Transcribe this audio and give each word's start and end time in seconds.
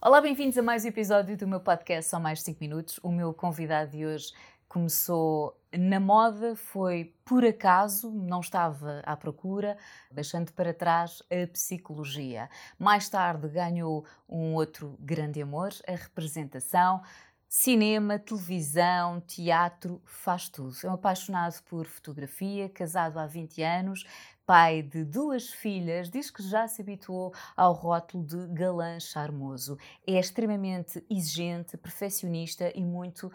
Olá, 0.00 0.20
bem-vindos 0.20 0.56
a 0.56 0.62
mais 0.62 0.84
um 0.84 0.88
episódio 0.88 1.36
do 1.36 1.44
meu 1.44 1.58
podcast 1.58 2.08
Só 2.08 2.20
Mais 2.20 2.40
5 2.42 2.58
Minutos. 2.60 3.00
O 3.02 3.10
meu 3.10 3.34
convidado 3.34 3.90
de 3.90 4.06
hoje 4.06 4.32
começou 4.68 5.60
na 5.76 5.98
moda, 5.98 6.54
foi 6.54 7.16
por 7.24 7.44
acaso, 7.44 8.08
não 8.08 8.38
estava 8.38 9.02
à 9.04 9.16
procura, 9.16 9.76
deixando 10.08 10.52
para 10.52 10.72
trás 10.72 11.20
a 11.24 11.48
psicologia. 11.48 12.48
Mais 12.78 13.08
tarde 13.08 13.48
ganhou 13.48 14.06
um 14.28 14.54
outro 14.54 14.96
grande 15.00 15.42
amor, 15.42 15.70
a 15.84 15.90
representação. 15.90 17.02
Cinema, 17.48 18.20
televisão, 18.20 19.20
teatro, 19.22 20.00
faz 20.04 20.48
tudo. 20.48 20.76
É 20.84 20.88
um 20.88 20.92
apaixonado 20.92 21.60
por 21.64 21.86
fotografia, 21.86 22.68
casado 22.68 23.18
há 23.18 23.26
20 23.26 23.62
anos, 23.62 24.04
pai 24.48 24.80
de 24.80 25.04
duas 25.04 25.50
filhas, 25.50 26.08
diz 26.08 26.30
que 26.30 26.42
já 26.42 26.66
se 26.66 26.80
habituou 26.80 27.34
ao 27.54 27.74
rótulo 27.74 28.24
de 28.24 28.46
galã 28.46 28.98
charmoso. 28.98 29.76
É 30.06 30.18
extremamente 30.18 31.04
exigente, 31.10 31.76
perfeccionista 31.76 32.72
e 32.74 32.82
muito 32.82 33.30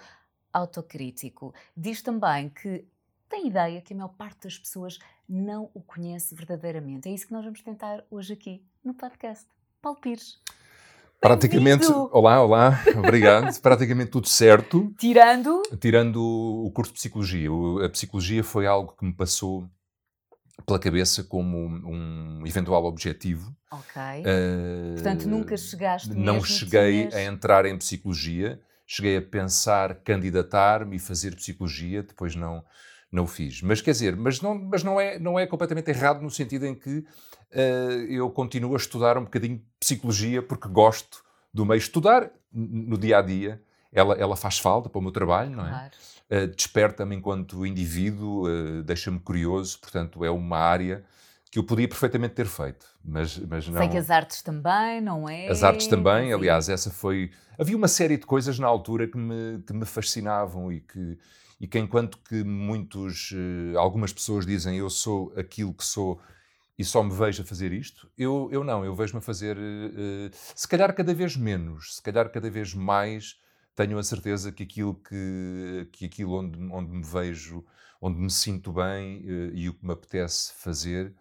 autocrítico. 0.52 1.53
Diz 1.77 2.02
também 2.02 2.49
que 2.49 2.84
tem 3.30 3.48
ideia 3.48 3.80
que 3.80 3.94
a 3.94 3.95
maior 3.95 4.09
parte 4.09 4.45
das 4.45 4.58
pessoas 4.58 4.98
não 5.30 5.70
o 5.76 5.81
conhece 5.81 6.34
verdadeiramente. 6.34 7.08
É 7.08 7.12
isso 7.12 7.27
que 7.27 7.34
nós 7.34 7.44
vamos 7.44 7.61
tentar 7.61 8.03
hoje 8.09 8.34
aqui 8.34 8.66
no 8.84 8.95
podcast. 8.95 9.45
Paulo 9.84 10.00
Pires. 10.00 10.39
Praticamente, 11.22 11.86
olá, 12.11 12.41
olá, 12.41 12.84
obrigado. 12.98 13.55
Praticamente 13.61 14.09
tudo 14.09 14.27
certo. 14.27 14.91
Tirando? 14.98 15.61
Tirando 15.80 16.17
o 16.17 16.72
curso 16.72 16.91
de 16.91 16.98
psicologia. 16.98 17.50
A 17.86 17.89
psicologia 17.89 18.44
foi 18.44 18.66
algo 18.66 18.95
que 18.98 19.05
me 19.05 19.14
passou 19.14 19.70
pela 20.66 20.80
cabeça 20.80 21.23
como 21.23 21.57
um 21.57 22.45
eventual 22.45 22.85
objetivo. 22.85 23.55
Ok. 23.71 24.02
Uh, 24.02 24.94
Portanto, 24.94 25.27
nunca 25.27 25.57
chegaste 25.57 26.13
Não 26.13 26.44
cheguei 26.44 27.07
tinhas... 27.07 27.16
a 27.16 27.23
entrar 27.23 27.66
em 27.66 27.77
psicologia, 27.77 28.59
cheguei 28.85 29.17
a 29.17 29.21
pensar 29.21 29.95
candidatar-me 29.95 30.95
e 30.95 31.00
fazer 31.00 31.36
psicologia, 31.36 32.03
depois 32.03 32.36
não 32.36 32.63
não 33.11 33.28
fiz. 33.28 33.61
Mas 33.61 33.80
quer 33.80 33.91
dizer, 33.91 34.16
mas 34.16 34.41
não, 34.41 34.55
mas 34.55 34.83
não, 34.83 35.00
é, 35.00 35.19
não 35.19 35.38
é 35.38 35.45
completamente 35.45 35.88
errado 35.88 36.19
no 36.23 36.31
sentido 36.31 36.66
em 36.66 36.73
que 36.73 36.97
uh, 36.97 37.91
eu 38.09 38.28
continuo 38.31 38.73
a 38.73 38.78
estudar 38.78 39.19
um 39.19 39.23
bocadinho 39.25 39.63
psicologia 39.80 40.41
porque 40.41 40.67
gosto 40.67 41.23
do 41.53 41.63
meio. 41.63 41.78
Estudar 41.78 42.31
no 42.52 42.97
dia 42.97 43.19
a 43.19 43.22
dia, 43.22 43.61
ela, 43.91 44.16
ela 44.16 44.35
faz 44.35 44.58
falta 44.58 44.89
para 44.89 44.97
o 44.97 45.02
meu 45.02 45.11
trabalho, 45.11 45.52
não 45.52 45.63
é? 45.63 45.69
Claro. 45.69 45.91
Uh, 46.34 46.48
Desperta-me 46.48 47.16
enquanto 47.16 47.66
indivíduo, 47.66 48.48
uh, 48.48 48.81
deixa-me 48.84 49.20
curioso, 49.20 49.80
portanto, 49.80 50.26
é 50.26 50.31
uma 50.31 50.58
área 50.58 51.03
que 51.53 51.59
eu 51.59 51.64
podia 51.64 51.88
perfeitamente 51.88 52.34
ter 52.34 52.48
feito, 52.48 52.84
mas, 53.06 53.38
mas 53.38 53.67
não. 53.67 53.78
Sei 53.78 53.88
que 53.88 53.98
as 53.98 54.09
artes 54.09 54.42
também, 54.42 55.00
não 55.00 55.30
é? 55.30 55.48
As 55.48 55.64
artes 55.64 55.86
também, 55.86 56.30
Sim. 56.30 56.34
aliás, 56.34 56.67
essa 56.67 56.90
foi. 56.90 57.30
Havia 57.59 57.78
uma 57.78 57.88
série 57.88 58.17
de 58.17 58.25
coisas 58.25 58.58
na 58.58 58.66
altura 58.66 59.08
que 59.08 59.16
me, 59.16 59.62
que 59.62 59.72
me 59.72 59.86
fascinavam 59.86 60.72
e 60.72 60.81
que, 60.81 61.16
e 61.62 61.67
que 61.67 61.78
enquanto 61.78 62.17
que 62.28 62.44
muitos, 62.44 63.31
uh, 63.34 63.78
algumas 63.78 64.12
pessoas 64.12 64.47
dizem 64.47 64.80
eu 64.80 64.90
sou 64.90 65.31
aquilo 65.38 65.75
que 65.75 65.86
sou 65.86 66.20
e 66.75 66.84
só 66.84 67.03
me 67.03 67.14
vejo 67.14 67.44
a 67.44 67.45
fazer 67.45 67.72
isto, 67.72 68.09
eu, 68.18 68.50
eu 68.52 68.64
não, 68.64 68.84
eu 68.84 68.95
vejo-me 68.95 69.20
a 69.20 69.22
fazer, 69.22 69.56
uh, 69.56 70.31
se 70.34 70.68
calhar 70.68 70.92
cada 70.95 71.14
vez 71.14 71.38
menos, 71.38 71.97
se 71.97 72.02
calhar 72.02 72.31
cada 72.31 72.50
vez 72.50 72.73
mais 72.73 73.38
tenho 73.75 73.97
a 73.97 74.03
certeza 74.03 74.52
que 74.52 74.63
aquilo, 74.63 74.95
que, 74.95 75.88
que 75.91 76.05
aquilo 76.05 76.39
onde, 76.39 76.59
onde 76.71 76.91
me 76.91 77.03
vejo, 77.03 77.66
onde 78.02 78.19
me 78.19 78.29
sinto 78.29 78.71
bem 78.71 79.19
uh, 79.21 79.55
e 79.55 79.69
o 79.69 79.73
que 79.73 79.85
me 79.85 79.93
apetece 79.93 80.53
fazer 80.53 81.13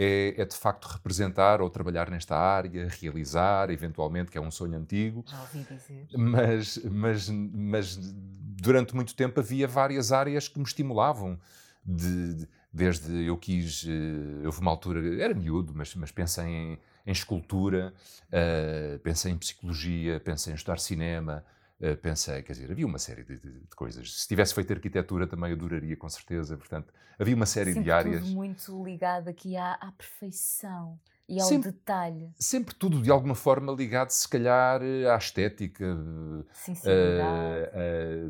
é, 0.00 0.40
é, 0.40 0.44
de 0.44 0.56
facto 0.56 0.86
representar 0.86 1.60
ou 1.60 1.68
trabalhar 1.68 2.08
nesta 2.08 2.36
área, 2.36 2.86
realizar, 2.88 3.68
eventualmente, 3.68 4.30
que 4.30 4.38
é 4.38 4.40
um 4.40 4.50
sonho 4.50 4.78
antigo. 4.78 5.24
Já 5.26 5.40
ouvi 5.40 5.66
dizer. 5.68 6.06
Mas, 6.16 6.78
mas, 6.84 7.28
mas 7.28 7.98
durante 8.00 8.94
muito 8.94 9.12
tempo 9.16 9.40
havia 9.40 9.66
várias 9.66 10.12
áreas 10.12 10.46
que 10.46 10.56
me 10.56 10.64
estimulavam. 10.64 11.36
De, 11.84 12.34
de, 12.34 12.48
desde 12.72 13.24
eu 13.24 13.36
quis, 13.36 13.82
uh, 13.84 14.44
houve 14.44 14.60
uma 14.60 14.70
altura, 14.70 15.20
era 15.20 15.34
miúdo, 15.34 15.72
mas, 15.74 15.92
mas 15.96 16.12
pensei 16.12 16.44
em, 16.44 16.78
em 17.04 17.10
escultura, 17.10 17.92
uh, 18.28 18.98
pensei 19.00 19.32
em 19.32 19.38
psicologia, 19.38 20.20
pensei 20.20 20.52
em 20.52 20.56
estudar 20.56 20.78
cinema, 20.78 21.44
Uh, 21.80 21.96
pensei, 21.96 22.42
quer 22.42 22.54
dizer, 22.54 22.72
havia 22.72 22.84
uma 22.84 22.98
série 22.98 23.22
de, 23.22 23.38
de, 23.38 23.52
de, 23.60 23.76
coisas. 23.76 24.20
Se 24.20 24.26
tivesse 24.26 24.52
feito 24.52 24.72
arquitetura 24.72 25.28
também 25.28 25.52
adoraria, 25.52 25.96
com 25.96 26.08
certeza. 26.08 26.56
Portanto, 26.56 26.92
havia 27.18 27.36
uma 27.36 27.46
série 27.46 27.72
sempre 27.72 27.84
de 27.84 27.90
áreas. 27.92 28.24
Tudo 28.24 28.34
muito 28.34 28.84
ligado 28.84 29.28
aqui 29.28 29.56
à, 29.56 29.74
à 29.74 29.92
perfeição 29.92 30.98
e 31.28 31.40
ao 31.40 31.46
sempre, 31.46 31.70
detalhe. 31.70 32.32
Sempre 32.36 32.74
tudo 32.74 33.00
de 33.00 33.10
alguma 33.10 33.36
forma 33.36 33.72
ligado, 33.72 34.10
se 34.10 34.28
calhar, 34.28 34.80
à 34.82 35.16
estética, 35.16 35.84
uh, 35.84 36.40
uh, 36.40 36.46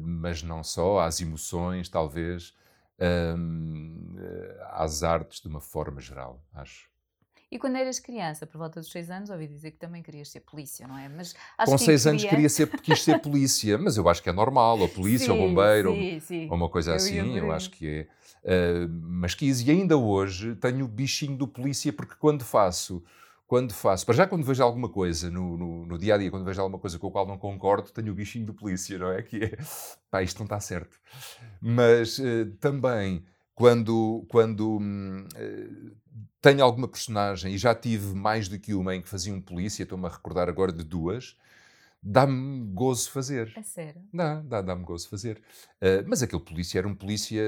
mas 0.03 0.43
não 0.43 0.63
só, 0.63 1.01
às 1.01 1.21
emoções, 1.21 1.89
talvez, 1.89 2.55
às 4.73 5.03
artes 5.03 5.41
de 5.41 5.49
uma 5.49 5.61
forma 5.61 6.01
geral, 6.01 6.45
acho. 6.53 6.89
E 7.51 7.59
quando 7.59 7.77
eras 7.77 7.99
criança, 7.99 8.47
por 8.47 8.59
volta 8.59 8.81
dos 8.81 8.91
6 8.91 9.11
anos, 9.11 9.31
ouvi 9.31 9.47
dizer 9.47 9.71
que 9.71 9.79
também 9.79 10.03
querias 10.03 10.29
ser 10.29 10.41
polícia, 10.41 10.87
não 10.87 10.99
é? 10.99 11.09
Mas 11.09 11.35
Com 11.65 11.79
6 11.79 12.07
anos 12.07 12.25
queria 12.25 12.49
ser, 12.49 12.69
quis 12.81 13.03
ser 13.03 13.21
polícia, 13.21 13.79
mas 13.79 13.97
eu 13.97 14.07
acho 14.09 14.23
que 14.23 14.29
é 14.29 14.33
normal, 14.33 14.79
ou 14.79 14.89
polícia, 14.89 15.27
sim, 15.27 15.33
ou 15.33 15.39
bombeiro, 15.39 15.93
sim, 15.93 16.15
ou, 16.15 16.21
sim. 16.21 16.49
ou, 16.51 16.57
uma 16.57 16.69
coisa 16.69 16.91
eu 16.91 16.97
assim, 16.97 17.37
eu 17.37 17.51
acho 17.51 17.71
que 17.71 17.89
é. 17.89 18.09
Uh, 18.45 18.89
mas 19.03 19.35
quis, 19.35 19.67
e 19.67 19.71
ainda 19.71 19.97
hoje 19.97 20.55
tenho 20.57 20.85
o 20.85 20.89
bichinho 20.89 21.37
do 21.37 21.49
polícia, 21.49 21.93
porque 21.93 22.15
quando 22.19 22.45
faço 22.45 23.03
quando 23.49 23.73
faço, 23.73 24.05
para 24.05 24.15
já 24.15 24.27
quando 24.27 24.45
vejo 24.45 24.63
alguma 24.63 24.91
coisa 24.91 25.31
no, 25.31 25.57
no, 25.57 25.87
no, 25.87 25.97
dia 25.99 26.15
a 26.15 26.19
dia, 26.19 26.31
quando 26.31 26.45
vejo 26.45 26.61
alguma 26.61 26.79
coisa 26.79 26.99
com 26.99 27.09
a 27.09 27.11
qual 27.11 27.27
não 27.27 27.39
concordo, 27.39 27.91
tenho 27.91 28.13
o 28.13 28.15
bichinho 28.15 28.45
do 28.45 28.53
polícia, 28.53 28.99
não 28.99 29.11
é? 29.11 29.23
Que 29.23 29.43
é, 29.43 29.57
pá, 30.11 30.23
isto 30.23 30.39
não 30.39 30.45
está 30.45 30.61
certo. 30.61 31.01
Mas 31.59 32.19
uh, 32.19 32.45
também 32.61 33.25
quando, 33.59 34.25
quando 34.29 34.77
uh, 34.77 35.97
tenho 36.41 36.63
alguma 36.63 36.87
personagem, 36.87 37.55
e 37.55 37.59
já 37.59 37.75
tive 37.75 38.15
mais 38.15 38.47
do 38.47 38.57
que 38.57 38.73
uma 38.73 38.95
em 38.95 39.03
que 39.03 39.09
fazia 39.09 39.35
um 39.35 39.41
polícia, 39.41 39.83
estou-me 39.83 40.07
a 40.07 40.09
recordar 40.09 40.49
agora 40.49 40.73
de 40.73 40.85
duas, 40.85 41.37
dá-me 42.01 42.73
gozo 42.73 43.11
fazer. 43.11 43.53
É 43.57 43.63
sério? 43.65 44.01
Dá, 44.15 44.41
dá, 44.43 44.63
dá-me 44.63 44.85
gozo 44.85 45.09
fazer. 45.09 45.43
Uh, 45.83 46.07
mas 46.07 46.23
aquele 46.23 46.41
polícia 46.41 46.79
era 46.79 46.87
um 46.87 46.95
polícia. 46.95 47.43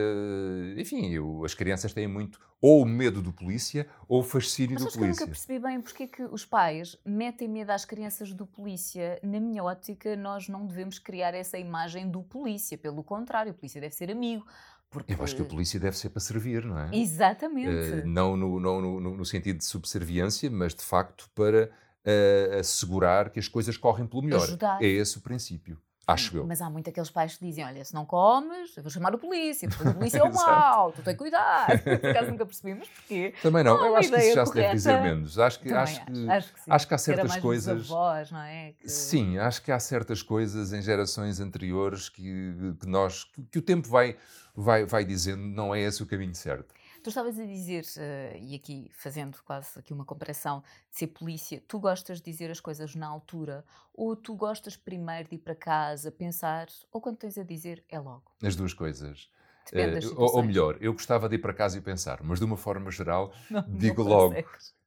Enfim, 0.77 1.11
eu, 1.11 1.45
as 1.45 1.55
crianças 1.55 1.93
têm 1.93 2.09
muito 2.09 2.41
ou 2.61 2.85
medo 2.85 3.23
do 3.23 3.33
polícia 3.33 3.87
ou 4.09 4.19
o 4.19 4.25
fascínio 4.25 4.75
mas 4.75 4.83
do 4.83 4.91
polícia. 4.91 5.07
Mas 5.07 5.21
nunca 5.21 5.27
percebi 5.31 5.59
bem 5.61 5.81
porque 5.81 6.03
é 6.03 6.07
que 6.09 6.25
os 6.25 6.45
pais 6.45 6.97
metem 7.07 7.47
medo 7.47 7.71
às 7.71 7.85
crianças 7.85 8.33
do 8.33 8.45
polícia. 8.45 9.21
Na 9.23 9.39
minha 9.39 9.63
ótica, 9.63 10.17
nós 10.17 10.49
não 10.49 10.67
devemos 10.67 10.99
criar 10.99 11.35
essa 11.35 11.57
imagem 11.57 12.11
do 12.11 12.21
polícia. 12.21 12.77
Pelo 12.77 13.05
contrário, 13.05 13.53
o 13.53 13.55
polícia 13.55 13.81
deve 13.81 13.95
ser 13.95 14.11
amigo. 14.11 14.45
Porque... 14.91 15.15
Eu 15.15 15.23
acho 15.23 15.37
que 15.37 15.43
a 15.43 15.45
polícia 15.45 15.79
deve 15.79 15.97
ser 15.97 16.11
para 16.11 16.21
servir, 16.21 16.65
não 16.65 16.77
é? 16.77 16.91
Exatamente. 16.93 18.03
Uh, 18.03 18.07
não 18.07 18.37
no, 18.37 18.59
não 18.59 18.81
no, 18.81 19.01
no, 19.01 19.25
sentido 19.25 19.59
de 19.59 19.65
subserviência, 19.65 20.51
mas 20.51 20.75
de 20.75 20.83
facto 20.83 21.31
para 21.33 21.71
uh, 22.05 22.59
assegurar 22.59 23.31
que 23.31 23.39
as 23.39 23.47
coisas 23.47 23.77
correm 23.77 24.07
pelo 24.07 24.23
melhor. 24.23 24.43
Ajudar. 24.43 24.83
É 24.83 24.87
esse 24.87 25.17
o 25.17 25.21
princípio. 25.21 25.81
Acho 26.13 26.37
eu. 26.37 26.47
Mas 26.47 26.61
há 26.61 26.69
muito 26.69 26.91
aqueles 26.91 27.11
pais 27.11 27.37
que 27.37 27.45
dizem: 27.45 27.65
olha, 27.65 27.85
se 27.85 27.95
não 27.95 28.05
comes, 28.05 28.77
eu 28.77 28.83
vou 28.83 28.91
chamar 28.91 29.15
o 29.15 29.19
polícia, 29.19 29.69
porque 29.69 29.87
o 29.89 29.95
polícia 29.95 30.19
é 30.19 30.23
o 30.23 30.33
mal, 30.33 30.93
tu 30.93 31.03
tens 31.03 31.13
que 31.13 31.19
cuidar. 31.19 31.67
Por 31.83 32.11
acaso 32.11 32.31
nunca 32.31 32.47
percebemos 32.47 32.89
porquê. 32.89 33.35
Também 33.43 33.65
não, 33.65 33.85
eu 33.85 33.97
acho 33.97 34.11
que 34.11 34.19
isso 34.19 34.35
já 34.35 34.47
se 34.47 34.55
deve 34.55 34.75
dizer 34.75 35.01
menos. 35.01 35.39
Acho 35.39 35.61
que, 35.61 35.73
acho, 35.73 36.05
que, 36.05 36.31
acho, 36.31 36.55
que, 36.55 36.61
acho 36.71 36.89
que 36.89 36.95
há 36.95 36.99
certas 36.99 37.37
coisas. 37.37 37.91
Avós, 37.91 38.31
não 38.31 38.41
é? 38.41 38.73
Que... 38.81 38.89
Sim, 38.89 39.39
acho 39.39 39.63
que 39.63 39.73
há 39.73 39.79
certas 39.79 40.23
coisas 40.23 40.73
em 40.73 40.83
gerações 40.83 41.41
anteriores 41.41 42.09
que, 42.09 42.75
que 42.81 42.87
nós. 42.87 43.25
Que, 43.25 43.43
que 43.43 43.59
o 43.59 43.63
tempo 43.63 43.89
vai, 43.89 44.17
vai, 44.55 44.85
vai 44.85 45.05
dizendo 45.05 45.43
não 45.43 45.75
é 45.75 45.81
esse 45.81 46.03
o 46.03 46.07
caminho 46.07 46.35
certo. 46.35 46.75
Tu 47.03 47.09
estavas 47.09 47.39
a 47.39 47.45
dizer, 47.45 47.85
uh, 47.85 48.37
e 48.39 48.55
aqui 48.55 48.91
fazendo 48.95 49.39
quase 49.45 49.79
aqui 49.79 49.93
uma 49.93 50.05
comparação, 50.05 50.63
de 50.91 50.99
ser 50.99 51.07
polícia, 51.09 51.63
tu 51.67 51.79
gostas 51.79 52.19
de 52.21 52.31
dizer 52.31 52.51
as 52.51 52.61
coisas 52.61 52.95
na 52.95 53.07
altura 53.07 53.65
ou 53.95 54.15
tu 54.15 54.35
gostas 54.35 54.77
primeiro 54.77 55.29
de 55.29 55.37
ir 55.37 55.39
para 55.39 55.55
casa, 55.55 56.11
pensar, 56.11 56.69
ou 56.93 57.01
quando 57.01 57.17
tens 57.17 57.39
a 57.39 57.43
dizer, 57.43 57.85
é 57.89 57.99
logo? 57.99 58.31
As 58.43 58.57
duas 58.57 58.75
coisas. 58.75 59.31
Uh, 59.73 60.21
ou, 60.21 60.37
ou, 60.37 60.43
melhor, 60.43 60.77
eu 60.81 60.93
gostava 60.93 61.29
de 61.29 61.37
ir 61.37 61.39
para 61.39 61.55
casa 61.55 61.79
e 61.79 61.81
pensar, 61.81 62.23
mas 62.23 62.39
de 62.39 62.45
uma 62.45 62.57
forma 62.57 62.91
geral, 62.91 63.33
não, 63.49 63.65
digo 63.69 64.03
não 64.03 64.11
logo, 64.11 64.35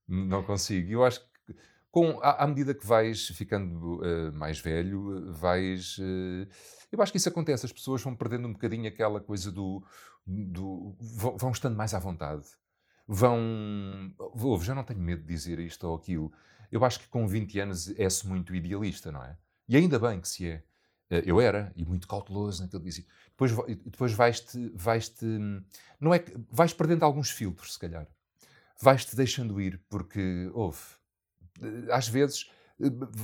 não 0.08 0.44
consigo. 0.44 0.92
Eu 0.92 1.06
acho 1.06 1.22
que 1.22 1.33
com, 1.94 2.20
à, 2.24 2.44
à 2.44 2.48
medida 2.48 2.74
que 2.74 2.84
vais 2.88 3.28
ficando 3.28 4.02
uh, 4.02 4.34
mais 4.34 4.60
velho, 4.60 5.32
vais. 5.32 6.00
Uh, 6.00 6.50
eu 6.92 7.00
acho 7.00 7.12
que 7.12 7.20
isso 7.20 7.30
acontece, 7.30 7.68
as 7.68 7.72
pessoas 7.72 8.02
vão 8.02 8.16
perdendo 8.16 8.48
um 8.48 8.54
bocadinho 8.54 8.88
aquela 8.88 9.22
coisa 9.22 9.52
do. 9.52 9.86
do 10.26 10.98
vão, 11.00 11.38
vão 11.38 11.52
estando 11.52 11.76
mais 11.78 11.94
à 11.94 12.00
vontade. 12.00 12.48
Vão. 13.08 13.40
Ouve, 14.18 14.66
já 14.66 14.74
não 14.74 14.84
tenho 14.84 15.02
medo 15.02 15.22
de 15.22 15.28
dizer 15.28 15.60
isto 15.60 15.88
ou 15.88 15.96
aquilo. 15.96 16.34
Eu 16.72 16.84
acho 16.84 17.00
que 17.00 17.08
com 17.08 17.28
20 17.28 17.60
anos 17.60 18.00
é-se 18.00 18.26
muito 18.28 18.56
idealista, 18.56 19.12
não 19.12 19.24
é? 19.24 19.38
E 19.70 19.78
ainda 19.78 20.00
bem 20.00 20.20
que 20.20 20.28
se 20.28 20.50
é. 20.50 20.64
Eu 21.12 21.40
era, 21.40 21.72
e 21.76 21.86
muito 21.86 22.08
cauteloso 22.08 22.64
naquilo 22.64 22.82
que 22.82 22.90
dizia. 22.90 23.06
Depois, 23.30 23.52
depois 23.86 24.14
vais-te. 24.14 24.72
Vais-te. 24.74 25.26
Não 26.00 26.12
é 26.12 26.18
que. 26.18 26.36
Vais 26.50 26.74
perdendo 26.74 27.06
alguns 27.06 27.30
filtros, 27.30 27.74
se 27.74 27.80
calhar. 27.80 28.08
Vais-te 28.82 29.16
deixando 29.16 29.62
ir, 29.62 29.80
porque, 29.88 30.50
ouve, 30.56 30.82
às 31.92 32.08
vezes 32.08 32.50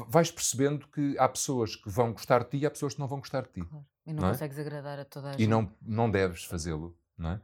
vais 0.07 0.31
percebendo 0.31 0.87
que 0.87 1.17
há 1.17 1.27
pessoas 1.27 1.75
que 1.75 1.89
vão 1.89 2.13
gostar 2.13 2.43
de 2.43 2.49
ti 2.51 2.57
e 2.57 2.65
há 2.65 2.71
pessoas 2.71 2.93
que 2.93 2.99
não 2.99 3.07
vão 3.07 3.19
gostar 3.19 3.41
de 3.41 3.49
ti. 3.49 3.61
Claro. 3.61 3.85
E 4.05 4.13
não, 4.13 4.21
não 4.21 4.29
é? 4.29 4.31
consegues 4.31 4.57
é? 4.57 4.61
agradar 4.61 4.99
a 4.99 5.05
toda 5.05 5.29
a 5.29 5.31
gente. 5.31 5.43
E 5.43 5.47
não, 5.47 5.71
não 5.81 6.09
deves 6.09 6.43
fazê-lo. 6.45 6.95
Não 7.17 7.31
é? 7.31 7.41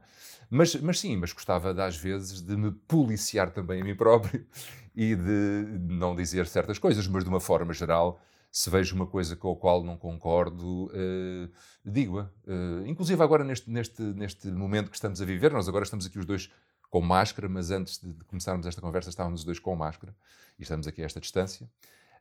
mas, 0.48 0.74
mas 0.76 0.98
sim, 0.98 1.16
mas 1.16 1.34
gostava 1.34 1.74
de, 1.74 1.82
às 1.82 1.96
vezes 1.96 2.40
de 2.40 2.56
me 2.56 2.72
policiar 2.72 3.50
também 3.50 3.82
a 3.82 3.84
mim 3.84 3.94
próprio 3.94 4.46
e 4.96 5.14
de 5.14 5.78
não 5.86 6.16
dizer 6.16 6.46
certas 6.46 6.78
coisas, 6.78 7.06
mas 7.06 7.24
de 7.24 7.28
uma 7.28 7.40
forma 7.40 7.74
geral, 7.74 8.18
se 8.50 8.70
vejo 8.70 8.96
uma 8.96 9.06
coisa 9.06 9.36
com 9.36 9.52
a 9.52 9.56
qual 9.56 9.84
não 9.84 9.98
concordo, 9.98 10.86
uh, 10.86 11.50
digo-a. 11.84 12.30
Uh, 12.46 12.86
inclusive 12.86 13.22
agora 13.22 13.44
neste, 13.44 13.68
neste, 13.68 14.00
neste 14.00 14.48
momento 14.48 14.88
que 14.88 14.96
estamos 14.96 15.20
a 15.20 15.26
viver, 15.26 15.52
nós 15.52 15.68
agora 15.68 15.84
estamos 15.84 16.06
aqui 16.06 16.18
os 16.18 16.24
dois 16.24 16.50
com 16.90 17.00
máscara, 17.00 17.48
mas 17.48 17.70
antes 17.70 17.98
de 17.98 18.12
começarmos 18.24 18.66
esta 18.66 18.80
conversa 18.80 19.10
estávamos 19.10 19.40
os 19.40 19.44
dois 19.44 19.58
com 19.58 19.74
máscara 19.74 20.14
e 20.58 20.62
estamos 20.62 20.86
aqui 20.86 21.02
a 21.02 21.04
esta 21.04 21.20
distância. 21.20 21.68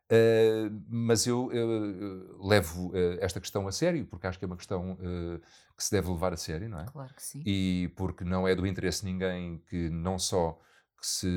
Uh, 0.05 0.83
mas 0.87 1.25
eu, 1.25 1.51
eu, 1.51 1.67
eu 1.67 2.47
levo 2.47 2.89
uh, 2.89 3.17
esta 3.19 3.39
questão 3.39 3.67
a 3.67 3.71
sério, 3.71 4.05
porque 4.05 4.27
acho 4.27 4.37
que 4.37 4.45
é 4.45 4.47
uma 4.47 4.57
questão 4.57 4.93
uh, 4.93 5.41
que 5.75 5.83
se 5.83 5.91
deve 5.91 6.09
levar 6.09 6.31
a 6.31 6.37
sério, 6.37 6.69
não 6.69 6.79
é? 6.79 6.85
Claro 6.85 7.13
que 7.13 7.23
sim. 7.23 7.41
E 7.43 7.91
porque 7.95 8.23
não 8.23 8.47
é 8.47 8.53
do 8.53 8.67
interesse 8.67 9.03
de 9.03 9.11
ninguém 9.11 9.63
que 9.67 9.89
não 9.89 10.19
só 10.19 10.59
que 10.99 11.07
se 11.07 11.27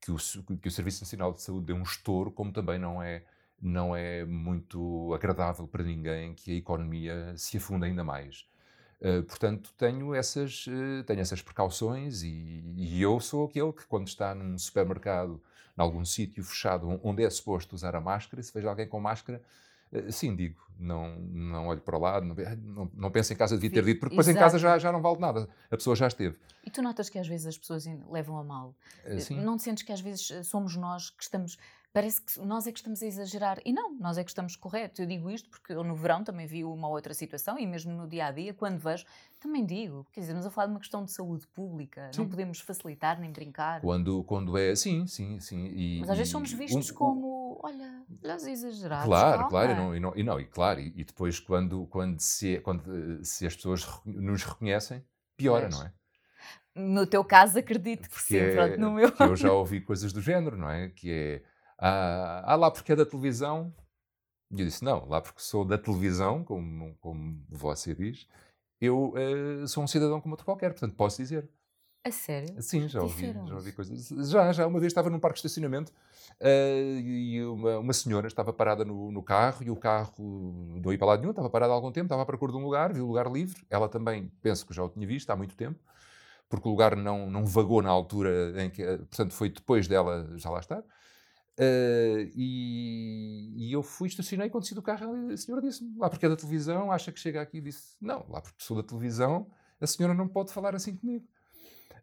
que, 0.00 0.10
o, 0.10 0.16
que 0.56 0.68
o 0.68 0.70
Serviço 0.70 1.02
Nacional 1.02 1.34
de 1.34 1.42
Saúde 1.42 1.66
dê 1.66 1.72
um 1.74 1.82
estouro, 1.82 2.30
como 2.30 2.52
também 2.52 2.78
não 2.78 3.02
é 3.02 3.24
não 3.60 3.94
é 3.94 4.24
muito 4.24 5.12
agradável 5.12 5.66
para 5.66 5.82
ninguém 5.82 6.32
que 6.32 6.52
a 6.52 6.54
economia 6.54 7.34
se 7.36 7.56
afunde 7.56 7.86
ainda 7.86 8.04
mais. 8.04 8.46
Uh, 9.00 9.22
portanto, 9.22 9.70
tenho 9.78 10.12
essas, 10.12 10.66
uh, 10.66 11.04
tenho 11.06 11.20
essas 11.20 11.40
precauções 11.40 12.22
e, 12.22 12.64
e, 12.76 13.00
eu 13.00 13.20
sou 13.20 13.46
aquele 13.46 13.72
que, 13.72 13.86
quando 13.86 14.08
está 14.08 14.34
num 14.34 14.58
supermercado 14.58 15.40
em 15.78 15.80
algum 15.80 16.04
sítio 16.04 16.42
fechado 16.42 17.00
onde 17.04 17.22
é 17.22 17.30
suposto 17.30 17.76
usar 17.76 17.94
a 17.94 18.00
máscara, 18.00 18.42
se 18.42 18.52
vejo 18.52 18.68
alguém 18.68 18.88
com 18.88 18.98
máscara, 18.98 19.40
eh, 19.92 20.10
sim, 20.10 20.34
digo, 20.34 20.60
não, 20.78 21.16
não 21.16 21.66
olho 21.68 21.80
para 21.80 21.98
lá, 21.98 22.20
não, 22.20 22.34
não, 22.56 22.90
não 22.94 23.10
penso 23.10 23.32
em 23.32 23.36
casa, 23.36 23.56
devia 23.56 23.70
ter 23.70 23.84
dito, 23.84 24.00
porque 24.00 24.14
depois 24.14 24.28
Exato. 24.28 24.38
em 24.38 24.44
casa 24.44 24.58
já, 24.58 24.78
já 24.78 24.92
não 24.92 25.00
vale 25.00 25.18
nada, 25.18 25.48
a 25.70 25.76
pessoa 25.76 25.96
já 25.96 26.06
esteve. 26.06 26.36
E 26.64 26.70
tu 26.70 26.82
notas 26.82 27.08
que 27.08 27.18
às 27.18 27.26
vezes 27.26 27.46
as 27.46 27.58
pessoas 27.58 27.84
levam 28.10 28.36
a 28.38 28.44
mal? 28.44 28.74
Eh, 29.04 29.18
sim. 29.20 29.40
Não 29.40 29.56
te 29.56 29.62
sentes 29.62 29.82
que 29.82 29.92
às 29.92 30.00
vezes 30.00 30.30
eh, 30.30 30.42
somos 30.42 30.76
nós 30.76 31.10
que 31.10 31.22
estamos 31.22 31.56
parece 31.92 32.20
que 32.20 32.38
nós 32.40 32.66
é 32.66 32.72
que 32.72 32.78
estamos 32.78 33.02
a 33.02 33.06
exagerar. 33.06 33.60
E 33.64 33.72
não, 33.72 33.94
nós 33.98 34.18
é 34.18 34.24
que 34.24 34.30
estamos 34.30 34.56
corretos. 34.56 35.00
Eu 35.00 35.06
digo 35.06 35.30
isto 35.30 35.48
porque 35.48 35.72
eu 35.72 35.82
no 35.82 35.94
verão 35.94 36.22
também 36.22 36.46
vi 36.46 36.64
uma 36.64 36.88
outra 36.88 37.14
situação 37.14 37.58
e 37.58 37.66
mesmo 37.66 37.92
no 37.92 38.06
dia 38.06 38.26
a 38.26 38.30
dia, 38.30 38.52
quando 38.54 38.78
vejo, 38.78 39.04
também 39.40 39.64
digo. 39.64 40.06
Quer 40.12 40.20
dizer, 40.20 40.32
estamos 40.32 40.46
a 40.46 40.50
falar 40.50 40.66
de 40.66 40.72
uma 40.74 40.80
questão 40.80 41.04
de 41.04 41.12
saúde 41.12 41.46
pública, 41.48 42.10
sim. 42.12 42.20
não 42.20 42.28
podemos 42.28 42.60
facilitar 42.60 43.18
nem 43.20 43.32
brincar. 43.32 43.80
Quando, 43.80 44.22
quando 44.24 44.56
é. 44.56 44.74
Sim, 44.74 45.06
sim, 45.06 45.40
sim. 45.40 45.66
E, 45.74 46.00
Mas 46.00 46.10
às 46.10 46.18
vezes 46.18 46.30
somos 46.30 46.52
vistos 46.52 46.90
um, 46.90 46.94
como, 46.94 47.60
olha, 47.62 48.02
olhas 48.22 48.46
exagerados. 48.46 49.06
Claro, 49.06 49.38
calma. 49.38 49.48
claro, 49.48 49.72
e 49.72 49.74
não, 49.74 49.96
e 49.96 50.00
não, 50.00 50.12
e, 50.16 50.22
não, 50.22 50.40
e 50.40 50.44
claro, 50.44 50.80
e, 50.80 50.92
e, 50.94 51.04
depois 51.04 51.40
quando, 51.40 51.86
quando, 51.86 52.20
se, 52.20 52.60
quando 52.60 53.24
se 53.24 53.46
as 53.46 53.56
pessoas 53.56 53.86
nos 54.04 54.44
reconhecem, 54.44 55.02
piora, 55.36 55.68
não 55.68 55.82
é? 55.82 55.92
No 56.74 57.06
teu 57.06 57.24
caso, 57.24 57.58
acredito 57.58 58.08
que 58.08 58.14
Porque 58.14 58.34
sim, 58.34 58.36
é, 58.36 58.52
pronto, 58.52 58.78
no 58.78 58.92
meu. 58.92 59.12
eu 59.18 59.34
já 59.34 59.52
ouvi 59.52 59.80
coisas 59.80 60.12
do 60.12 60.20
género, 60.20 60.56
não 60.56 60.70
é? 60.70 60.88
Que 60.90 61.10
é 61.10 61.42
ah, 61.78 62.42
ah, 62.44 62.56
lá 62.56 62.70
porque 62.70 62.92
é 62.92 62.96
da 62.96 63.06
televisão. 63.06 63.72
E 64.50 64.60
eu 64.60 64.66
disse, 64.66 64.84
não, 64.84 65.06
lá 65.06 65.20
porque 65.20 65.40
sou 65.40 65.64
da 65.64 65.76
televisão, 65.76 66.42
como, 66.42 66.96
como 67.00 67.44
você 67.50 67.94
diz, 67.94 68.26
eu 68.80 69.12
uh, 69.12 69.68
sou 69.68 69.84
um 69.84 69.86
cidadão 69.86 70.20
como 70.20 70.32
outro 70.32 70.44
qualquer, 70.44 70.70
portanto 70.70 70.94
posso 70.94 71.18
dizer. 71.18 71.48
A 72.04 72.10
sério? 72.10 72.62
Sim, 72.62 72.88
já 72.88 73.02
ouvi, 73.02 73.32
já 73.32 73.54
ouvi 73.54 73.72
coisas. 73.72 74.08
Já, 74.30 74.52
já, 74.52 74.66
uma 74.66 74.80
vez 74.80 74.90
estava 74.90 75.10
num 75.10 75.18
parque 75.18 75.34
de 75.34 75.46
estacionamento 75.46 75.92
uh, 76.40 76.98
e 77.00 77.44
uma, 77.44 77.78
uma, 77.78 77.92
senhora 77.92 78.26
estava 78.26 78.52
parada 78.52 78.84
no, 78.84 79.10
no, 79.12 79.22
carro 79.22 79.62
e 79.62 79.70
o 79.70 79.76
carro 79.76 80.14
não 80.82 80.92
ia 80.92 80.98
para 80.98 81.08
lado 81.08 81.20
nenhum, 81.20 81.32
estava 81.32 81.50
parada 81.50 81.72
há 81.72 81.76
algum 81.76 81.92
tempo, 81.92 82.06
estava 82.06 82.22
à 82.22 82.26
procura 82.26 82.52
de 82.52 82.58
um 82.58 82.62
lugar, 82.62 82.92
viu 82.92 83.04
o 83.04 83.08
lugar 83.08 83.30
livre. 83.30 83.66
Ela 83.68 83.88
também, 83.88 84.32
penso 84.40 84.64
que 84.66 84.72
já 84.72 84.82
o 84.82 84.88
tinha 84.88 85.06
visto 85.06 85.28
há 85.30 85.36
muito 85.36 85.54
tempo, 85.56 85.78
porque 86.48 86.66
o 86.68 86.70
lugar 86.70 86.96
não, 86.96 87.28
não 87.28 87.44
vagou 87.44 87.82
na 87.82 87.90
altura 87.90 88.54
em 88.62 88.70
que, 88.70 88.82
portanto, 88.84 89.34
foi 89.34 89.50
depois 89.50 89.86
dela 89.86 90.32
já 90.36 90.48
lá 90.48 90.60
estar. 90.60 90.82
Uh, 91.58 92.30
e, 92.36 93.52
e, 93.56 93.72
eu 93.72 93.82
fui, 93.82 94.06
estacionei, 94.06 94.48
quando 94.48 94.64
saí 94.64 94.76
do 94.76 94.82
carro, 94.82 95.32
a 95.32 95.36
senhora 95.36 95.60
disse-me, 95.60 95.98
lá 95.98 96.08
porque 96.08 96.24
é 96.24 96.28
da 96.28 96.36
televisão, 96.36 96.92
acha 96.92 97.10
que 97.10 97.18
chega 97.18 97.42
aqui 97.42 97.58
e 97.58 97.60
disse, 97.60 97.96
não, 98.00 98.24
lá 98.28 98.40
porque 98.40 98.62
sou 98.62 98.76
da 98.76 98.82
televisão, 98.84 99.50
a 99.80 99.86
senhora 99.86 100.14
não 100.14 100.28
pode 100.28 100.52
falar 100.52 100.76
assim 100.76 100.94
comigo. 100.94 101.26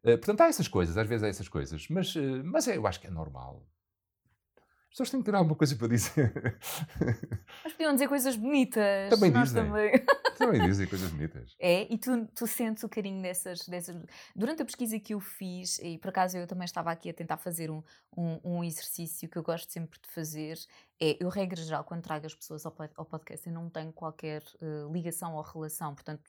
Uh, 0.03 0.17
portanto, 0.17 0.41
há 0.41 0.47
essas 0.47 0.67
coisas, 0.67 0.97
às 0.97 1.07
vezes 1.07 1.23
há 1.23 1.29
essas 1.29 1.47
coisas, 1.47 1.87
mas, 1.89 2.13
uh, 2.15 2.43
mas 2.43 2.67
é, 2.67 2.75
eu 2.75 2.85
acho 2.85 2.99
que 2.99 3.07
é 3.07 3.09
normal 3.09 3.65
pessoas 4.95 5.09
têm 5.09 5.19
que 5.19 5.25
ter 5.25 5.35
alguma 5.35 5.55
coisa 5.55 5.75
para 5.75 5.89
dizer. 5.89 6.31
Mas 7.63 7.73
podiam 7.73 7.93
dizer 7.93 8.07
coisas 8.07 8.35
bonitas. 8.37 9.09
Também 9.09 9.29
Nós 9.29 9.49
dizem. 9.49 9.63
Também. 9.65 9.91
também 10.37 10.61
dizem 10.65 10.87
coisas 10.87 11.11
bonitas. 11.11 11.55
É, 11.59 11.93
e 11.93 11.97
tu, 11.97 12.25
tu 12.33 12.47
sentes 12.47 12.83
o 12.83 12.89
carinho 12.89 13.21
dessas, 13.21 13.67
dessas. 13.67 13.95
Durante 14.33 14.61
a 14.61 14.65
pesquisa 14.65 14.97
que 14.97 15.13
eu 15.13 15.19
fiz, 15.19 15.79
e 15.79 15.97
por 15.97 16.09
acaso 16.09 16.37
eu 16.37 16.47
também 16.47 16.65
estava 16.65 16.91
aqui 16.91 17.09
a 17.09 17.13
tentar 17.13 17.37
fazer 17.37 17.69
um, 17.69 17.83
um, 18.15 18.39
um 18.43 18.63
exercício 18.63 19.27
que 19.27 19.37
eu 19.37 19.43
gosto 19.43 19.71
sempre 19.71 19.99
de 19.99 20.09
fazer, 20.09 20.57
é, 20.99 21.17
eu, 21.21 21.27
regra 21.27 21.61
geral, 21.61 21.83
quando 21.83 22.01
trago 22.01 22.25
as 22.25 22.33
pessoas 22.33 22.65
ao, 22.65 22.73
ao 22.95 23.05
podcast, 23.05 23.45
eu 23.47 23.53
não 23.53 23.69
tenho 23.69 23.91
qualquer 23.91 24.41
uh, 24.61 24.91
ligação 24.91 25.35
ou 25.35 25.41
relação. 25.41 25.93
Portanto, 25.93 26.23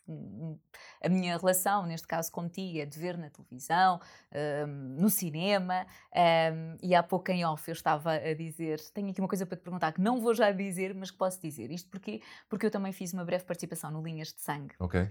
a 1.02 1.08
minha 1.08 1.38
relação, 1.38 1.86
neste 1.86 2.06
caso 2.06 2.32
contigo, 2.32 2.78
é 2.78 2.84
de 2.84 2.98
ver 2.98 3.16
na 3.16 3.30
televisão, 3.30 4.00
uh, 4.32 4.66
no 4.66 5.08
cinema. 5.08 5.86
Um, 6.12 6.76
e 6.82 6.94
há 6.94 7.02
pouco 7.02 7.30
em 7.30 7.44
off 7.44 7.68
eu 7.68 7.74
estava 7.74 8.14
a 8.14 8.34
dizer: 8.34 8.80
tenho 8.92 9.10
aqui 9.10 9.20
uma 9.20 9.28
coisa 9.28 9.46
para 9.46 9.56
te 9.56 9.62
perguntar 9.62 9.92
que 9.92 10.00
não 10.00 10.20
vou 10.20 10.34
já 10.34 10.50
dizer, 10.50 10.94
mas 10.94 11.12
que 11.12 11.16
posso 11.16 11.40
dizer. 11.40 11.70
Isto 11.70 11.88
porque, 11.88 12.20
porque 12.48 12.66
eu 12.66 12.70
também 12.70 12.92
fiz 12.92 13.12
uma 13.12 13.24
breve 13.24 13.44
participação 13.44 13.90
no 13.90 14.02
Linhas 14.02 14.32
de 14.32 14.40
Sangue. 14.40 14.74
Ok. 14.80 15.08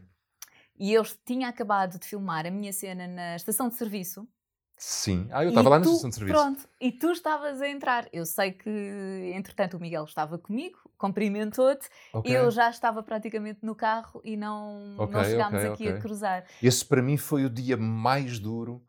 E 0.78 0.94
eu 0.94 1.04
tinha 1.26 1.48
acabado 1.48 1.98
de 1.98 2.06
filmar 2.06 2.46
a 2.46 2.52
minha 2.52 2.74
cena 2.74 3.08
na 3.08 3.36
estação 3.38 3.70
de 3.70 3.76
serviço 3.76 4.28
Sim. 4.78 5.28
Ah, 5.32 5.44
eu 5.44 5.50
estava 5.50 5.70
lá 5.70 5.80
na 5.80 5.86
estação 5.86 6.10
de 6.10 6.16
serviço. 6.16 6.38
Pronto, 6.38 6.68
e 6.82 6.92
tu 6.92 7.12
estavas 7.12 7.62
a 7.62 7.70
entrar. 7.70 8.08
Eu 8.12 8.26
sei 8.26 8.52
que, 8.52 8.70
entretanto, 9.34 9.78
o 9.78 9.80
Miguel 9.80 10.04
estava 10.04 10.38
comigo, 10.38 10.78
cumprimentou-te, 10.98 11.88
okay. 12.14 12.36
eu 12.36 12.52
já 12.52 12.70
estava 12.70 13.02
praticamente 13.02 13.60
no 13.64 13.74
carro 13.74 14.22
e 14.24 14.36
não, 14.36 14.96
okay, 14.98 15.14
não 15.14 15.24
chegámos 15.24 15.60
okay, 15.60 15.72
aqui 15.72 15.88
a 15.88 16.00
cruzar. 16.00 16.46
Esse 16.62 16.84
para 16.84 17.02
mim 17.02 17.16
foi 17.16 17.46
o 17.46 17.50
dia 17.50 17.78
mais 17.78 18.38
duro. 18.38 18.84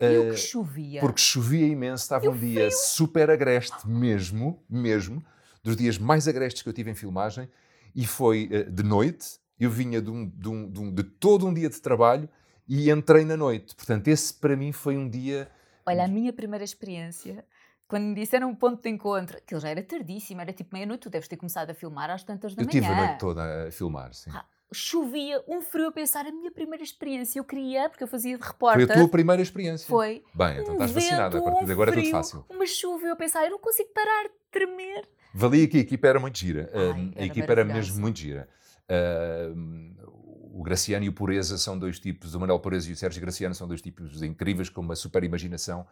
E 0.00 0.18
uh, 0.18 0.30
que 0.30 0.36
chovia. 0.36 1.00
Porque 1.00 1.20
chovia 1.20 1.66
imenso, 1.66 2.02
estava 2.02 2.28
um 2.28 2.36
dia 2.36 2.70
frio. 2.70 2.72
super 2.72 3.30
agreste 3.30 3.88
mesmo, 3.88 4.62
mesmo, 4.68 5.24
dos 5.62 5.76
dias 5.76 5.98
mais 5.98 6.26
agrestes 6.26 6.62
que 6.62 6.68
eu 6.68 6.72
tive 6.72 6.90
em 6.90 6.94
filmagem, 6.94 7.48
e 7.94 8.06
foi 8.06 8.48
uh, 8.52 8.70
de 8.70 8.82
noite, 8.82 9.40
eu 9.58 9.70
vinha 9.70 10.00
de, 10.00 10.10
um, 10.10 10.28
de, 10.28 10.48
um, 10.48 10.70
de, 10.70 10.80
um, 10.80 10.94
de 10.94 11.02
todo 11.02 11.46
um 11.46 11.54
dia 11.54 11.68
de 11.68 11.80
trabalho, 11.80 12.28
e 12.68 12.90
entrei 12.90 13.24
na 13.24 13.36
noite. 13.36 13.74
Portanto, 13.74 14.08
esse 14.08 14.34
para 14.34 14.56
mim 14.56 14.72
foi 14.72 14.96
um 14.96 15.08
dia. 15.08 15.50
Olha, 15.86 16.04
a 16.04 16.08
minha 16.08 16.32
primeira 16.32 16.64
experiência, 16.64 17.44
quando 17.86 18.04
me 18.04 18.14
disseram 18.14 18.50
um 18.50 18.54
ponto 18.54 18.82
de 18.82 18.90
encontro, 18.90 19.38
aquilo 19.38 19.60
já 19.60 19.70
era 19.70 19.82
tardíssimo, 19.82 20.40
era 20.40 20.52
tipo 20.52 20.74
meia-noite, 20.74 21.00
tu 21.00 21.10
deves 21.10 21.26
ter 21.26 21.36
começado 21.36 21.70
a 21.70 21.74
filmar 21.74 22.10
às 22.10 22.22
tantas 22.22 22.54
da 22.54 22.62
eu 22.62 22.66
manhã. 22.66 22.78
Eu 22.78 22.82
tive 22.82 22.92
a 22.92 23.06
noite 23.06 23.18
toda 23.18 23.68
a 23.68 23.72
filmar, 23.72 24.12
sim. 24.12 24.30
Ah, 24.34 24.44
chovia, 24.70 25.42
um 25.48 25.62
frio 25.62 25.86
a 25.88 25.92
pensar, 25.92 26.26
a 26.26 26.30
minha 26.30 26.50
primeira 26.50 26.84
experiência, 26.84 27.40
eu 27.40 27.44
queria, 27.44 27.88
porque 27.88 28.04
eu 28.04 28.08
fazia 28.08 28.36
de 28.36 28.44
repórter. 28.44 28.86
Foi 28.86 28.96
a 28.96 28.98
tua 28.98 29.08
primeira 29.08 29.40
experiência? 29.40 29.88
Foi. 29.88 30.22
Bem, 30.34 30.58
então 30.58 30.68
um 30.68 30.72
estás 30.72 30.90
vacinada, 30.90 31.38
a 31.38 31.42
partir 31.42 31.64
de 31.64 31.72
agora 31.72 31.90
frio, 31.90 32.02
é 32.02 32.04
tudo 32.04 32.12
fácil. 32.12 32.44
Uma 32.50 32.66
chuva, 32.66 33.06
eu 33.06 33.12
a 33.14 33.16
pensar, 33.16 33.44
eu 33.44 33.52
não 33.52 33.58
consigo 33.58 33.88
parar 33.94 34.24
de 34.24 34.34
tremer. 34.50 35.08
Valia 35.32 35.66
que 35.66 35.78
a 35.78 35.80
equipa 35.80 36.08
era 36.08 36.20
muito 36.20 36.38
gira. 36.38 36.70
Ai, 36.74 37.12
a 37.16 37.24
equipa 37.24 37.52
era 37.52 37.64
mesmo 37.64 37.98
muito 38.00 38.18
gira. 38.18 38.46
Uh, 38.90 40.17
o 40.58 40.62
Graciano 40.64 41.04
e 41.04 41.08
o 41.08 41.12
Pureza 41.12 41.56
são 41.56 41.78
dois 41.78 42.00
tipos, 42.00 42.34
o 42.34 42.40
Manuel 42.40 42.58
Pureza 42.58 42.90
e 42.90 42.92
o 42.92 42.96
Sérgio 42.96 43.20
Graciano 43.20 43.54
são 43.54 43.68
dois 43.68 43.80
tipos 43.80 44.24
incríveis, 44.24 44.68
com 44.68 44.80
uma 44.80 44.96
super 44.96 45.22
imaginação 45.22 45.86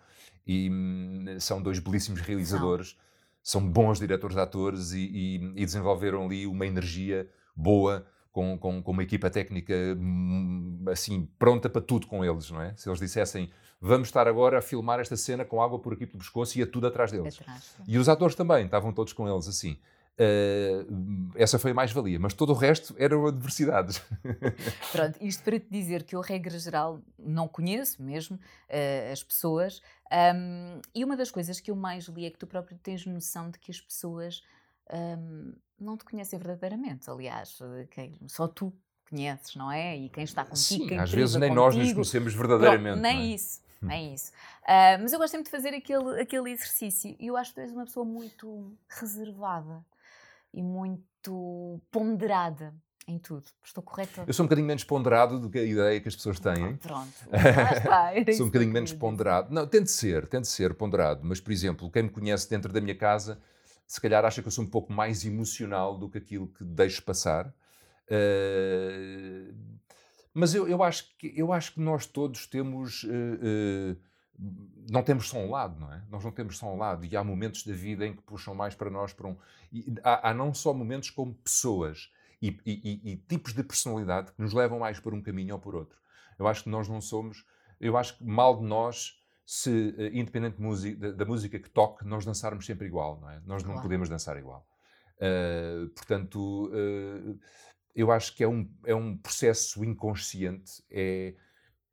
e 0.45 0.69
hum, 0.69 1.25
são 1.39 1.63
dois 1.63 1.79
belíssimos 1.79 2.21
realizadores, 2.21 2.99
são 3.41 3.65
bons 3.65 4.01
diretores 4.01 4.35
de 4.35 4.43
atores 4.43 4.91
e, 4.91 4.99
e, 4.99 5.35
e 5.55 5.65
desenvolveram 5.65 6.25
ali 6.25 6.49
uma 6.49 6.67
energia 6.67 7.31
boa 7.55 8.09
com, 8.33 8.59
com, 8.59 8.83
com, 8.83 8.91
uma 8.91 9.05
equipa 9.05 9.31
técnica 9.31 9.73
hum, 9.97 10.85
assim 10.89 11.29
pronta 11.39 11.71
para 11.71 11.81
tudo 11.81 12.09
com 12.09 12.25
eles, 12.25 12.51
não 12.51 12.61
é? 12.61 12.75
Se 12.77 12.89
eles 12.89 12.99
dissessem 12.99 13.49
vamos 13.81 14.09
estar 14.09 14.27
agora 14.27 14.59
a 14.59 14.61
filmar 14.61 14.99
esta 14.99 15.17
cena 15.17 15.45
com 15.45 15.63
água 15.63 15.79
por 15.79 15.93
aqui 15.93 16.07
pelo 16.07 16.19
pescoço, 16.19 16.59
ia 16.59 16.67
tudo 16.67 16.89
atrás 16.89 17.13
deles. 17.13 17.41
Atrás, 17.41 17.77
e 17.87 17.97
os 17.99 18.09
atores 18.09 18.35
também, 18.35 18.65
estavam 18.65 18.93
todos 18.93 19.13
com 19.13 19.29
eles 19.29 19.47
assim. 19.47 19.79
Uh, 20.19 21.31
essa 21.35 21.59
foi 21.59 21.73
a 21.73 21.75
mais-valia, 21.75 22.19
mas 22.19 22.33
todo 22.33 22.51
o 22.51 22.55
resto 22.55 22.95
eram 22.99 23.27
adversidades. 23.27 24.03
Pronto, 24.91 25.19
isto 25.21 25.45
para 25.45 25.61
te 25.61 25.67
dizer 25.71 26.05
que 26.05 26.17
eu, 26.17 26.23
regra 26.23 26.59
geral, 26.59 27.01
não 27.19 27.47
conheço 27.47 28.03
mesmo 28.03 28.37
uh, 28.37 29.13
as 29.13 29.23
pessoas, 29.23 29.83
um, 30.11 30.81
e 30.95 31.05
uma 31.05 31.17
das 31.17 31.31
coisas 31.31 31.61
que 31.61 31.71
eu 31.71 31.77
mais 31.77 32.07
li 32.07 32.25
é 32.25 32.31
que 32.31 32.39
tu 32.39 32.47
próprio 32.47 32.79
tens 32.83 33.05
noção 33.05 33.51
de 33.51 33.59
que 33.59 33.71
as 33.71 33.79
pessoas 33.79 34.43
um, 34.91 35.53
não 35.79 35.99
te 35.99 36.05
conhecem 36.05 36.39
verdadeiramente. 36.39 37.11
Aliás, 37.11 37.59
quem, 37.91 38.15
só 38.27 38.49
tu 38.49 38.73
conheces, 39.11 39.55
não 39.55 39.71
é? 39.71 39.99
E 39.99 40.09
quem 40.09 40.25
está 40.25 40.45
contigo, 40.45 40.85
Sim, 40.85 40.87
quem 40.87 40.99
às 40.99 41.13
vezes 41.13 41.35
nem 41.37 41.51
contigo, 41.51 41.63
nós 41.63 41.77
nos 41.77 41.93
conhecemos 41.93 42.35
verdadeiramente. 42.35 43.01
Pronto, 43.01 43.03
nem 43.03 43.33
é? 43.33 43.35
isso. 43.35 43.61
é 43.87 44.03
isso. 44.03 44.33
Uh, 44.63 45.03
mas 45.03 45.13
eu 45.13 45.19
gosto 45.19 45.33
sempre 45.33 45.45
de 45.45 45.51
fazer 45.51 45.75
aquele, 45.75 46.21
aquele 46.23 46.51
exercício 46.51 47.15
e 47.19 47.27
eu 47.27 47.37
acho 47.37 47.51
que 47.51 47.57
tu 47.57 47.61
és 47.61 47.73
uma 47.73 47.85
pessoa 47.85 48.07
muito 48.07 48.73
reservada 48.89 49.85
e 50.57 50.63
muito 50.63 51.83
ponderada 51.91 52.75
em 53.07 53.19
tudo. 53.19 53.45
Estou 53.63 53.83
correta? 53.83 54.25
Eu 54.27 54.33
sou 54.33 54.43
um 54.43 54.47
bocadinho 54.47 54.67
menos 54.67 54.83
ponderado 54.83 55.39
do 55.39 55.51
que 55.51 55.59
a 55.59 55.63
ideia 55.63 56.01
que 56.01 56.09
as 56.09 56.17
pessoas 56.17 56.41
têm. 56.41 56.65
Ah, 56.65 56.79
pronto. 56.81 57.13
está, 57.77 58.33
sou 58.33 58.47
um 58.47 58.49
bocadinho 58.49 58.73
menos 58.73 58.93
ponderado. 58.95 59.55
Não, 59.55 59.67
tente 59.67 59.91
ser, 59.91 60.27
tente 60.27 60.49
ser 60.49 60.75
ponderado. 60.75 61.21
Mas, 61.23 61.39
por 61.39 61.53
exemplo, 61.53 61.91
quem 61.91 62.05
me 62.05 62.09
conhece 62.09 62.49
dentro 62.49 62.73
da 62.73 62.81
minha 62.81 62.97
casa, 62.97 63.39
se 63.87 64.01
calhar 64.01 64.25
acha 64.25 64.41
que 64.41 64.49
eu 64.49 64.53
sou 64.53 64.65
um 64.65 64.71
pouco 64.71 64.93
mais 64.93 65.25
emocional 65.27 65.97
do 65.97 66.09
que 66.09 66.19
aquilo 66.19 66.49
que 66.49 66.65
deixo 66.65 67.03
passar. 67.03 67.55
Uh, 68.09 69.55
mas 70.33 70.55
eu, 70.55 70.67
eu, 70.67 70.83
acho 70.83 71.17
que, 71.19 71.33
eu 71.37 71.53
acho 71.53 71.75
que 71.75 71.81
nós 71.81 72.07
todos 72.07 72.47
temos. 72.47 73.05
Uh, 73.05 73.93
uh, 73.93 74.16
não 74.91 75.03
temos 75.03 75.29
só 75.29 75.39
um 75.39 75.51
lado, 75.51 75.79
não 75.81 75.93
é? 75.93 76.03
Nós 76.11 76.25
não 76.25 76.31
temos 76.31 76.59
só 76.59 76.73
um 76.73 76.77
lado. 76.77 77.05
E 77.05 77.17
há 77.17 77.25
momentos 77.25 77.65
da 77.65 77.73
vida 77.73 78.07
em 78.07 78.15
que 78.15 78.23
puxam 78.23 78.55
mais 78.55 78.75
para 78.75 78.91
nós 78.91 79.13
para 79.13 79.27
um. 79.29 79.37
Há, 80.03 80.31
há, 80.31 80.35
não 80.35 80.53
só 80.53 80.73
momentos 80.73 81.11
como 81.11 81.35
pessoas 81.35 82.11
e, 82.41 82.59
e, 82.65 83.13
e, 83.13 83.17
tipos 83.17 83.53
de 83.53 83.63
personalidade 83.63 84.33
que 84.33 84.41
nos 84.41 84.53
levam 84.53 84.79
mais 84.79 85.01
por 85.01 85.15
um 85.15 85.23
caminho 85.23 85.55
ou 85.55 85.61
por 85.61 85.75
outro. 85.75 85.99
Eu 86.39 86.47
acho 86.47 86.65
que 86.65 86.69
nós 86.69 86.89
não 86.89 87.01
somos. 87.01 87.45
Eu 87.81 87.97
acho 87.97 88.19
que 88.19 88.25
mal 88.25 88.59
de 88.59 88.65
nós 88.65 89.19
se, 89.45 89.95
independente 90.13 90.57
da, 90.97 91.13
da, 91.13 91.25
música 91.25 91.59
que 91.59 91.71
toque, 91.71 92.05
nós 92.05 92.25
dançarmos 92.25 92.67
sempre 92.67 92.87
igual, 92.87 93.21
não 93.21 93.31
é? 93.31 93.41
Nós 93.47 93.63
não 93.63 93.73
claro. 93.73 93.83
podemos 93.83 94.09
dançar 94.09 94.37
igual. 94.37 94.67
Uh, 95.17 95.89
portanto, 95.91 96.67
uh, 96.67 97.39
eu 97.95 98.11
acho 98.11 98.35
que 98.35 98.45
é 98.45 98.49
um, 98.49 98.71
é 98.85 98.95
um 98.95 99.17
processo 99.17 99.83
inconsciente, 99.85 100.83
é, 100.91 101.35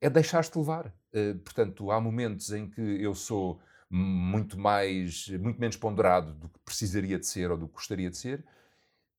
é 0.01 0.09
deixar-te 0.09 0.57
levar. 0.57 0.93
Uh, 1.13 1.37
portanto, 1.39 1.91
há 1.91 2.01
momentos 2.01 2.51
em 2.51 2.69
que 2.69 2.81
eu 2.81 3.13
sou 3.13 3.61
muito 3.89 4.57
mais, 4.57 5.29
muito 5.29 5.59
menos 5.59 5.77
ponderado 5.77 6.33
do 6.33 6.49
que 6.49 6.59
precisaria 6.65 7.19
de 7.19 7.27
ser 7.27 7.51
ou 7.51 7.57
do 7.57 7.67
que 7.67 7.73
gostaria 7.75 8.09
de 8.09 8.17
ser, 8.17 8.43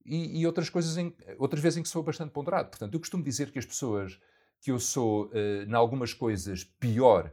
e, 0.05 0.41
e 0.41 0.47
outras 0.47 0.69
coisas, 0.69 0.97
em, 0.97 1.15
outras 1.39 1.63
vezes 1.63 1.79
em 1.79 1.83
que 1.83 1.89
sou 1.89 2.03
bastante 2.03 2.33
ponderado. 2.33 2.71
Portanto, 2.71 2.95
eu 2.95 3.01
costumo 3.01 3.23
dizer 3.23 3.51
que 3.51 3.59
as 3.59 3.65
pessoas, 3.65 4.21
que 4.61 4.71
eu 4.71 4.79
sou, 4.79 5.27
uh, 5.27 5.63
em 5.69 5.75
algumas 5.75 6.13
coisas, 6.13 6.65
pior 6.65 7.33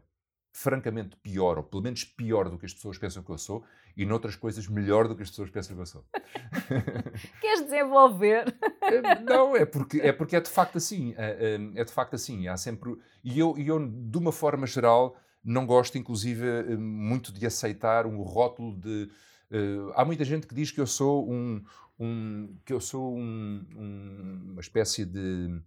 francamente 0.53 1.15
pior, 1.17 1.57
ou 1.57 1.63
pelo 1.63 1.83
menos 1.83 2.03
pior 2.03 2.49
do 2.49 2.57
que 2.57 2.65
as 2.65 2.73
pessoas 2.73 2.97
pensam 2.97 3.23
que 3.23 3.29
eu 3.29 3.37
sou, 3.37 3.63
e 3.95 4.05
noutras 4.05 4.35
coisas 4.35 4.67
melhor 4.67 5.07
do 5.07 5.15
que 5.15 5.23
as 5.23 5.29
pessoas 5.29 5.49
pensam 5.49 5.75
que 5.75 5.81
eu 5.81 5.85
sou. 5.85 6.05
Queres 7.41 7.63
desenvolver? 7.63 8.53
É, 8.81 9.19
não, 9.21 9.55
é 9.55 9.65
porque, 9.65 9.99
é 9.99 10.11
porque 10.11 10.35
é 10.35 10.41
de 10.41 10.49
facto 10.49 10.77
assim. 10.77 11.13
É, 11.17 11.57
é, 11.75 11.83
de 11.83 11.91
facto 11.91 12.15
assim. 12.15 12.47
Há 12.47 12.57
sempre. 12.57 12.97
E 13.23 13.39
eu, 13.39 13.55
eu, 13.57 13.85
de 13.87 14.17
uma 14.17 14.31
forma 14.31 14.67
geral, 14.67 15.15
não 15.43 15.65
gosto, 15.65 15.97
inclusive, 15.97 16.45
eh, 16.45 16.77
muito 16.77 17.31
de 17.31 17.45
aceitar 17.45 18.05
um 18.05 18.21
rótulo 18.21 18.77
de. 18.77 19.09
Uh, 19.51 19.91
há 19.95 20.05
muita 20.05 20.23
gente 20.23 20.47
que 20.47 20.55
diz 20.55 20.71
que 20.71 20.79
eu 20.79 20.87
sou 20.87 21.29
um. 21.29 21.63
um 21.99 22.55
que 22.65 22.71
eu 22.71 22.79
sou 22.79 23.17
um, 23.17 23.65
um, 23.75 24.51
uma 24.51 24.61
espécie 24.61 25.05
de. 25.05 25.61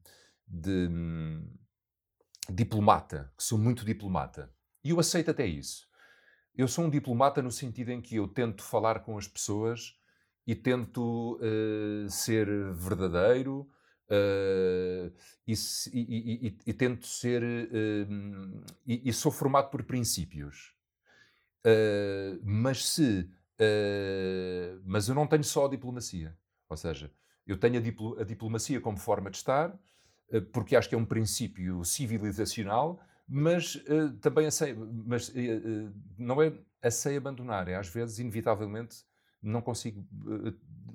de 0.46 0.88
um, 0.88 1.44
diplomata, 2.50 3.32
que 3.36 3.42
sou 3.42 3.58
muito 3.58 3.84
diplomata. 3.84 4.53
E 4.84 4.90
eu 4.90 5.00
aceito 5.00 5.30
até 5.30 5.46
isso. 5.46 5.88
Eu 6.56 6.68
sou 6.68 6.84
um 6.84 6.90
diplomata 6.90 7.42
no 7.42 7.50
sentido 7.50 7.90
em 7.90 8.00
que 8.00 8.16
eu 8.16 8.28
tento 8.28 8.62
falar 8.62 9.00
com 9.00 9.16
as 9.16 9.26
pessoas 9.26 9.98
e 10.46 10.54
tento 10.54 11.40
uh, 11.40 12.08
ser 12.08 12.46
verdadeiro 12.74 13.68
uh, 14.10 15.12
e, 15.46 15.54
e, 15.92 16.46
e, 16.46 16.58
e, 16.66 16.72
tento 16.72 17.06
ser. 17.06 17.42
Uh, 17.42 18.64
e, 18.86 19.12
sou 19.12 19.32
formado 19.32 19.70
por 19.70 19.82
princípios. 19.82 20.74
mas 22.42 22.86
se. 22.86 23.28
mas 24.84 25.08
eu 25.08 25.14
não 25.14 25.26
tenho 25.26 25.44
só 25.44 25.64
a 25.64 25.70
diplomacia. 25.70 26.36
Ou 26.68 26.76
seja, 26.76 27.10
eu 27.46 27.56
tenho 27.58 27.78
a, 27.78 27.80
diplo, 27.80 28.20
a 28.20 28.24
diplomacia 28.24 28.80
como 28.80 28.98
forma 28.98 29.30
de 29.30 29.38
estar, 29.38 29.76
porque 30.52 30.76
acho 30.76 30.88
que 30.88 30.94
é 30.94 30.98
um 30.98 31.04
princípio 31.04 31.84
civilizacional 31.84 33.00
mas 33.26 33.76
uh, 33.76 34.12
também 34.20 34.46
a 34.46 34.50
sei, 34.50 34.74
mas 34.74 35.28
uh, 35.28 35.92
não 36.18 36.42
é 36.42 36.52
a 36.82 36.90
sei 36.90 37.16
abandonar, 37.16 37.68
é 37.68 37.74
às 37.74 37.88
vezes, 37.88 38.18
inevitavelmente, 38.18 39.04
não 39.42 39.62
consigo 39.62 40.06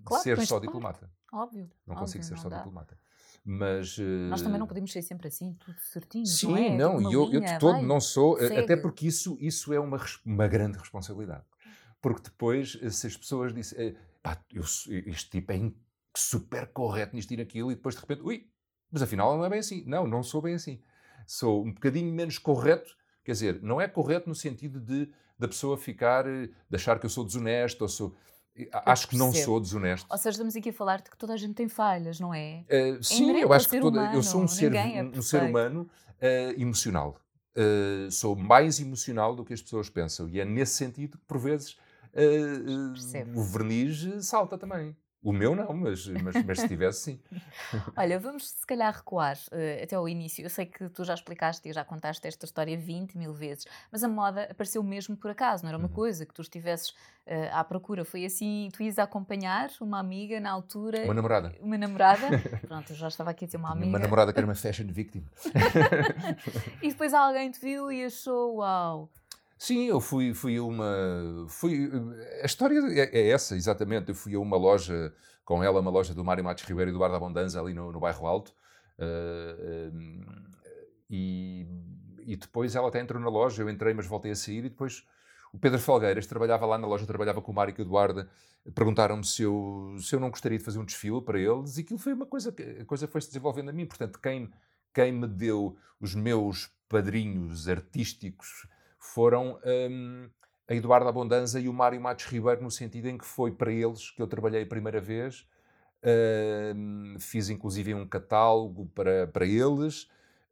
claro, 0.06 0.24
ser 0.24 0.46
só 0.46 0.60
diplomata. 0.60 1.12
Óbvio. 1.32 1.70
Não 1.86 1.96
óbvio, 1.96 2.06
consigo 2.06 2.24
ser 2.24 2.36
não 2.36 2.42
só 2.42 2.50
dá. 2.50 2.58
diplomata. 2.58 2.98
Mas, 3.44 3.98
Nós 4.30 4.42
também 4.42 4.60
não 4.60 4.68
podemos 4.68 4.92
ser 4.92 5.02
sempre 5.02 5.28
assim, 5.28 5.54
tudo 5.54 5.80
certinho. 5.80 6.26
Sim, 6.26 6.58
é? 6.58 6.78
não, 6.78 7.02
e 7.02 7.14
eu, 7.14 7.32
eu, 7.32 7.40
de 7.40 7.58
todo 7.58 7.74
vai, 7.74 7.86
não 7.86 8.00
sou, 8.00 8.38
segue. 8.38 8.58
até 8.58 8.76
porque 8.76 9.08
isso, 9.08 9.38
isso 9.40 9.74
é 9.74 9.80
uma, 9.80 10.00
uma 10.26 10.48
grande 10.48 10.78
responsabilidade. 10.78 11.46
Porque 12.02 12.24
depois, 12.24 12.78
se 12.92 13.08
as 13.08 13.18
pessoas 13.18 13.54
dizem, 13.54 13.96
pá, 14.22 14.40
eu, 14.54 14.64
este 14.64 15.30
tipo 15.30 15.52
é 15.52 15.72
super 16.16 16.68
correto 16.68 17.16
nisto 17.16 17.32
e 17.32 17.38
naquilo, 17.38 17.72
e 17.72 17.76
depois 17.76 17.96
de 17.96 18.02
repente, 18.02 18.22
ui, 18.22 18.48
mas 18.92 19.02
afinal 19.02 19.36
não 19.38 19.46
é 19.46 19.50
bem 19.50 19.60
assim. 19.60 19.84
Não, 19.86 20.06
não 20.06 20.22
sou 20.22 20.42
bem 20.42 20.54
assim 20.54 20.82
sou 21.26 21.64
um 21.66 21.74
bocadinho 21.74 22.12
menos 22.14 22.38
correto, 22.38 22.96
quer 23.24 23.32
dizer, 23.34 23.62
não 23.62 23.80
é 23.80 23.88
correto 23.88 24.28
no 24.28 24.36
sentido 24.36 24.80
de 24.80 25.12
da 25.40 25.48
pessoa 25.48 25.78
ficar, 25.78 26.26
de 26.26 26.52
achar 26.76 27.00
que 27.00 27.06
eu 27.06 27.10
sou 27.10 27.24
desonesto 27.24 27.82
ou 27.82 27.88
sou. 27.88 28.16
Acho 28.74 29.08
que 29.08 29.16
não 29.16 29.32
sou 29.32 29.58
desonesto. 29.58 30.06
Ou 30.10 30.18
seja, 30.18 30.32
estamos 30.32 30.54
aqui 30.54 30.70
a 30.70 30.74
falar 30.74 31.02
de 31.02 31.10
que 31.10 31.18
toda 31.18 31.34
a 31.34 31.38
gente 31.38 31.54
tem 31.54 31.70
falhas, 31.70 32.20
não 32.20 32.34
é? 32.34 32.66
Uh, 32.70 33.02
sim, 33.02 33.32
eu 33.40 33.54
acho 33.54 33.70
que 33.70 33.80
toda, 33.80 34.02
humano, 34.02 34.16
eu 34.16 34.22
sou 34.22 34.44
um 34.44 34.48
ser, 34.50 34.76
é 34.76 35.02
um 35.02 35.22
ser 35.22 35.44
humano 35.44 35.90
uh, 36.18 36.62
emocional. 36.62 37.16
Uh, 37.56 38.12
sou 38.12 38.36
mais 38.36 38.82
emocional 38.82 39.34
do 39.34 39.46
que 39.46 39.54
as 39.54 39.62
pessoas 39.62 39.90
pensam. 39.90 40.28
E 40.28 40.42
é 40.42 40.46
nesse 40.46 40.74
sentido 40.74 41.18
que, 41.18 41.24
por 41.26 41.38
vezes, 41.38 41.78
o 43.34 43.42
verniz 43.44 44.26
salta 44.26 44.58
também. 44.58 44.94
O 45.22 45.34
meu 45.34 45.54
não, 45.54 45.74
mas, 45.74 46.08
mas, 46.08 46.46
mas 46.46 46.60
se 46.62 46.68
tivesse, 46.68 47.02
sim. 47.02 47.20
Olha, 47.96 48.18
vamos 48.18 48.52
se 48.52 48.66
calhar 48.66 48.94
recuar 48.96 49.38
uh, 49.52 49.84
até 49.84 49.96
ao 49.96 50.08
início. 50.08 50.44
Eu 50.46 50.50
sei 50.50 50.66
que 50.66 50.88
tu 50.90 51.04
já 51.04 51.14
explicaste 51.14 51.68
e 51.68 51.74
já 51.74 51.84
contaste 51.84 52.26
esta 52.26 52.46
história 52.46 52.78
20 52.78 53.18
mil 53.18 53.34
vezes, 53.34 53.66
mas 53.92 54.02
a 54.02 54.08
moda 54.08 54.44
apareceu 54.50 54.82
mesmo 54.82 55.18
por 55.18 55.30
acaso, 55.30 55.64
não 55.64 55.70
era 55.70 55.78
uma 55.78 55.88
uhum. 55.88 55.94
coisa 55.94 56.26
que 56.26 56.34
tu 56.34 56.42
estivesses 56.42 56.92
uh, 56.92 57.52
à 57.52 57.64
procura. 57.66 58.06
Foi 58.06 58.24
assim, 58.24 58.70
tu 58.72 58.82
ias 58.82 58.98
acompanhar 58.98 59.70
uma 59.82 60.00
amiga 60.00 60.40
na 60.40 60.52
altura. 60.52 61.04
Uma 61.04 61.14
namorada. 61.14 61.54
Uma 61.60 61.78
namorada. 61.78 62.28
Pronto, 62.66 62.92
eu 62.92 62.96
já 62.96 63.10
estava 63.10 63.32
aqui 63.32 63.44
a 63.44 63.48
dizer 63.48 63.58
uma 63.58 63.72
amiga. 63.72 63.90
Uma 63.90 64.00
namorada 64.00 64.32
que 64.32 64.40
era 64.40 64.48
uma 64.48 64.56
fashion 64.56 64.88
victim. 64.88 65.26
e 66.82 66.90
depois 66.90 67.14
alguém 67.14 67.52
te 67.52 67.60
viu 67.60 67.92
e 67.92 68.06
achou, 68.06 68.56
uau 68.58 69.10
Sim, 69.60 69.88
eu 69.88 70.00
fui, 70.00 70.34
fui 70.34 70.56
a 70.56 70.64
uma. 70.64 71.46
Fui, 71.50 71.92
a 72.42 72.46
história 72.46 72.80
é, 72.94 73.20
é, 73.20 73.30
essa, 73.30 73.58
exatamente. 73.58 74.08
Eu 74.08 74.16
fui 74.16 74.34
a 74.34 74.40
uma 74.40 74.56
loja 74.56 75.14
com 75.44 75.62
ela, 75.62 75.82
uma 75.82 75.92
loja 75.92 76.14
do 76.14 76.24
Mário 76.24 76.42
Matos 76.46 76.64
Ribeiro 76.64 76.92
e 76.92 76.94
do 76.94 77.00
Bar 77.00 77.10
da 77.10 77.60
ali 77.60 77.74
no, 77.74 77.92
no 77.92 78.00
bairro 78.00 78.26
Alto. 78.26 78.54
Uh, 78.98 80.24
e, 81.10 81.68
e 82.26 82.38
depois 82.38 82.74
ela 82.74 82.88
até 82.88 83.02
entrou 83.02 83.22
na 83.22 83.28
loja, 83.30 83.62
eu 83.62 83.70
entrei, 83.70 83.94
mas 83.94 84.08
voltei 84.08 84.32
a 84.32 84.36
sair. 84.36 84.60
E 84.60 84.70
depois 84.70 85.06
o 85.52 85.60
Pedro 85.60 85.78
Falgueiras 85.78 86.26
trabalhava 86.26 86.66
lá 86.66 86.78
na 86.78 86.88
loja, 86.88 87.06
trabalhava 87.06 87.42
com 87.42 87.52
o 87.52 87.56
Mário 87.56 87.76
e 87.78 87.82
o 87.82 87.84
Eduardo. 87.84 88.30
Perguntaram-me 88.74 89.26
se 89.26 89.44
eu, 89.44 89.94
se 90.00 90.16
eu 90.16 90.22
não 90.22 90.30
gostaria 90.30 90.58
de 90.58 90.64
fazer 90.64 90.80
um 90.80 90.86
desfile 90.86 91.22
para 91.22 91.38
eles. 91.38 91.78
E 91.78 91.82
aquilo 91.82 92.00
foi 92.00 92.14
uma 92.14 92.26
coisa 92.26 92.50
que 92.54 92.64
a 92.64 92.86
coisa 92.86 93.10
foi 93.10 93.20
se 93.20 93.28
desenvolvendo 93.28 93.68
a 93.70 93.74
mim. 93.74 93.86
Portanto, 93.86 94.20
quem, 94.22 94.50
quem 94.94 95.12
me 95.12 95.28
deu 95.28 95.76
os 96.00 96.16
meus 96.16 96.72
padrinhos 96.88 97.68
artísticos 97.68 98.66
foram 99.00 99.60
um, 99.66 100.30
a 100.68 100.76
Eduardo 100.76 101.08
Abondanza 101.08 101.60
e 101.60 101.68
o 101.68 101.74
Mário 101.74 102.00
Matos 102.00 102.26
Ribeiro, 102.26 102.62
no 102.62 102.70
sentido 102.70 103.08
em 103.08 103.18
que 103.18 103.26
foi 103.26 103.52
para 103.52 103.72
eles 103.72 104.12
que 104.12 104.22
eu 104.22 104.28
trabalhei 104.28 104.64
a 104.64 104.68
primeira 104.68 105.02
vez. 105.02 105.48
Um, 106.76 107.18
fiz 107.20 107.50
inclusive 107.50 107.94
um 107.94 108.08
catálogo 108.08 108.86
para, 108.94 109.28
para 109.28 109.46
eles, 109.46 110.04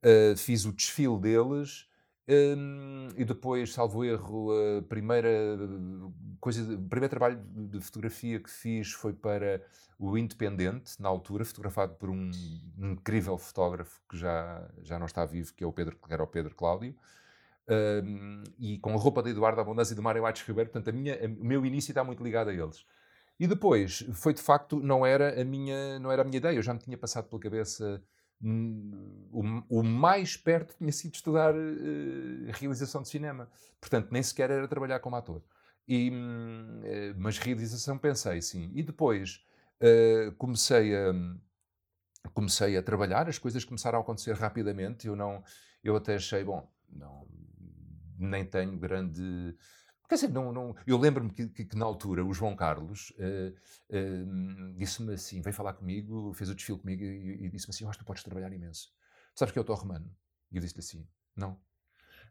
uh, 0.04 0.36
fiz 0.36 0.66
o 0.66 0.74
desfile 0.74 1.20
deles. 1.20 1.88
Um, 2.30 3.08
e 3.16 3.24
depois, 3.24 3.72
salvo 3.72 4.04
erro, 4.04 4.52
a 4.80 4.82
primeira 4.82 5.30
coisa, 6.42 6.62
o 6.74 6.90
primeiro 6.90 7.10
trabalho 7.10 7.42
de 7.56 7.80
fotografia 7.80 8.38
que 8.38 8.50
fiz 8.50 8.92
foi 8.92 9.14
para 9.14 9.64
o 9.98 10.18
Independente, 10.18 11.02
na 11.02 11.08
altura, 11.08 11.46
fotografado 11.46 11.96
por 11.96 12.10
um, 12.10 12.30
um 12.78 12.92
incrível 12.92 13.38
fotógrafo 13.38 14.02
que 14.10 14.18
já, 14.18 14.70
já 14.82 15.00
não 15.00 15.06
está 15.06 15.26
vivo, 15.26 15.54
que 15.54 15.64
é 15.64 15.68
o 15.68 15.72
Pedro, 15.72 15.96
que 15.96 16.14
era 16.14 16.22
o 16.22 16.28
Pedro 16.28 16.54
Cláudio 16.54 16.96
e 18.58 18.78
com 18.80 18.94
a 18.94 18.98
roupa 18.98 19.22
de 19.22 19.32
Eduardo 19.32 19.60
Abundância 19.60 19.94
e 19.94 19.96
do 19.96 20.02
Mário 20.02 20.26
Aires 20.26 20.42
Ribeiro, 20.42 20.70
portanto, 20.70 20.90
a 20.90 20.98
minha, 20.98 21.16
a, 21.16 21.26
o 21.28 21.46
meu 21.46 21.66
início 21.66 21.92
está 21.92 22.04
muito 22.04 22.24
ligado 22.24 22.50
a 22.50 22.54
eles. 22.54 22.86
E 23.40 23.46
depois, 23.46 24.06
foi 24.14 24.34
de 24.34 24.42
facto, 24.42 24.80
não 24.80 25.06
era 25.06 25.40
a 25.40 25.46
minha, 25.46 26.00
não 26.00 26.12
era 26.12 26.22
a 26.24 26.26
minha 26.26 26.38
ideia, 26.38 26.56
eu 26.56 26.64
já 26.64 26.74
me 26.74 26.80
tinha 26.80 26.98
passado 26.98 27.28
pela 27.30 27.40
cabeça. 27.40 28.02
Hum, 28.42 29.66
o, 29.70 29.84
mais 29.84 30.38
perto 30.38 30.76
tinha 30.78 30.92
sido 30.92 31.16
estudar 31.16 31.54
uh, 31.56 32.52
realização 32.54 33.02
de 33.02 33.10
cinema. 33.10 33.50
Portanto, 33.80 34.10
nem 34.12 34.22
sequer 34.24 34.50
era 34.50 34.68
trabalhar 34.68 35.00
como 35.00 35.16
ator. 35.16 35.44
E, 35.88 36.10
uh, 36.10 37.16
mas 37.18 37.38
realização 37.38 37.98
pensei, 37.98 38.42
sim. 38.42 38.72
E 38.74 38.82
depois 38.84 39.44
uh, 39.82 40.32
comecei 40.38 40.96
a 40.96 41.14
comecei 42.34 42.76
a 42.78 42.84
trabalhar, 42.84 43.30
as 43.30 43.40
coisas 43.40 43.64
começaram 43.64 44.00
a 44.00 44.02
acontecer 44.02 44.34
rapidamente. 44.36 45.08
Eu 45.08 45.16
não, 45.16 45.44
eu 45.84 45.96
até 45.96 46.16
achei, 46.16 46.44
bom, 46.44 46.70
não, 46.90 47.28
nem 48.18 48.46
tenho 48.46 48.78
grande. 48.78 49.56
Quer 50.08 50.16
dizer, 50.16 50.30
não, 50.30 50.54
não, 50.54 50.76
eu 50.86 50.98
lembro-me 50.98 51.32
que, 51.32 51.48
que, 51.50 51.66
que, 51.66 51.76
na 51.78 51.86
altura 51.86 52.24
o 52.24 52.34
João 52.34 52.56
Carlos 52.56 53.12
uh, 53.18 53.54
uh, 53.90 54.74
disse-me 54.78 55.14
assim: 55.14 55.42
veio 55.42 55.54
falar 55.54 55.74
comigo, 55.74 56.34
fez 56.34 56.50
o 56.50 56.56
desfile 56.56 56.80
comigo 56.80 57.04
e, 57.04 57.46
e 57.46 57.50
disse-me 57.50 57.72
assim: 57.72 57.84
Eu 57.84 57.90
acho 57.90 58.00
que 58.00 58.06
tu 58.06 58.08
podes 58.08 58.24
trabalhar 58.24 58.52
imenso. 58.54 58.90
Sabes 59.36 59.52
que 59.52 59.60
é 59.60 59.62
o 59.62 59.66
Tó 59.66 59.74
Romano? 59.74 60.10
E 60.52 60.56
eu 60.56 60.62
disse-lhe 60.62 60.80
assim: 60.80 61.08
Não. 61.36 61.60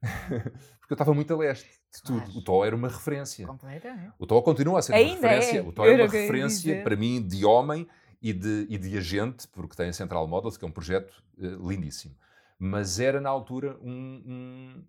Porque 0.80 0.92
eu 0.92 0.94
estava 0.94 1.14
muito 1.14 1.32
a 1.32 1.36
leste 1.36 1.68
de 1.94 2.02
tudo. 2.02 2.20
Claro. 2.20 2.38
O 2.38 2.44
Tó 2.44 2.64
era 2.64 2.76
uma 2.76 2.88
referência. 2.88 3.46
Completamente. 3.46 4.12
O 4.18 4.26
Tó 4.26 4.40
continua 4.42 4.78
a 4.78 4.82
ser 4.82 4.94
Ainda 4.94 5.12
uma 5.12 5.28
referência. 5.28 5.58
É. 5.58 5.62
O 5.62 5.72
Tó 5.72 5.86
é 5.86 5.94
uma 5.94 6.08
referência 6.08 6.82
para 6.82 6.96
mim 6.96 7.26
de 7.26 7.44
homem 7.44 7.86
e 8.20 8.32
de, 8.32 8.66
e 8.68 8.78
de 8.78 8.96
agente, 8.96 9.46
porque 9.48 9.76
tem 9.76 9.88
a 9.88 9.92
Central 9.92 10.26
Models, 10.26 10.56
que 10.56 10.64
é 10.64 10.68
um 10.68 10.72
projeto 10.72 11.22
uh, 11.38 11.68
lindíssimo. 11.68 12.16
Mas 12.58 12.98
era 12.98 13.20
na 13.20 13.28
altura 13.28 13.78
um, 13.82 14.22
um, 14.26 14.84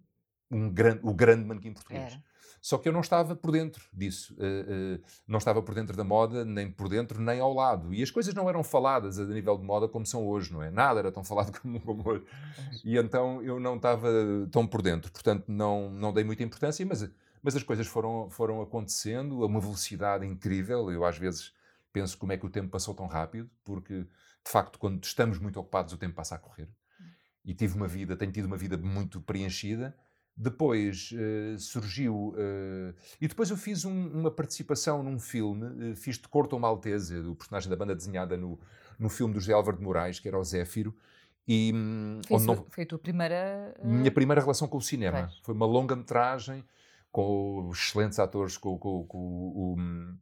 um 0.49 0.69
grande, 0.69 0.99
o 1.03 1.13
grande 1.13 1.45
manequim 1.45 1.73
português. 1.73 2.13
Era. 2.13 2.23
Só 2.61 2.77
que 2.77 2.89
eu 2.89 2.93
não 2.93 3.01
estava 3.01 3.35
por 3.35 3.51
dentro 3.51 3.87
disso. 3.93 4.35
Uh, 4.35 4.97
uh, 4.97 5.03
não 5.27 5.37
estava 5.37 5.61
por 5.61 5.75
dentro 5.75 5.95
da 5.95 6.03
moda, 6.03 6.43
nem 6.43 6.71
por 6.71 6.89
dentro, 6.89 7.21
nem 7.21 7.39
ao 7.39 7.53
lado. 7.53 7.93
E 7.93 8.01
as 8.01 8.11
coisas 8.11 8.33
não 8.33 8.49
eram 8.49 8.63
faladas 8.63 9.19
a 9.19 9.25
nível 9.25 9.57
de 9.57 9.63
moda 9.63 9.87
como 9.87 10.05
são 10.05 10.25
hoje, 10.27 10.51
não 10.51 10.61
é? 10.63 10.69
Nada 10.71 10.99
era 10.99 11.11
tão 11.11 11.23
falado 11.23 11.57
como, 11.61 11.79
como 11.79 12.09
hoje. 12.09 12.25
E 12.83 12.97
então 12.97 13.41
eu 13.41 13.59
não 13.59 13.75
estava 13.75 14.09
tão 14.51 14.65
por 14.65 14.81
dentro. 14.81 15.11
Portanto, 15.11 15.45
não, 15.47 15.89
não 15.89 16.11
dei 16.11 16.23
muita 16.23 16.43
importância, 16.43 16.85
mas, 16.85 17.09
mas 17.41 17.55
as 17.55 17.63
coisas 17.63 17.87
foram, 17.87 18.29
foram 18.29 18.61
acontecendo 18.61 19.43
a 19.43 19.45
uma 19.45 19.59
velocidade 19.59 20.25
incrível. 20.25 20.91
Eu, 20.91 21.05
às 21.05 21.17
vezes, 21.17 21.53
penso 21.93 22.17
como 22.17 22.31
é 22.31 22.37
que 22.37 22.45
o 22.45 22.49
tempo 22.49 22.69
passou 22.69 22.93
tão 22.93 23.07
rápido, 23.07 23.49
porque, 23.63 24.01
de 24.01 24.51
facto, 24.51 24.79
quando 24.79 25.03
estamos 25.03 25.39
muito 25.39 25.59
ocupados, 25.59 25.93
o 25.93 25.97
tempo 25.97 26.15
passa 26.15 26.35
a 26.35 26.39
correr. 26.39 26.69
E 27.45 27.53
tive 27.53 27.77
uma 27.77 27.87
vida, 27.87 28.17
tenho 28.17 28.31
tido 28.31 28.45
uma 28.45 28.57
vida 28.57 28.77
muito 28.77 29.21
preenchida 29.21 29.95
depois 30.37 31.11
uh, 31.13 31.57
surgiu. 31.57 32.35
Uh, 32.35 32.93
e 33.19 33.27
depois 33.27 33.49
eu 33.49 33.57
fiz 33.57 33.83
um, 33.85 34.07
uma 34.09 34.29
participação 34.29 35.01
num 35.01 35.19
filme, 35.19 35.91
uh, 35.91 35.95
fiz 35.95 36.17
de 36.17 36.27
Corto 36.27 36.57
Maltese, 36.59 37.17
o 37.17 37.35
personagem 37.35 37.69
da 37.69 37.75
banda 37.75 37.95
desenhada 37.95 38.37
no, 38.37 38.59
no 38.99 39.09
filme 39.09 39.33
do 39.33 39.39
José 39.39 39.53
Álvaro 39.53 39.77
de 39.77 39.83
Moraes, 39.83 40.19
que 40.19 40.27
era 40.27 40.37
o 40.37 40.43
Zéfiro. 40.43 40.95
E, 41.47 41.71
um, 41.73 42.21
foi, 42.27 42.39
não, 42.41 42.65
foi 42.69 42.83
a 42.83 42.87
tua 42.87 42.99
primeira. 42.99 43.73
Minha 43.83 44.11
primeira 44.11 44.39
relação 44.41 44.67
com 44.67 44.77
o 44.77 44.81
cinema. 44.81 45.31
Foi 45.43 45.55
uma 45.55 45.65
longa-metragem 45.65 46.63
com 47.11 47.71
excelentes 47.73 48.19
atores, 48.19 48.57
com, 48.57 48.77
com, 48.77 49.05
com, 49.05 49.51
com, 49.53 50.15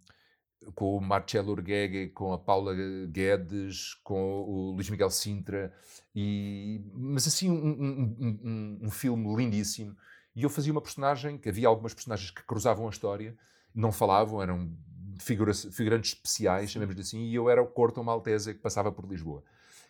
com 0.73 0.97
o 0.97 1.01
Marcelo 1.01 1.51
Urguegue, 1.51 2.09
com 2.09 2.33
a 2.33 2.37
Paula 2.37 2.73
Guedes, 3.07 3.93
com 4.03 4.41
o 4.41 4.71
Luís 4.71 4.89
Miguel 4.89 5.09
Sintra. 5.09 5.73
E, 6.15 6.81
mas 6.93 7.27
assim, 7.27 7.49
um, 7.49 7.55
um, 7.55 8.15
um, 8.19 8.79
um, 8.83 8.91
filme 8.91 9.35
lindíssimo. 9.35 9.95
E 10.35 10.43
eu 10.43 10.49
fazia 10.49 10.71
uma 10.71 10.81
personagem, 10.81 11.37
que 11.37 11.49
havia 11.49 11.67
algumas 11.67 11.93
personagens 11.93 12.31
que 12.31 12.43
cruzavam 12.43 12.87
a 12.87 12.89
história, 12.89 13.37
não 13.73 13.91
falavam, 13.91 14.41
eram 14.41 14.71
figura, 15.19 15.53
figurantes 15.53 16.13
especiais, 16.13 16.71
chamemos 16.71 16.97
assim, 16.99 17.25
e 17.25 17.35
eu 17.35 17.49
era 17.49 17.61
o 17.61 17.67
Corto 17.67 18.03
Maltese 18.03 18.53
que 18.53 18.59
passava 18.59 18.91
por 18.91 19.05
Lisboa. 19.05 19.43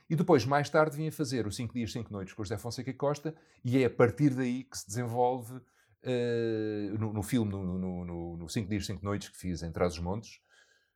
E 0.09 0.15
depois, 0.15 0.45
mais 0.45 0.69
tarde, 0.69 0.95
vinha 0.95 1.11
fazer 1.11 1.47
o 1.47 1.51
5 1.51 1.73
Dias, 1.73 1.91
5 1.91 2.11
Noites 2.13 2.33
com 2.33 2.41
o 2.41 2.45
José 2.45 2.57
Fonseca 2.57 2.93
Costa, 2.93 3.33
e 3.63 3.81
é 3.81 3.85
a 3.85 3.89
partir 3.89 4.31
daí 4.31 4.63
que 4.63 4.77
se 4.77 4.87
desenvolve 4.87 5.55
uh, 5.55 6.97
no, 6.99 7.11
no, 7.11 7.23
filme, 7.23 7.51
no 7.51 8.47
5 8.47 8.69
Dias, 8.69 8.85
5 8.85 9.03
Noites 9.03 9.29
que 9.29 9.37
fiz 9.37 9.63
em 9.63 9.71
Trás-os-Montes, 9.71 10.39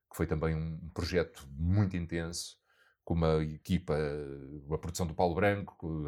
que 0.09 0.15
foi 0.15 0.25
também 0.25 0.55
um 0.55 0.89
projeto 0.93 1.47
muito 1.51 1.95
intenso, 1.95 2.57
com 3.03 3.13
uma 3.13 3.43
equipa, 3.43 3.95
uma 4.67 4.77
produção 4.77 5.05
do 5.05 5.13
Paulo 5.13 5.35
Branco, 5.35 6.07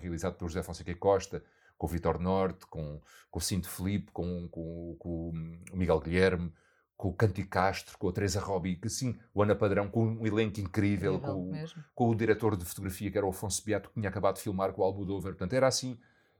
realizado 0.00 0.36
pelo 0.36 0.48
José 0.48 0.62
Fonseca 0.62 0.94
Costa, 0.94 1.42
com 1.76 1.86
o 1.86 1.88
Vitor 1.88 2.18
Norte, 2.18 2.66
com, 2.66 3.00
com 3.30 3.38
o 3.38 3.42
Cinto 3.42 3.68
Felipe, 3.68 4.10
com, 4.12 4.48
com, 4.48 4.96
com, 4.98 5.32
o 5.72 5.76
Miguel 5.76 6.00
Guilherme, 6.00 6.52
com 6.96 7.08
o 7.08 7.12
Canti 7.12 7.44
Castro, 7.44 7.96
com 7.96 8.08
a 8.08 8.12
Teresa 8.12 8.40
Robi, 8.40 8.76
que 8.76 8.88
sim, 8.88 9.16
o 9.32 9.42
Ana 9.42 9.54
Padrão, 9.54 9.88
com 9.88 10.04
um 10.04 10.26
elenco 10.26 10.60
incrível, 10.60 11.14
incrível 11.14 11.20
com, 11.20 11.52
com, 11.94 12.08
o 12.08 12.14
diretor 12.14 12.56
de 12.56 12.64
fotografia, 12.64 13.10
que 13.10 13.16
era 13.16 13.26
o 13.26 13.30
Afonso 13.30 13.64
Beato, 13.64 13.88
que 13.90 13.94
tinha 13.94 14.08
acabado 14.08 14.36
de 14.36 14.42
filmar 14.42 14.72
com 14.72 14.82
o 14.82 14.84
Almodóvar. 14.84 15.32
Portanto, 15.32 15.52
era 15.52 15.68
assim, 15.68 15.96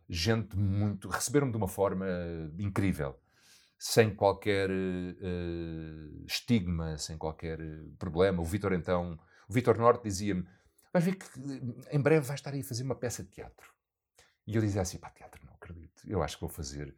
gente 0.09 0.57
muito... 0.57 1.09
Receberam-me 1.09 1.53
de 1.53 1.59
uma 1.59 1.69
forma 1.69 2.07
incrível 2.59 3.17
sem 3.79 4.15
qualquer 4.15 4.69
uh, 4.71 6.25
estigma, 6.27 6.99
sem 6.99 7.17
qualquer 7.17 7.59
problema. 7.99 8.43
O 8.43 8.45
Vitor, 8.45 8.73
então, 8.73 9.19
o 9.49 9.53
Vitor 9.53 9.79
Norte 9.79 10.03
dizia-me: 10.03 10.47
Vais 10.93 11.05
ver 11.05 11.15
que 11.15 11.27
eh, 11.27 11.97
em 11.97 12.01
breve 12.01 12.27
vais 12.27 12.41
estar 12.41 12.53
aí 12.53 12.61
a 12.61 12.65
fazer 12.65 12.83
uma 12.83 12.97
peça 12.97 13.23
de 13.23 13.31
teatro. 13.31 13.73
E 14.47 14.57
eu 14.57 14.61
dizia 14.61 14.83
assim: 14.83 14.99
Pá, 14.99 15.11
teatro, 15.11 15.41
não 15.47 15.55
acredito. 15.55 16.03
Eu 16.07 16.23
acho 16.23 16.37
que 16.37 16.41
vou 16.41 16.51
fazer, 16.51 16.95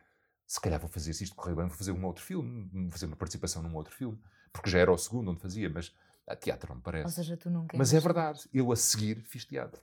se 0.46 0.58
calhar 0.58 0.80
vou 0.80 0.88
fazer, 0.88 1.12
se 1.12 1.24
isto 1.24 1.36
correr 1.36 1.54
bem, 1.54 1.66
vou 1.66 1.76
fazer 1.76 1.92
um 1.92 2.04
outro 2.06 2.24
filme, 2.24 2.70
vou 2.72 2.90
fazer 2.90 3.06
uma 3.06 3.16
participação 3.16 3.62
num 3.62 3.74
outro 3.74 3.94
filme. 3.94 4.18
Porque 4.50 4.70
já 4.70 4.78
era 4.78 4.90
o 4.90 4.98
segundo 4.98 5.30
onde 5.30 5.40
fazia, 5.40 5.68
mas 5.68 5.94
a 6.26 6.34
teatro 6.34 6.70
não 6.70 6.76
me 6.76 6.82
parece. 6.82 7.04
Ou 7.04 7.10
seja, 7.10 7.36
tu 7.36 7.50
nunca. 7.50 7.76
Mas 7.76 7.92
é 7.92 8.00
verdade, 8.00 8.48
eu 8.52 8.72
a 8.72 8.76
seguir 8.76 9.22
fiz 9.24 9.44
teatro. 9.44 9.82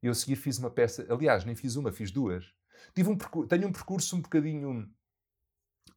Eu 0.00 0.12
a 0.12 0.14
seguir 0.14 0.36
fiz 0.36 0.58
uma 0.58 0.70
peça, 0.70 1.06
aliás, 1.10 1.44
nem 1.44 1.56
fiz 1.56 1.76
uma, 1.76 1.90
fiz 1.90 2.10
duas. 2.10 2.44
Tive 2.94 3.08
um, 3.08 3.16
tenho 3.46 3.68
um 3.68 3.72
percurso 3.72 4.14
um 4.16 4.20
bocadinho. 4.20 4.88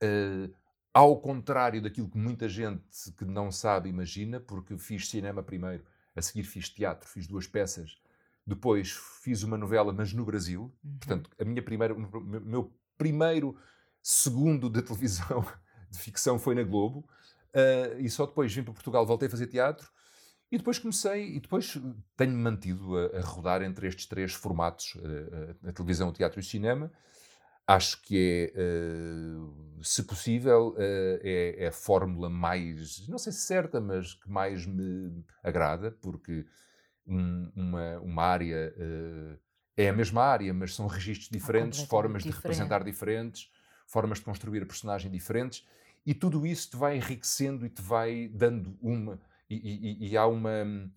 Uh, 0.03 0.53
ao 0.93 1.19
contrário 1.19 1.81
daquilo 1.81 2.09
que 2.09 2.17
muita 2.17 2.49
gente 2.49 2.81
que 3.17 3.25
não 3.25 3.51
sabe 3.51 3.89
imagina, 3.89 4.39
porque 4.39 4.77
fiz 4.77 5.09
cinema 5.09 5.43
primeiro, 5.43 5.83
a 6.15 6.21
seguir 6.21 6.43
fiz 6.43 6.69
teatro, 6.69 7.07
fiz 7.07 7.27
duas 7.27 7.45
peças, 7.45 7.97
depois 8.47 8.91
fiz 9.21 9.43
uma 9.43 9.57
novela, 9.57 9.91
mas 9.91 10.13
no 10.13 10.23
Brasil. 10.25 10.73
Uhum. 10.83 10.97
Portanto, 10.97 11.29
a 11.39 11.43
minha 11.43 11.61
primeira, 11.61 11.93
o 11.93 12.21
meu 12.21 12.73
primeiro 12.97 13.57
segundo 14.01 14.69
de 14.69 14.81
televisão 14.81 15.45
de 15.91 15.99
ficção 15.99 16.39
foi 16.39 16.55
na 16.55 16.63
Globo. 16.63 16.99
Uh, 17.53 17.99
e 17.99 18.09
só 18.09 18.25
depois 18.25 18.53
vim 18.53 18.63
para 18.63 18.73
Portugal, 18.73 19.05
voltei 19.05 19.27
a 19.27 19.31
fazer 19.31 19.47
teatro. 19.47 19.91
E 20.49 20.57
depois 20.57 20.79
comecei, 20.79 21.35
e 21.35 21.39
depois 21.41 21.77
tenho-me 22.15 22.41
mantido 22.41 22.97
a, 22.97 23.17
a, 23.17 23.21
rodar 23.21 23.61
entre 23.61 23.85
estes 23.85 24.05
três 24.05 24.33
formatos, 24.33 24.95
uh, 24.95 25.67
a 25.67 25.73
televisão, 25.73 26.07
o 26.07 26.13
teatro 26.13 26.39
e 26.39 26.41
o 26.41 26.43
cinema. 26.43 26.89
Acho 27.67 28.01
que 28.01 28.53
é, 28.55 28.61
uh, 28.61 29.83
se 29.83 30.03
possível, 30.03 30.69
uh, 30.69 31.19
é, 31.21 31.65
é, 31.65 31.67
a 31.67 31.71
fórmula 31.71 32.29
mais, 32.29 33.05
não 33.09 33.17
sei 33.17 33.33
se 33.33 33.41
certa, 33.41 33.81
mas 33.81 34.13
que 34.13 34.29
mais 34.29 34.65
me 34.65 35.23
agrada, 35.43 35.91
porque 35.91 36.45
um, 37.05 37.51
uma, 37.53 37.99
uma 37.99 38.23
área 38.23 38.73
uh, 38.77 39.37
é 39.75 39.89
a 39.89 39.93
mesma 39.93 40.23
área, 40.23 40.53
mas 40.53 40.73
são 40.73 40.87
registros 40.87 41.29
diferentes, 41.29 41.83
formas 41.83 42.23
diferente. 42.23 42.41
de 42.41 42.47
representar 42.47 42.83
diferentes, 42.83 43.51
formas 43.85 44.19
de 44.19 44.23
construir 44.23 44.63
a 44.63 44.65
personagem 44.65 45.11
diferentes, 45.11 45.67
e 46.05 46.13
tudo 46.13 46.47
isso 46.47 46.71
te 46.71 46.77
vai 46.77 46.95
enriquecendo 46.95 47.65
e 47.65 47.69
te 47.69 47.81
vai 47.81 48.29
dando 48.33 48.77
uma. 48.81 49.19
E, 49.49 49.55
e, 49.55 50.09
e 50.09 50.17
há 50.17 50.25
uma. 50.25 50.89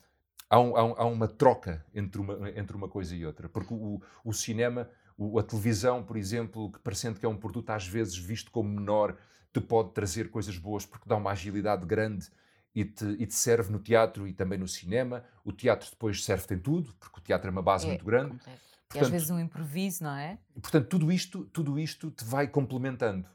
Há, 0.49 0.59
um, 0.59 0.77
há, 0.77 1.05
uma 1.05 1.29
troca 1.29 1.85
entre 1.95 2.21
uma, 2.21 2.51
entre 2.51 2.77
uma 2.77 2.89
coisa 2.89 3.15
e 3.15 3.25
outra, 3.25 3.49
porque 3.49 3.73
o, 3.73 4.01
o 4.25 4.33
cinema 4.33 4.89
o, 5.21 5.39
a 5.39 5.43
televisão, 5.43 6.03
por 6.03 6.17
exemplo, 6.17 6.73
que 6.73 6.79
parecendo 6.79 7.21
que 7.21 7.27
é 7.27 7.29
um 7.29 7.37
produto 7.37 7.69
às 7.69 7.87
vezes 7.87 8.17
visto 8.17 8.51
como 8.51 8.71
menor, 8.71 9.19
te 9.53 9.61
pode 9.61 9.93
trazer 9.93 10.31
coisas 10.31 10.57
boas 10.57 10.87
porque 10.87 11.07
dá 11.07 11.15
uma 11.17 11.33
agilidade 11.33 11.85
grande 11.85 12.31
e 12.75 12.87
te, 12.87 13.05
e 13.05 13.27
te 13.27 13.35
serve 13.35 13.71
no 13.71 13.79
teatro 13.79 14.27
e 14.27 14.33
também 14.33 14.59
no 14.59 14.67
cinema. 14.67 15.23
O 15.45 15.53
teatro 15.53 15.91
depois 15.91 16.25
serve-te 16.25 16.55
em 16.55 16.59
tudo, 16.59 16.95
porque 16.95 17.19
o 17.19 17.23
teatro 17.23 17.49
é 17.49 17.51
uma 17.51 17.61
base 17.61 17.85
é, 17.85 17.89
muito 17.89 18.05
grande. 18.05 18.31
Completo. 18.31 18.61
Portanto, 18.89 18.95
e 18.95 18.99
às 18.99 19.09
vezes 19.11 19.31
um 19.31 19.39
improviso, 19.39 20.05
não 20.05 20.17
é? 20.17 20.39
Portanto, 20.55 20.89
tudo 20.89 21.13
isto, 21.13 21.45
tudo 21.47 21.79
isto 21.79 22.11
te 22.11 22.25
vai 22.25 22.49
complementando. 22.49 23.29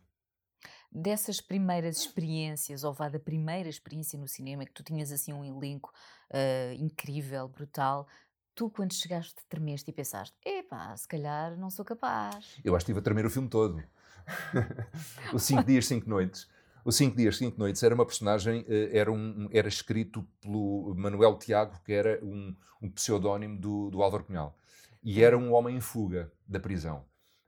Dessas 0.92 1.40
primeiras 1.40 1.98
experiências, 1.98 2.84
ou 2.84 2.94
vá 2.94 3.10
da 3.10 3.20
primeira 3.20 3.70
experiência 3.70 4.18
no 4.18 4.28
cinema, 4.28 4.66
que 4.66 4.74
tu 4.74 4.82
tinhas 4.84 5.12
assim 5.12 5.34
um 5.34 5.46
elenco 5.46 5.94
uh, 6.32 6.74
incrível, 6.74 7.48
brutal, 7.48 8.08
tu, 8.56 8.70
quando 8.70 8.94
chegaste, 8.94 9.36
tremeste 9.50 9.92
e 9.92 9.94
pensaste: 9.94 10.36
epá, 10.44 10.96
se 10.96 11.08
calhar 11.08 11.56
não 11.58 11.70
sou 11.70 11.86
capaz. 11.86 12.58
Eu 12.64 12.76
acho 12.76 12.86
que 12.86 12.92
estive 12.92 13.00
a 13.00 13.04
tremer 13.04 13.26
o 13.26 13.30
filme 13.30 13.50
todo. 13.50 13.84
o 15.34 15.38
5 15.38 15.64
Dias, 15.64 15.86
5 15.86 16.10
Noites. 16.10 16.48
O 16.84 16.92
5 16.92 17.16
Dias, 17.18 17.38
5 17.38 17.60
Noites 17.60 17.84
era 17.84 17.94
uma 17.94 18.06
personagem, 18.06 18.66
eh, 18.68 18.98
era, 18.98 19.12
um, 19.12 19.50
era 19.52 19.68
escrito 19.68 20.28
pelo 20.40 20.94
Manuel 20.96 21.38
Tiago, 21.38 21.80
que 21.84 21.92
era 21.92 22.24
um, 22.24 22.56
um 22.82 22.90
pseudónimo 22.90 23.60
do, 23.60 23.90
do 23.90 24.02
Álvaro 24.02 24.24
Cunhal. 24.24 24.58
E 25.04 25.24
era 25.24 25.38
um 25.38 25.54
homem 25.54 25.76
em 25.76 25.82
fuga 25.82 26.32
da 26.48 26.60
prisão. 26.60 27.04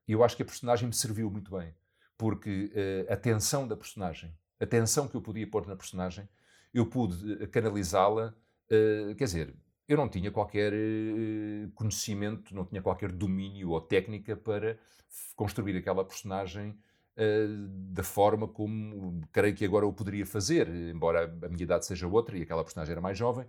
E 0.07 0.11
eu 0.11 0.23
acho 0.23 0.35
que 0.35 0.41
a 0.41 0.45
personagem 0.45 0.87
me 0.87 0.93
serviu 0.93 1.29
muito 1.29 1.55
bem, 1.55 1.73
porque 2.17 2.71
uh, 2.73 3.13
a 3.13 3.15
tensão 3.15 3.67
da 3.67 3.75
personagem, 3.75 4.35
a 4.59 4.65
tensão 4.65 5.07
que 5.07 5.15
eu 5.15 5.21
podia 5.21 5.47
pôr 5.47 5.67
na 5.67 5.75
personagem, 5.75 6.27
eu 6.73 6.85
pude 6.85 7.43
eh, 7.43 7.47
canalizá-la, 7.47 8.33
uh, 8.71 9.15
quer 9.15 9.23
dizer, 9.23 9.55
eu 9.87 9.97
não 9.97 10.09
tinha 10.09 10.31
qualquer 10.31 10.73
uh, 10.73 11.71
conhecimento, 11.73 12.53
não 12.53 12.65
tinha 12.65 12.81
qualquer 12.81 13.11
domínio 13.11 13.69
ou 13.69 13.79
técnica 13.81 14.35
para 14.35 14.77
construir 15.35 15.77
aquela 15.77 16.03
personagem 16.03 16.71
uh, 16.71 17.67
da 17.93 18.03
forma 18.03 18.47
como 18.47 19.21
creio 19.31 19.55
que 19.55 19.63
agora 19.63 19.85
eu 19.85 19.93
poderia 19.93 20.25
fazer, 20.25 20.67
embora 20.67 21.25
a 21.25 21.47
minha 21.47 21.63
idade 21.63 21.85
seja 21.85 22.07
outra 22.07 22.37
e 22.37 22.41
aquela 22.41 22.63
personagem 22.63 22.91
era 22.91 23.01
mais 23.01 23.17
jovem, 23.17 23.47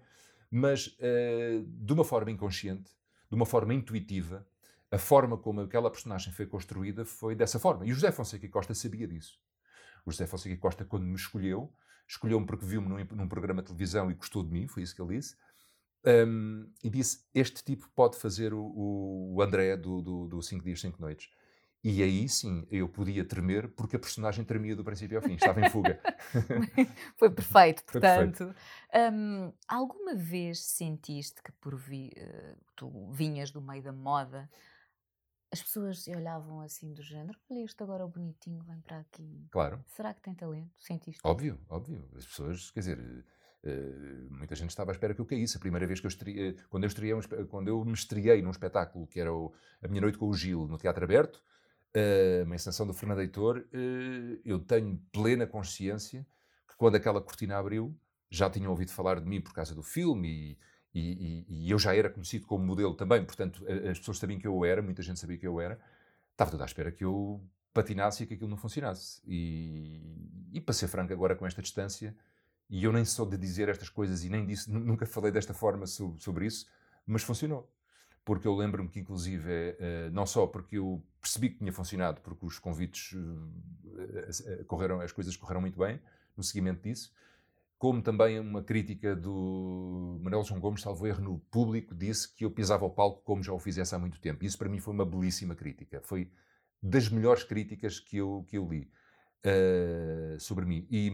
mas 0.51 0.87
uh, 0.99 1.65
de 1.67 1.93
uma 1.93 2.05
forma 2.05 2.31
inconsciente, 2.31 2.91
de 3.29 3.35
uma 3.35 3.45
forma 3.45 3.75
intuitiva, 3.75 4.47
a 4.91 4.99
forma 4.99 5.37
como 5.37 5.61
aquela 5.61 5.91
personagem 5.91 6.33
foi 6.33 6.47
construída 6.47 7.05
foi 7.05 7.35
dessa 7.35 7.59
forma. 7.59 7.85
E 7.85 7.91
o 7.91 7.95
José 7.95 8.11
Fonseca 8.11 8.49
Costa 8.49 8.75
sabia 8.75 9.07
disso. 9.07 9.39
O 10.07 10.11
José 10.11 10.27
Fonseca 10.27 10.57
Costa, 10.57 10.85
quando 10.85 11.05
me 11.05 11.15
escolheu, 11.15 11.71
escolheu-me 12.07 12.47
porque 12.47 12.65
viu-me 12.65 12.89
num, 12.89 13.17
num, 13.17 13.29
programa 13.29 13.61
de 13.61 13.69
televisão 13.69 14.11
e 14.11 14.15
gostou 14.15 14.43
de 14.43 14.51
mim, 14.51 14.67
foi 14.67 14.83
isso 14.83 14.95
que 14.95 15.03
ele 15.03 15.17
disse, 15.17 15.37
um, 16.05 16.71
e 16.83 16.91
disse: 16.91 17.27
Este 17.35 17.63
tipo 17.65 17.89
pode 17.95 18.17
fazer 18.17 18.53
o, 18.55 19.35
o 19.35 19.43
André 19.43 19.77
do, 19.77 20.01
do, 20.01 20.29
do 20.29 20.43
Cinco 20.43 20.65
Dias, 20.65 20.81
Cinco 20.81 21.01
Noites. 21.01 21.29
E 21.83 22.03
aí 22.03 22.29
sim 22.29 22.67
eu 22.71 22.89
podia 22.89 23.25
tremer 23.25 23.69
porque 23.69 23.95
a 23.95 23.99
personagem 23.99 24.45
tremia 24.45 24.75
do 24.75 24.83
princípio 24.83 25.17
ao 25.17 25.23
fim, 25.23 25.35
estava 25.35 25.61
em 25.61 25.71
fuga. 25.71 26.01
Foi 27.17 27.31
perfeito, 27.31 27.85
portanto. 27.85 28.37
Foi 28.37 28.47
perfeito. 28.47 29.15
Um, 29.15 29.53
alguma 29.69 30.15
vez 30.15 30.61
sentiste 30.61 31.41
que 31.41 31.53
por 31.53 31.77
vi, 31.77 32.11
uh, 32.17 32.57
tu 32.75 33.11
vinhas 33.13 33.53
do 33.53 33.63
meio 33.63 33.83
da 33.83 33.93
moda, 33.93 34.51
as 35.53 35.63
pessoas 35.63 36.07
olhavam 36.09 36.61
assim 36.61 36.93
do 36.93 37.03
género, 37.03 37.39
olha 37.49 37.65
este 37.65 37.83
agora 37.83 38.05
o 38.05 38.09
bonitinho, 38.09 38.63
vem 38.65 38.81
para 38.81 38.99
aqui. 38.99 39.47
Claro. 39.51 39.83
Será 39.87 40.13
que 40.13 40.21
tem 40.21 40.35
talento? 40.35 40.71
Sentiste? 40.79 41.21
Óbvio, 41.25 41.61
óbvio. 41.69 42.07
As 42.17 42.27
pessoas, 42.27 42.71
quer 42.73 42.81
dizer, 42.81 43.25
uh, 43.69 44.35
muita 44.35 44.55
gente 44.55 44.71
estava 44.71 44.91
à 44.91 44.93
espera 44.93 45.15
que 45.15 45.21
eu 45.21 45.27
caísse. 45.27 45.57
A 45.57 45.61
primeira 45.61 45.87
vez 45.87 46.01
que 46.01 46.07
eu 46.07 46.09
estreiei, 46.09 46.57
quando 46.69 46.85
eu, 46.85 46.89
estreiei 46.89 47.15
um, 47.15 47.21
quando 47.49 47.69
eu 47.69 47.85
me 47.85 47.93
estreiei 47.93 48.43
num 48.43 48.51
espetáculo 48.51 49.07
que 49.07 49.21
era 49.21 49.33
o, 49.33 49.53
A 49.83 49.89
Minha 49.89 50.03
Noite 50.03 50.19
com 50.19 50.29
o 50.29 50.35
Gil, 50.35 50.67
no 50.67 50.79
Teatro 50.79 51.05
Aberto, 51.05 51.37
uh, 51.97 52.45
uma 52.45 52.55
encenação 52.55 52.87
do 52.87 52.95
Fernando 52.95 53.21
Heitor, 53.21 53.65
eu 54.45 54.59
tenho 54.59 55.01
plena 55.13 55.47
consciência 55.47 56.27
que 56.69 56.77
quando 56.77 56.97
aquela 56.97 57.21
cortina 57.21 57.59
abriu, 57.59 57.97
já 58.31 58.51
tinham 58.51 58.71
ouvido 58.71 58.91
falar 58.91 59.21
de 59.21 59.27
mim 59.27 59.41
por 59.41 59.53
causa 59.53 59.75
do 59.75 59.83
filme 59.83 60.29
e 60.29 60.59
e, 60.95 61.45
e, 61.49 61.71
eu 61.71 61.79
já 61.79 61.95
era 61.95 62.11
conhecido 62.11 62.47
como 62.47 62.65
modelo 62.65 62.95
também, 62.95 63.25
portanto, 63.25 63.65
as 63.89 63.99
pessoas 63.99 64.19
sabiam 64.19 64.39
que 64.41 64.47
eu 64.47 64.65
era, 64.65 64.83
muita 64.83 65.03
gente 65.03 65.21
sabia 65.21 65.37
que 65.39 65.47
eu 65.47 65.61
era. 65.61 65.79
Estava 66.33 66.51
tudo 66.51 66.63
à 66.63 66.67
espera 66.67 66.91
que 66.91 67.05
eu 67.05 67.41
patinasse 67.73 68.23
e 68.23 68.27
que 68.27 68.35
aquilo 68.35 68.49
não 68.49 68.57
funcionasse. 68.57 69.21
E, 69.27 70.49
e 70.53 70.61
para 70.61 70.73
ser 70.73 70.89
franco, 70.89 71.13
agora 71.13 71.37
com 71.37 71.47
esta 71.47 71.61
distância, 71.63 72.17
e 72.71 72.85
eu 72.85 72.93
nem 72.93 73.05
sou 73.05 73.27
de 73.27 73.37
dizer 73.37 73.69
estas 73.69 73.89
coisas 73.89 74.25
e 74.25 74.29
nem 74.29 74.45
disse, 74.45 74.71
nunca 74.71 75.07
falei 75.07 75.33
desta 75.33 75.55
forma 75.55 75.87
sobre, 75.87 76.21
sobre 76.21 76.47
isso, 76.47 76.67
mas 77.07 77.23
funcionou. 77.23 77.71
Porque 78.25 78.47
eu 78.47 78.55
lembro-me 78.55 78.91
que, 78.91 79.01
inclusive, 79.01 79.49
é, 79.51 80.11
não 80.11 80.27
só 80.27 80.47
porque 80.47 80.77
eu 80.77 81.03
percebi 81.21 81.49
que 81.49 81.59
tinha 81.59 81.73
funcionado, 81.73 82.21
porque 82.21 82.45
os 82.45 82.59
convites 82.59 83.17
eh, 84.47 84.65
correram, 84.65 85.01
as 85.01 85.13
coisas 85.13 85.35
correram 85.35 85.63
muito 85.63 85.79
bem 85.79 85.99
no 86.37 86.43
seguimento 86.43 86.83
disso, 86.83 87.11
como 87.79 88.03
também 88.03 88.39
uma 88.39 88.63
crítica 88.63 89.15
do 89.15 90.19
Manuel 90.21 90.45
João 90.45 90.61
Gomes, 90.61 90.83
salvo 90.83 91.07
erro, 91.07 91.23
no 91.23 91.39
público, 91.39 91.95
disse 91.95 92.35
que 92.35 92.45
eu 92.45 92.51
pisava 92.51 92.85
o 92.85 92.91
palco 92.91 93.23
como 93.23 93.43
já 93.43 93.53
o 93.53 93.59
fizesse 93.59 93.95
há 93.95 93.99
muito 93.99 94.21
tempo. 94.21 94.45
Isso 94.45 94.59
para 94.59 94.69
mim 94.69 94.81
foi 94.81 94.93
uma 94.93 95.07
belíssima 95.07 95.55
crítica. 95.55 96.01
Foi 96.03 96.31
das 96.83 97.09
melhores 97.09 97.45
críticas 97.45 98.01
que 98.01 98.17
eu, 98.17 98.45
que 98.49 98.59
eu 98.59 98.69
li 98.69 98.91
uh, 99.45 100.41
sobre 100.41 100.65
mim. 100.65 100.87
E, 100.91 101.11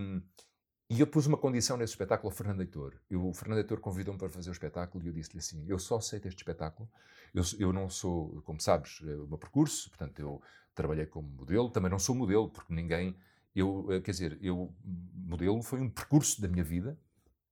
e, 0.96 1.00
eu 1.00 1.07
pus 1.07 1.26
uma 1.26 1.37
condição 1.37 1.76
nesse 1.76 1.92
espetáculo 1.92 2.30
ao 2.30 2.37
Fernando 2.37 2.61
Heitor. 2.61 2.94
Eu, 3.11 3.28
o 3.28 3.35
Fernando 3.35 3.59
Heitor 3.59 3.80
convidou-me 3.80 4.18
para 4.18 4.28
fazer 4.28 4.50
o 4.50 4.52
espetáculo 4.52 5.02
e 5.04 5.09
eu 5.09 5.12
disse-lhe 5.12 5.38
assim: 5.38 5.64
Eu 5.68 5.78
só 5.78 5.96
aceito 5.96 6.28
este 6.28 6.38
espetáculo. 6.38 6.88
Eu, 7.33 7.42
eu 7.59 7.72
não 7.72 7.88
sou, 7.88 8.42
como 8.42 8.61
sabes, 8.61 9.00
é 9.02 9.14
o 9.14 9.26
meu 9.26 9.38
percurso, 9.38 9.88
portanto, 9.90 10.18
eu 10.20 10.40
trabalhei 10.74 11.07
como 11.07 11.28
modelo, 11.28 11.70
também 11.70 11.90
não 11.90 11.98
sou 11.98 12.14
modelo, 12.14 12.48
porque 12.48 12.72
ninguém 12.72 13.16
eu, 13.54 13.87
eh, 13.92 14.00
quer 14.00 14.11
dizer, 14.11 14.38
eu, 14.42 14.74
modelo 14.85 15.62
foi 15.62 15.80
um 15.80 15.88
percurso 15.88 16.40
da 16.42 16.48
minha 16.48 16.64
vida, 16.64 16.98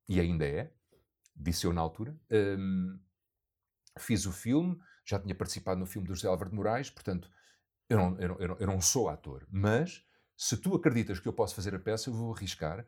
e 0.09 0.19
ainda 0.19 0.45
é, 0.45 0.73
disse 1.35 1.67
eu 1.67 1.73
na 1.73 1.81
altura. 1.81 2.17
Um, 2.31 2.99
fiz 3.99 4.27
o 4.27 4.33
filme, 4.33 4.79
já 5.05 5.19
tinha 5.19 5.35
participado 5.35 5.79
no 5.79 5.87
filme 5.87 6.09
do 6.09 6.15
José 6.15 6.27
Álvaro 6.27 6.51
de 6.51 6.57
Moraes, 6.57 6.91
portanto, 6.91 7.31
eu, 7.89 7.97
não, 7.99 8.19
eu, 8.19 8.29
não, 8.29 8.57
eu 8.59 8.67
não 8.67 8.81
sou 8.81 9.09
ator. 9.09 9.47
Mas, 9.51 10.05
se 10.37 10.57
tu 10.57 10.75
acreditas 10.75 11.21
que 11.21 11.29
eu 11.29 11.33
posso 11.33 11.55
fazer 11.55 11.75
a 11.75 11.79
peça, 11.79 12.11
eu 12.11 12.15
vou 12.15 12.35
arriscar, 12.35 12.85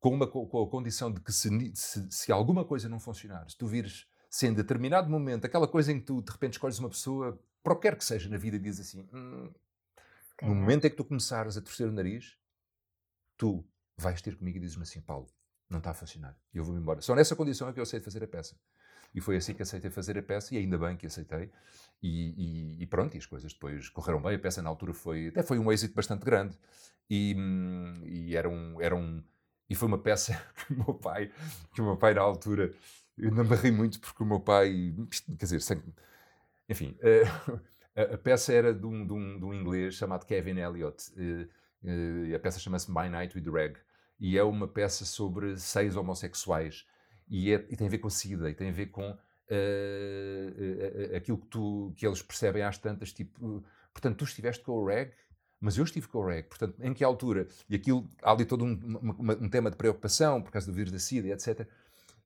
com, 0.00 0.14
uma, 0.14 0.26
com 0.26 0.62
a 0.62 0.68
condição 0.68 1.12
de 1.12 1.20
que 1.20 1.32
se, 1.32 1.48
se, 1.74 2.08
se 2.10 2.32
alguma 2.32 2.64
coisa 2.64 2.88
não 2.88 2.98
funcionar, 2.98 3.48
se 3.48 3.56
tu 3.56 3.66
vires, 3.66 4.06
se 4.28 4.46
em 4.46 4.52
determinado 4.52 5.08
momento, 5.08 5.44
aquela 5.44 5.68
coisa 5.68 5.92
em 5.92 6.00
que 6.00 6.06
tu 6.06 6.22
de 6.22 6.32
repente 6.32 6.54
escolhes 6.54 6.78
uma 6.78 6.88
pessoa, 6.88 7.38
para 7.62 7.74
o 7.74 7.76
que 7.76 7.82
quer 7.82 7.96
que 7.96 8.04
seja 8.04 8.28
na 8.28 8.38
vida, 8.38 8.56
e 8.56 8.60
dizes 8.60 8.88
assim: 8.88 9.08
hum, 9.12 9.52
no 10.42 10.54
momento 10.54 10.86
em 10.86 10.90
que 10.90 10.96
tu 10.96 11.04
começares 11.04 11.56
a 11.56 11.60
torcer 11.60 11.86
o 11.86 11.92
nariz, 11.92 12.36
tu 13.36 13.64
vais 13.96 14.20
ter 14.22 14.36
comigo 14.36 14.56
e 14.56 14.60
dizes-me 14.60 14.82
assim, 14.82 15.00
Paulo, 15.00 15.28
não 15.68 15.78
está 15.78 15.90
a 15.90 15.94
funcionar, 15.94 16.36
e 16.52 16.58
eu 16.58 16.64
vou-me 16.64 16.80
embora. 16.80 17.00
Só 17.02 17.14
nessa 17.14 17.36
condição 17.36 17.68
é 17.68 17.72
que 17.72 17.78
eu 17.78 17.82
aceito 17.82 18.04
fazer 18.04 18.24
a 18.24 18.28
peça. 18.28 18.56
E 19.14 19.20
foi 19.20 19.36
assim 19.36 19.54
que 19.54 19.62
aceitei 19.62 19.90
fazer 19.90 20.16
a 20.18 20.22
peça, 20.22 20.54
e 20.54 20.58
ainda 20.58 20.78
bem 20.78 20.96
que 20.96 21.06
aceitei. 21.06 21.50
E, 22.02 22.78
e, 22.78 22.82
e, 22.82 22.86
pronto, 22.86 23.14
e 23.14 23.18
as 23.18 23.26
coisas 23.26 23.52
depois 23.52 23.88
correram 23.88 24.22
bem. 24.22 24.36
A 24.36 24.38
peça 24.38 24.62
na 24.62 24.68
altura 24.70 24.94
foi, 24.94 25.28
até 25.28 25.42
foi 25.42 25.58
um 25.58 25.70
êxito 25.70 25.94
bastante 25.94 26.24
grande. 26.24 26.56
E, 27.08 27.34
e 28.06 28.36
era, 28.36 28.48
um, 28.48 28.80
era 28.80 28.94
um. 28.94 29.22
E 29.70 29.74
foi 29.74 29.88
uma 29.88 29.98
peça 29.98 30.34
que 30.66 30.74
o 30.74 30.76
meu 30.76 30.94
pai, 30.94 31.30
que 31.72 31.80
o 31.80 31.84
meu 31.84 31.96
pai 31.96 32.12
na 32.12 32.20
altura, 32.20 32.74
eu 33.16 33.30
não 33.30 33.44
me 33.44 33.56
ri 33.56 33.70
muito 33.70 34.00
porque 34.00 34.22
o 34.22 34.26
meu 34.26 34.40
pai, 34.40 34.92
quer 35.38 35.44
dizer, 35.44 35.62
sem, 35.62 35.82
enfim, 36.68 36.98
a, 37.96 38.14
a, 38.14 38.18
peça 38.18 38.52
era 38.52 38.74
de 38.74 38.84
um, 38.84 39.06
de, 39.06 39.12
um, 39.12 39.38
de 39.38 39.44
um 39.44 39.54
inglês 39.54 39.94
chamado 39.94 40.26
Kevin 40.26 40.58
Elliott. 40.58 41.12
Eh, 41.16 41.46
Uh, 41.82 42.34
a 42.36 42.38
peça 42.38 42.58
chama-se 42.58 42.90
My 42.90 43.08
Night 43.08 43.36
with 43.36 43.50
Reg 43.50 43.76
e 44.18 44.36
é 44.36 44.42
uma 44.42 44.68
peça 44.68 45.06
sobre 45.06 45.56
seis 45.56 45.96
homossexuais 45.96 46.86
e, 47.26 47.52
é, 47.52 47.66
e 47.70 47.76
tem 47.76 47.86
a 47.86 47.90
ver 47.90 47.98
com 47.98 48.08
a 48.08 48.10
SIDA 48.10 48.50
e 48.50 48.54
tem 48.54 48.68
a 48.68 48.72
ver 48.72 48.86
com 48.86 49.10
uh, 49.10 49.16
uh, 51.12 51.16
aquilo 51.16 51.38
que, 51.38 51.46
tu, 51.46 51.94
que 51.96 52.06
eles 52.06 52.20
percebem 52.20 52.62
às 52.62 52.76
tantas, 52.76 53.12
tipo, 53.12 53.64
portanto, 53.94 54.18
tu 54.18 54.24
estiveste 54.24 54.62
com 54.62 54.72
o 54.72 54.86
Reg, 54.86 55.12
mas 55.60 55.76
eu 55.76 55.84
estive 55.84 56.08
com 56.08 56.18
o 56.18 56.26
Reg, 56.26 56.48
portanto, 56.48 56.74
em 56.80 56.94
que 56.94 57.04
altura? 57.04 57.46
E 57.68 57.76
aquilo, 57.76 58.08
há 58.22 58.32
ali 58.32 58.44
todo 58.44 58.64
um, 58.64 58.98
uma, 59.18 59.34
um 59.34 59.48
tema 59.48 59.70
de 59.70 59.76
preocupação 59.76 60.40
por 60.40 60.50
causa 60.50 60.66
do 60.66 60.72
vírus 60.72 60.90
da 60.90 60.98
SIDA, 60.98 61.28
etc. 61.28 61.68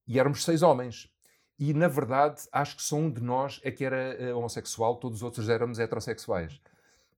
E 0.06 0.18
éramos 0.18 0.44
seis 0.44 0.62
homens. 0.62 1.10
E, 1.58 1.72
na 1.74 1.88
verdade, 1.88 2.42
acho 2.52 2.76
que 2.76 2.82
só 2.82 2.96
um 2.96 3.10
de 3.10 3.22
nós 3.22 3.60
é 3.64 3.70
que 3.70 3.84
era 3.84 4.36
homossexual, 4.36 4.96
todos 4.96 5.18
os 5.18 5.22
outros 5.22 5.48
éramos 5.48 5.78
heterossexuais. 5.78 6.60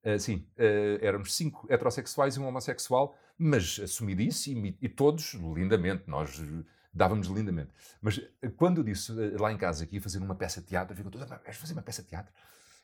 Uh, 0.04 0.18
sim, 0.18 0.46
uh, 0.56 1.04
éramos 1.04 1.34
cinco 1.34 1.66
heterossexuais 1.68 2.36
e 2.36 2.40
um 2.40 2.46
homossexual, 2.46 3.16
mas 3.36 3.80
assumidíssimo 3.82 4.66
e, 4.66 4.78
e 4.80 4.88
todos 4.88 5.34
lindamente, 5.34 6.04
nós 6.06 6.40
dávamos 6.92 7.26
lindamente. 7.28 7.70
Mas 8.00 8.20
quando 8.56 8.78
eu 8.78 8.84
disse 8.84 9.12
lá 9.38 9.52
em 9.52 9.58
casa 9.58 9.86
que 9.86 9.96
ia 9.96 10.00
fazer 10.00 10.18
uma 10.18 10.34
peça 10.34 10.60
de 10.60 10.68
teatro, 10.68 10.96
ficou 10.96 11.10
toda, 11.10 11.26
vais 11.26 11.56
fazer 11.56 11.74
uma 11.74 11.82
peça 11.82 12.02
de 12.02 12.08
teatro? 12.08 12.32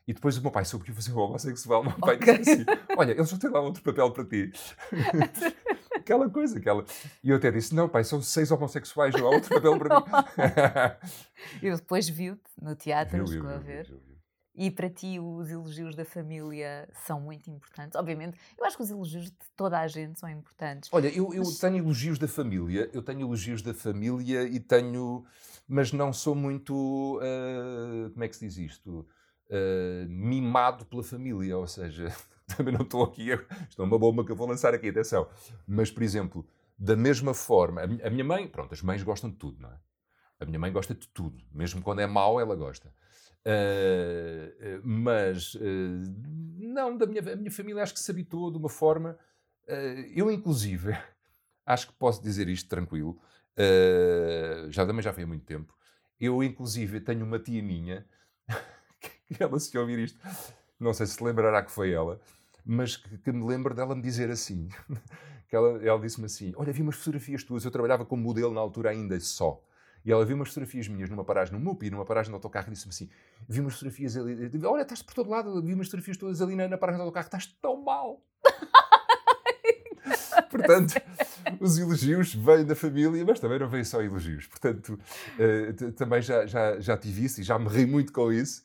E 0.07 0.13
depois 0.13 0.37
o 0.37 0.43
meu 0.43 0.51
pai 0.51 0.65
soube 0.65 0.85
que 0.85 0.91
ia 0.91 0.95
fazer 0.95 1.13
um 1.13 1.19
homossexual, 1.19 1.83
o 1.83 1.85
meu 1.85 1.99
pai 1.99 2.17
okay. 2.17 2.39
disse 2.39 2.53
assim, 2.53 2.65
olha, 2.97 3.13
eles 3.13 3.31
vão 3.31 3.39
ter 3.39 3.49
lá 3.49 3.61
outro 3.61 3.83
papel 3.83 4.11
para 4.11 4.25
ti. 4.25 4.53
aquela 5.95 6.29
coisa, 6.29 6.59
aquela... 6.59 6.85
E 7.23 7.31
eu 7.31 7.37
até 7.37 7.51
disse, 7.51 7.75
não 7.75 7.89
pai, 7.89 8.03
são 8.03 8.21
seis 8.21 8.51
homossexuais, 8.51 9.15
não 9.15 9.27
há 9.27 9.31
outro 9.31 9.55
papel 9.55 9.79
para 9.79 10.01
mim. 10.01 10.07
e 11.63 11.71
depois 11.71 12.09
viu-te 12.09 12.51
no 12.61 12.75
teatro, 12.75 13.25
viu, 13.25 13.43
viu, 13.43 13.51
a 13.51 13.59
ver. 13.59 13.87
Viu, 13.87 14.13
e 14.55 14.71
para 14.71 14.91
ti 14.91 15.19
os 15.19 15.51
elogios 15.51 15.95
da 15.95 16.05
família 16.05 16.89
são 17.07 17.21
muito 17.21 17.51
importantes. 17.51 17.97
Obviamente, 17.97 18.39
eu 18.59 18.65
acho 18.67 18.77
que 18.77 18.83
os 18.83 18.91
elogios 18.91 19.27
de 19.27 19.37
toda 19.57 19.79
a 19.79 19.89
gente 19.89 20.21
são 20.21 20.29
importantes. 20.29 20.91
Olha, 20.93 21.09
eu, 21.09 21.33
eu 21.33 21.43
mas... 21.43 21.59
tenho 21.59 21.79
elogios 21.79 22.19
da 22.19 22.29
família, 22.29 22.91
eu 22.93 23.03
tenho 23.03 23.23
elogios 23.23 23.63
da 23.63 23.73
família 23.73 24.45
e 24.45 24.61
tenho. 24.61 25.25
Mas 25.67 25.93
não 25.93 26.13
sou 26.13 26.35
muito. 26.35 27.19
Uh, 27.19 28.11
como 28.11 28.25
é 28.25 28.29
que 28.29 28.37
se 28.37 28.47
diz 28.47 28.59
isto? 28.59 29.07
Uh, 29.51 30.09
mimado 30.09 30.87
pela 30.87 31.03
família, 31.03 31.59
ou 31.59 31.67
seja, 31.67 32.15
também 32.57 32.73
não 32.73 32.83
estou 32.83 33.03
aqui. 33.03 33.31
Isto 33.69 33.83
é 33.83 33.85
uma 33.85 33.99
bomba 33.99 34.25
que 34.25 34.33
eu 34.33 34.37
vou 34.37 34.49
lançar 34.49 34.73
aqui, 34.75 34.89
atenção. 34.89 35.29
Mas, 35.67 35.91
por 35.91 36.03
exemplo, 36.03 36.47
da 36.79 36.97
mesma 36.97 37.35
forma, 37.35 37.83
a 37.83 38.11
minha 38.11 38.25
mãe, 38.25 38.49
pronto, 38.49 38.73
as 38.73 38.83
mães 38.83 39.03
gostam 39.03 39.31
de 39.31 39.37
tudo, 39.37 39.61
não 39.61 39.71
é? 39.71 39.79
A 40.41 40.45
minha 40.45 40.59
mãe 40.59 40.73
gosta 40.73 40.95
de 40.95 41.07
tudo, 41.09 41.41
mesmo 41.53 41.81
quando 41.83 42.01
é 42.01 42.07
mau, 42.07 42.41
ela 42.41 42.57
gosta. 42.57 42.93
Uh, 43.43 44.81
mas 44.85 45.55
uh, 45.55 45.61
não, 46.59 46.97
da 46.97 47.07
minha, 47.07 47.33
a 47.33 47.37
minha 47.37 47.51
família 47.51 47.83
acho 47.83 47.95
que 47.95 48.01
se 48.01 48.11
habituou 48.11 48.51
de 48.51 48.59
uma 48.59 48.69
forma. 48.69 49.19
Uh, 49.69 50.11
eu, 50.15 50.31
inclusive, 50.31 50.97
acho 51.67 51.89
que 51.89 51.93
posso 51.95 52.23
dizer 52.23 52.49
isto 52.49 52.69
tranquilo, 52.69 53.21
já 54.71 54.87
também 54.87 55.03
já 55.03 55.13
foi 55.13 55.25
há 55.25 55.27
muito 55.27 55.45
tempo. 55.45 55.75
Eu, 56.19 56.43
inclusive, 56.43 57.01
tenho 57.01 57.25
uma 57.25 57.39
tia 57.39 57.63
minha 57.63 58.07
ela 59.41 59.59
se 59.59 59.77
ouvir 59.77 59.99
isto, 59.99 60.19
não 60.79 60.93
sei 60.93 61.07
se 61.07 61.23
lembrará 61.23 61.63
que 61.63 61.71
foi 61.71 61.93
ela, 61.93 62.21
mas 62.65 62.97
que, 62.97 63.19
que 63.19 63.33
me 63.33 63.45
lembro 63.45 63.75
dela 63.75 63.95
me 63.95 64.03
dizer 64.03 64.31
assim. 64.31 64.69
que 65.53 65.57
ela, 65.57 65.85
ela 65.85 66.01
disse-me 66.01 66.25
assim: 66.25 66.55
Olha, 66.57 66.73
vi 66.73 66.81
umas 66.81 66.97
fotografias 66.97 67.45
tuas, 67.45 67.63
eu 67.63 67.71
trabalhava 67.71 68.07
como 68.07 68.23
modelo 68.23 68.55
na 68.55 68.61
altura 68.61 68.89
ainda 68.89 69.21
só. 69.21 69.63
E 70.05 70.11
ela 70.11 70.25
viu 70.25 70.35
umas 70.35 70.49
fotografias 70.49 70.89
minhas 70.89 71.11
numa 71.11 71.25
paragem 71.25 71.53
no 71.53 71.61
MUP 71.61 71.87
e 71.87 71.91
numa 71.91 72.07
paragem 72.07 72.31
no 72.31 72.37
autocarro 72.37 72.69
e 72.69 72.71
disse-me 72.71 72.91
assim: 72.91 73.11
vi 73.47 73.61
umas 73.61 73.75
fotografias 73.75 74.17
ali, 74.17 74.51
olha, 74.65 74.83
estás 74.83 75.03
por 75.03 75.15
todo 75.15 75.29
lado, 75.29 75.63
vi 75.63 75.75
umas 75.75 75.89
fotografias 75.89 76.17
todas 76.17 76.41
ali 76.41 76.57
na, 76.57 76.69
na 76.69 76.79
paragem 76.79 76.99
do 76.99 77.03
autocarro, 77.03 77.27
estás 77.27 77.47
tão 77.61 77.83
mal. 77.83 78.23
Portanto, 80.51 80.95
os 81.61 81.79
elogios 81.79 82.35
vêm 82.35 82.65
da 82.65 82.75
família, 82.75 83.25
mas 83.25 83.39
também 83.39 83.59
não 83.59 83.69
vêm 83.69 83.85
só 83.85 84.03
elogios. 84.03 84.47
Portanto, 84.47 84.99
uh, 85.39 85.93
também 85.93 86.23
já, 86.23 86.47
já, 86.47 86.81
já 86.81 86.97
tive 86.97 87.25
isso 87.25 87.41
e 87.41 87.45
já 87.45 87.59
me 87.59 87.69
ri 87.69 87.87
muito 87.87 88.13
com 88.13 88.33
isso. 88.33 88.63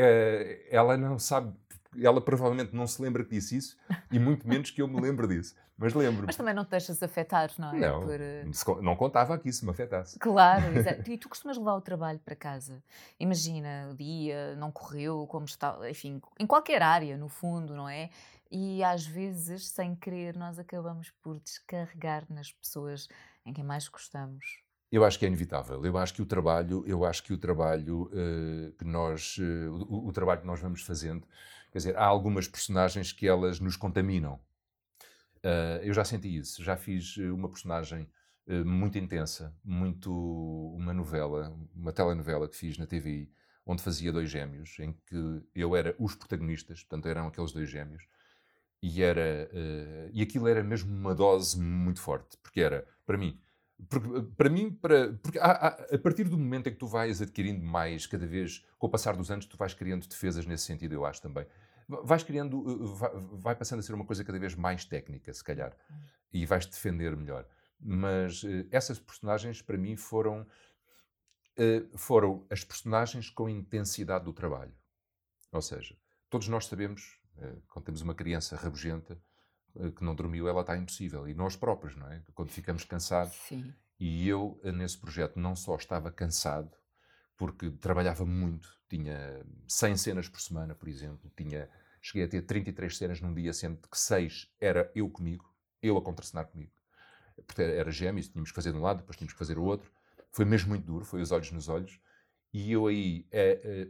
É, 0.00 0.66
ela 0.70 0.96
não 0.96 1.18
sabe, 1.18 1.52
ela 2.00 2.20
provavelmente 2.20 2.74
não 2.74 2.86
se 2.86 3.00
lembra 3.02 3.24
que 3.24 3.30
disse 3.30 3.56
isso, 3.56 3.76
e 4.10 4.18
muito 4.18 4.48
menos 4.48 4.70
que 4.70 4.80
eu 4.80 4.88
me 4.88 5.00
lembre 5.00 5.26
disso. 5.26 5.54
Mas 5.76 5.94
lembro. 5.94 6.26
Mas 6.26 6.36
também 6.36 6.52
não 6.52 6.64
te 6.64 6.72
deixas 6.72 7.02
afetar, 7.02 7.50
não 7.58 7.72
é? 7.72 7.78
Não, 7.78 8.02
Por... 8.04 8.20
Eh, 8.20 8.44
não 8.82 8.94
contava 8.94 9.38
que 9.38 9.48
isso 9.48 9.64
me 9.64 9.70
afetasse. 9.70 10.18
Claro, 10.18 10.66
exato. 10.76 11.10
E 11.10 11.16
tu 11.16 11.26
costumas 11.26 11.56
levar 11.56 11.74
o 11.74 11.80
trabalho 11.80 12.18
para 12.18 12.36
casa? 12.36 12.82
Imagina, 13.18 13.88
o 13.90 13.96
dia 13.96 14.54
não 14.56 14.70
correu 14.70 15.26
como 15.26 15.46
está, 15.46 15.78
enfim, 15.88 16.20
em 16.38 16.46
qualquer 16.46 16.82
área, 16.82 17.16
no 17.16 17.28
fundo, 17.28 17.74
não 17.74 17.88
é? 17.88 18.10
E 18.50 18.84
às 18.84 19.06
vezes, 19.06 19.68
sem 19.68 19.94
querer, 19.94 20.36
nós 20.36 20.58
acabamos 20.58 21.10
por 21.22 21.40
descarregar 21.40 22.26
nas 22.28 22.52
pessoas 22.52 23.08
em 23.46 23.52
quem 23.54 23.64
mais 23.64 23.88
gostamos. 23.88 24.44
Eu 24.90 25.04
acho 25.04 25.18
que 25.18 25.24
é 25.24 25.28
inevitável. 25.28 25.84
Eu 25.84 25.96
acho 25.96 26.12
que 26.12 26.22
o 26.22 26.26
trabalho, 26.26 26.84
eu 26.86 27.04
acho 27.04 27.22
que 27.22 27.32
o 27.32 27.38
trabalho 27.38 28.10
uh, 28.12 28.72
que 28.72 28.84
nós, 28.84 29.38
uh, 29.38 29.86
o, 29.88 30.08
o, 30.08 30.12
trabalho 30.12 30.40
que 30.40 30.46
nós 30.46 30.58
vamos 30.58 30.82
fazendo, 30.82 31.24
quer 31.70 31.78
dizer, 31.78 31.96
há 31.96 32.04
algumas 32.04 32.48
personagens 32.48 33.12
que 33.12 33.28
elas 33.28 33.60
nos 33.60 33.76
contaminam. 33.76 34.34
Uh, 35.44 35.78
eu 35.82 35.94
já 35.94 36.04
senti 36.04 36.36
isso. 36.36 36.62
Já 36.64 36.76
fiz 36.76 37.16
uma 37.16 37.48
personagem 37.48 38.08
muito 38.64 38.98
intensa, 38.98 39.54
muito 39.64 40.12
uma 40.76 40.92
novela, 40.92 41.56
uma 41.72 41.92
telenovela 41.92 42.48
que 42.48 42.56
fiz 42.56 42.76
na 42.76 42.84
TVI, 42.84 43.30
onde 43.64 43.80
fazia 43.80 44.10
dois 44.10 44.28
gêmeos, 44.28 44.76
em 44.80 44.92
que 45.06 45.42
eu 45.54 45.76
era 45.76 45.94
os 46.00 46.16
protagonistas, 46.16 46.82
portanto 46.82 47.06
eram 47.06 47.28
aqueles 47.28 47.52
dois 47.52 47.70
gêmeos 47.70 48.02
e 48.82 49.02
era 49.04 49.48
e 50.12 50.20
aquilo 50.20 50.48
era 50.48 50.64
mesmo 50.64 50.92
uma 50.92 51.14
dose 51.14 51.60
muito 51.60 52.00
forte 52.00 52.36
porque 52.42 52.60
era 52.60 52.84
para 53.06 53.16
mim 53.16 53.38
porque, 53.88 54.22
para 54.36 54.48
mim 54.50 54.70
para 54.70 55.12
porque 55.14 55.38
há, 55.38 55.50
há, 55.50 55.68
a 55.94 55.98
partir 55.98 56.24
do 56.24 56.36
momento 56.36 56.68
em 56.68 56.72
que 56.72 56.78
tu 56.78 56.86
vais 56.86 57.20
adquirindo 57.22 57.64
mais 57.64 58.06
cada 58.06 58.26
vez 58.26 58.64
com 58.78 58.86
o 58.86 58.90
passar 58.90 59.16
dos 59.16 59.30
anos 59.30 59.46
tu 59.46 59.56
vais 59.56 59.74
criando 59.74 60.06
defesas 60.06 60.46
nesse 60.46 60.64
sentido 60.64 60.94
eu 60.94 61.04
acho 61.04 61.22
também. 61.22 61.46
Vais 61.88 62.22
criando 62.22 62.64
eh, 62.68 62.98
vai, 62.98 63.10
vai 63.32 63.56
passando 63.56 63.80
a 63.80 63.82
ser 63.82 63.94
uma 63.94 64.04
coisa 64.04 64.24
cada 64.24 64.38
vez 64.38 64.54
mais 64.54 64.84
técnica 64.84 65.32
se 65.32 65.42
calhar 65.42 65.76
e 66.32 66.46
vais 66.46 66.66
defender 66.66 67.16
melhor. 67.16 67.46
Mas 67.80 68.42
uh, 68.42 68.66
essas 68.70 68.98
personagens 68.98 69.62
para 69.62 69.78
mim 69.78 69.96
foram 69.96 70.46
foram 71.94 72.46
as 72.48 72.64
personagens 72.64 73.28
com 73.28 73.46
intensidade 73.46 74.24
do 74.24 74.32
trabalho. 74.32 74.72
Ou 75.52 75.60
seja 75.60 75.94
todos 76.30 76.48
nós 76.48 76.66
sabemos 76.66 77.20
eh, 77.38 77.56
quando 77.68 77.86
temos 77.86 78.00
uma 78.00 78.14
criança 78.14 78.56
rabugenta 78.56 79.14
eh, 79.14 79.29
que 79.96 80.04
não 80.04 80.14
dormiu, 80.14 80.48
ela 80.48 80.60
está 80.60 80.76
impossível. 80.76 81.28
E 81.28 81.34
nós 81.34 81.56
próprios, 81.56 81.96
não 81.96 82.06
é? 82.08 82.22
Quando 82.34 82.50
ficamos 82.50 82.84
cansados. 82.84 83.34
Sim. 83.34 83.72
E 83.98 84.26
eu, 84.26 84.58
eh, 84.64 84.72
nesse 84.72 84.96
projeto, 84.96 85.38
não 85.38 85.54
só 85.54 85.76
estava 85.76 86.10
cansado, 86.10 86.70
porque 87.36 87.70
trabalhava 87.70 88.24
muito, 88.24 88.68
tinha 88.88 89.44
100 89.68 89.96
cenas 89.96 90.28
por 90.28 90.40
semana, 90.40 90.74
por 90.74 90.88
exemplo, 90.88 91.30
tinha, 91.36 91.68
cheguei 92.00 92.24
a 92.24 92.28
ter 92.28 92.42
33 92.42 92.96
cenas 92.96 93.20
num 93.20 93.34
dia, 93.34 93.52
sendo 93.52 93.76
que 93.88 93.98
6 93.98 94.50
era 94.58 94.90
eu 94.94 95.08
comigo, 95.10 95.54
eu 95.82 95.98
a 95.98 96.02
contracenar 96.02 96.46
comigo. 96.46 96.72
Porque 97.46 97.60
era 97.60 97.90
gêmeos, 97.90 98.28
tínhamos 98.28 98.50
que 98.50 98.54
fazer 98.54 98.72
de 98.72 98.78
um 98.78 98.82
lado, 98.82 98.98
depois 98.98 99.16
tínhamos 99.16 99.34
que 99.34 99.38
fazer 99.38 99.58
o 99.58 99.64
outro. 99.64 99.90
Foi 100.32 100.44
mesmo 100.44 100.70
muito 100.70 100.84
duro, 100.84 101.04
foi 101.04 101.20
os 101.20 101.30
olhos 101.30 101.50
nos 101.52 101.68
olhos. 101.68 102.00
E 102.52 102.72
eu 102.72 102.86
aí, 102.86 103.26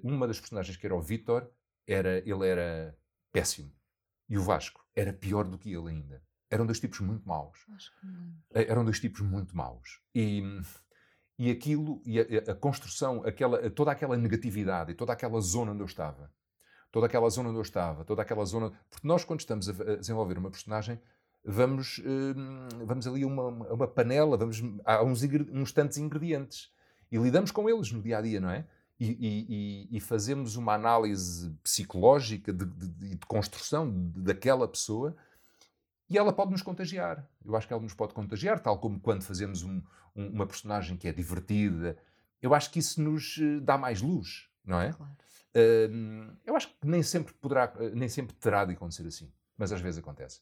uma 0.03 0.27
das 0.27 0.39
personagens 0.39 0.77
que 0.77 0.87
era 0.87 0.95
o 0.95 1.01
Vitor, 1.01 1.51
era, 1.87 2.19
ele 2.19 2.47
era 2.47 2.97
péssimo. 3.33 3.73
E 4.29 4.39
o 4.39 4.43
Vasco 4.43 4.85
era 5.01 5.13
pior 5.15 5.45
do 5.45 5.59
que 5.59 5.73
ele 5.73 5.89
ainda. 5.89 6.23
Eram 6.51 6.67
dois 6.67 6.79
tipos 6.79 7.01
muito 7.01 7.27
maus. 7.27 7.59
Eh, 8.53 8.67
eram 8.69 8.85
dois 8.85 9.01
tipos 9.01 9.23
muito 9.23 9.57
maus. 9.57 10.01
E, 10.15 10.43
e 11.39 11.51
aquilo, 11.51 12.03
e 12.05 12.21
a, 12.21 12.53
a, 12.53 12.55
construção, 12.55 13.25
aquela, 13.25 13.71
toda 13.71 13.93
aquela 13.93 14.17
negatividade 14.17 14.93
e 14.93 14.95
toda 14.95 15.13
aquela 15.13 15.41
zona 15.41 15.73
onde 15.73 15.81
eu 15.81 15.87
estava, 15.87 16.31
toda 16.93 17.07
aquela 17.07 17.31
zona 17.31 17.49
onde 17.49 17.59
eu 17.59 17.63
estava, 17.63 18.05
toda 18.05 18.21
aquela 18.21 18.45
zona. 18.45 18.73
Porque 18.91 19.07
nós, 19.07 19.25
quando 19.25 19.41
estamos 19.41 19.69
a, 19.69 19.97
desenvolver 19.97 20.37
uma 20.37 20.51
personagem, 20.51 21.01
vamos, 21.43 21.99
hum, 22.05 22.69
vamos 22.85 23.07
ali 23.07 23.23
a 23.23 23.27
uma, 23.27 23.47
uma 23.47 23.89
panela, 23.89 24.37
vamos, 24.37 24.63
há 24.85 25.03
uns, 25.03 25.23
uns 25.23 25.73
tantos 25.73 25.97
ingredientes. 25.97 26.71
E 27.11 27.17
lidamos 27.17 27.51
com 27.51 27.71
eles 27.71 27.91
no 27.91 28.03
dia 28.03 28.19
a 28.19 28.21
dia, 28.21 28.39
não 28.39 28.51
é? 28.51 28.67
E, 29.01 29.89
e, 29.91 29.97
e, 29.97 30.01
fazemos 30.01 30.57
uma 30.57 30.75
análise 30.75 31.51
psicológica 31.63 32.53
de, 32.53 32.67
de, 32.67 33.17
de, 33.17 33.27
construção 33.27 33.91
daquela 34.15 34.69
pessoa 34.69 35.17
e 36.09 36.19
ela 36.19 36.35
pode 36.35 36.51
nos 36.51 36.61
contagiar. 36.61 37.27
Eu 37.43 37.57
acho 37.57 37.67
que 37.67 37.73
ela 37.73 37.83
nos 37.83 37.95
pode 37.95 38.13
contagiar, 38.13 38.61
tal 38.61 38.79
como 38.79 39.01
quando 39.01 39.23
fazemos 39.23 39.63
um, 39.63 39.81
um, 40.15 40.27
uma 40.27 40.47
personagem 40.47 40.99
que 40.99 41.09
é 41.09 41.13
divertida. 41.13 41.97
Eu 42.43 42.53
acho 42.53 42.71
que 42.71 42.79
isso 42.79 43.01
nos 43.01 43.39
eh, 43.41 43.61
dá 43.61 43.79
mais 43.79 44.03
luz, 44.03 44.49
não 44.65 44.81
é? 44.81 44.93
Claro. 44.93 45.17
Uh, 45.53 46.37
eu 46.45 46.55
acho 46.55 46.69
que 46.69 46.87
nem 46.87 47.03
sempre 47.03 47.33
poderá, 47.35 47.73
eh, 47.79 47.91
nem 47.95 48.09
sempre 48.09 48.37
terá 48.37 48.65
de 48.65 48.73
acontecer 48.73 49.07
assim, 49.07 49.33
mas 49.57 49.73
às 49.73 49.81
vezes 49.81 49.99
acontece. 49.99 50.41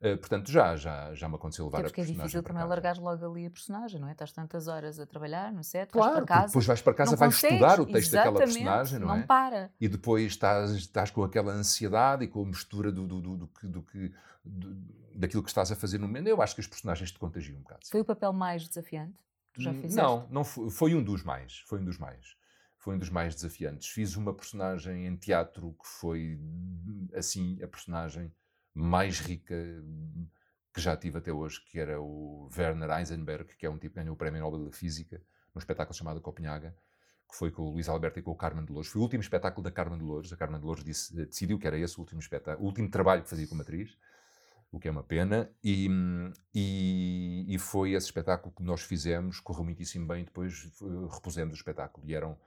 Uh, 0.00 0.16
portanto, 0.16 0.48
já, 0.50 0.76
já, 0.76 1.12
já 1.12 1.28
me 1.28 1.34
aconteceu 1.34 1.64
levar 1.64 1.78
Até 1.78 1.88
porque 1.88 2.00
a 2.00 2.04
personagem. 2.04 2.22
é 2.22 2.26
difícil 2.26 2.42
também 2.44 2.64
largar 2.64 2.96
logo 2.98 3.26
ali 3.26 3.46
a 3.46 3.50
personagem, 3.50 4.00
não 4.00 4.08
é? 4.08 4.12
Estás 4.12 4.30
tantas 4.30 4.68
horas 4.68 5.00
a 5.00 5.06
trabalhar 5.06 5.52
no 5.52 5.64
set, 5.64 5.90
claro, 5.90 6.12
vais 6.12 6.24
para 6.24 6.34
casa. 6.34 6.46
Depois 6.46 6.66
vais 6.66 6.82
para 6.82 6.94
casa, 6.94 7.16
vais 7.16 7.34
estudar 7.34 7.80
o 7.80 7.86
texto 7.86 8.12
daquela 8.12 8.38
personagem, 8.38 8.98
não, 9.00 9.08
não 9.08 9.14
é? 9.14 9.18
Não 9.18 9.26
para. 9.26 9.72
E 9.80 9.88
depois 9.88 10.24
estás, 10.26 10.70
estás 10.70 11.10
com 11.10 11.24
aquela 11.24 11.52
ansiedade 11.52 12.24
e 12.24 12.28
com 12.28 12.42
a 12.42 12.46
mistura 12.46 12.92
do, 12.92 13.08
do, 13.08 13.20
do, 13.20 13.36
do, 13.36 13.50
do 13.64 13.82
que. 13.82 14.12
Do, 14.44 14.98
daquilo 15.14 15.42
que 15.42 15.48
estás 15.48 15.72
a 15.72 15.74
fazer 15.74 15.98
no 15.98 16.06
momento. 16.06 16.28
Eu 16.28 16.40
acho 16.40 16.54
que 16.54 16.60
os 16.60 16.68
personagens 16.68 17.10
te 17.10 17.18
contagiam 17.18 17.58
um 17.58 17.62
bocado. 17.62 17.80
Foi 17.90 18.00
o 18.00 18.04
papel 18.04 18.32
mais 18.32 18.68
desafiante? 18.68 19.24
Tu 19.52 19.62
já 19.62 19.72
fizeste? 19.72 19.96
Não, 19.96 20.28
não 20.30 20.44
foi, 20.44 20.70
foi 20.70 20.94
um 20.94 21.02
dos 21.02 21.24
mais. 21.24 21.58
Foi 21.66 21.80
um 21.80 21.84
dos 21.84 21.98
mais 21.98 22.38
foi 22.78 22.94
um 22.94 22.98
dos 22.98 23.10
mais 23.10 23.34
desafiantes. 23.34 23.88
Fiz 23.88 24.16
uma 24.16 24.32
personagem 24.32 25.06
em 25.06 25.16
teatro 25.16 25.76
que 25.82 25.86
foi, 25.86 26.40
assim, 27.12 27.60
a 27.62 27.66
personagem 27.68 28.32
mais 28.78 29.18
rica, 29.18 29.56
que 30.72 30.80
já 30.80 30.96
tive 30.96 31.18
até 31.18 31.32
hoje, 31.32 31.60
que 31.64 31.80
era 31.80 32.00
o 32.00 32.48
Werner 32.56 32.90
Heisenberg, 32.90 33.56
que 33.56 33.66
é 33.66 33.70
um 33.70 33.76
tipo 33.76 33.94
que 33.94 34.00
ganhou 34.00 34.14
o 34.14 34.16
Prémio 34.16 34.40
Nobel 34.40 34.70
de 34.70 34.76
Física, 34.76 35.20
num 35.52 35.58
espetáculo 35.58 35.96
chamado 35.96 36.20
Copenhaga, 36.20 36.76
que 37.28 37.36
foi 37.36 37.50
com 37.50 37.62
o 37.62 37.70
Luís 37.72 37.88
Alberto 37.88 38.20
e 38.20 38.22
com 38.22 38.30
o 38.30 38.36
Carmen 38.36 38.64
de 38.64 38.72
Louros. 38.72 38.88
Foi 38.88 39.00
o 39.00 39.02
último 39.02 39.20
espetáculo 39.20 39.64
da 39.64 39.72
Carmen 39.72 39.98
de 39.98 40.04
Louros. 40.04 40.32
A 40.32 40.36
Carmen 40.36 40.60
de 40.60 40.64
Louros 40.64 40.84
disse, 40.84 41.14
decidiu 41.14 41.58
que 41.58 41.66
era 41.66 41.76
esse 41.76 41.98
o 41.98 42.00
último 42.00 42.20
espetáculo, 42.20 42.64
o 42.64 42.68
último 42.68 42.88
trabalho 42.88 43.24
que 43.24 43.28
fazia 43.28 43.48
como 43.48 43.62
atriz, 43.62 43.98
o 44.70 44.78
que 44.78 44.86
é 44.86 44.90
uma 44.90 45.02
pena. 45.02 45.50
E, 45.62 45.88
e, 46.54 47.46
e 47.48 47.58
foi 47.58 47.92
esse 47.92 48.06
espetáculo 48.06 48.54
que 48.54 48.62
nós 48.62 48.82
fizemos, 48.82 49.40
correu 49.40 49.64
muitíssimo 49.64 50.06
bem, 50.06 50.24
depois 50.24 50.70
repusemos 51.12 51.54
o 51.54 51.56
espetáculo. 51.56 52.06
E 52.06 52.14
eram 52.14 52.38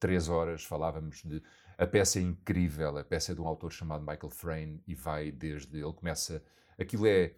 três 0.00 0.28
horas, 0.28 0.64
falávamos 0.64 1.22
de... 1.22 1.40
A 1.78 1.86
peça 1.86 2.18
é 2.18 2.22
incrível, 2.22 2.98
a 2.98 3.04
peça 3.04 3.32
é 3.32 3.34
de 3.34 3.40
um 3.40 3.46
autor 3.46 3.72
chamado 3.72 4.00
Michael 4.00 4.30
Frayn 4.30 4.80
e 4.86 4.94
vai 4.94 5.30
desde... 5.30 5.78
Ele 5.78 5.92
começa... 5.92 6.42
Aquilo 6.78 7.06
é 7.06 7.34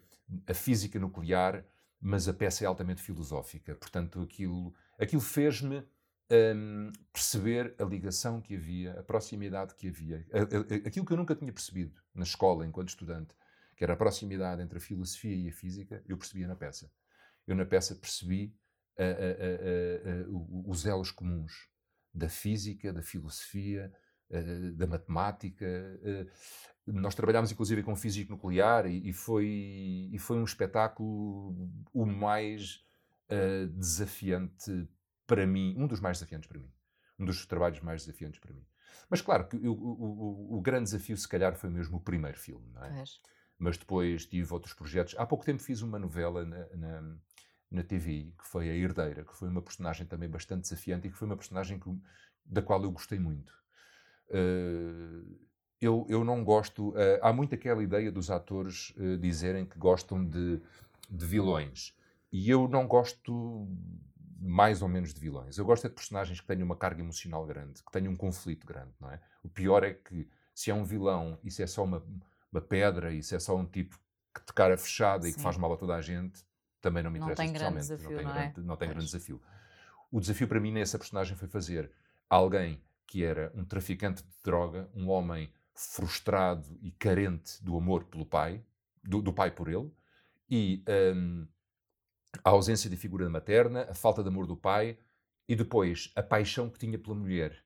a 0.47 0.53
física 0.53 0.97
nuclear, 0.99 1.63
mas 2.01 2.27
a 2.27 2.33
peça 2.33 2.63
é 2.63 2.67
altamente 2.67 3.01
filosófica. 3.01 3.75
Portanto, 3.75 4.21
aquilo, 4.21 4.73
aquilo 4.97 5.21
fez-me 5.21 5.83
um, 6.31 6.91
perceber 7.11 7.75
a 7.77 7.83
ligação 7.83 8.41
que 8.41 8.55
havia, 8.55 8.99
a 8.99 9.03
proximidade 9.03 9.75
que 9.75 9.89
havia. 9.89 10.25
Aquilo 10.85 11.05
que 11.05 11.13
eu 11.13 11.17
nunca 11.17 11.35
tinha 11.35 11.51
percebido 11.51 11.93
na 12.13 12.23
escola, 12.23 12.65
enquanto 12.65 12.89
estudante, 12.89 13.35
que 13.75 13.83
era 13.83 13.93
a 13.93 13.97
proximidade 13.97 14.61
entre 14.61 14.77
a 14.77 14.81
filosofia 14.81 15.35
e 15.35 15.49
a 15.49 15.51
física, 15.51 16.03
eu 16.07 16.17
percebia 16.17 16.47
na 16.47 16.55
peça. 16.55 16.91
Eu 17.45 17.55
na 17.55 17.65
peça 17.65 17.95
percebi 17.95 18.55
os 20.65 20.85
elos 20.85 21.11
comuns 21.11 21.69
da 22.13 22.29
física, 22.29 22.93
da 22.93 23.01
filosofia, 23.01 23.91
da 24.75 24.87
matemática. 24.87 25.65
Nós 26.85 27.15
trabalhámos 27.15 27.51
inclusive 27.51 27.83
com 27.83 27.95
físico 27.95 28.31
nuclear 28.33 28.85
e, 28.85 29.13
foi, 29.13 30.09
e 30.11 30.17
foi 30.19 30.37
um 30.37 30.43
espetáculo 30.43 31.69
o 31.93 32.05
mais 32.05 32.83
uh, 33.29 33.67
desafiante 33.67 34.87
para 35.25 35.47
mim, 35.47 35.75
um 35.77 35.87
dos 35.87 35.99
mais 35.99 36.17
desafiantes 36.17 36.47
para 36.47 36.59
mim. 36.59 36.71
Um 37.17 37.25
dos 37.25 37.45
trabalhos 37.45 37.79
mais 37.81 38.05
desafiantes 38.05 38.39
para 38.39 38.53
mim. 38.53 38.65
Mas 39.09 39.21
claro 39.21 39.47
que 39.47 39.55
o, 39.55 39.73
o, 39.73 40.57
o, 40.57 40.61
grande 40.61 40.85
desafio, 40.85 41.15
se 41.15 41.27
calhar, 41.27 41.55
foi 41.55 41.69
mesmo 41.69 41.97
o 41.97 42.01
primeiro 42.01 42.37
filme, 42.37 42.69
não 42.71 42.83
é? 42.83 43.03
Mas 43.57 43.77
depois 43.77 44.25
tive 44.25 44.51
outros 44.53 44.73
projetos. 44.73 45.15
Há 45.17 45.25
pouco 45.25 45.45
tempo 45.45 45.61
fiz 45.61 45.81
uma 45.81 45.99
novela 45.99 46.45
na, 46.45 46.67
na, 46.75 47.17
na 47.73 47.83
TVI, 47.83 48.33
que 48.37 48.47
foi 48.47 48.69
A 48.69 48.73
Herdeira, 48.73 49.25
que 49.25 49.35
foi 49.35 49.49
uma 49.49 49.61
personagem 49.61 50.05
também 50.05 50.29
bastante 50.29 50.61
desafiante 50.61 51.07
e 51.07 51.11
que 51.11 51.17
foi 51.17 51.25
uma 51.25 51.35
personagem 51.35 51.79
que, 51.79 51.89
da 52.45 52.61
qual 52.61 52.81
eu 52.83 52.91
gostei 52.91 53.17
muito. 53.17 53.51
Uh, 54.29 55.37
eu, 55.81 56.05
eu 56.07 56.23
não 56.23 56.43
gosto. 56.43 56.89
Uh, 56.91 57.19
há 57.21 57.33
muito 57.33 57.55
aquela 57.55 57.83
ideia 57.83 58.11
dos 58.11 58.29
atores 58.29 58.93
uh, 58.95 59.17
dizerem 59.17 59.65
que 59.65 59.77
gostam 59.77 60.23
de, 60.23 60.61
de 61.09 61.25
vilões. 61.25 61.95
E 62.31 62.49
eu 62.49 62.67
não 62.67 62.87
gosto 62.87 63.67
mais 64.39 64.81
ou 64.81 64.87
menos 64.87 65.13
de 65.13 65.19
vilões. 65.19 65.57
Eu 65.57 65.65
gosto 65.65 65.85
é 65.85 65.89
de 65.89 65.95
personagens 65.95 66.39
que 66.39 66.47
tenham 66.47 66.65
uma 66.65 66.75
carga 66.75 67.01
emocional 67.01 67.45
grande, 67.45 67.83
que 67.83 67.91
tenham 67.91 68.13
um 68.13 68.15
conflito 68.15 68.67
grande, 68.67 68.91
não 68.99 69.11
é? 69.11 69.19
O 69.43 69.49
pior 69.49 69.83
é 69.83 69.93
que 69.93 70.29
se 70.53 70.69
é 70.69 70.73
um 70.73 70.83
vilão 70.83 71.39
e 71.43 71.49
se 71.49 71.63
é 71.63 71.67
só 71.67 71.83
uma, 71.83 72.03
uma 72.51 72.61
pedra 72.61 73.13
e 73.13 73.23
se 73.23 73.35
é 73.35 73.39
só 73.39 73.55
um 73.55 73.65
tipo 73.65 73.97
que 74.33 74.43
te 74.45 74.53
cara 74.53 74.77
fechada 74.77 75.23
Sim. 75.23 75.29
e 75.29 75.33
que 75.33 75.41
faz 75.41 75.57
mal 75.57 75.71
a 75.73 75.77
toda 75.77 75.95
a 75.95 76.01
gente, 76.01 76.43
também 76.83 77.01
não 77.01 77.09
me 77.09 77.17
interessa 77.17 77.41
não 77.41 77.47
tem 77.47 77.53
grande 77.53 77.79
desafio, 77.79 78.09
não, 78.09 78.17
tem, 78.17 78.25
não, 78.25 78.33
grande, 78.33 78.59
é? 78.59 78.63
não 78.63 78.75
tem 78.75 78.89
grande 78.89 79.05
desafio. 79.05 79.41
O 80.11 80.19
desafio 80.19 80.47
para 80.49 80.59
mim 80.59 80.71
nessa 80.71 80.99
personagem 80.99 81.35
foi 81.35 81.47
fazer 81.47 81.89
alguém 82.29 82.83
que 83.07 83.23
era 83.23 83.51
um 83.55 83.63
traficante 83.63 84.21
de 84.21 84.29
droga, 84.43 84.89
um 84.93 85.09
homem 85.09 85.51
frustrado 85.73 86.77
e 86.81 86.91
carente 86.91 87.63
do 87.63 87.77
amor 87.77 88.03
pelo 88.03 88.25
pai, 88.25 88.61
do, 89.01 89.21
do 89.21 89.31
pai 89.31 89.49
por 89.49 89.69
ele, 89.69 89.91
e 90.49 90.83
um, 91.15 91.47
a 92.43 92.49
ausência 92.49 92.89
de 92.89 92.97
figura 92.97 93.29
materna, 93.29 93.87
a 93.89 93.93
falta 93.93 94.21
de 94.21 94.27
amor 94.27 94.45
do 94.45 94.57
pai, 94.57 94.97
e 95.47 95.55
depois 95.55 96.11
a 96.15 96.21
paixão 96.21 96.69
que 96.69 96.79
tinha 96.79 96.99
pela 96.99 97.15
mulher, 97.15 97.63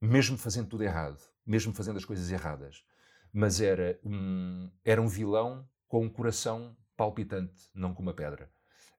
mesmo 0.00 0.38
fazendo 0.38 0.68
tudo 0.68 0.84
errado, 0.84 1.20
mesmo 1.44 1.74
fazendo 1.74 1.96
as 1.96 2.04
coisas 2.04 2.30
erradas. 2.30 2.84
Mas 3.32 3.60
era 3.60 3.98
um, 4.04 4.70
era 4.84 5.02
um 5.02 5.08
vilão 5.08 5.68
com 5.88 6.04
um 6.04 6.08
coração 6.08 6.76
palpitante, 6.96 7.70
não 7.74 7.94
com 7.94 8.02
uma 8.02 8.14
pedra. 8.14 8.50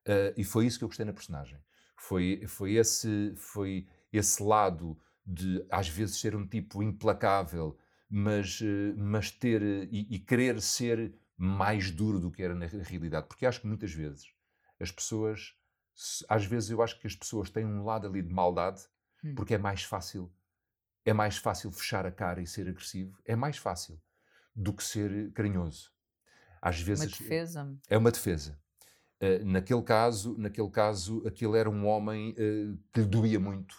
Uh, 0.08 0.34
e 0.36 0.44
foi 0.44 0.66
isso 0.66 0.78
que 0.78 0.84
eu 0.84 0.90
gostei 0.90 1.06
na 1.06 1.14
personagem. 1.14 1.58
Foi, 1.98 2.44
foi, 2.48 2.74
esse, 2.74 3.34
foi 3.38 3.88
esse 4.12 4.44
lado 4.44 5.00
de, 5.26 5.66
às 5.70 5.88
vezes, 5.88 6.20
ser 6.20 6.36
um 6.36 6.46
tipo 6.46 6.84
implacável, 6.84 7.78
mas, 8.10 8.60
uh, 8.62 8.94
mas 8.98 9.32
ter 9.32 9.62
e, 9.92 10.08
e, 10.16 10.20
querer 10.20 10.62
ser 10.62 11.14
mais 11.38 11.90
duro 11.92 12.20
do 12.20 12.32
que 12.32 12.44
era 12.44 12.54
na 12.54 12.66
realidade. 12.66 13.28
Porque 13.28 13.46
acho 13.46 13.62
que 13.62 13.68
muitas 13.68 13.94
vezes 13.94 14.34
as 14.80 14.92
pessoas 14.92 15.56
às 16.28 16.46
vezes 16.46 16.70
eu 16.70 16.82
acho 16.82 17.00
que 17.00 17.08
as 17.08 17.16
pessoas 17.16 17.50
têm 17.50 17.66
um 17.66 17.84
lado 17.84 18.08
ali 18.08 18.22
de 18.22 18.34
maldade 18.34 18.82
hum. 19.24 19.36
porque 19.36 19.54
é 19.54 19.58
mais 19.58 19.84
fácil. 19.84 20.34
É 21.06 21.14
mais 21.14 21.38
fácil 21.38 21.72
fechar 21.72 22.06
a 22.06 22.12
cara 22.12 22.42
e 22.42 22.48
ser 22.48 22.68
agressivo. 22.68 23.22
É 23.26 23.36
mais 23.36 23.58
fácil 23.58 24.02
do 24.56 24.74
que 24.74 24.84
ser 24.84 25.32
carinhoso. 25.34 25.93
Às 26.64 26.80
vezes 26.80 27.04
uma 27.04 27.10
defesa. 27.10 27.78
É 27.90 27.98
uma 27.98 28.12
defesa. 28.12 28.58
Uh, 29.22 29.46
naquele 29.46 29.82
caso, 29.82 30.36
naquele 30.38 30.70
caso, 30.70 31.22
aquele 31.28 31.58
era 31.58 31.70
um 31.70 31.86
homem 31.86 32.32
uh, 32.32 32.78
que 32.92 33.02
lhe 33.02 33.06
doía 33.06 33.40
muito 33.40 33.76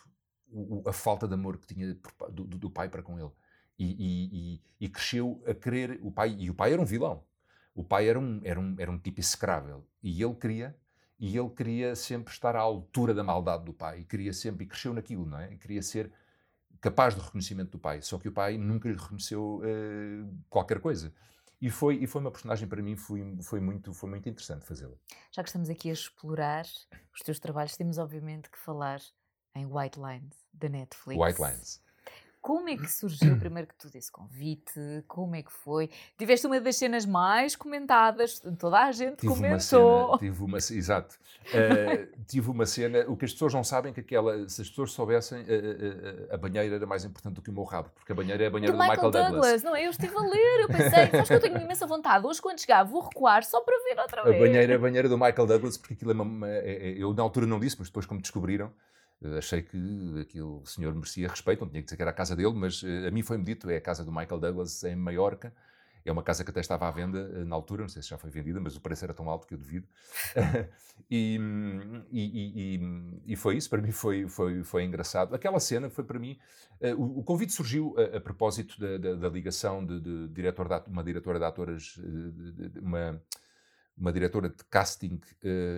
o, 0.51 0.83
o, 0.83 0.89
a 0.89 0.93
falta 0.93 1.27
de 1.27 1.35
amor 1.35 1.57
que 1.57 1.67
tinha 1.67 1.97
do, 2.31 2.45
do, 2.45 2.59
do 2.59 2.71
pai 2.71 2.89
para 2.89 3.03
com 3.03 3.19
ele. 3.19 3.31
E, 3.79 3.85
e, 3.85 4.55
e, 4.55 4.63
e, 4.87 4.89
cresceu 4.89 5.43
a 5.47 5.55
querer 5.55 5.99
o 6.03 6.11
pai. 6.11 6.37
E 6.39 6.51
o 6.51 6.55
pai 6.55 6.73
era 6.73 6.81
um 6.81 6.85
vilão. 6.85 7.25
O 7.75 7.83
pai 7.83 8.09
era 8.09 8.21
um, 8.21 8.41
era 8.45 8.61
um, 8.61 8.77
era 8.79 8.91
um 8.91 8.99
tipo 8.99 9.19
execrável. 9.21 9.85
E 10.03 10.23
ele 10.23 10.35
queria 10.35 10.77
e 11.19 11.39
ele 11.39 11.49
queria 11.51 11.95
sempre 11.95 12.33
estar 12.33 12.57
à 12.57 12.61
altura 12.61 13.15
da 13.15 13.23
maldade 13.23 13.65
do 13.65 13.73
pai, 13.73 14.01
e 14.01 14.05
queria 14.05 14.33
sempre, 14.33 14.65
e 14.65 14.69
cresceu 14.69 14.93
naquilo, 14.93 15.25
não 15.25 15.39
é? 15.39 15.53
E 15.53 15.57
queria 15.57 15.81
ser 15.81 16.11
capaz 16.81 17.15
do 17.15 17.23
reconhecimento 17.23 17.71
do 17.71 17.79
pai, 17.79 18.03
só 18.03 18.19
que 18.19 18.29
o 18.29 18.33
pai 18.33 18.59
nunca 18.59 18.89
lhe 18.89 18.97
reconheceu 18.97 19.63
uh, 19.63 20.39
qualquer 20.51 20.81
coisa. 20.81 21.13
E 21.65 21.71
foi, 21.71 21.95
e 21.95 22.07
foi 22.07 22.21
uma 22.21 22.31
personagem 22.31 22.69
para 22.69 22.83
mim, 22.83 22.95
foi, 22.95 23.39
foi, 23.41 23.59
muito, 23.59 23.95
foi 23.95 24.11
muito 24.11 24.29
interessante 24.29 24.67
fazê-la. 24.67 24.93
Já 25.33 25.43
que 25.43 25.49
estamos 25.49 25.71
aqui 25.71 25.89
a 25.89 25.95
explorar 25.95 26.67
os 27.11 27.21
teus 27.25 27.39
trabalhos, 27.39 27.75
temos 27.75 27.97
obviamente 27.97 28.51
que 28.51 28.59
falar 28.59 29.01
em 29.55 29.65
White 29.65 29.99
Lines, 29.99 30.37
da 30.53 30.69
Netflix. 30.69 31.19
White 31.19 31.41
Lines. 31.41 31.83
Como 32.45 32.69
é 32.69 32.77
que 32.77 32.93
surgiu 32.93 33.37
primeiro 33.41 33.67
que 33.67 33.75
tudo 33.75 33.97
esse 33.97 34.13
convite? 34.13 34.79
Como 35.09 35.35
é 35.35 35.43
que 35.43 35.51
foi? 35.51 35.89
Tiveste 36.19 36.47
uma 36.47 36.61
das 36.61 36.77
cenas 36.77 37.07
mais 37.07 37.57
comentadas, 37.57 38.39
toda 38.59 38.81
a 38.81 38.93
gente 38.93 39.17
tive 39.17 39.33
comentou. 39.33 40.09
Uma 40.09 40.19
cena, 40.19 40.19
tive 40.19 40.45
uma 40.45 40.59
exato. 40.59 41.19
Uh, 41.47 42.23
tive 42.29 42.51
uma 42.51 42.67
cena, 42.67 43.07
o 43.09 43.17
que 43.17 43.25
as 43.25 43.33
pessoas 43.33 43.55
não 43.55 43.65
sabem 43.65 43.95
que 43.95 44.01
aquela, 44.01 44.47
se 44.47 44.61
as 44.61 44.69
pessoas 44.69 44.93
soubessem, 44.93 45.41
uh, 45.41 45.45
uh, 45.45 46.35
a 46.35 46.37
banheira 46.37 46.77
era 46.77 46.87
mais 46.87 47.03
importante 47.07 47.37
do 47.37 47.41
que 47.41 47.49
o 47.49 47.53
meu 47.55 47.65
rabo, 47.65 47.89
porque 47.95 48.13
a 48.13 48.15
banheira 48.15 48.45
é 48.45 48.47
a 48.49 48.51
banheira 48.51 48.73
do, 48.75 48.79
do 48.79 48.85
Michael, 48.85 49.11
Douglas. 49.11 49.31
Douglas. 49.31 49.63
Não, 49.63 49.75
é? 49.75 49.87
eu 49.87 49.91
estive 49.91 50.15
a 50.15 50.23
ler, 50.23 50.61
eu 50.61 50.69
pensei, 50.69 51.07
sabes 51.13 51.29
que 51.29 51.35
eu 51.35 51.41
tenho 51.41 51.57
imensa 51.57 51.87
vontade, 51.87 52.27
hoje 52.27 52.43
quando 52.43 52.61
chegar 52.61 52.85
vou 52.85 53.01
recuar 53.01 53.43
só 53.43 53.63
para 53.63 53.75
ver 53.85 53.99
outra 53.99 54.23
vez. 54.23 54.37
A 54.37 54.39
banheira 54.39 54.71
é 54.71 54.77
a 54.77 54.79
banheira 54.79 55.09
do 55.09 55.17
Michael 55.17 55.47
Douglas, 55.47 55.79
porque 55.79 55.95
aquilo 55.95 56.11
é 56.11 56.15
uma, 56.15 56.47
é, 56.51 56.91
é, 56.91 57.03
eu 57.03 57.15
na 57.15 57.23
altura 57.23 57.47
não 57.47 57.59
disse, 57.59 57.77
mas 57.79 57.89
depois 57.89 58.05
como 58.05 58.21
descobriram, 58.21 58.71
achei 59.39 59.63
que 59.63 59.79
aquilo 60.21 60.61
o 60.61 60.67
senhor 60.67 60.95
merecia 60.95 61.29
respeito, 61.29 61.61
não 61.61 61.71
tinha 61.71 61.81
que 61.81 61.87
dizer 61.87 61.97
que 61.97 62.03
era 62.03 62.11
a 62.11 62.15
casa 62.15 62.37
dele, 62.37 62.53
mas 62.55 62.83
uh, 62.83 63.09
a 63.09 63.11
mim 63.11 63.23
foi-me 63.23 63.45
dito, 63.45 63.71
é 63.71 63.77
a 63.77 63.81
casa 63.81 64.05
do 64.05 64.13
Michael 64.13 64.39
Douglas 64.41 64.85
em 64.85 64.97
Maiorca. 64.97 65.55
É 66.07 66.13
uma 66.13 66.23
casa 66.23 66.45
que 66.45 66.51
até 66.51 66.61
estava 66.61 66.87
à 66.87 66.91
venda 66.91 67.19
uh, 67.19 67.45
na 67.47 67.57
altura, 67.57 67.83
não 67.83 67.89
sei 67.89 68.03
se 68.03 68.11
já 68.11 68.19
foi 68.19 68.31
vendida, 68.31 68.61
mas 68.61 68.77
o 68.77 68.81
preço 68.81 69.05
era 69.05 69.15
tão 69.15 69.31
alto 69.31 69.47
que 69.47 69.55
eu 69.55 69.59
devido. 69.59 69.89
e, 71.11 71.39
e, 72.13 72.77
e, 72.77 73.33
e, 73.33 73.37
foi 73.37 73.57
isso, 73.57 73.71
para 73.71 73.81
mim 73.81 73.91
foi, 73.91 74.29
foi, 74.29 74.63
foi 74.63 74.85
engraçado. 74.85 75.35
Aquela 75.35 75.59
cena 75.59 75.89
foi 75.89 76.05
para 76.05 76.19
mim. 76.19 76.39
Uh, 76.81 77.01
o, 77.01 77.21
o, 77.21 77.25
convite 77.25 77.53
surgiu 77.53 77.95
a, 77.97 78.19
a 78.19 78.21
propósito 78.21 78.79
da, 78.79 78.99
da, 78.99 79.15
da, 79.15 79.29
ligação 79.31 79.85
de, 79.85 79.99
de, 80.01 80.29
diretor 80.29 80.69
de, 80.69 80.91
uma 80.91 81.03
diretora 81.03 81.39
de 81.39 81.45
atores, 81.47 81.95
de, 81.97 82.79
uma, 82.81 83.23
uma 83.97 84.13
diretora 84.13 84.51
de 84.51 84.63
casting 84.69 85.19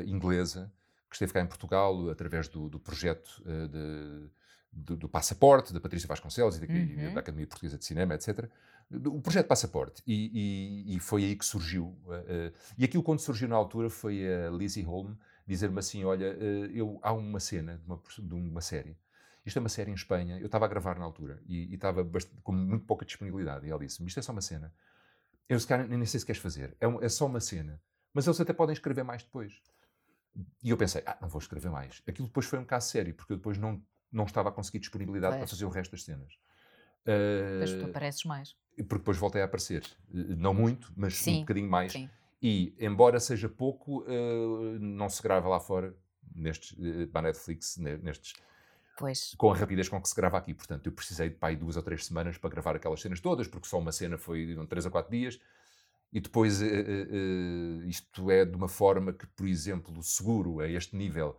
inglesa 0.07 0.73
que 1.09 1.17
esteve 1.17 1.33
cá 1.33 1.41
em 1.41 1.47
Portugal 1.47 2.11
através 2.11 2.49
do, 2.49 2.69
do 2.69 2.79
projeto 2.79 3.43
uh, 3.45 3.69
de, 3.69 4.31
do, 4.73 4.97
do, 4.97 5.09
Passaporte, 5.09 5.73
da 5.73 5.81
Patrícia 5.81 6.07
Vasconcelos 6.07 6.57
e 6.57 6.67
da, 6.67 6.73
uhum. 6.73 7.15
da, 7.15 7.21
Academia 7.21 7.47
Portuguesa 7.47 7.79
de 7.79 7.85
Cinema, 7.85 8.15
etc. 8.15 8.49
O 9.07 9.21
projeto 9.21 9.47
Passaporte. 9.47 10.03
E, 10.07 10.31
e, 10.87 10.97
e 10.97 11.01
foi 11.01 11.25
aí 11.25 11.37
que 11.37 11.45
surgiu. 11.45 11.97
Uh, 12.07 12.53
e 12.79 12.85
aquilo, 12.85 13.03
quando 13.03 13.21
surgiu 13.21 13.49
na 13.49 13.57
altura, 13.57 13.91
foi 13.91 14.27
a 14.27 14.51
Lizzie 14.51 14.83
Holm 14.83 15.15
dizer-me 15.47 15.79
assim: 15.79 16.05
Olha, 16.05 16.37
uh, 16.37 16.67
eu, 16.73 16.99
há 17.03 17.13
uma 17.13 17.41
cena 17.41 17.79
de 17.79 17.87
uma, 17.87 18.03
de 18.19 18.35
uma 18.35 18.61
série. 18.61 18.97
Isto 19.45 19.59
é 19.59 19.61
uma 19.61 19.69
série 19.69 19.91
em 19.93 19.95
Espanha. 19.95 20.39
Eu 20.41 20.47
estava 20.47 20.65
a 20.65 20.69
gravar 20.69 20.99
na 20.99 21.05
altura 21.05 21.41
e, 21.47 21.71
e 21.71 21.75
estava 21.75 22.05
com 22.43 22.53
muito 22.53 22.85
pouca 22.85 23.05
disponibilidade. 23.05 23.67
E 23.67 23.71
ela 23.71 23.79
disse-me: 23.79 24.09
Isto 24.09 24.19
é 24.19 24.23
só 24.23 24.33
uma 24.33 24.41
cena. 24.41 24.73
Eu 25.49 25.61
se 25.61 25.77
nem 25.77 26.05
sei 26.05 26.21
se 26.21 26.27
queres 26.27 26.43
fazer. 26.43 26.77
É, 26.81 26.89
um, 26.89 27.01
é 27.01 27.09
só 27.09 27.27
uma 27.27 27.41
cena. 27.41 27.81
Mas 28.13 28.27
eles 28.27 28.41
até 28.41 28.53
podem 28.53 28.73
escrever 28.73 29.05
mais 29.05 29.23
depois. 29.23 29.61
E 30.63 30.71
eu 30.71 30.77
pensei, 30.77 31.03
ah, 31.07 31.17
não 31.21 31.29
vou 31.29 31.41
escrever 31.41 31.71
mais. 31.71 32.03
Aquilo 32.07 32.29
depois 32.29 32.47
foi 32.47 32.59
um 32.59 32.65
caso 32.65 32.89
sério, 32.89 33.15
porque 33.15 33.33
eu 33.33 33.37
depois 33.37 33.57
não, 33.57 33.83
não 34.13 34.25
estava 34.25 34.51
a 34.51 34.53
conseguir 34.53 34.79
disponibilidade 34.81 35.37
para 35.39 35.47
fazer 35.47 35.65
o 35.65 35.69
resto 35.69 35.93
das 35.93 36.05
cenas. 36.05 36.39
Depois 37.05 37.73
uh, 37.73 37.79
tu 37.79 37.85
apareces 37.87 38.25
mais. 38.25 38.57
Porque 38.77 38.99
depois 38.99 39.17
voltei 39.17 39.41
a 39.41 39.45
aparecer. 39.45 39.85
Uh, 40.09 40.37
não 40.37 40.53
muito, 40.53 40.93
mas 40.97 41.17
sim, 41.17 41.39
um 41.39 41.41
bocadinho 41.41 41.71
mais. 41.71 41.93
Sim. 41.93 42.11
E, 42.43 42.75
embora 42.79 43.19
seja 43.19 43.49
pouco, 43.49 44.03
uh, 44.03 44.79
não 44.79 45.09
se 45.09 45.23
grava 45.23 45.49
lá 45.49 45.59
fora, 45.59 45.97
nestes, 46.35 46.73
uh, 46.73 47.07
para 47.09 47.21
a 47.21 47.31
Netflix, 47.31 47.77
nestes... 47.79 48.35
Pois. 48.99 49.35
Com 49.37 49.53
a 49.53 49.57
rapidez 49.57 49.89
com 49.89 50.01
que 50.01 50.09
se 50.09 50.17
grava 50.17 50.39
aqui. 50.39 50.55
Portanto, 50.55 50.87
eu 50.87 50.93
precisei 50.93 51.29
de 51.29 51.37
pai 51.37 51.55
duas 51.55 51.77
ou 51.77 51.83
três 51.83 52.07
semanas 52.07 52.39
para 52.39 52.49
gravar 52.49 52.77
aquelas 52.77 53.01
cenas 53.01 53.21
todas, 53.21 53.47
porque 53.47 53.69
só 53.69 53.79
uma 53.79 53.93
cena 53.93 54.17
foi 54.17 54.57
um, 54.57 54.65
três 54.65 54.87
ou 54.87 54.91
quatro 54.91 55.11
dias. 55.11 55.39
E 56.13 56.21
depois 56.21 56.63
uh, 56.63 56.65
uh, 56.65 57.85
isto 57.85 58.31
é 58.31 58.45
de 58.45 58.57
uma 58.57 58.69
forma 58.69 59.13
que, 59.13 59.27
por 59.27 59.47
exemplo, 59.47 59.99
o 59.99 60.03
seguro 60.03 60.61
a 60.61 60.69
este 60.69 60.97
nível, 60.97 61.37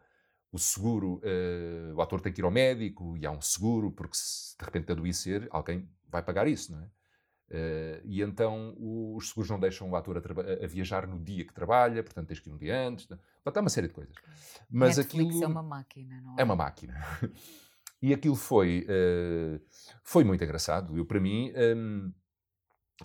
o 0.52 0.60
seguro, 0.60 1.22
uh, 1.24 1.96
o 1.96 2.02
ator 2.02 2.22
tem 2.22 2.32
que 2.32 2.42
ir 2.42 2.44
ao 2.44 2.52
médico 2.52 3.18
e 3.18 3.26
há 3.26 3.32
um 3.32 3.42
seguro, 3.42 3.92
porque 3.92 4.16
se 4.16 4.58
de 4.58 4.66
repente 4.66 4.92
adoecer, 4.92 5.48
alguém 5.52 5.90
vai 6.10 6.22
pagar 6.22 6.48
isso, 6.48 6.72
não 6.72 6.82
é? 6.82 6.90
e 8.04 8.22
então 8.22 8.76
os 9.16 9.30
seguros 9.30 9.50
não 9.50 9.58
deixam 9.58 9.90
o 9.90 9.96
ator 9.96 10.18
a, 10.18 10.66
a, 10.66 10.68
viajar 10.68 11.08
no 11.08 11.18
dia 11.18 11.46
que 11.46 11.54
trabalha, 11.54 12.04
portanto 12.04 12.28
tens 12.28 12.42
que 12.42 12.50
ir 12.50 12.52
um 12.52 12.58
dia 12.58 12.78
antes. 12.78 13.06
Portanto, 13.06 13.58
há 13.58 13.62
uma 13.62 13.70
série 13.70 13.88
de 13.88 13.94
coisas. 13.94 14.14
Mas 14.70 14.98
Netflix 14.98 15.30
aquilo 15.30 15.44
é 15.46 15.48
uma 15.48 15.64
máquina, 15.64 16.20
não 16.20 16.34
é? 16.34 16.42
É 16.42 16.44
uma 16.44 16.58
máquina. 16.58 16.94
e 18.02 18.14
aquilo 18.14 18.36
foi, 18.36 18.86
foi 20.04 20.26
muito 20.26 20.44
engraçado. 20.44 20.98
Eu, 20.98 21.06
para 21.06 21.22
mim. 21.22 21.54
Um, 21.56 22.12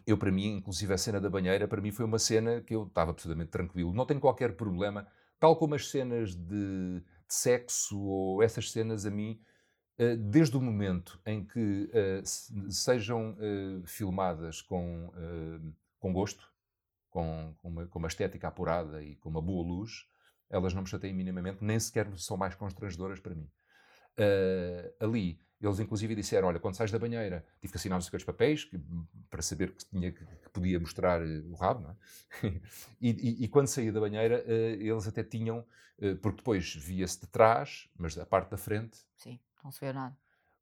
eu, 0.06 0.16
para 0.16 0.30
mim, 0.30 0.56
inclusive 0.56 0.92
a 0.92 0.98
cena 0.98 1.20
da 1.20 1.28
banheira, 1.28 1.68
para 1.68 1.80
mim 1.80 1.90
foi 1.90 2.04
uma 2.04 2.18
cena 2.18 2.60
que 2.60 2.74
eu 2.74 2.84
estava 2.84 3.10
absolutamente 3.10 3.50
tranquilo, 3.50 3.92
não 3.92 4.06
tenho 4.06 4.20
qualquer 4.20 4.56
problema, 4.56 5.06
tal 5.38 5.56
como 5.56 5.74
as 5.74 5.90
cenas 5.90 6.34
de, 6.34 7.00
de 7.00 7.04
sexo 7.28 8.00
ou 8.00 8.42
essas 8.42 8.70
cenas 8.70 9.04
a 9.04 9.10
mim, 9.10 9.40
uh, 9.98 10.16
desde 10.16 10.56
o 10.56 10.60
momento 10.60 11.20
em 11.26 11.44
que 11.44 11.90
uh, 11.90 12.72
sejam 12.72 13.32
uh, 13.32 13.86
filmadas 13.86 14.62
com, 14.62 15.10
com 15.98 16.12
gosto, 16.12 16.50
com, 17.10 17.54
com, 17.58 17.68
uma, 17.68 17.86
com 17.86 17.98
uma 17.98 18.08
estética 18.08 18.48
apurada 18.48 19.02
e 19.02 19.16
com 19.16 19.28
uma 19.28 19.42
boa 19.42 19.66
luz, 19.66 20.06
elas 20.48 20.72
não 20.74 20.82
me 20.82 20.88
chateiam 20.88 21.16
minimamente, 21.16 21.62
nem 21.62 21.78
sequer 21.78 22.10
são 22.18 22.36
mais 22.36 22.54
constrangedoras 22.54 23.20
para 23.20 23.34
mim. 23.34 23.50
ali 25.00 25.38
eles, 25.62 25.78
inclusive, 25.78 26.14
disseram: 26.14 26.48
Olha, 26.48 26.58
quando 26.58 26.74
sais 26.74 26.90
da 26.90 26.98
banheira, 26.98 27.44
tive 27.60 27.72
que 27.72 27.76
assinar 27.76 27.98
os 27.98 28.06
seus 28.06 28.24
papéis 28.24 28.64
que, 28.64 28.80
para 29.30 29.40
saber 29.42 29.72
que, 29.72 29.84
tinha, 29.84 30.10
que, 30.10 30.24
podia 30.52 30.78
mostrar 30.80 31.22
uh, 31.22 31.50
o 31.50 31.54
rabo, 31.54 31.82
não 31.82 31.90
é? 31.90 31.96
e, 33.00 33.10
e, 33.10 33.44
e, 33.44 33.48
quando 33.48 33.68
saía 33.68 33.92
da 33.92 34.00
banheira, 34.00 34.44
uh, 34.46 34.50
eles 34.50 35.06
até 35.06 35.22
tinham, 35.22 35.60
uh, 35.98 36.16
porque 36.16 36.38
depois 36.38 36.74
via-se 36.74 37.20
de 37.20 37.26
trás, 37.28 37.88
mas 37.96 38.18
a 38.18 38.26
parte 38.26 38.50
da 38.50 38.56
frente. 38.56 38.98
Sim, 39.16 39.38
não 39.62 39.70
se 39.70 39.80
vê 39.80 39.92
nada. 39.92 40.16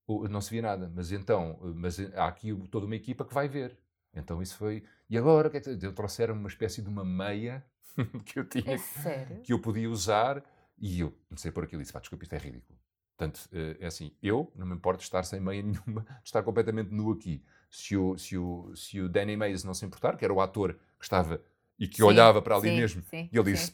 não 0.08 0.40
se 0.40 0.50
via 0.50 0.62
nada, 0.62 0.92
mas 0.94 1.12
então, 1.12 1.58
mas 1.74 1.98
há 2.14 2.28
aqui 2.28 2.54
toda 2.70 2.86
uma 2.86 2.96
equipa 2.96 3.24
que 3.24 3.32
vai 3.32 3.48
ver. 3.48 3.78
Então 4.12 4.42
isso 4.42 4.56
foi. 4.56 4.84
E 5.08 5.16
agora, 5.16 5.48
que 5.48 5.56
é 5.56 5.60
que 5.60 5.70
eu 5.70 5.94
trouxeram 5.94 6.34
uma 6.34 6.48
espécie 6.48 6.82
de 6.82 6.88
uma 6.88 7.04
meia 7.04 7.64
que 8.24 8.38
eu 8.38 8.44
tinha. 8.44 8.74
É 8.74 9.40
que 9.42 9.52
eu 9.52 9.60
podia 9.60 9.88
usar. 9.88 10.44
E 10.82 11.00
eu 11.00 11.12
comecei 11.28 11.52
por 11.52 11.64
aquilo 11.64 11.82
e 11.82 11.84
disse: 11.84 11.92
pá, 11.92 12.00
desculpa, 12.00 12.24
isto 12.24 12.34
é 12.34 12.38
ridículo. 12.38 12.79
Portanto, 13.20 13.50
eh, 13.52 13.76
é 13.80 13.86
assim, 13.86 14.12
eu 14.22 14.50
não 14.56 14.66
me 14.66 14.74
importo 14.74 15.00
de 15.00 15.04
estar 15.04 15.22
sem 15.24 15.38
meia 15.40 15.60
nenhuma, 15.62 16.02
de 16.02 16.08
estar 16.24 16.42
completamente 16.42 16.90
nu 16.90 17.12
aqui. 17.12 17.44
Se 17.70 17.94
o, 17.94 18.16
se 18.16 18.38
o, 18.38 18.74
se 18.74 18.98
o 18.98 19.08
Danny 19.10 19.36
Mays 19.36 19.62
não 19.62 19.74
se 19.74 19.84
importar, 19.84 20.16
que 20.16 20.24
era 20.24 20.32
o 20.32 20.40
ator 20.40 20.72
que 20.98 21.04
estava 21.04 21.40
e 21.78 21.86
que 21.86 21.96
sim, 21.98 22.02
olhava 22.02 22.40
para 22.40 22.56
ali 22.56 22.70
sim, 22.70 22.76
mesmo, 22.76 23.02
sim, 23.02 23.28
e 23.30 23.38
ele 23.38 23.52
disse. 23.52 23.72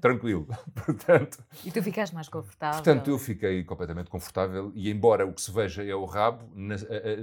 Tranquilo. 0.00 0.48
portanto, 0.74 1.38
e 1.64 1.70
tu 1.70 1.80
ficaste 1.80 2.12
mais 2.12 2.28
confortável? 2.28 2.82
Portanto, 2.82 3.08
eu 3.08 3.18
fiquei 3.20 3.62
completamente 3.62 4.10
confortável 4.10 4.72
e, 4.74 4.90
embora 4.90 5.24
o 5.24 5.32
que 5.32 5.40
se 5.40 5.52
veja 5.52 5.84
é 5.84 5.94
o 5.94 6.04
rabo, 6.04 6.50
na, 6.52 6.74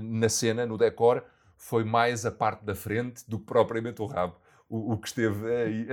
na 0.02 0.30
cena, 0.30 0.66
no 0.66 0.78
decor, 0.78 1.26
foi 1.58 1.84
mais 1.84 2.26
a 2.26 2.32
parte 2.32 2.64
da 2.64 2.74
frente 2.74 3.30
do 3.30 3.38
que 3.38 3.46
propriamente 3.46 4.02
o 4.02 4.06
rabo. 4.06 4.38
O, 4.70 4.94
o 4.94 4.98
que 4.98 5.10
esteve 5.10 5.54
aí. 5.54 5.88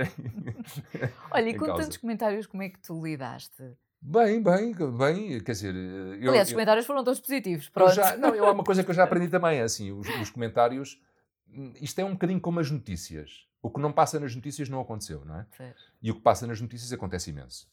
Olha, 1.29 1.49
e 1.49 1.57
com 1.57 1.65
causa. 1.65 1.83
tantos 1.83 1.97
comentários, 1.97 2.47
como 2.47 2.63
é 2.63 2.69
que 2.69 2.79
tu 2.79 3.03
lidaste? 3.03 3.75
Bem, 4.01 4.41
bem, 4.41 4.73
bem, 4.73 5.43
quer 5.43 5.51
dizer... 5.51 5.75
Eu, 5.75 6.29
Aliás, 6.29 6.47
os 6.47 6.53
comentários 6.53 6.85
foram 6.85 7.03
todos 7.03 7.19
positivos, 7.19 7.67
pronto. 7.69 7.93
Já, 7.93 8.15
não, 8.15 8.33
é 8.33 8.51
uma 8.51 8.63
coisa 8.63 8.83
que 8.83 8.89
eu 8.89 8.95
já 8.95 9.03
aprendi 9.05 9.27
também, 9.27 9.59
é 9.59 9.63
assim, 9.63 9.91
os, 9.91 10.07
os 10.21 10.29
comentários... 10.29 11.01
Hum, 11.49 11.73
isto 11.81 11.99
é 11.99 12.05
um 12.05 12.13
bocadinho 12.13 12.39
como 12.39 12.59
as 12.59 12.71
notícias. 12.71 13.47
O 13.61 13.69
que 13.69 13.81
não 13.81 13.91
passa 13.91 14.19
nas 14.19 14.33
notícias 14.33 14.69
não 14.69 14.79
aconteceu, 14.79 15.25
não 15.25 15.39
é? 15.39 15.45
Sim. 15.57 15.73
E 16.01 16.11
o 16.11 16.15
que 16.15 16.21
passa 16.21 16.47
nas 16.47 16.61
notícias 16.61 16.93
acontece 16.93 17.29
imenso. 17.29 17.67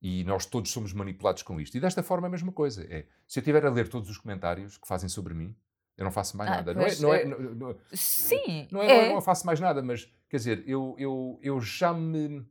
E 0.00 0.22
nós 0.24 0.46
todos 0.46 0.70
somos 0.70 0.92
manipulados 0.92 1.42
com 1.42 1.60
isto. 1.60 1.76
E 1.76 1.80
desta 1.80 2.02
forma 2.02 2.28
a 2.28 2.30
mesma 2.30 2.52
coisa. 2.52 2.84
É, 2.84 3.06
se 3.26 3.38
eu 3.38 3.40
estiver 3.40 3.64
a 3.66 3.70
ler 3.70 3.88
todos 3.88 4.08
os 4.10 4.18
comentários 4.18 4.76
que 4.76 4.86
fazem 4.86 5.08
sobre 5.08 5.34
mim, 5.34 5.56
eu 5.96 6.04
não 6.04 6.12
faço 6.12 6.36
mais 6.36 6.50
ah, 6.50 6.56
nada. 6.56 6.74
Não 6.74 6.82
é, 6.82 6.96
não 6.96 7.14
é, 7.14 7.24
não, 7.24 7.54
não, 7.54 7.76
sim. 7.92 8.68
Não 8.70 8.82
é, 8.82 8.86
é. 8.86 9.08
Não, 9.08 9.14
não 9.14 9.20
faço 9.22 9.46
mais 9.46 9.58
nada, 9.58 9.82
mas 9.82 10.08
quer 10.28 10.36
dizer, 10.36 10.64
eu, 10.66 10.94
eu, 10.98 11.38
eu 11.42 11.60
já 11.60 11.92
me 11.92 12.44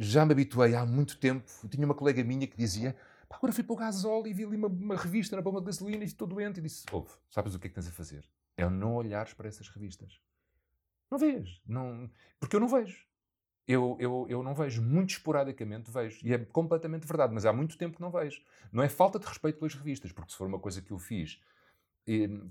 já 0.00 0.24
me 0.24 0.32
habituei 0.32 0.74
há 0.74 0.86
muito 0.86 1.18
tempo. 1.18 1.44
Eu 1.62 1.68
tinha 1.68 1.84
uma 1.84 1.94
colega 1.94 2.24
minha 2.24 2.46
que 2.46 2.56
dizia: 2.56 2.96
Pá, 3.28 3.36
agora 3.36 3.52
fui 3.52 3.62
para 3.62 3.74
o 3.74 3.76
gasóleo 3.76 4.26
e 4.26 4.32
vi 4.32 4.44
ali 4.44 4.56
uma, 4.56 4.68
uma 4.68 4.96
revista 4.96 5.36
na 5.36 5.42
bomba 5.42 5.60
de 5.60 5.66
gasolina 5.66 6.02
e 6.02 6.06
estou 6.06 6.26
doente. 6.26 6.58
E 6.58 6.62
disse: 6.62 6.86
Ouve, 6.90 7.10
sabes 7.28 7.54
o 7.54 7.58
que 7.58 7.66
é 7.66 7.68
que 7.68 7.74
tens 7.74 7.86
a 7.86 7.92
fazer? 7.92 8.24
É 8.56 8.68
não 8.68 8.94
olhares 8.94 9.34
para 9.34 9.46
essas 9.46 9.68
revistas. 9.68 10.18
Não 11.10 11.18
vês. 11.18 11.60
Não... 11.66 12.10
Porque 12.38 12.56
eu 12.56 12.60
não 12.60 12.68
vejo. 12.68 13.04
Eu, 13.68 13.96
eu, 14.00 14.26
eu 14.28 14.42
não 14.42 14.54
vejo. 14.54 14.80
Muito 14.80 15.10
esporadicamente 15.10 15.90
vejo. 15.90 16.18
E 16.26 16.32
é 16.32 16.38
completamente 16.38 17.06
verdade, 17.06 17.34
mas 17.34 17.44
há 17.44 17.52
muito 17.52 17.76
tempo 17.76 17.96
que 17.96 18.02
não 18.02 18.10
vejo. 18.10 18.42
Não 18.72 18.82
é 18.82 18.88
falta 18.88 19.18
de 19.18 19.26
respeito 19.26 19.58
pelas 19.58 19.74
revistas, 19.74 20.12
porque 20.12 20.32
se 20.32 20.38
for 20.38 20.46
uma 20.46 20.58
coisa 20.58 20.80
que 20.80 20.92
eu 20.92 20.98
fiz, 20.98 21.40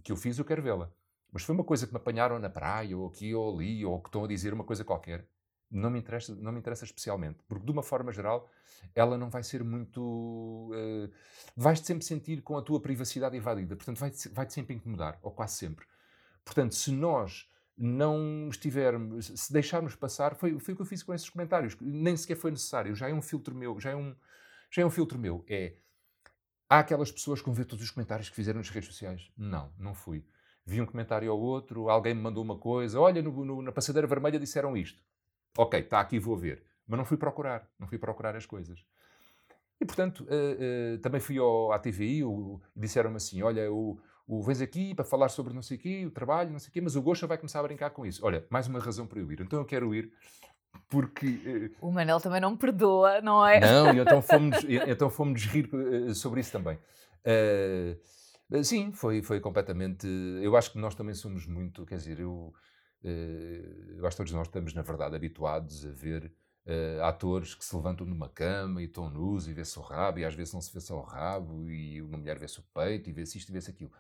que 0.04 0.12
eu 0.12 0.16
fiz, 0.16 0.38
eu 0.38 0.46
quero 0.46 0.62
vê-la. 0.62 0.92
Mas 1.32 1.44
foi 1.44 1.56
uma 1.56 1.64
coisa 1.64 1.88
que 1.88 1.94
me 1.94 1.98
apanharam 1.98 2.38
na 2.38 2.50
praia, 2.50 2.98
ou 2.98 3.08
aqui 3.08 3.34
ou 3.34 3.56
ali, 3.56 3.86
ou 3.86 4.00
que 4.02 4.10
estão 4.10 4.24
a 4.24 4.28
dizer 4.28 4.54
uma 4.54 4.64
coisa 4.64 4.84
qualquer, 4.84 5.28
não 5.72 5.90
me 5.90 6.00
interessa, 6.00 6.36
não 6.36 6.52
me 6.52 6.60
interessa 6.60 6.86
especialmente, 6.86 7.40
porque 7.48 7.66
de 7.66 7.72
uma 7.72 7.84
forma 7.84 8.12
geral 8.12 8.50
ela 8.96 9.18
não 9.18 9.30
vai 9.30 9.44
ser 9.44 9.64
muito. 9.64 10.02
Uh, 10.02 11.12
vais-te 11.56 11.86
sempre 11.86 12.06
sentir 12.06 12.42
com 12.42 12.58
a 12.58 12.62
tua 12.62 12.80
privacidade 12.80 13.36
invadida, 13.36 13.76
portanto 13.76 13.98
vai-te 13.98 14.30
vai 14.30 14.46
-te 14.46 14.54
sempre 14.54 14.76
incomodar, 14.76 15.20
ou 15.22 15.32
quase 15.32 15.56
sempre. 15.56 15.86
Portanto, 16.44 16.76
se 16.76 16.92
nós 16.92 17.48
não 17.78 18.50
estivermos, 18.50 19.28
se 19.28 19.54
deixarmos 19.54 19.96
passar, 19.96 20.36
foi, 20.36 20.60
foi 20.60 20.74
o 20.74 20.78
que 20.78 20.82
eu 20.82 20.86
fiz 20.86 21.02
com 21.02 21.14
esses 21.14 21.30
comentários, 21.30 21.78
nem 21.80 22.16
sequer 22.18 22.36
foi 22.36 22.52
necessário, 22.52 22.94
já 22.94 23.08
é 23.08 23.14
um 23.14 23.22
filtro 23.22 23.56
meu, 23.56 23.80
já 23.80 23.92
é 23.92 23.96
um, 23.96 24.16
já 24.70 24.82
é 24.82 24.86
um 24.86 24.90
filtro 24.90 25.18
meu. 25.18 25.46
É, 25.48 25.76
há 26.70 26.80
aquelas 26.80 27.12
pessoas 27.12 27.40
que 27.40 27.46
vão 27.46 27.54
ver 27.54 27.66
todos 27.66 27.84
os 27.84 27.92
comentários 27.92 28.30
que 28.30 28.36
fizeram 28.36 28.58
nas 28.58 28.70
redes 28.70 28.90
sociais? 28.90 29.32
Não, 29.38 29.72
não 29.78 29.94
fui. 29.94 30.26
Vi 30.66 30.82
um 30.82 30.86
comentário 30.86 31.32
ao 31.32 31.40
outro, 31.40 31.90
alguém 31.90 32.14
me 32.14 32.22
mandou 32.22 32.44
uma 32.44 32.58
coisa, 32.58 33.00
olha, 33.00 33.22
no, 33.22 33.46
no, 33.46 33.62
na 33.62 33.72
passadeira 33.72 34.08
vermelha 34.08 34.38
disseram 34.38 34.76
isto. 34.76 35.02
Ok, 35.58 35.80
está 35.80 36.00
aqui, 36.00 36.20
vou 36.20 36.38
ver. 36.38 36.64
Mas 36.88 36.98
não 36.98 37.06
fui 37.06 37.18
procurar, 37.18 37.68
não 37.78 37.88
fui 37.88 37.98
procurar 37.98 38.36
as 38.36 38.46
coisas. 38.46 38.84
E, 39.80 39.86
portanto, 39.86 40.26
uh, 40.26 40.96
uh, 40.96 40.98
também 41.00 41.22
fui 41.22 41.38
ao, 41.38 41.72
à 41.72 41.80
TVI 41.80 42.22
e 42.22 42.26
disseram-me 42.76 43.16
assim, 43.16 43.42
olha, 43.42 43.72
o, 43.72 43.98
o 44.28 44.42
vens 44.42 44.60
aqui 44.60 44.94
para 44.94 45.06
falar 45.06 45.30
sobre 45.30 45.54
não 45.54 45.62
sei 45.62 45.78
o 45.78 45.80
quê, 45.80 46.06
o 46.06 46.12
trabalho, 46.12 46.52
não 46.52 46.60
sei 46.60 46.70
o 46.70 46.74
quê, 46.74 46.82
mas 46.82 46.96
o 46.96 47.02
Gosta 47.02 47.26
vai 47.26 47.38
começar 47.38 47.62
a 47.62 47.64
brincar 47.64 47.92
com 47.92 48.06
isso. 48.06 48.26
Olha, 48.26 48.46
mais 48.50 48.68
uma 48.68 48.80
razão 48.80 49.08
para 49.08 49.20
eu 49.20 49.32
ir. 49.32 49.40
Então 49.40 49.60
eu 49.60 49.66
quero 49.66 49.94
ir 49.96 50.12
porque... 50.90 51.72
Uh, 51.82 51.88
o 51.88 51.92
Manel 51.92 52.20
também 52.20 52.42
não 52.42 52.58
perdoa, 52.58 53.22
não 53.22 53.46
é? 53.46 53.60
Não, 53.60 53.94
e 53.94 54.00
então 54.00 54.20
fomos, 54.24 54.58
então 54.88 55.10
fomos 55.10 55.46
rir 55.46 55.70
sobre 56.14 56.42
isso 56.42 56.52
também. 56.52 56.78
sim, 58.64 58.92
foi, 58.92 59.22
foi 59.22 59.40
completamente... 59.40 60.08
Eu 60.42 60.58
acho 60.58 60.74
que 60.74 60.78
nós 60.78 60.94
também 60.94 61.14
somos 61.14 61.46
muito, 61.48 61.86
quer 61.86 61.96
dizer, 61.96 62.20
eu 62.20 62.54
eu 63.04 64.06
acho 64.06 64.16
que 64.16 64.18
todos 64.18 64.34
nós 64.34 64.48
estamos, 64.48 64.74
na 64.74 64.82
verdade, 64.82 65.16
habituados 65.16 65.86
a 65.86 65.92
ver 65.92 66.32
uh, 66.66 67.04
atores 67.04 67.56
que 67.56 67.64
se 67.64 67.76
levantam 67.76 68.06
numa 68.06 68.30
cama 68.30 68.82
e 68.82 68.86
estão 68.86 69.10
nus 69.10 69.48
e 69.48 69.54
vê-se 69.54 69.78
o 69.80 69.82
rabo, 69.82 70.20
e 70.20 70.26
às 70.26 70.36
vezes 70.36 70.54
não 70.54 70.62
se 70.62 70.74
vê 70.74 70.80
só 70.80 70.98
o 70.98 71.04
rabo, 71.04 71.70
e 71.70 72.02
uma 72.02 72.18
mulher 72.18 72.38
vê-se 72.38 72.60
o 72.60 72.64
peito, 72.74 73.10
e 73.10 73.14
vê-se 73.14 73.38
isto 73.38 73.50
e 73.50 73.54
vê-se 73.54 73.70
aquilo. 73.70 73.92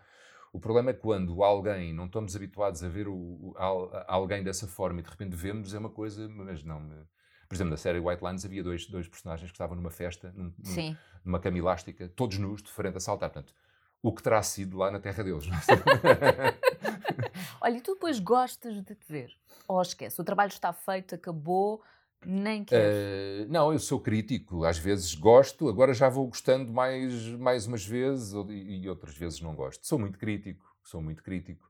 O 0.51 0.59
problema 0.59 0.89
é 0.89 0.93
quando 0.93 1.43
alguém, 1.43 1.93
não 1.93 2.05
estamos 2.05 2.35
habituados 2.35 2.83
a 2.83 2.89
ver 2.89 3.07
o, 3.07 3.13
o, 3.13 3.55
alguém 4.07 4.43
dessa 4.43 4.67
forma 4.67 4.99
e 4.99 5.03
de 5.03 5.09
repente 5.09 5.35
vemos, 5.35 5.73
é 5.73 5.79
uma 5.79 5.89
coisa, 5.89 6.27
mas 6.27 6.63
não. 6.63 6.89
Por 7.47 7.55
exemplo, 7.55 7.71
na 7.71 7.77
série 7.77 7.99
White 7.99 8.23
Lines 8.23 8.45
havia 8.45 8.63
dois, 8.63 8.85
dois 8.87 9.07
personagens 9.07 9.49
que 9.49 9.55
estavam 9.55 9.75
numa 9.75 9.91
festa, 9.91 10.31
num, 10.35 10.53
num, 10.57 10.95
numa 11.23 11.39
cama 11.39 11.57
elástica, 11.57 12.07
todos 12.09 12.37
nus, 12.37 12.61
de 12.61 12.71
frente 12.71 12.97
a 12.97 12.99
saltar. 12.99 13.29
Portanto, 13.29 13.53
o 14.01 14.13
que 14.13 14.23
terá 14.23 14.41
sido 14.41 14.77
lá 14.77 14.91
na 14.91 14.99
terra 14.99 15.23
deles. 15.23 15.45
Olha, 17.61 17.77
e 17.77 17.81
tu 17.81 17.93
depois 17.93 18.19
gostas 18.19 18.75
de 18.83 18.95
te 18.95 19.05
ver? 19.07 19.31
Ou 19.67 19.81
esquece, 19.81 20.19
o 20.19 20.23
trabalho 20.23 20.49
está 20.49 20.73
feito, 20.73 21.15
acabou, 21.15 21.81
nem 22.25 22.63
queres? 22.63 22.95
Uh, 22.95 23.51
não, 23.51 23.71
eu 23.71 23.79
sou 23.79 23.99
crítico, 23.99 24.63
às 24.63 24.77
vezes 24.77 25.13
gosto, 25.15 25.69
agora 25.69 25.93
já 25.93 26.09
vou 26.09 26.27
gostando 26.27 26.71
mais, 26.71 27.27
mais 27.33 27.67
umas 27.67 27.85
vezes 27.85 28.33
e, 28.49 28.87
outras 28.89 29.15
vezes 29.17 29.41
não 29.41 29.55
gosto. 29.55 29.85
Sou 29.85 29.99
muito 29.99 30.17
crítico, 30.17 30.65
sou 30.83 31.01
muito 31.01 31.23
crítico. 31.23 31.69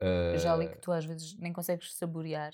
Uh, 0.00 0.34
eu 0.34 0.38
já 0.38 0.56
li 0.56 0.68
que 0.68 0.78
tu 0.78 0.92
às 0.92 1.04
vezes 1.04 1.36
nem 1.38 1.52
consegues 1.52 1.94
saborear 1.94 2.52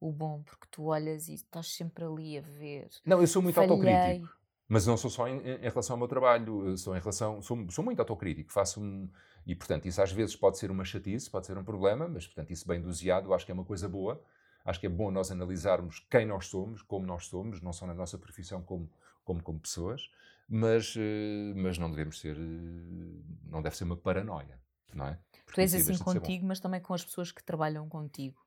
o 0.00 0.10
bom, 0.10 0.42
porque 0.42 0.66
tu 0.70 0.84
olhas 0.84 1.28
e 1.28 1.34
estás 1.34 1.68
sempre 1.74 2.04
ali 2.04 2.38
a 2.38 2.40
ver. 2.40 2.88
Não, 3.04 3.20
eu 3.20 3.26
sou 3.26 3.42
muito 3.42 3.56
Falhei. 3.56 3.70
autocrítico. 3.70 4.39
Mas 4.70 4.86
não 4.86 4.96
sou 4.96 5.10
só 5.10 5.26
em, 5.26 5.40
em, 5.40 5.68
relação 5.68 5.94
ao 5.94 5.98
meu 5.98 6.06
trabalho, 6.06 6.78
sou 6.78 6.96
em 6.96 7.00
relação, 7.00 7.42
sou, 7.42 7.68
sou 7.70 7.84
muito 7.84 7.98
autocrítico, 7.98 8.52
faço 8.52 8.80
um, 8.80 9.10
e 9.44 9.52
portanto 9.52 9.88
isso 9.88 10.00
às 10.00 10.12
vezes 10.12 10.36
pode 10.36 10.58
ser 10.58 10.70
uma 10.70 10.84
chatice, 10.84 11.28
pode 11.28 11.46
ser 11.46 11.58
um 11.58 11.64
problema, 11.64 12.06
mas 12.06 12.24
portanto 12.24 12.52
isso 12.52 12.68
bem 12.68 12.80
doseado, 12.80 13.34
acho 13.34 13.44
que 13.44 13.50
é 13.50 13.54
uma 13.54 13.64
coisa 13.64 13.88
boa. 13.88 14.22
Acho 14.64 14.78
que 14.78 14.86
é 14.86 14.88
bom 14.88 15.10
nós 15.10 15.32
analisarmos 15.32 16.06
quem 16.08 16.24
nós 16.24 16.46
somos, 16.46 16.82
como 16.82 17.04
nós 17.04 17.26
somos, 17.26 17.60
não 17.60 17.72
só 17.72 17.84
na 17.84 17.94
nossa 17.94 18.16
profissão 18.16 18.62
como 18.62 18.88
como 19.24 19.42
como 19.42 19.58
pessoas, 19.58 20.08
mas 20.48 20.94
eh, 20.96 21.52
mas 21.56 21.76
não 21.76 21.90
devemos 21.90 22.20
ser, 22.20 22.36
eh, 22.36 23.22
não 23.50 23.60
deve 23.60 23.76
ser 23.76 23.82
uma 23.82 23.96
paranoia, 23.96 24.56
não 24.94 25.06
é? 25.08 25.18
Porque 25.44 25.54
tu 25.54 25.60
és 25.62 25.74
assim 25.74 25.98
contigo, 25.98 26.46
mas 26.46 26.60
também 26.60 26.80
com 26.80 26.94
as 26.94 27.04
pessoas 27.04 27.32
que 27.32 27.42
trabalham 27.42 27.88
contigo. 27.88 28.40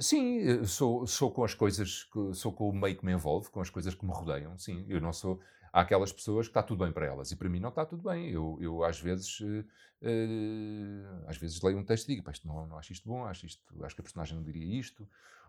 Sim, 0.00 0.38
eh, 0.38 0.64
sou, 0.64 1.06
sou 1.06 1.30
com 1.32 1.42
as 1.42 1.52
coisas, 1.52 2.08
sou 2.34 2.52
com 2.52 2.68
o 2.68 2.72
meio 2.72 2.96
que 2.96 3.04
me 3.04 3.12
envolve, 3.12 3.50
com 3.50 3.60
as 3.60 3.68
coisas 3.68 3.94
que 3.94 4.04
me 4.06 4.12
rodeiam, 4.12 4.56
sim. 4.56 4.84
Eu 4.88 5.00
não 5.00 5.12
sou. 5.12 5.40
Há 5.72 5.80
aquelas 5.80 6.12
pessoas 6.12 6.46
que 6.46 6.50
está 6.50 6.62
tudo 6.62 6.84
bem 6.84 6.92
para 6.92 7.06
elas 7.06 7.32
e 7.32 7.36
para 7.36 7.48
mim 7.48 7.58
não 7.58 7.70
está 7.70 7.84
tudo 7.84 8.08
bem. 8.08 8.30
Eu, 8.30 8.56
eu 8.60 8.84
às 8.84 9.00
vezes, 9.00 9.40
uh, 9.40 9.64
às 11.26 11.36
vezes 11.36 11.60
leio 11.60 11.78
um 11.78 11.84
texto 11.84 12.08
e 12.08 12.14
digo, 12.14 12.30
isto 12.30 12.46
não, 12.46 12.64
não 12.68 12.78
acho 12.78 12.92
isto 12.92 13.08
bom, 13.08 13.24
acho, 13.24 13.44
isto, 13.44 13.60
acho 13.84 13.96
que 13.96 14.00
a 14.00 14.04
personagem 14.04 14.36
não 14.36 14.44
diria 14.44 14.78
isto, 14.78 15.08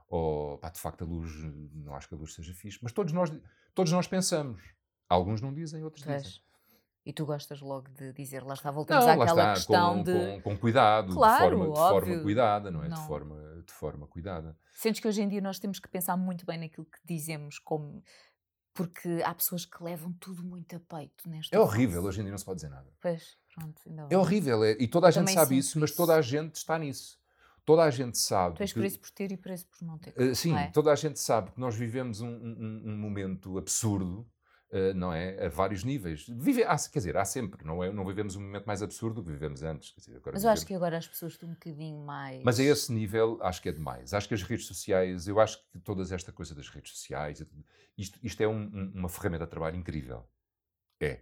ou 0.10 0.58
pá, 0.58 0.70
de 0.70 0.80
facto 0.80 1.04
a 1.04 1.06
luz, 1.06 1.32
não 1.76 1.96
acho 1.96 2.10
que 2.10 2.16
a 2.16 2.18
luz 2.18 2.34
seja 2.34 2.54
fixe. 2.56 2.80
Mas 2.82 2.92
todos 2.92 3.14
nós, 3.14 3.32
todos 3.76 3.92
nós 3.92 4.08
pensamos. 4.08 4.60
Alguns 5.08 5.40
não 5.40 5.54
dizem, 5.54 5.84
outros 5.84 6.04
dizem. 6.04 6.42
E 7.06 7.14
tu 7.14 7.24
gostas 7.24 7.62
logo 7.62 7.88
de 7.90 8.12
dizer, 8.14 8.44
lá 8.44 8.56
está, 8.56 8.72
voltamos 8.72 9.06
não, 9.06 9.14
àquela 9.14 9.42
está, 9.42 9.54
questão 9.54 9.98
com, 9.98 10.04
de... 10.04 10.14
Com, 10.14 10.42
com 10.42 10.58
cuidado, 10.58 11.14
claro, 11.14 11.52
de, 11.52 11.66
forma, 11.66 11.74
de 11.74 11.80
forma 11.80 12.24
cuidada, 12.24 12.72
não 12.72 12.84
é? 12.84 12.88
Não. 12.88 12.98
De, 12.98 13.08
forma, 13.08 13.64
de 13.64 13.74
forma 13.74 14.08
cuidada. 14.08 14.58
Sentes 14.74 15.00
que 15.00 15.08
hoje 15.08 15.22
em 15.22 15.30
dia 15.30 15.40
nós 15.40 15.60
temos 15.60 15.80
que 15.80 15.88
pensar 15.88 16.18
muito 16.18 16.46
bem 16.48 16.58
naquilo 16.58 16.86
que 16.86 16.98
dizemos, 17.06 17.60
como... 17.60 18.04
porque 18.74 19.22
há 19.24 19.36
pessoas 19.36 19.66
que 19.66 19.84
levam 19.84 20.14
tudo 20.14 20.44
muito 20.44 20.76
a 20.76 20.80
peito 20.80 21.30
nesta 21.30 21.56
É 21.56 21.60
horrível, 21.60 21.98
fase. 21.98 22.08
hoje 22.08 22.20
em 22.22 22.24
dia 22.24 22.32
não 22.32 22.40
se 22.40 22.46
pode 22.46 22.56
dizer 22.56 22.70
nada. 22.70 22.92
Pois, 23.00 23.38
pronto. 23.54 23.82
Ainda 23.88 24.08
é 24.10 24.18
horrível, 24.18 24.64
é, 24.64 24.72
e 24.80 24.88
toda 24.88 25.08
a 25.08 25.12
gente 25.12 25.32
sabe 25.32 25.60
isso, 25.60 25.80
mas 25.80 25.92
toda 25.92 26.16
a 26.16 26.22
gente 26.24 26.56
está 26.56 26.80
nisso. 26.80 27.20
Toda 27.64 27.84
a 27.84 27.90
gente 27.92 28.18
sabe. 28.18 28.58
Tu 28.58 28.62
és 28.64 28.74
que, 28.74 28.80
por 28.80 28.86
isso 28.86 29.00
por 29.00 29.10
ter 29.12 29.32
e 29.32 29.38
por 29.38 29.52
isso 29.52 29.68
por 29.68 29.86
não 29.86 29.98
ter. 29.98 30.14
Uh, 30.20 30.36
sim, 30.36 30.56
é? 30.56 30.70
toda 30.72 30.92
a 30.92 30.96
gente 30.96 31.20
sabe 31.20 31.52
que 31.52 31.60
nós 31.60 31.76
vivemos 31.76 32.22
um, 32.22 32.30
um, 32.30 32.82
um 32.86 32.98
momento 32.98 33.58
absurdo 33.58 34.28
Uh, 34.72 34.94
não 34.96 35.14
é? 35.14 35.46
A 35.46 35.50
vários 35.50 35.84
níveis. 35.84 36.26
Vive, 36.28 36.64
há, 36.64 36.76
quer 36.76 37.00
dizer, 37.00 37.16
há 37.16 37.24
sempre, 37.24 37.64
não, 37.64 37.84
é? 37.84 37.92
não 37.92 38.06
vivemos 38.06 38.36
um 38.36 38.42
momento 38.42 38.66
mais 38.66 38.82
absurdo 38.82 39.22
do 39.22 39.26
que 39.26 39.32
vivemos 39.32 39.62
antes. 39.62 39.94
Dizer, 39.96 40.14
mas 40.14 40.18
eu 40.18 40.34
vivemos... 40.34 40.46
acho 40.46 40.66
que 40.66 40.74
agora 40.74 40.98
as 40.98 41.08
pessoas 41.08 41.34
estão 41.34 41.50
um 41.50 41.54
bocadinho 41.54 42.04
mais. 42.04 42.44
Mas 42.44 42.60
a 42.60 42.64
esse 42.64 42.92
nível, 42.92 43.38
acho 43.42 43.62
que 43.62 43.70
é 43.70 43.72
demais. 43.72 44.14
Acho 44.14 44.28
que 44.28 44.34
as 44.34 44.42
redes 44.42 44.66
sociais, 44.66 45.28
eu 45.28 45.40
acho 45.40 45.60
que 45.72 45.80
toda 45.80 46.02
esta 46.14 46.32
coisa 46.32 46.56
das 46.56 46.68
redes 46.68 46.92
sociais, 46.92 47.46
isto, 47.98 48.20
isto 48.24 48.42
é 48.42 48.48
um, 48.48 48.64
um, 48.64 48.92
uma 48.96 49.10
ferramenta 49.10 49.46
de 49.46 49.52
trabalho 49.52 49.78
incrível. 49.78 50.28
É. 51.00 51.22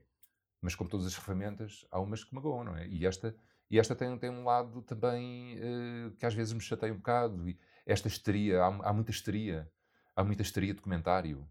Mas 0.61 0.73
como 0.75 0.89
todas 0.89 1.05
as 1.05 1.13
ferramentas, 1.13 1.85
há 1.91 1.99
umas 1.99 2.23
que 2.23 2.33
magoam, 2.33 2.63
não 2.63 2.77
é? 2.77 2.87
E 2.87 3.05
esta, 3.05 3.35
e 3.69 3.77
esta 3.77 3.93
tem, 3.93 4.17
tem 4.17 4.29
um 4.29 4.45
lado 4.45 4.81
também 4.83 5.57
uh, 5.57 6.11
que 6.11 6.25
às 6.25 6.33
vezes 6.33 6.53
me 6.53 6.61
chateia 6.61 6.93
um 6.93 6.97
bocado. 6.97 7.49
E 7.49 7.59
esta 7.85 8.07
histeria, 8.07 8.63
há, 8.63 8.67
há 8.67 8.93
muita 8.93 9.11
histeria. 9.11 9.69
Há 10.15 10.23
muita 10.23 10.41
histeria 10.41 10.73
de 10.73 10.81
comentário. 10.81 11.45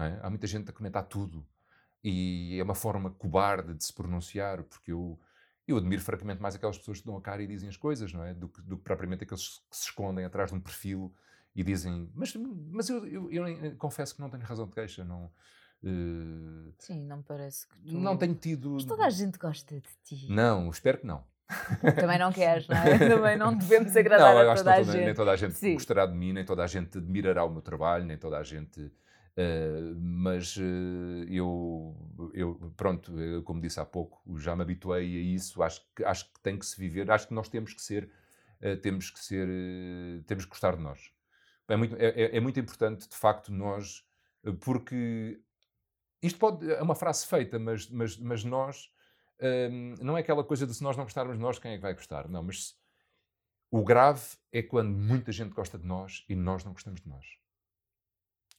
É? 0.00 0.18
Há 0.22 0.30
muita 0.30 0.46
gente 0.46 0.70
a 0.70 0.72
comentar 0.72 1.04
tudo. 1.04 1.46
E 2.02 2.58
é 2.58 2.62
uma 2.62 2.74
forma 2.74 3.10
cobarde 3.10 3.74
de 3.74 3.84
se 3.84 3.92
pronunciar, 3.92 4.62
porque 4.62 4.92
eu, 4.92 5.18
eu 5.68 5.76
admiro 5.76 6.00
francamente 6.00 6.40
mais 6.40 6.54
aquelas 6.54 6.78
pessoas 6.78 7.00
que 7.00 7.06
dão 7.06 7.16
a 7.16 7.20
cara 7.20 7.42
e 7.42 7.46
dizem 7.46 7.68
as 7.68 7.76
coisas, 7.76 8.12
não 8.12 8.24
é? 8.24 8.32
Do 8.32 8.48
que, 8.48 8.62
do 8.62 8.76
que 8.78 8.82
propriamente 8.82 9.24
aqueles 9.24 9.58
que 9.70 9.76
se 9.76 9.84
escondem 9.84 10.24
atrás 10.24 10.50
de 10.50 10.56
um 10.56 10.60
perfil 10.60 11.14
e 11.54 11.62
dizem, 11.62 12.10
mas, 12.14 12.34
mas 12.34 12.88
eu, 12.88 13.06
eu, 13.06 13.30
eu, 13.30 13.76
confesso 13.76 14.14
que 14.14 14.20
não 14.20 14.30
tenho 14.30 14.44
razão 14.44 14.66
de 14.66 14.72
queixa, 14.72 15.04
não... 15.04 15.30
Uh, 15.82 16.72
Sim, 16.78 17.06
não 17.06 17.22
parece 17.22 17.66
que 17.66 17.76
tu... 17.78 17.98
Não 17.98 18.16
tenho 18.16 18.34
tido... 18.34 18.72
Mas 18.72 18.84
toda 18.84 19.04
a 19.04 19.10
gente 19.10 19.38
gosta 19.38 19.74
de 19.74 19.88
ti. 20.04 20.26
Não, 20.30 20.70
espero 20.70 20.98
que 20.98 21.06
não. 21.06 21.24
Também 21.98 22.18
não 22.18 22.32
queres, 22.32 22.68
não 22.68 22.76
é? 22.76 22.98
Também 23.08 23.36
não 23.36 23.56
devemos 23.56 23.96
agradar 23.96 24.34
não, 24.34 24.52
a 24.52 24.54
toda 24.54 24.74
a 24.74 24.82
gente. 24.82 25.04
Nem 25.04 25.14
toda 25.14 25.30
a 25.32 25.36
gente 25.36 25.54
Sim. 25.54 25.74
gostará 25.74 26.06
de 26.06 26.14
mim, 26.14 26.32
nem 26.32 26.44
toda 26.44 26.62
a 26.62 26.66
gente 26.66 26.98
admirará 26.98 27.44
o 27.44 27.50
meu 27.50 27.62
trabalho, 27.62 28.04
nem 28.04 28.16
toda 28.16 28.38
a 28.38 28.42
gente. 28.42 28.92
Uh, 29.40 29.94
mas 29.98 30.56
uh, 30.56 31.24
eu, 31.28 31.96
eu, 32.34 32.72
pronto, 32.76 33.18
eu, 33.18 33.42
como 33.42 33.60
disse 33.60 33.78
há 33.80 33.86
pouco, 33.86 34.20
já 34.38 34.54
me 34.54 34.62
habituei 34.62 35.16
a 35.16 35.20
isso. 35.20 35.62
Acho 35.62 35.82
que, 35.94 36.04
acho 36.04 36.32
que 36.32 36.40
tem 36.40 36.58
que 36.58 36.66
se 36.66 36.78
viver. 36.78 37.10
Acho 37.10 37.28
que 37.28 37.34
nós 37.34 37.48
temos 37.48 37.72
que 37.72 37.80
ser, 37.80 38.10
uh, 38.60 38.76
temos 38.78 39.10
que 39.10 39.20
ser, 39.20 39.48
temos 40.26 40.44
que 40.44 40.50
gostar 40.50 40.76
de 40.76 40.82
nós. 40.82 41.12
É 41.68 41.76
muito, 41.76 41.96
é, 41.96 42.08
é, 42.08 42.36
é 42.36 42.40
muito 42.40 42.58
importante, 42.58 43.08
de 43.08 43.16
facto, 43.16 43.52
nós, 43.52 44.04
porque 44.60 45.40
isto 46.20 46.38
pode, 46.38 46.68
é 46.68 46.82
uma 46.82 46.96
frase 46.96 47.24
feita, 47.24 47.60
mas, 47.60 47.88
mas, 47.88 48.18
mas 48.18 48.42
nós 48.42 48.90
um, 49.40 49.94
não 50.02 50.16
é 50.16 50.20
aquela 50.20 50.44
coisa 50.44 50.66
de 50.66 50.74
se 50.74 50.82
nós 50.82 50.96
não 50.96 51.04
gostarmos 51.04 51.36
de 51.36 51.42
nós, 51.42 51.58
quem 51.58 51.72
é 51.72 51.76
que 51.76 51.82
vai 51.82 51.94
gostar? 51.94 52.28
Não, 52.28 52.42
mas 52.42 52.74
o 53.70 53.82
grave 53.82 54.22
é 54.52 54.62
quando 54.62 54.90
muita 54.90 55.32
gente 55.32 55.54
gosta 55.54 55.78
de 55.78 55.86
nós 55.86 56.24
e 56.28 56.34
nós 56.34 56.64
não 56.64 56.72
gostamos 56.72 57.00
de 57.00 57.08
nós. 57.08 57.24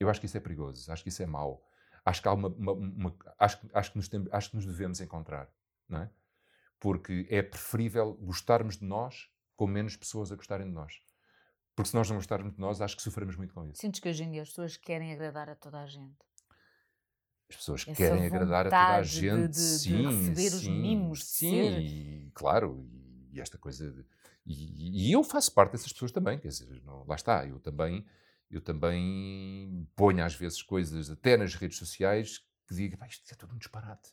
Eu 0.02 0.10
acho 0.10 0.20
que 0.20 0.26
isso 0.26 0.38
é 0.38 0.40
perigoso, 0.40 0.92
acho 0.92 1.04
que 1.04 1.10
isso 1.10 1.22
é 1.22 1.26
mau. 1.26 1.64
Acho 2.04 2.22
que, 2.22 2.28
há 2.28 2.34
uma, 2.34 2.48
uma, 2.48 2.72
uma 2.72 3.16
acho, 3.38 3.60
acho, 3.74 3.92
que 3.92 3.98
nos 3.98 4.08
tem, 4.08 4.28
acho 4.32 4.50
que 4.50 4.56
nos 4.56 4.66
devemos 4.66 5.00
encontrar, 5.00 5.48
não 5.88 6.02
é? 6.02 6.10
Porque 6.80 7.28
é 7.30 7.44
preferível 7.44 8.16
gostarmos 8.16 8.78
de 8.78 8.86
nós 8.86 9.30
com 9.56 9.68
menos 9.68 9.96
pessoas 9.96 10.32
a 10.32 10.36
gostarem 10.36 10.66
de 10.66 10.74
nós. 10.74 11.00
Porque 11.76 11.90
se 11.90 11.96
nós 11.96 12.10
não 12.10 12.16
gostarmos 12.16 12.54
de 12.54 12.60
nós, 12.60 12.82
acho 12.82 12.96
que 12.96 13.04
sofremos 13.04 13.36
muito 13.36 13.54
com 13.54 13.64
isso. 13.68 13.80
Sentes 13.80 14.00
que 14.00 14.10
hoje 14.10 14.24
em 14.24 14.32
dia 14.32 14.42
as 14.42 14.50
pessoas 14.50 14.76
querem 14.76 15.14
agradar 15.14 15.48
a 15.50 15.56
toda 15.56 15.80
a 15.80 15.86
gente? 15.86 16.18
As 17.48 17.58
pessoas 17.58 17.82
Essa 17.82 17.94
querem 17.94 18.26
agradar 18.26 18.66
a 18.66 18.70
toda 18.70 18.96
a 18.96 19.04
gente, 19.04 19.50
de, 19.50 19.54
de, 19.54 19.60
sim, 19.60 19.98
de 19.98 20.04
receber 20.04 20.50
sim, 20.50 20.56
os 20.56 20.68
mimos, 20.68 21.24
sim, 21.24 21.50
ser. 21.50 21.80
E, 21.80 22.32
claro, 22.34 22.84
e, 22.92 23.30
e 23.34 23.42
esta 23.42 23.60
coisa, 23.60 23.92
de, 23.92 24.04
e, 24.46 25.10
e, 25.10 25.12
eu 25.12 25.24
faço 25.24 25.54
parte 25.54 25.74
dessas 25.74 25.94
pessoas 25.94 26.12
também, 26.12 26.40
quer 26.40 26.48
dizer, 26.48 26.82
não, 26.84 27.06
lá 27.06 27.16
está, 27.16 27.46
eu 27.46 27.60
também, 27.60 28.04
eu 28.52 28.62
também 28.62 29.88
ponho 29.96 30.24
às 30.24 30.36
vezes 30.36 30.62
coisas, 30.62 31.10
até 31.10 31.38
nas 31.38 31.56
redes 31.56 31.78
sociais, 31.78 32.40
que 32.68 32.76
digo, 32.76 32.98
isto 33.06 33.32
é 33.32 33.36
tudo 33.36 33.56
um 33.56 33.58
disparate, 33.58 34.12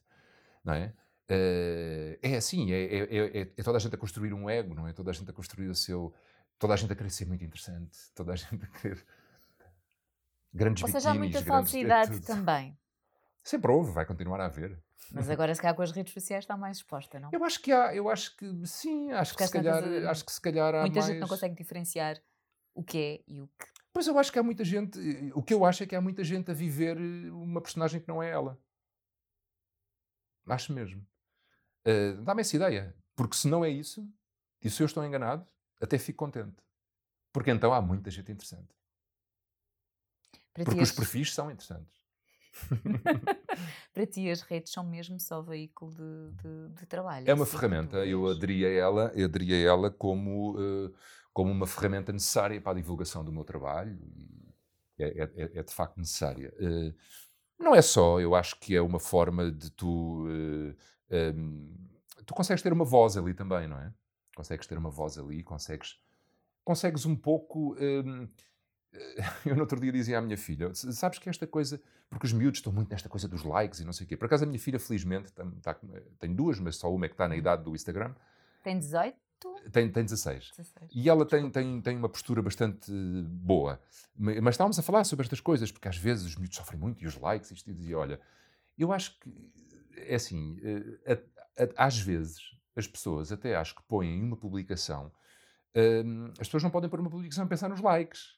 não 0.65 0.75
é? 0.75 0.95
Uh, 1.31 2.19
é 2.23 2.37
assim, 2.37 2.73
é, 2.73 2.85
é, 2.85 3.17
é, 3.17 3.41
é, 3.41 3.63
toda 3.63 3.77
a 3.77 3.81
gente 3.81 3.95
a 3.95 3.99
construir 3.99 4.33
um 4.33 4.49
ego, 4.49 4.75
não 4.75 4.89
é? 4.89 4.93
Toda 4.93 5.11
a 5.11 5.13
gente 5.13 5.29
a 5.29 5.33
construir 5.33 5.69
o 5.69 5.75
seu, 5.75 6.15
toda 6.59 6.73
a 6.73 6.77
gente 6.77 6.91
a 6.93 6.97
querer 6.97 7.11
ser 7.11 7.27
muito 7.27 7.45
interessante, 7.45 7.99
toda 8.15 8.33
a 8.33 8.37
gente 8.37 8.65
a 8.65 8.67
querer 8.67 9.05
grandes 10.53 10.83
Ou 10.83 10.89
seja, 10.89 11.11
há 11.11 11.15
muita 11.15 11.43
falsidade 11.43 12.17
é 12.17 12.21
também. 12.21 12.79
Sempre 13.45 13.71
houve, 13.71 13.93
vai 13.93 14.07
continuar 14.07 14.41
a 14.41 14.47
haver. 14.47 14.79
Mas 15.13 15.31
agora, 15.31 15.55
se 15.55 15.61
calhar, 15.61 15.75
com 15.75 15.83
as 15.83 15.93
redes 15.93 16.13
sociais 16.13 16.45
está 16.45 16.57
mais 16.57 16.79
exposta, 16.79 17.19
não? 17.19 17.31
Eu 17.33 17.43
acho 17.45 17.61
que 17.61 17.73
há, 17.73 17.95
eu 17.95 18.11
acho 18.11 18.37
que 18.37 18.67
sim, 18.67 19.11
acho 19.13 19.35
que, 19.35 19.47
se 19.47 19.53
calhar, 19.53 19.83
acho 20.09 20.25
que 20.25 20.33
se 20.33 20.41
calhar 20.41 20.75
há 20.75 20.81
Muita 20.83 21.01
mais... 21.01 21.07
gente 21.07 21.21
não 21.21 21.29
consegue 21.29 21.55
diferenciar 21.55 22.21
o 22.75 22.83
que 22.83 22.99
é 22.99 23.21
e 23.27 23.41
o 23.41 23.49
que. 23.49 23.67
Pois 23.99 24.07
eu 24.07 24.17
acho 24.17 24.31
que 24.31 24.39
há 24.39 24.45
muita 24.45 24.65
gente, 24.65 24.97
o 25.35 25.43
que 25.43 25.53
eu 25.53 25.65
acho 25.65 25.83
é 25.83 25.87
que 25.87 25.97
há 25.97 26.01
muita 26.01 26.23
gente 26.23 26.49
a 26.53 26.55
viver 26.55 26.97
uma 27.33 27.61
personagem 27.61 28.01
que 28.01 28.07
não 28.07 28.23
é 28.23 28.31
ela. 28.31 28.57
Acho 30.47 30.73
mesmo. 30.73 31.05
Uh, 31.85 32.23
Dá-me 32.23 32.43
essa 32.43 32.55
ideia. 32.55 32.95
Porque 33.17 33.35
se 33.35 33.49
não 33.49 33.65
é 33.65 33.69
isso, 33.69 34.09
e 34.63 34.71
se 34.71 34.81
eu 34.81 34.87
estou 34.87 35.05
enganado, 35.05 35.45
até 35.81 35.99
fico 35.99 36.17
contente. 36.17 36.63
Porque 37.33 37.51
então 37.51 37.75
há 37.75 37.83
muita 37.83 38.09
gente 38.09 38.31
interessante. 38.31 38.73
Para 40.53 40.65
Porque 40.65 40.81
os 40.81 40.93
perfis 40.93 41.35
são 41.35 41.51
interessantes. 41.51 41.98
Para 43.93 44.07
ti, 44.07 44.31
as 44.31 44.43
redes 44.43 44.73
são 44.73 44.85
mesmo 44.85 45.19
só 45.21 45.43
veículo 45.43 45.93
de, 45.93 46.43
de, 46.43 46.69
de 46.81 46.87
trabalho. 46.87 47.29
É 47.29 47.35
uma 47.35 47.47
ferramenta, 47.47 48.05
eu 48.07 48.27
aderi 48.27 48.65
a 48.65 48.71
ela, 48.71 49.13
eu 49.15 49.27
aderi 49.27 49.55
a 49.55 49.59
ela 49.59 49.91
como, 49.91 50.59
uh, 50.59 50.93
como 51.33 51.51
uma 51.51 51.67
ferramenta 51.67 52.13
necessária 52.13 52.61
para 52.61 52.73
a 52.73 52.81
divulgação 52.81 53.25
do 53.25 53.33
meu 53.33 53.45
trabalho. 53.45 53.99
É, 54.99 55.23
é, 55.23 55.59
é 55.59 55.63
de 55.63 55.73
facto 55.73 55.97
necessária. 55.99 56.53
Uh, 56.59 56.95
não 57.59 57.75
é 57.75 57.83
só, 57.83 58.21
eu 58.21 58.35
acho 58.35 58.59
que 58.61 58.77
é 58.77 58.81
uma 58.81 59.01
forma 59.01 59.51
de 59.51 59.71
tu. 59.71 60.27
Uh, 60.27 60.77
eh, 61.11 61.33
um, 61.33 61.75
tu 62.25 62.33
consegues 62.33 62.63
ter 62.63 62.73
uma 62.73 62.85
voz 62.85 63.17
ali 63.17 63.35
também, 63.35 63.67
não 63.67 63.79
é? 63.79 63.93
Consegues 64.37 64.67
ter 64.67 64.79
uma 64.79 64.91
voz 64.91 65.19
ali, 65.19 65.43
consegues, 65.43 65.99
consegues 66.65 67.05
um 67.05 67.17
pouco. 67.17 67.77
Um, 67.81 68.29
eu 69.45 69.55
no 69.55 69.63
outro 69.63 69.79
dia 69.81 69.93
dizia 69.93 70.19
à 70.19 70.21
minha 70.21 70.37
filha: 70.37 70.73
Sabes 70.75 71.19
que 71.19 71.29
esta 71.29 71.47
coisa. 71.47 71.81
Porque 72.09 72.27
os 72.27 72.33
miúdos 72.33 72.59
estão 72.59 72.73
muito 72.73 72.91
nesta 72.91 73.09
coisa 73.09 73.29
dos 73.29 73.43
likes 73.43 73.81
e 73.81 73.85
não 73.85 73.93
sei 73.93 74.07
o 74.07 74.09
quê. 74.09 74.17
Por 74.17 74.27
acaso 74.27 74.45
a 74.45 74.47
minha 74.47 74.59
filha, 74.59 74.79
felizmente, 74.79 75.31
tá, 75.33 75.47
tá, 75.63 75.77
tem 76.19 76.35
duas, 76.35 76.59
mas 76.59 76.77
só 76.77 76.93
uma 76.93 77.05
é 77.05 77.09
que 77.09 77.15
está 77.15 77.29
na 77.29 77.37
idade 77.37 77.65
do 77.65 77.75
Instagram. 77.75 78.15
Tem 78.63 78.79
18? 78.79 79.15
Tem, 79.71 79.91
tem 79.91 80.05
16. 80.05 80.53
16. 80.57 80.91
E 80.95 81.09
ela 81.09 81.27
tem, 81.27 81.51
tem, 81.51 81.81
tem 81.83 81.97
uma 81.97 82.09
postura 82.09 82.41
bastante 82.41 82.91
boa. 83.25 83.81
Mas 84.17 84.55
estávamos 84.55 84.79
a 84.79 84.83
falar 84.83 85.05
sobre 85.05 85.25
estas 85.25 85.41
coisas, 85.41 85.71
porque 85.71 85.87
às 85.87 85.99
vezes 85.99 86.25
os 86.25 86.37
miúdos 86.37 86.57
sofrem 86.57 86.81
muito 86.81 87.05
e 87.05 87.07
os 87.07 87.17
likes, 87.19 87.51
isto, 87.51 87.71
e 87.71 87.75
dizia: 87.75 87.99
Olha, 87.99 88.21
eu 88.79 88.93
acho 88.93 89.19
que. 89.21 89.31
É 89.97 90.15
assim, 90.15 90.59
eh, 90.63 91.21
às 91.77 91.99
vezes 91.99 92.57
as 92.77 92.87
pessoas 92.87 93.33
até 93.33 93.57
acho 93.57 93.75
que 93.75 93.83
põem 93.83 94.23
uma 94.23 94.37
publicação. 94.37 95.13
Hum, 95.77 96.31
as 96.41 96.47
pessoas 96.47 96.63
não 96.63 96.71
podem 96.71 96.89
pôr 96.89 97.01
uma 97.01 97.11
publicação 97.11 97.45
a 97.45 97.49
pensar 97.49 97.69
nos 97.69 97.81
likes 97.81 98.38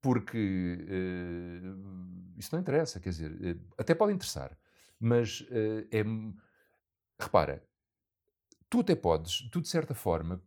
porque 0.00 0.78
uh, 0.80 2.38
isso 2.38 2.54
não 2.54 2.60
interessa, 2.60 3.00
quer 3.00 3.10
dizer, 3.10 3.30
uh, 3.32 3.60
até 3.76 3.94
pode 3.94 4.12
interessar, 4.12 4.56
mas 4.98 5.42
uh, 5.42 5.86
é. 5.90 6.02
Repara, 7.18 7.62
tu 8.70 8.80
até 8.80 8.94
podes, 8.94 9.46
tu 9.50 9.60
de 9.60 9.68
certa 9.68 9.94
forma, 9.94 10.42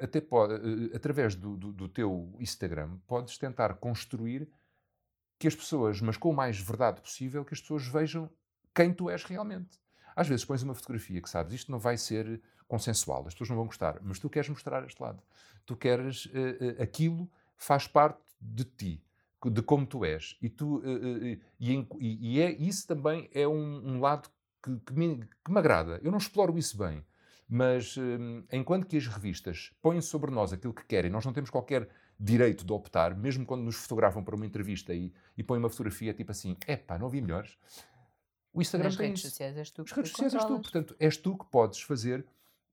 até 0.00 0.22
pode, 0.22 0.54
através 0.94 1.34
do, 1.34 1.54
do, 1.54 1.70
do, 1.70 1.86
teu 1.86 2.34
Instagram, 2.40 2.96
podes 3.06 3.36
tentar 3.36 3.74
construir 3.74 4.48
que 5.38 5.46
as 5.46 5.54
pessoas, 5.54 6.00
mas 6.00 6.16
com 6.16 6.30
o 6.30 6.34
mais 6.34 6.58
verdade 6.58 7.02
possível, 7.02 7.44
que 7.44 7.52
as 7.52 7.60
pessoas 7.60 7.86
vejam 7.86 8.30
quem 8.74 8.90
tu 8.90 9.10
és 9.10 9.22
realmente. 9.24 9.78
Às 10.16 10.28
vezes 10.28 10.46
pões 10.46 10.62
uma 10.62 10.74
fotografia 10.74 11.20
que 11.20 11.28
sabes, 11.28 11.52
isto 11.52 11.70
não 11.70 11.78
vai 11.78 11.98
ser 11.98 12.40
consensual, 12.66 13.26
as 13.26 13.34
pessoas 13.34 13.50
não 13.50 13.56
vão 13.56 13.66
gostar, 13.66 14.00
mas 14.00 14.18
tu 14.18 14.30
queres 14.30 14.48
mostrar 14.48 14.82
este 14.86 15.02
lado. 15.02 15.22
Tu 15.66 15.76
queres 15.76 16.26
aquilo 16.80 17.30
faz 17.54 17.86
parte 17.86 18.22
de 18.40 18.64
ti, 18.64 19.04
de 19.44 19.62
como 19.62 19.86
tu 19.86 20.04
és. 20.04 20.36
E, 20.40 20.48
tu, 20.48 20.82
e, 20.84 21.40
e, 22.00 22.40
é, 22.40 22.50
isso 22.52 22.86
também 22.86 23.28
é 23.32 23.46
um, 23.46 23.94
um 23.94 24.00
lado 24.00 24.28
que, 24.62 24.76
que, 24.80 24.92
me, 24.92 25.24
que, 25.44 25.50
me, 25.50 25.58
agrada. 25.58 26.00
Eu 26.02 26.10
não 26.10 26.18
exploro 26.18 26.58
isso 26.58 26.76
bem, 26.76 27.04
mas 27.48 27.96
enquanto 28.52 28.86
que 28.86 28.96
as 28.96 29.06
revistas 29.06 29.72
põem 29.80 30.00
sobre 30.00 30.30
nós 30.30 30.52
aquilo 30.52 30.74
que 30.74 30.84
querem, 30.84 31.10
nós 31.10 31.24
não 31.24 31.32
temos 31.32 31.50
qualquer 31.50 31.88
direito 32.18 32.64
de 32.64 32.72
optar, 32.72 33.14
mesmo 33.14 33.46
quando 33.46 33.62
nos 33.62 33.76
fotografam 33.76 34.24
para 34.24 34.34
uma 34.34 34.44
entrevista 34.44 34.92
e, 34.92 35.12
e 35.36 35.42
põem 35.42 35.58
uma 35.58 35.70
fotografia 35.70 36.12
tipo 36.12 36.32
assim, 36.32 36.56
epá, 36.66 36.98
não 36.98 37.06
havia 37.06 37.22
melhores. 37.22 37.56
O 38.52 38.60
Instagram 38.60 38.90
tem 38.90 39.08
redes 39.08 39.22
sociais 39.22 39.56
és 39.56 39.70
tu 39.70 39.84
que 39.84 39.90
As 39.90 39.96
redes 39.96 40.10
sociais 40.10 40.34
és 40.34 40.44
tu, 40.44 40.60
portanto, 40.60 40.96
és 40.98 41.16
tu 41.16 41.38
que 41.38 41.46
podes 41.46 41.80
fazer 41.80 42.26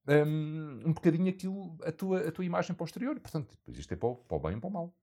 um, 0.08 0.82
um 0.88 0.94
bocadinho 0.94 1.30
aquilo, 1.30 1.78
a 1.84 1.92
tua, 1.92 2.28
a 2.28 2.32
tua 2.32 2.44
imagem 2.44 2.76
posterior. 2.76 3.20
Portanto, 3.20 3.56
isto 3.68 3.94
é 3.94 3.96
para 3.98 4.10
o, 4.10 4.16
para 4.16 4.38
o 4.38 4.40
bem 4.40 4.58
e 4.58 4.60
para 4.60 4.68
o 4.68 4.74
mal 4.74 4.94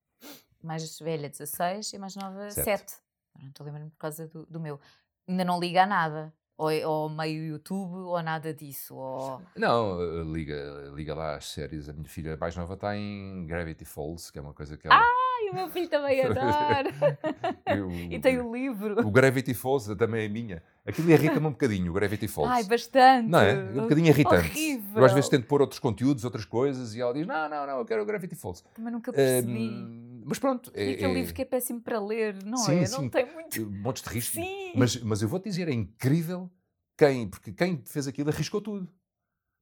mais 0.63 0.99
velha 0.99 1.29
16 1.29 1.93
e 1.93 1.99
mais 1.99 2.17
nova 2.17 2.51
7. 2.51 2.65
7. 2.65 2.95
Não 3.41 3.49
estou 3.49 3.67
lembrando 3.67 3.91
por 3.91 3.99
causa 3.99 4.29
do, 4.29 4.47
do, 4.47 4.61
meu. 4.61 4.79
Ainda 5.27 5.45
não 5.45 5.59
liga 5.59 5.85
a 5.85 5.87
nada. 5.87 6.33
Ou, 6.57 6.71
é, 6.71 6.87
ou 6.87 7.09
meio 7.09 7.45
YouTube 7.45 7.95
ou 7.95 8.23
nada 8.23 8.53
disso. 8.53 8.95
Ou... 8.95 9.43
Não, 9.57 10.01
eh, 10.01 10.23
liga, 10.25 10.93
liga 10.95 11.15
lá 11.15 11.37
as 11.37 11.49
séries. 11.49 11.89
A 11.89 11.93
minha 11.93 12.09
filha 12.09 12.37
mais 12.37 12.55
nova 12.55 12.75
está 12.75 12.97
em 12.97 13.47
Gravity 13.47 13.85
Falls, 13.85 14.31
que 14.31 14.39
é 14.39 14.43
uma 14.43 14.53
coisa 14.53 14.77
que 14.77 14.87
ela. 14.87 14.97
Ai, 14.97 15.51
o 15.51 15.55
meu 15.55 15.69
filho 15.71 15.89
também 15.89 16.21
adora! 16.25 17.19
Eu, 17.67 17.91
e 18.13 18.19
tem 18.21 18.39
o 18.39 18.55
livro. 18.55 19.01
O 19.07 19.11
Gravity 19.11 19.55
Falls 19.55 19.95
também 19.97 20.27
é 20.27 20.29
minha. 20.29 20.63
Aquilo 20.87 21.11
irrita-me 21.11 21.47
um 21.47 21.51
bocadinho, 21.51 21.91
o 21.91 21.95
Gravity 21.95 22.29
Falls. 22.29 22.53
Ai, 22.53 22.65
bastante. 22.65 23.29
Não 23.29 23.41
é? 23.41 23.55
Um 23.55 23.83
bocadinho 23.83 24.09
irritante. 24.09 24.51
Horrível. 24.51 25.01
Eu 25.01 25.05
às 25.05 25.13
vezes 25.13 25.31
tento 25.31 25.47
pôr 25.47 25.61
outros 25.61 25.81
conteúdos, 25.81 26.25
outras 26.25 26.45
coisas, 26.45 26.95
e 26.95 27.01
ela 27.01 27.15
diz: 27.15 27.27
Não, 27.27 27.49
não, 27.49 27.67
não, 27.67 27.79
eu 27.79 27.85
quero 27.85 28.03
o 28.03 28.05
Gravity 28.05 28.35
Falls. 28.35 28.63
Também 28.75 28.93
nunca 28.93 29.13
percebi. 29.13 29.69
Um, 29.69 30.12
mas 30.25 30.39
pronto. 30.39 30.71
É, 30.75 30.91
e 30.91 30.95
aquele 30.95 31.13
é... 31.13 31.15
livro 31.15 31.35
que 31.35 31.43
é 31.43 31.45
péssimo 31.45 31.81
para 31.81 32.01
ler, 32.01 32.43
não 32.45 32.57
sim, 32.57 32.77
é? 32.77 32.87
Sim. 32.87 33.03
Não 33.03 33.09
tem 33.09 33.33
muito. 33.33 33.71
Montes 33.71 34.03
de 34.03 34.09
risco. 34.09 34.35
Sim. 34.35 34.73
Mas, 34.75 34.97
mas 35.03 35.23
eu 35.23 35.29
vou-te 35.29 35.45
dizer, 35.45 35.69
é 35.69 35.73
incrível 35.73 36.51
quem, 36.97 37.29
porque 37.29 37.53
quem 37.53 37.83
fez 37.85 38.07
aquilo 38.07 38.31
arriscou 38.31 38.61
tudo. 38.61 38.89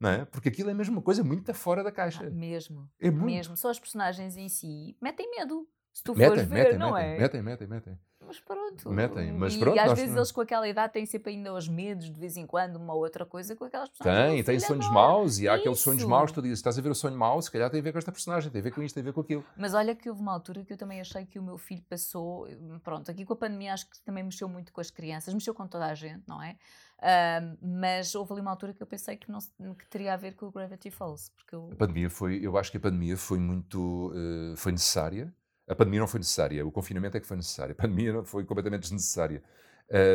Não 0.01 0.11
é? 0.11 0.25
Porque 0.25 0.49
aquilo 0.49 0.71
é 0.71 0.75
mesmo 0.75 0.95
uma 0.95 1.03
coisa 1.03 1.23
muito 1.23 1.53
fora 1.53 1.85
da 1.85 1.93
caixa. 1.93 2.27
Ah, 2.27 2.31
mesmo. 2.31 2.91
É 2.99 3.11
muito. 3.11 3.27
Mesmo. 3.27 3.57
Só 3.57 3.71
os 3.71 3.79
personagens 3.79 4.37
em 4.37 4.49
si 4.49 4.97
metem 5.01 5.31
medo. 5.31 5.69
Se 5.93 6.03
tu 6.03 6.15
metem, 6.15 6.29
fores 6.29 6.49
ver, 6.49 6.55
metem, 6.55 6.79
não 6.79 6.95
metem, 6.95 7.11
é? 7.11 7.19
Metem, 7.19 7.43
metem, 7.43 7.69
metem. 7.69 7.99
Mas 8.31 8.39
pronto. 8.39 8.91
Metem, 8.91 9.33
mas 9.33 9.55
e, 9.55 9.59
pronto. 9.59 9.77
E 9.77 9.79
às 9.81 9.99
vezes 9.99 10.15
eles 10.15 10.31
com 10.31 10.41
aquela 10.41 10.69
idade 10.69 10.93
têm 10.93 11.05
sempre 11.05 11.33
ainda 11.33 11.53
os 11.53 11.67
medos, 11.67 12.09
de 12.09 12.19
vez 12.19 12.37
em 12.37 12.47
quando, 12.47 12.77
uma 12.77 12.95
outra 12.95 13.27
coisa 13.27 13.57
com 13.57 13.65
aquelas 13.65 13.89
personagens. 13.89 14.45
Tem, 14.45 14.45
tem 14.45 14.61
sonhos 14.61 14.87
agora. 14.87 15.01
maus 15.01 15.39
e 15.41 15.49
há 15.49 15.55
Isso. 15.55 15.61
aqueles 15.61 15.81
sonhos 15.81 16.05
maus, 16.05 16.31
tu 16.31 16.41
dizes, 16.41 16.61
estás 16.61 16.79
a 16.79 16.83
ver 16.83 16.91
o 16.91 16.95
sonho 16.95 17.17
mau, 17.17 17.43
se 17.43 17.51
calhar 17.51 17.69
tem 17.69 17.81
a 17.81 17.83
ver 17.83 17.91
com 17.91 17.99
esta 17.99 18.13
personagem, 18.13 18.51
tem 18.51 18.61
a 18.61 18.63
ver 18.63 18.71
com 18.71 18.83
isto, 18.83 18.95
tem 18.95 19.01
a 19.03 19.05
ver 19.05 19.13
com 19.13 19.21
aquilo. 19.21 19.45
Mas 19.57 19.75
olha 19.75 19.97
que 19.97 20.09
houve 20.09 20.21
uma 20.21 20.33
altura 20.33 20.65
que 20.65 20.73
eu 20.73 20.77
também 20.77 21.01
achei 21.01 21.27
que 21.27 21.41
o 21.41 21.43
meu 21.43 21.59
filho 21.59 21.83
passou, 21.89 22.47
pronto, 22.85 23.11
aqui 23.11 23.25
com 23.25 23.33
a 23.33 23.37
pandemia 23.37 23.75
acho 23.75 23.91
que 23.91 24.01
também 24.03 24.23
mexeu 24.23 24.49
muito 24.49 24.73
com 24.73 24.81
as 24.81 24.91
crianças, 24.91 25.35
mexeu 25.35 25.53
com 25.53 25.67
toda 25.67 25.87
a 25.87 25.95
gente, 25.95 26.23
não 26.29 26.41
é? 26.41 26.57
Uh, 27.01 27.57
mas 27.63 28.15
houve 28.15 28.33
ali 28.35 28.43
uma 28.43 28.51
altura 28.51 28.75
que 28.75 28.83
eu 28.83 28.87
pensei 28.87 29.17
que, 29.17 29.31
não, 29.31 29.41
que 29.75 29.87
teria 29.89 30.13
a 30.15 30.17
ver 30.17 30.35
com 30.35 30.47
o 30.47 30.53
Gravity 30.53 30.91
Falls. 30.91 31.33
Porque 31.35 31.55
eu... 31.55 31.71
A 31.73 31.77
pandemia 31.77 32.11
foi, 32.11 32.39
eu 32.45 32.57
acho 32.59 32.71
que 32.71 32.77
a 32.77 32.81
pandemia 32.81 33.17
foi 33.17 33.39
muito, 33.39 34.13
uh, 34.13 34.57
foi 34.57 34.71
necessária. 34.71 35.35
A 35.71 35.75
pandemia 35.77 36.01
não 36.01 36.09
foi 36.09 36.19
necessária, 36.19 36.67
o 36.67 36.73
confinamento 36.73 37.17
é 37.17 37.21
que 37.21 37.27
foi 37.27 37.37
necessário. 37.37 37.73
A 37.73 37.77
pandemia 37.81 38.13
não 38.13 38.25
foi 38.25 38.45
completamente 38.45 38.83
desnecessária. 38.83 39.41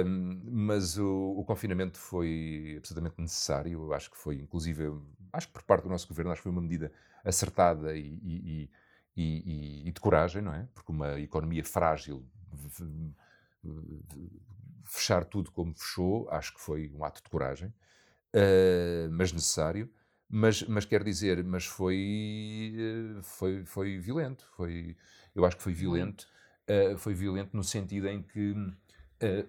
Um, 0.05 0.41
mas 0.51 0.97
o, 0.97 1.35
o, 1.37 1.43
confinamento 1.45 1.97
foi 1.97 2.75
absolutamente 2.77 3.15
necessário. 3.19 3.93
Acho 3.93 4.11
que 4.11 4.17
foi, 4.17 4.35
inclusive, 4.35 4.83
acho 5.31 5.47
que 5.47 5.53
por 5.53 5.63
parte 5.63 5.83
do 5.83 5.89
nosso 5.89 6.07
governo, 6.07 6.31
acho 6.31 6.39
que 6.39 6.43
foi 6.43 6.51
uma 6.51 6.61
medida 6.61 6.91
acertada 7.23 7.95
e, 7.95 8.19
e, 8.21 8.69
e, 9.15 9.87
e 9.87 9.91
de 9.91 9.99
coragem, 9.99 10.41
não 10.41 10.53
é? 10.53 10.67
Porque 10.73 10.91
uma 10.91 11.19
economia 11.19 11.63
frágil 11.63 12.25
fechar 14.83 15.25
tudo 15.25 15.51
como 15.51 15.73
fechou, 15.73 16.29
acho 16.29 16.53
que 16.53 16.61
foi 16.61 16.89
um 16.93 17.03
ato 17.03 17.23
de 17.23 17.29
coragem, 17.29 17.69
uh, 17.69 19.09
mas 19.11 19.31
necessário. 19.31 19.89
Mas, 20.27 20.63
mas 20.63 20.85
dizer, 20.85 21.43
mas 21.43 21.65
foi, 21.65 22.75
uh, 23.17 23.23
foi, 23.23 23.65
foi 23.65 23.99
violento. 23.99 24.47
Foi, 24.55 24.95
eu 25.35 25.45
acho 25.45 25.57
que 25.57 25.63
foi 25.63 25.73
violento. 25.73 26.27
Uh, 26.67 26.97
foi 26.97 27.13
violento 27.13 27.55
no 27.55 27.63
sentido 27.63 28.07
em 28.07 28.21
que 28.21 28.55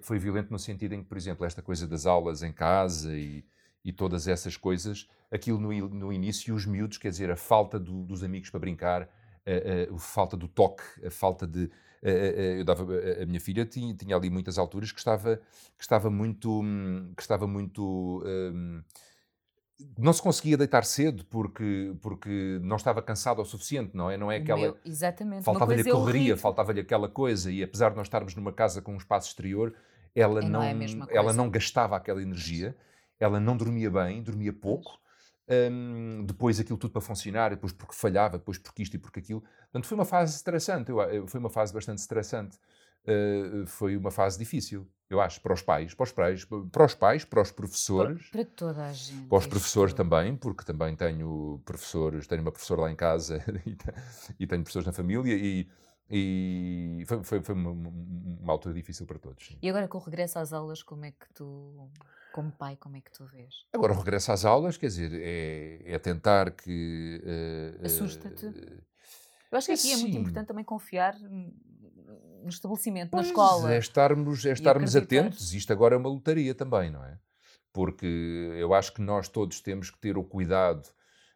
foi 0.00 0.18
violento 0.18 0.50
no 0.50 0.58
sentido 0.58 0.94
em 0.94 1.02
que, 1.02 1.08
por 1.08 1.18
exemplo, 1.18 1.44
esta 1.44 1.60
coisa 1.60 1.86
das 1.86 2.06
aulas 2.06 2.42
em 2.42 2.52
casa 2.52 3.14
e, 3.14 3.44
e 3.84 3.92
todas 3.92 4.26
essas 4.26 4.56
coisas, 4.56 5.08
aquilo 5.30 5.60
no, 5.60 5.88
no 5.88 6.12
início, 6.12 6.54
os 6.54 6.64
miúdos, 6.64 6.98
quer 6.98 7.10
dizer, 7.10 7.30
a 7.30 7.36
falta 7.36 7.78
do, 7.78 8.04
dos 8.04 8.22
amigos 8.22 8.48
para 8.48 8.60
brincar, 8.60 9.02
a, 9.02 9.92
a, 9.92 9.94
a, 9.94 9.98
falta 9.98 10.36
do 10.36 10.48
toque, 10.48 10.82
a 11.04 11.10
falta 11.10 11.46
de, 11.46 11.68
eh, 12.02 12.56
eu 12.58 12.64
dava 12.64 12.84
a 13.22 13.26
minha 13.26 13.40
filha 13.40 13.64
tinha, 13.64 13.94
tinha 13.94 14.14
ali 14.14 14.30
muitas 14.30 14.58
alturas 14.58 14.92
que 14.92 14.98
estava 14.98 15.40
que 15.76 15.82
estava 15.82 16.10
muito 16.10 16.62
que 17.16 17.22
estava 17.22 17.46
muito 17.46 18.22
um, 18.24 18.82
não 19.98 20.12
se 20.12 20.22
conseguia 20.22 20.56
deitar 20.56 20.84
cedo 20.84 21.24
porque 21.26 21.94
porque 22.00 22.58
não 22.62 22.76
estava 22.76 23.02
cansado 23.02 23.40
o 23.40 23.44
suficiente 23.44 23.94
não 23.94 24.10
é 24.10 24.16
não 24.16 24.32
é 24.32 24.36
aquela 24.36 24.60
Meu, 24.60 24.78
exatamente 24.84 25.44
faltava-lhe 25.44 25.82
a 25.82 25.92
correria 25.92 26.36
faltava-lhe 26.36 26.80
aquela 26.80 27.08
coisa 27.08 27.50
e 27.50 27.62
apesar 27.62 27.90
de 27.90 27.96
nós 27.96 28.06
estarmos 28.06 28.34
numa 28.34 28.52
casa 28.52 28.80
com 28.80 28.94
um 28.94 28.96
espaço 28.96 29.28
exterior 29.28 29.74
ela 30.14 30.40
não, 30.40 30.48
não 30.48 30.62
é 30.62 30.74
ela 31.10 31.32
não 31.32 31.50
gastava 31.50 31.96
aquela 31.96 32.22
energia 32.22 32.76
ela 33.20 33.38
não 33.38 33.56
dormia 33.56 33.90
bem 33.90 34.22
dormia 34.22 34.52
pouco 34.52 34.98
um, 35.48 36.24
depois 36.24 36.58
aquilo 36.58 36.76
tudo 36.76 36.90
para 36.90 37.00
funcionar, 37.00 37.50
depois 37.50 37.72
porque 37.72 37.94
falhava, 37.94 38.36
depois 38.36 38.58
porque 38.58 38.82
isto 38.82 38.94
e 38.94 38.98
porque 38.98 39.20
aquilo. 39.20 39.40
Portanto, 39.40 39.86
foi 39.86 39.94
uma 39.96 40.04
fase 40.04 40.34
estressante, 40.34 40.90
eu, 40.90 41.26
foi 41.26 41.38
uma 41.38 41.50
fase 41.50 41.72
bastante 41.72 41.98
estressante. 41.98 42.58
Uh, 43.06 43.66
foi 43.66 43.96
uma 43.96 44.10
fase 44.10 44.38
difícil, 44.38 44.86
eu 45.08 45.20
acho, 45.20 45.40
para 45.40 45.54
os 45.54 45.62
pais, 45.62 45.94
para 45.94 46.04
os 46.04 46.12
pais, 46.12 46.44
para 46.44 46.84
os 46.84 46.94
pais, 46.94 47.24
para 47.24 47.42
os 47.42 47.52
professores. 47.52 48.28
Para, 48.30 48.44
para 48.44 48.54
toda 48.54 48.86
a 48.86 48.92
gente. 48.92 49.28
Para 49.28 49.38
os 49.38 49.46
professores 49.46 49.94
também, 49.94 50.36
porque 50.36 50.64
também 50.64 50.96
tenho 50.96 51.62
professores, 51.64 52.26
tenho 52.26 52.42
uma 52.42 52.50
professora 52.50 52.82
lá 52.82 52.90
em 52.90 52.96
casa 52.96 53.44
e 54.38 54.46
tenho 54.46 54.62
professores 54.62 54.86
na 54.86 54.92
família 54.92 55.34
e, 55.34 55.68
e 56.10 57.04
foi, 57.06 57.22
foi, 57.22 57.42
foi 57.42 57.54
uma, 57.54 57.70
uma, 57.70 58.52
altura 58.52 58.74
difícil 58.74 59.06
para 59.06 59.18
todos. 59.18 59.56
E 59.62 59.68
agora 59.68 59.86
com 59.86 59.98
o 59.98 60.00
regresso 60.00 60.38
às 60.38 60.52
aulas, 60.52 60.82
como 60.82 61.04
é 61.04 61.12
que 61.12 61.32
tu 61.32 61.88
como 62.36 62.52
pai, 62.52 62.76
como 62.76 62.96
é 62.96 63.00
que 63.00 63.10
tu 63.10 63.24
vês? 63.24 63.64
Agora, 63.72 63.94
o 63.94 63.96
regresso 63.96 64.30
às 64.30 64.44
aulas, 64.44 64.76
quer 64.76 64.88
dizer, 64.88 65.10
é, 65.14 65.94
é 65.94 65.98
tentar 65.98 66.50
que. 66.50 67.22
Uh, 67.24 67.86
Assusta-te? 67.86 68.44
Uh, 68.44 68.82
Eu 69.50 69.56
acho 69.56 69.68
que 69.68 69.72
aqui 69.72 69.92
é 69.92 69.96
muito 69.96 70.18
importante 70.18 70.46
também 70.46 70.62
confiar 70.62 71.16
no 72.42 72.48
estabelecimento, 72.48 73.10
pois 73.10 73.24
na 73.24 73.28
escola. 73.28 73.74
É 73.74 73.78
estarmos, 73.78 74.46
é 74.46 74.52
estarmos 74.52 74.94
atentos. 74.94 75.52
Isto 75.52 75.72
agora 75.72 75.94
é 75.94 75.98
uma 75.98 76.08
lotaria 76.08 76.54
também, 76.54 76.90
não 76.90 77.04
é? 77.04 77.18
Porque 77.72 78.06
eu 78.58 78.72
acho 78.72 78.92
que 78.92 79.02
nós 79.02 79.28
todos 79.28 79.60
temos 79.60 79.90
que 79.90 79.98
ter 79.98 80.16
o 80.16 80.24
cuidado 80.24 80.86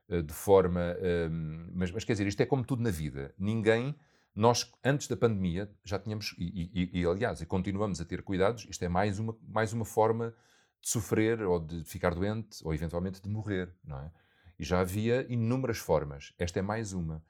uh, 0.08 0.22
de 0.22 0.32
forma. 0.32 0.96
Ehm, 1.00 1.70
mas, 1.74 1.90
mas 1.90 2.04
quer 2.04 2.12
dizer, 2.12 2.26
isto 2.26 2.40
é 2.40 2.46
como 2.46 2.64
tudo 2.64 2.82
na 2.82 2.90
vida. 2.90 3.34
Ninguém 3.38 3.94
nós, 4.34 4.70
antes 4.84 5.08
da 5.08 5.16
pandemia, 5.16 5.70
já 5.84 5.98
tínhamos, 5.98 6.34
e, 6.38 6.70
e, 6.72 7.00
e, 7.00 7.04
aliás, 7.04 7.40
e 7.40 7.46
continuamos 7.46 8.00
a 8.00 8.04
ter 8.04 8.22
cuidados, 8.22 8.66
isto 8.70 8.82
é 8.84 8.88
mais 8.88 9.18
uma, 9.18 9.36
mais 9.46 9.72
uma 9.72 9.84
forma 9.84 10.34
de 10.80 10.88
sofrer 10.88 11.42
ou 11.42 11.58
de 11.58 11.84
ficar 11.84 12.14
doente 12.14 12.58
ou 12.64 12.72
eventualmente 12.72 13.20
de 13.20 13.28
morrer, 13.28 13.74
não 13.84 13.98
é? 13.98 14.10
E 14.58 14.64
já 14.64 14.80
havia 14.80 15.26
inúmeras 15.28 15.78
formas. 15.78 16.32
Esta 16.38 16.58
é 16.58 16.62
mais 16.62 16.92
uma. 16.92 17.22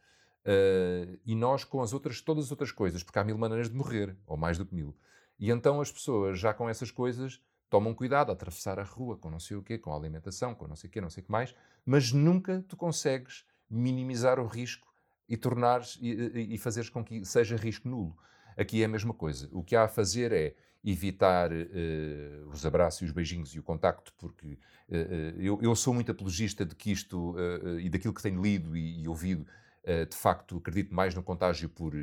Uh, 0.45 1.19
e 1.27 1.35
nós 1.35 1.65
com 1.65 1.83
as 1.83 1.93
outras, 1.93 2.21
todas 2.21 2.47
as 2.47 2.51
outras 2.51 2.73
coisas, 2.73 3.03
porque 3.03 3.19
há 3.19 3.25
mil 3.25 3.37
maneiras 3.37 3.69
de 3.69 3.77
morrer, 3.77 4.17
ou 4.27 4.37
mais 4.37 4.57
do 4.57 4.65
que 4.65 4.75
mil. 4.75 4.97
E 5.39 5.51
então 5.51 5.81
as 5.81 5.91
pessoas, 5.91 6.39
já 6.39 6.55
com 6.55 6.69
essas 6.69 6.91
coisas, 6.91 7.41
tomam 7.71 7.95
cuidado 7.95 8.31
a 8.31 8.33
atravessar 8.33 8.79
a 8.79 8.83
rua 8.83 9.17
com 9.17 9.31
não 9.31 9.39
sei 9.39 9.57
o 9.57 9.63
quê, 9.63 9.79
com 9.79 9.93
a 9.93 9.97
alimentação, 9.97 10.55
com 10.55 10.67
não 10.67 10.77
sei 10.77 10.89
o 10.89 10.93
quê, 10.93 11.01
não 11.01 11.09
sei 11.09 11.23
o 11.23 11.27
que 11.27 11.31
mais, 11.31 11.55
mas 11.87 12.13
nunca 12.13 12.65
tu 12.69 12.77
consegues 12.77 13.45
minimizar 13.71 14.41
o 14.41 14.47
risco 14.47 14.93
e 15.29 15.37
tornares 15.37 15.97
e, 16.03 16.55
e, 16.55 16.59
fazeres 16.59 16.91
com 16.91 17.05
que 17.05 17.25
seja 17.25 17.57
risco 17.57 17.89
nulo. 17.89 18.17
Aqui 18.57 18.83
é 18.83 18.85
a 18.85 18.89
mesma 18.89 19.15
coisa. 19.15 19.49
O 19.53 19.63
que 19.63 19.77
há 19.77 19.85
a 19.85 19.89
fazer 19.89 20.33
é 20.33 20.57
evitar 20.83 21.53
uh, 21.53 22.49
os 22.49 22.67
abraços 22.67 23.03
e 23.03 23.05
os 23.05 23.13
beijinhos 23.13 23.55
e 23.55 23.61
o 23.61 23.63
contacto, 23.63 24.13
porque 24.19 24.59
uh, 24.89 24.95
eu, 25.39 25.61
eu, 25.63 25.77
sou 25.77 25.95
muito 25.95 26.11
apologista 26.11 26.67
de 26.67 26.75
que 26.75 26.91
isto, 26.91 27.37
e 27.81 27.89
daquilo 27.89 28.13
que 28.13 28.23
tenho 28.23 28.43
lido 28.43 28.77
e, 28.77 29.03
e 29.03 29.09
ouvido, 29.09 29.47
de 29.85 30.17
facto 30.17 30.59
acredito 30.59 30.95
mais 30.95 31.15
no 31.15 31.23
contágio 31.23 31.69
por 31.69 31.95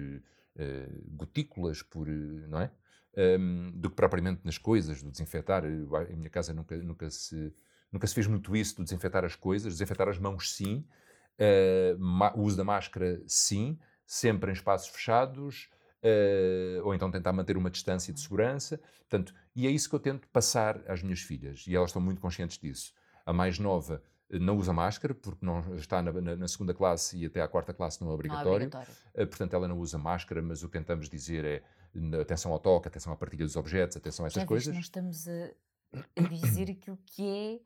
gotículas, 1.10 1.82
por, 1.82 2.08
não 2.08 2.62
é? 2.62 2.72
Um, 3.40 3.72
do 3.72 3.90
que 3.90 3.96
propriamente 3.96 4.42
nas 4.44 4.58
coisas, 4.58 5.02
do 5.02 5.12
desinfetar. 5.12 5.64
Em 5.66 6.16
minha 6.16 6.30
casa 6.30 6.54
nunca, 6.54 6.78
nunca, 6.78 7.10
se, 7.10 7.54
nunca 7.92 8.06
se 8.08 8.14
fez 8.14 8.28
muito 8.28 8.56
isso, 8.56 8.76
do 8.76 8.84
desinfetar 8.84 9.24
as 9.26 9.36
coisas, 9.36 9.74
desinfetar 9.74 10.08
as 10.08 10.20
mãos 10.20 10.54
sim, 10.54 10.86
o 12.36 12.42
uso 12.42 12.58
da 12.58 12.64
máscara 12.64 13.22
sim, 13.26 13.78
sempre 14.06 14.52
em 14.52 14.54
espaços 14.54 14.90
fechados, 14.90 15.70
Uh, 15.98 16.80
ou 16.86 16.94
então 16.94 17.10
tentar 17.10 17.34
manter 17.34 17.58
uma 17.58 17.72
distância 17.72 18.14
de 18.14 18.20
segurança. 18.22 18.80
Portanto, 19.00 19.34
e 19.56 19.66
é 19.66 19.72
isso 19.72 19.90
que 19.90 19.96
eu 19.96 20.00
tento 20.00 20.28
passar 20.30 20.80
às 20.88 21.02
minhas 21.02 21.22
filhas, 21.22 21.66
e 21.68 21.76
elas 21.76 21.90
estão 21.90 22.02
muito 22.02 22.22
conscientes 22.22 22.58
disso. 22.60 22.94
A 23.26 23.34
mais 23.34 23.58
nova 23.58 23.96
eh, 23.96 24.17
não 24.30 24.58
usa 24.58 24.74
máscara, 24.74 25.14
porque 25.14 25.46
não 25.46 25.60
está 25.76 26.02
na, 26.02 26.12
na, 26.12 26.36
na 26.36 26.48
segunda 26.48 26.74
classe 26.74 27.18
e 27.18 27.26
até 27.26 27.42
à 27.42 27.48
quarta 27.48 27.74
classe 27.74 28.02
não 28.02 28.12
é 28.12 28.14
obrigatório. 28.14 28.70
Não 28.70 28.80
é 28.80 28.84
obrigatório. 28.84 28.94
Uh, 29.14 29.28
portanto, 29.28 29.54
ela 29.54 29.68
não 29.68 29.80
usa 29.80 29.98
máscara, 29.98 30.42
mas 30.42 30.64
o 30.64 30.68
que 30.68 30.78
tentamos 30.78 31.10
dizer 31.10 31.46
é 31.46 31.64
atenção 32.20 32.52
ao 32.52 32.60
toque, 32.60 32.88
atenção 32.88 33.14
à 33.14 33.16
partilha 33.16 33.46
dos 33.46 33.56
objetos, 33.56 33.98
atenção 33.98 34.26
a 34.26 34.28
essas 34.28 34.42
Já 34.42 34.48
coisas. 34.48 34.74
Nós 34.74 34.86
estamos 34.86 35.28
a, 35.28 35.52
a 36.18 36.22
dizer 36.28 36.72
aquilo 36.72 36.98
que 37.06 37.26
é, 37.26 37.60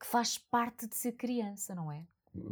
que 0.00 0.06
faz 0.06 0.38
parte 0.38 0.86
de 0.86 0.96
ser 0.96 1.12
criança, 1.12 1.74
não 1.74 1.90
é? 1.90 2.06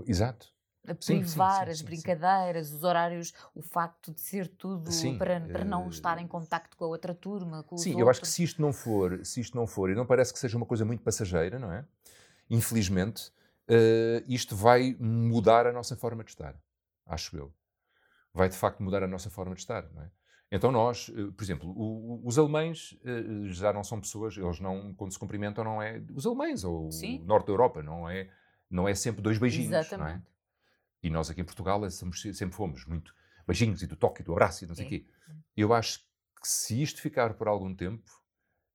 Exato 0.07 0.53
a 0.87 0.95
privar 0.95 1.69
as 1.69 1.81
brincadeiras, 1.81 2.73
os 2.73 2.83
horários, 2.83 3.33
o 3.55 3.63
facto 3.63 4.13
de 4.13 4.21
ser 4.21 4.49
tudo 4.49 4.91
para, 5.17 5.41
para 5.41 5.65
não 5.65 5.89
estar 5.89 6.19
em 6.19 6.27
contacto 6.27 6.77
com 6.77 6.85
a 6.85 6.89
outra 6.89 7.15
turma. 7.15 7.63
Com 7.63 7.77
sim, 7.77 8.01
eu 8.01 8.09
acho 8.11 8.21
que 8.21 8.29
se 8.29 8.43
isto 8.43 8.61
não 8.61 8.73
for, 8.73 9.25
se 9.25 9.41
isto 9.41 9.57
não 9.57 9.67
for, 9.67 9.91
e 9.91 9.95
não 9.95 10.05
parece 10.05 10.33
que 10.33 10.39
seja 10.39 10.57
uma 10.57 10.67
coisa 10.67 10.85
muito 10.85 11.03
passageira, 11.03 11.59
não 11.59 11.73
é? 11.73 11.85
Infelizmente, 12.51 13.33
uh, 13.69 14.25
isto 14.27 14.55
vai 14.57 14.97
mudar 14.99 15.67
a 15.67 15.73
nossa 15.73 15.97
forma 15.97 16.25
de 16.25 16.31
estar, 16.31 16.55
acho 17.07 17.37
eu. 17.37 17.55
Vai 18.33 18.49
de 18.49 18.57
facto 18.57 18.83
mudar 18.83 19.03
a 19.03 19.09
nossa 19.09 19.31
forma 19.31 19.55
de 19.55 19.61
estar, 19.61 19.91
não 19.93 20.03
é? 20.03 20.11
Então 20.51 20.71
nós, 20.71 21.09
uh, 21.09 21.33
por 21.33 21.43
exemplo, 21.43 22.21
os 22.25 22.39
alemães 22.39 22.93
uh, 23.05 23.49
já 23.49 23.73
não 23.73 23.83
são 23.83 24.01
pessoas, 24.01 24.37
eles 24.37 24.61
não, 24.61 24.95
quando 24.95 25.13
se 25.13 25.19
cumprimentam, 25.19 25.65
não 25.65 25.83
é 25.83 26.03
os 26.15 26.27
alemães 26.27 26.65
ou 26.65 26.91
sim. 26.93 27.21
o 27.21 27.25
norte 27.25 27.47
da 27.47 27.53
Europa, 27.53 27.83
não 27.83 28.09
é, 28.09 28.31
não 28.71 28.89
é 28.89 28.95
sempre 28.95 29.23
dois 29.23 29.39
beijinhos, 29.39 29.73
Exatamente. 29.73 29.99
não 29.99 30.17
é? 30.17 30.23
E 31.03 31.11
nós 31.11 31.31
aqui 31.31 31.41
em 31.41 31.45
Portugal 31.45 31.89
somos, 31.91 32.21
sempre 32.21 32.55
fomos 32.55 32.87
muito 32.87 33.15
beijinhos 33.47 33.83
e 33.83 33.87
do 33.87 33.97
toque 33.97 34.23
e 34.23 34.25
do 34.25 34.33
abraço 34.33 34.65
e 34.65 34.69
não 34.69 34.75
sei 34.75 34.87
o 34.87 34.89
quê. 34.89 35.07
Eu 35.57 35.73
acho 35.75 36.01
que 36.41 36.49
se 36.49 36.81
isto 36.81 37.01
ficar 37.01 37.35
por 37.35 37.49
algum 37.49 37.75
tempo, 37.75 38.11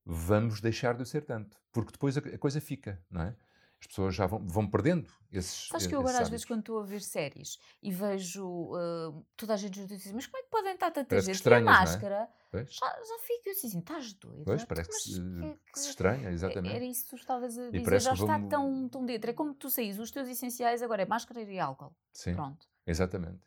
vamos 0.05 0.59
deixar 0.59 0.95
de 0.95 1.05
ser 1.05 1.21
tanto. 1.21 1.57
Porque 1.71 1.91
depois 1.91 2.17
a 2.17 2.38
coisa 2.38 2.59
fica, 2.59 3.01
não 3.09 3.21
é? 3.21 3.35
As 3.80 3.88
pessoas 3.88 4.15
já 4.15 4.25
vão, 4.25 4.39
vão 4.47 4.67
perdendo 4.67 5.07
esses. 5.32 5.67
Sabes 5.67 5.86
que 5.86 5.93
eu 5.93 5.99
agora, 5.99 6.19
às 6.19 6.30
vezes, 6.30 6.45
quando 6.45 6.61
estou 6.61 6.80
a 6.80 6.84
ver 6.84 7.01
séries 7.01 7.59
e 7.82 7.91
vejo 7.91 8.45
uh, 8.45 9.25
toda 9.36 9.53
a 9.53 9.57
gente 9.57 9.86
diz 9.86 10.11
mas 10.11 10.25
como 10.25 10.38
é 10.38 10.43
que 10.43 10.49
podem 10.49 10.73
estar 10.73 10.91
tanta 10.91 11.21
gente 11.21 11.38
sem 11.38 11.63
máscara? 11.63 12.28
É? 12.53 12.65
Já, 12.65 12.88
já 12.88 13.19
fico 13.19 13.49
assim, 13.51 13.80
estás 13.80 14.13
doido. 14.13 14.45
Pois, 14.45 14.63
parece 14.63 14.89
que, 14.89 14.95
se, 14.95 15.21
que, 15.21 15.71
que 15.73 15.80
se 15.80 15.89
estranha, 15.89 16.32
exatamente. 16.32 16.75
Era 16.75 16.86
isso 16.86 17.03
que 17.03 17.09
tu 17.11 17.15
estavas 17.17 17.57
a 17.57 17.69
dizer, 17.69 17.99
já 17.99 18.13
está 18.13 18.25
vamos... 18.25 18.49
tão, 18.49 18.89
tão 18.89 19.05
dentro. 19.05 19.30
É 19.30 19.34
como 19.34 19.53
tu 19.53 19.69
saís, 19.69 19.99
os 19.99 20.09
teus 20.09 20.28
essenciais 20.28 20.82
agora 20.82 21.03
é 21.03 21.05
máscara 21.05 21.41
e 21.41 21.59
álcool. 21.59 21.93
Sim. 22.11 22.34
Pronto. 22.34 22.65
Exatamente. 22.86 23.39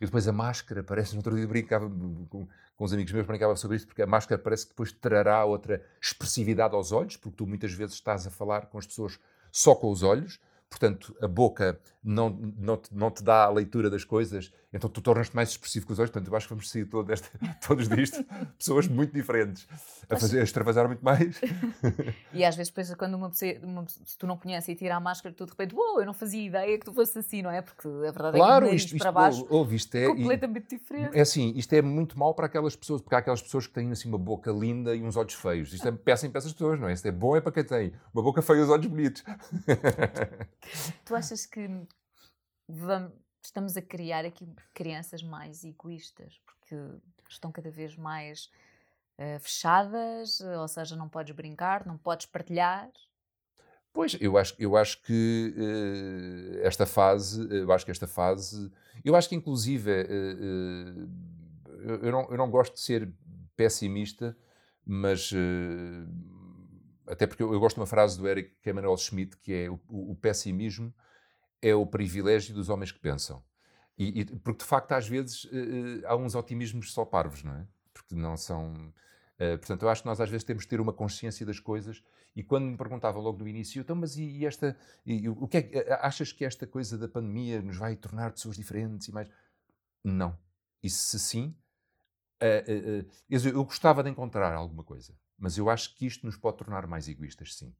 E 0.00 0.04
depois 0.04 0.28
a 0.28 0.32
máscara, 0.32 0.82
parece, 0.82 1.12
no 1.12 1.18
outro 1.18 1.34
dia 1.34 1.46
brincava 1.46 1.88
com, 1.88 2.46
com 2.76 2.84
os 2.84 2.92
amigos 2.92 3.12
meus, 3.12 3.26
brincava 3.26 3.56
sobre 3.56 3.76
isto, 3.76 3.86
porque 3.86 4.02
a 4.02 4.06
máscara 4.06 4.40
parece 4.40 4.64
que 4.64 4.70
depois 4.70 4.92
trará 4.92 5.44
outra 5.44 5.84
expressividade 6.00 6.74
aos 6.74 6.92
olhos, 6.92 7.16
porque 7.16 7.36
tu 7.36 7.46
muitas 7.46 7.72
vezes 7.72 7.94
estás 7.94 8.26
a 8.26 8.30
falar 8.30 8.66
com 8.66 8.78
as 8.78 8.86
pessoas 8.86 9.18
só 9.50 9.74
com 9.74 9.90
os 9.90 10.02
olhos, 10.02 10.40
portanto, 10.68 11.16
a 11.20 11.28
boca 11.28 11.80
não, 12.02 12.30
não, 12.30 12.80
não 12.92 13.10
te 13.10 13.22
dá 13.22 13.44
a 13.44 13.50
leitura 13.50 13.90
das 13.90 14.04
coisas, 14.04 14.52
então 14.72 14.90
tu 14.90 15.00
tornas-te 15.00 15.34
mais 15.34 15.50
expressivo 15.50 15.86
com 15.86 15.92
os 15.94 15.98
olhos. 15.98 16.10
Portanto, 16.10 16.30
eu 16.30 16.36
acho 16.36 16.46
que 16.46 16.54
vamos 16.54 16.70
sair 16.70 16.84
todo 16.84 17.10
esta, 17.10 17.28
todos 17.66 17.88
disto, 17.88 18.22
pessoas 18.58 18.86
muito 18.86 19.14
diferentes, 19.14 19.66
a, 20.08 20.16
fazer, 20.16 20.40
a 20.40 20.42
extravasar 20.42 20.86
muito 20.86 21.02
mais. 21.02 21.40
e 22.32 22.44
às 22.44 22.54
vezes, 22.54 22.70
depois, 22.70 22.94
quando 22.94 23.14
uma 23.14 23.30
pessoa, 23.30 23.52
uma, 23.62 23.86
se 23.88 24.18
tu 24.18 24.26
não 24.26 24.36
conheces 24.36 24.68
e 24.68 24.74
tira 24.74 24.96
a 24.96 25.00
máscara, 25.00 25.34
tu 25.34 25.46
de 25.46 25.52
repente, 25.52 25.74
uou, 25.74 25.92
wow, 25.92 26.00
eu 26.00 26.06
não 26.06 26.12
fazia 26.12 26.44
ideia 26.44 26.78
que 26.78 26.84
tu 26.84 26.92
fosse 26.92 27.18
assim, 27.18 27.40
não 27.40 27.50
é? 27.50 27.62
Porque 27.62 27.88
a 27.88 28.10
verdade 28.10 28.36
claro, 28.36 28.66
é 28.66 28.70
que 28.70 28.76
isto, 28.76 28.94
isto, 28.94 28.98
para 28.98 29.12
baixo 29.12 29.46
ouve, 29.48 29.76
isto 29.76 29.94
é 29.94 30.06
completamente 30.06 30.74
e, 30.74 30.78
diferente. 30.78 31.16
É 31.16 31.20
assim, 31.22 31.52
isto 31.56 31.72
é 31.72 31.80
muito 31.80 32.18
mal 32.18 32.34
para 32.34 32.46
aquelas 32.46 32.76
pessoas, 32.76 33.00
porque 33.00 33.14
há 33.14 33.18
aquelas 33.18 33.40
pessoas 33.40 33.66
que 33.66 33.72
têm 33.72 33.90
assim 33.90 34.08
uma 34.08 34.18
boca 34.18 34.50
linda 34.50 34.94
e 34.94 35.02
uns 35.02 35.16
olhos 35.16 35.34
feios. 35.34 35.72
Isto 35.72 35.88
é 35.88 35.92
péssimo 35.92 36.32
para 36.32 36.40
essas 36.40 36.52
pessoas, 36.52 36.78
não 36.78 36.88
é? 36.88 36.92
Isto 36.92 37.08
é 37.08 37.12
bom 37.12 37.36
é 37.36 37.40
para 37.40 37.52
quem 37.52 37.64
tem 37.64 37.92
uma 38.12 38.22
boca 38.22 38.42
feia 38.42 38.58
e 38.58 38.62
os 38.62 38.68
olhos 38.68 38.86
bonitos. 38.86 39.24
tu 41.04 41.14
achas 41.14 41.46
que 41.46 41.68
vamos, 42.68 43.12
estamos 43.48 43.76
a 43.76 43.82
criar 43.82 44.24
aqui 44.24 44.46
crianças 44.74 45.22
mais 45.22 45.64
egoístas, 45.64 46.38
porque 46.44 46.76
estão 47.28 47.50
cada 47.50 47.70
vez 47.70 47.96
mais 47.96 48.50
uh, 49.18 49.38
fechadas, 49.40 50.40
ou 50.40 50.68
seja, 50.68 50.94
não 50.94 51.08
podes 51.08 51.34
brincar, 51.34 51.86
não 51.86 51.96
podes 51.96 52.26
partilhar. 52.26 52.90
Pois, 53.92 54.16
eu 54.20 54.36
acho, 54.36 54.54
eu 54.58 54.76
acho 54.76 55.02
que 55.02 55.54
uh, 55.56 56.58
esta 56.66 56.86
fase, 56.86 57.48
eu 57.50 57.72
acho 57.72 57.84
que 57.84 57.90
esta 57.90 58.06
fase, 58.06 58.70
eu 59.04 59.16
acho 59.16 59.28
que 59.28 59.34
inclusive, 59.34 59.90
uh, 59.90 61.08
eu, 62.02 62.12
não, 62.12 62.30
eu 62.30 62.36
não 62.36 62.50
gosto 62.50 62.74
de 62.74 62.80
ser 62.80 63.10
pessimista, 63.56 64.36
mas 64.84 65.32
até 67.06 67.26
porque 67.26 67.42
eu, 67.42 67.52
eu, 67.52 67.58
gosto 67.58 67.76
de 67.76 67.80
uma 67.80 67.86
frase 67.86 68.16
do 68.18 68.28
Eric 68.28 68.56
Emanuel 68.64 68.96
Schmidt, 68.96 69.36
que 69.38 69.52
é 69.52 69.70
o, 69.70 69.80
o 69.88 70.14
pessimismo 70.14 70.94
é 71.60 71.74
o 71.74 71.86
privilégio 71.86 72.54
dos 72.54 72.68
homens 72.68 72.92
que 72.92 72.98
pensam. 72.98 73.42
E, 73.98 74.20
e 74.20 74.24
porque, 74.24 74.62
de 74.62 74.68
facto, 74.68 74.92
às 74.92 75.08
vezes 75.08 75.44
uh, 75.44 76.06
há 76.06 76.16
uns 76.16 76.34
otimismos 76.34 76.92
só 76.92 77.04
parvos, 77.04 77.42
não 77.42 77.54
é? 77.54 77.66
Porque 77.92 78.14
não 78.14 78.36
são. 78.36 78.72
Uh, 79.34 79.58
portanto, 79.58 79.82
eu 79.82 79.88
acho 79.88 80.02
que 80.02 80.08
nós 80.08 80.20
às 80.20 80.30
vezes 80.30 80.44
temos 80.44 80.62
de 80.62 80.68
ter 80.68 80.80
uma 80.80 80.92
consciência 80.92 81.44
das 81.44 81.58
coisas. 81.58 82.02
E 82.36 82.42
quando 82.44 82.66
me 82.66 82.76
perguntava 82.76 83.18
logo 83.18 83.38
no 83.38 83.48
início, 83.48 83.80
então, 83.80 83.96
mas 83.96 84.16
e, 84.16 84.22
e 84.22 84.46
esta. 84.46 84.76
E, 85.04 85.28
o 85.28 85.48
que 85.48 85.58
é, 85.58 85.98
achas 86.00 86.30
que 86.30 86.44
esta 86.44 86.66
coisa 86.66 86.96
da 86.96 87.08
pandemia 87.08 87.60
nos 87.60 87.76
vai 87.76 87.96
tornar 87.96 88.32
pessoas 88.32 88.56
diferentes 88.56 89.08
e 89.08 89.12
mais. 89.12 89.28
Não. 90.04 90.38
E 90.80 90.88
se 90.88 91.18
sim, 91.18 91.56
uh, 92.40 93.04
eu, 93.28 93.40
eu 93.40 93.64
gostava 93.64 94.04
de 94.04 94.10
encontrar 94.10 94.52
alguma 94.52 94.84
coisa. 94.84 95.12
Mas 95.36 95.58
eu 95.58 95.68
acho 95.68 95.96
que 95.96 96.06
isto 96.06 96.24
nos 96.24 96.36
pode 96.36 96.58
tornar 96.58 96.86
mais 96.86 97.08
egoístas, 97.08 97.56
sim. 97.56 97.74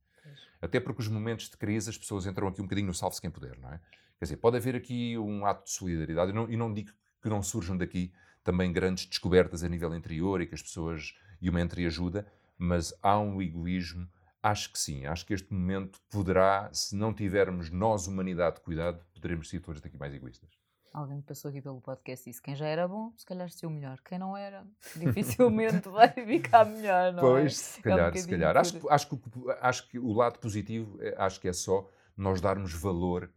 Até 0.60 0.80
porque 0.80 1.00
os 1.00 1.08
momentos 1.08 1.48
de 1.48 1.56
crise 1.56 1.90
as 1.90 1.98
pessoas 1.98 2.26
entram 2.26 2.48
aqui 2.48 2.60
um 2.60 2.64
bocadinho 2.64 2.86
no 2.88 2.94
salve-se 2.94 3.20
quem 3.20 3.30
puder, 3.30 3.58
não 3.58 3.72
é? 3.72 3.80
Quer 4.18 4.24
dizer, 4.24 4.36
pode 4.36 4.56
haver 4.56 4.74
aqui 4.74 5.16
um 5.16 5.46
ato 5.46 5.64
de 5.64 5.70
solidariedade, 5.70 6.32
e 6.32 6.34
não, 6.34 6.46
não 6.46 6.74
digo 6.74 6.90
que 7.22 7.28
não 7.28 7.42
surjam 7.42 7.76
daqui 7.76 8.12
também 8.42 8.72
grandes 8.72 9.06
descobertas 9.06 9.62
a 9.62 9.68
nível 9.68 9.94
interior 9.94 10.40
e 10.40 10.46
que 10.46 10.54
as 10.54 10.62
pessoas 10.62 11.14
e 11.40 11.48
uma 11.48 11.60
entreajuda, 11.60 12.26
mas 12.56 12.92
há 13.02 13.18
um 13.18 13.40
egoísmo. 13.40 14.08
Acho 14.42 14.72
que 14.72 14.78
sim, 14.78 15.04
acho 15.06 15.26
que 15.26 15.34
este 15.34 15.52
momento 15.52 16.00
poderá, 16.10 16.70
se 16.72 16.96
não 16.96 17.12
tivermos 17.12 17.70
nós, 17.70 18.06
humanidade, 18.06 18.60
cuidado, 18.60 19.04
poderemos 19.12 19.48
ser 19.48 19.60
todos 19.60 19.80
daqui 19.80 19.96
mais 19.96 20.14
egoístas. 20.14 20.50
Alguém 20.98 21.22
passou 21.22 21.48
aqui 21.50 21.62
pelo 21.62 21.80
podcast 21.80 22.28
e 22.28 22.32
disse: 22.32 22.42
quem 22.42 22.56
já 22.56 22.66
era 22.66 22.88
bom, 22.88 23.12
se 23.16 23.24
calhar 23.24 23.48
se 23.48 23.64
o 23.64 23.70
melhor. 23.70 24.00
Quem 24.00 24.18
não 24.18 24.36
era, 24.36 24.66
dificilmente 24.96 25.86
vai 25.88 26.10
ficar 26.10 26.64
melhor, 26.64 27.12
não 27.12 27.20
pois, 27.20 27.52
é? 27.52 27.54
se 27.54 27.82
calhar, 27.82 28.08
é 28.08 28.18
um 28.18 28.20
se 28.20 28.28
calhar. 28.28 28.56
Acho, 28.56 28.90
acho, 28.90 29.08
que, 29.08 29.16
acho 29.60 29.88
que 29.88 29.98
o 30.00 30.12
lado 30.12 30.40
positivo, 30.40 31.00
é, 31.00 31.14
acho 31.16 31.40
que 31.40 31.46
é 31.46 31.52
só 31.52 31.88
nós 32.16 32.40
darmos 32.40 32.72
valor 32.74 33.32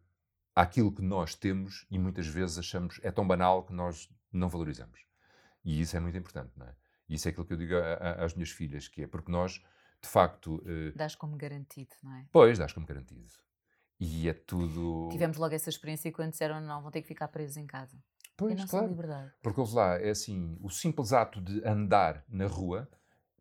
àquilo 0.55 0.91
que 0.91 1.03
nós 1.03 1.35
temos 1.35 1.85
e 1.91 1.99
muitas 1.99 2.25
vezes 2.25 2.57
achamos, 2.57 2.99
é 3.03 3.11
tão 3.11 3.27
banal 3.27 3.63
que 3.63 3.73
nós 3.73 4.09
não 4.33 4.49
valorizamos. 4.49 4.99
E 5.63 5.81
isso 5.81 5.95
é 5.95 5.99
muito 5.99 6.17
importante, 6.17 6.51
não 6.57 6.65
é? 6.65 6.75
E 7.07 7.13
isso 7.13 7.27
é 7.27 7.31
aquilo 7.31 7.45
que 7.45 7.53
eu 7.53 7.57
digo 7.57 7.75
a, 7.75 7.93
a, 7.93 8.25
às 8.25 8.33
minhas 8.33 8.49
filhas, 8.49 8.87
que 8.87 9.03
é 9.03 9.07
porque 9.07 9.31
nós, 9.31 9.63
de 10.01 10.09
facto... 10.09 10.63
Eh, 10.65 10.93
dás 10.95 11.13
como 11.13 11.37
garantido, 11.37 11.95
não 12.01 12.15
é? 12.15 12.25
Pois, 12.31 12.57
dás 12.57 12.73
como 12.73 12.87
garantido. 12.87 13.29
E 14.03 14.27
é 14.27 14.33
tudo. 14.33 15.09
Tivemos 15.11 15.37
logo 15.37 15.53
essa 15.53 15.69
experiência 15.69 16.11
quando 16.11 16.31
disseram 16.31 16.59
não, 16.59 16.81
vão 16.81 16.89
ter 16.89 17.03
que 17.03 17.07
ficar 17.07 17.27
presos 17.27 17.55
em 17.55 17.67
casa. 17.67 17.95
Pois, 18.35 18.59
e 18.59 18.67
claro. 18.67 18.87
liberdade. 18.87 19.31
Porque 19.43 19.59
ouve 19.59 19.75
lá, 19.75 19.95
é 19.95 20.09
assim, 20.09 20.57
o 20.59 20.71
simples 20.71 21.13
ato 21.13 21.39
de 21.39 21.63
andar 21.63 22.25
na 22.27 22.47
rua, 22.47 22.89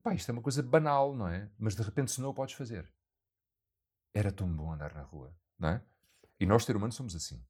pá, 0.03 0.13
isto 0.13 0.29
é 0.29 0.33
uma 0.33 0.43
coisa 0.43 0.63
banal, 0.63 1.17
não 1.17 1.27
é? 1.27 1.49
Mas 1.59 1.75
de 1.75 1.81
repente 1.81 2.13
se 2.13 2.21
não 2.21 2.29
o 2.29 2.35
podes 2.35 2.55
fazer. 2.55 2.93
Era 4.13 4.31
tão 4.31 4.55
bom 4.55 4.71
andar 4.71 4.93
na 4.93 5.01
rua, 5.01 5.35
não 5.59 5.71
é? 5.71 5.83
E 6.39 6.45
nós, 6.45 6.67
ser 6.67 6.77
humanos, 6.77 6.95
somos 6.95 7.17
assim. 7.17 7.43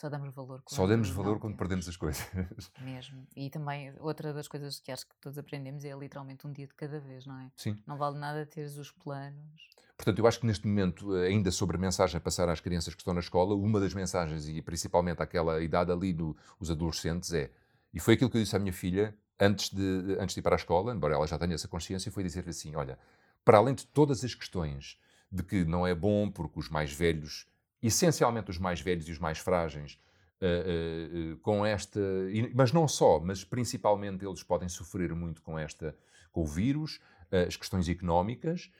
Só 0.00 0.08
damos 0.08 0.34
valor 0.34 0.62
quando 0.62 0.76
Só 0.76 0.86
damos 0.86 1.10
valor 1.10 1.38
quando 1.38 1.56
perdemos 1.58 1.86
as 1.86 1.94
coisas. 1.94 2.26
Mesmo. 2.80 3.26
E 3.36 3.50
também, 3.50 3.92
outra 3.98 4.32
das 4.32 4.48
coisas 4.48 4.80
que 4.80 4.90
acho 4.90 5.06
que 5.06 5.14
todos 5.20 5.36
aprendemos 5.36 5.84
é 5.84 5.94
literalmente 5.94 6.46
um 6.46 6.52
dia 6.52 6.66
de 6.66 6.72
cada 6.72 6.98
vez, 6.98 7.26
não 7.26 7.38
é? 7.38 7.50
Sim. 7.54 7.76
Não 7.86 7.98
vale 7.98 8.18
nada 8.18 8.46
teres 8.46 8.78
os 8.78 8.90
planos. 8.90 9.36
Portanto, 9.98 10.18
eu 10.18 10.26
acho 10.26 10.40
que 10.40 10.46
neste 10.46 10.66
momento, 10.66 11.14
eh, 11.14 11.26
ainda 11.26 11.50
sobre 11.50 11.76
a 11.76 11.78
mensagem 11.78 12.16
a 12.16 12.20
passar 12.20 12.48
às 12.48 12.60
crianças 12.60 12.94
que 12.94 13.02
estão 13.02 13.12
na 13.12 13.20
escola, 13.20 13.54
uma 13.54 13.78
das 13.78 13.92
mensagens, 13.92 14.48
e 14.48 14.62
principalmente 14.62 15.20
aquela 15.20 15.62
idade 15.62 15.92
ali 15.92 16.14
dos 16.14 16.70
adolescentes, 16.70 17.34
é, 17.34 17.50
e 17.92 18.00
foi 18.00 18.14
aquilo 18.14 18.30
que 18.30 18.38
eu 18.38 18.42
disse 18.42 18.56
à 18.56 18.58
minha 18.58 18.72
filha 18.72 19.14
antes 19.38 19.68
de, 19.68 20.16
antes 20.18 20.34
de 20.34 20.40
ir 20.40 20.42
para 20.42 20.54
a 20.54 20.56
escola, 20.56 20.94
embora 20.94 21.12
ela 21.12 21.26
já 21.26 21.38
tenha 21.38 21.54
essa 21.54 21.68
consciência, 21.68 22.10
foi 22.10 22.22
dizer-lhe 22.22 22.48
assim: 22.48 22.74
olha, 22.74 22.98
para 23.44 23.58
além 23.58 23.74
de 23.74 23.86
todas 23.86 24.24
as 24.24 24.34
questões 24.34 24.98
de 25.30 25.42
que 25.42 25.62
não 25.66 25.86
é 25.86 25.94
bom 25.94 26.30
porque 26.30 26.58
os 26.58 26.70
mais 26.70 26.90
velhos 26.90 27.46
essencialmente 27.82 28.50
os 28.50 28.58
mais 28.58 28.80
velhos 28.80 29.08
e 29.08 29.12
os 29.12 29.18
mais 29.18 29.38
frágeis, 29.38 29.98
uh, 30.40 31.32
uh, 31.32 31.36
com 31.38 31.64
esta, 31.64 32.00
mas 32.54 32.72
não 32.72 32.86
só, 32.86 33.20
mas 33.20 33.44
principalmente 33.44 34.24
eles 34.24 34.42
podem 34.42 34.68
sofrer 34.68 35.14
muito 35.14 35.42
com 35.42 35.58
esta, 35.58 35.96
com 36.32 36.42
o 36.42 36.46
vírus, 36.46 37.00
as 37.46 37.56
questões 37.56 37.88
económicas, 37.88 38.72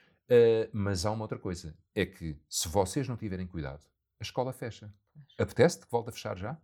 mas 0.73 1.05
há 1.05 1.11
uma 1.11 1.23
outra 1.23 1.39
coisa, 1.39 1.73
é 1.95 2.05
que 2.05 2.37
se 2.49 2.67
vocês 2.67 3.07
não 3.07 3.15
tiverem 3.15 3.47
cuidado, 3.47 3.81
a 4.19 4.23
escola 4.23 4.53
fecha. 4.53 4.93
Apetece-te 5.37 5.85
que 5.85 5.91
volte 5.91 6.09
a 6.09 6.11
fechar 6.11 6.37
já? 6.37 6.57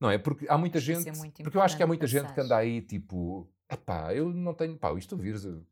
Não 0.00 0.10
é? 0.10 0.18
Porque 0.18 0.46
há 0.48 0.58
muita 0.58 0.80
gente. 0.80 1.08
É 1.08 1.12
porque 1.42 1.56
eu 1.56 1.62
acho 1.62 1.76
que 1.76 1.82
há 1.82 1.86
muita 1.86 2.06
gente 2.06 2.32
que 2.32 2.40
anda 2.40 2.56
aí 2.56 2.80
tipo. 2.80 3.48
Epá, 3.70 4.12
eu 4.14 4.32
não 4.32 4.54
tenho. 4.54 4.76
Pá, 4.76 4.92
isto 4.94 5.14
o 5.14 5.18
vírus. 5.18 5.44
O 5.44 5.64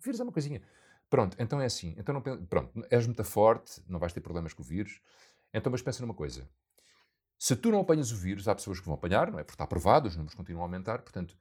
vírus 0.00 0.20
é 0.20 0.22
uma 0.22 0.30
coisinha. 0.30 0.62
Pronto, 1.08 1.36
então 1.38 1.60
é 1.60 1.66
assim. 1.66 1.94
Então 1.98 2.14
não, 2.14 2.22
pronto, 2.46 2.86
és 2.90 3.06
muito 3.06 3.24
forte, 3.24 3.82
não 3.88 3.98
vais 3.98 4.12
ter 4.12 4.20
problemas 4.20 4.52
com 4.52 4.62
o 4.62 4.64
vírus. 4.64 5.00
Então, 5.52 5.70
mas 5.70 5.82
pensa 5.82 6.02
numa 6.02 6.14
coisa. 6.14 6.48
Se 7.38 7.54
tu 7.54 7.70
não 7.70 7.80
apanhas 7.80 8.10
o 8.10 8.16
vírus, 8.16 8.48
há 8.48 8.54
pessoas 8.54 8.80
que 8.80 8.86
vão 8.86 8.94
apanhar, 8.94 9.30
não 9.30 9.38
é? 9.38 9.44
Porque 9.44 9.54
está 9.54 9.66
provado, 9.66 10.08
os 10.08 10.16
números 10.16 10.34
continuam 10.34 10.62
a 10.62 10.66
aumentar, 10.66 11.02
portanto, 11.02 11.36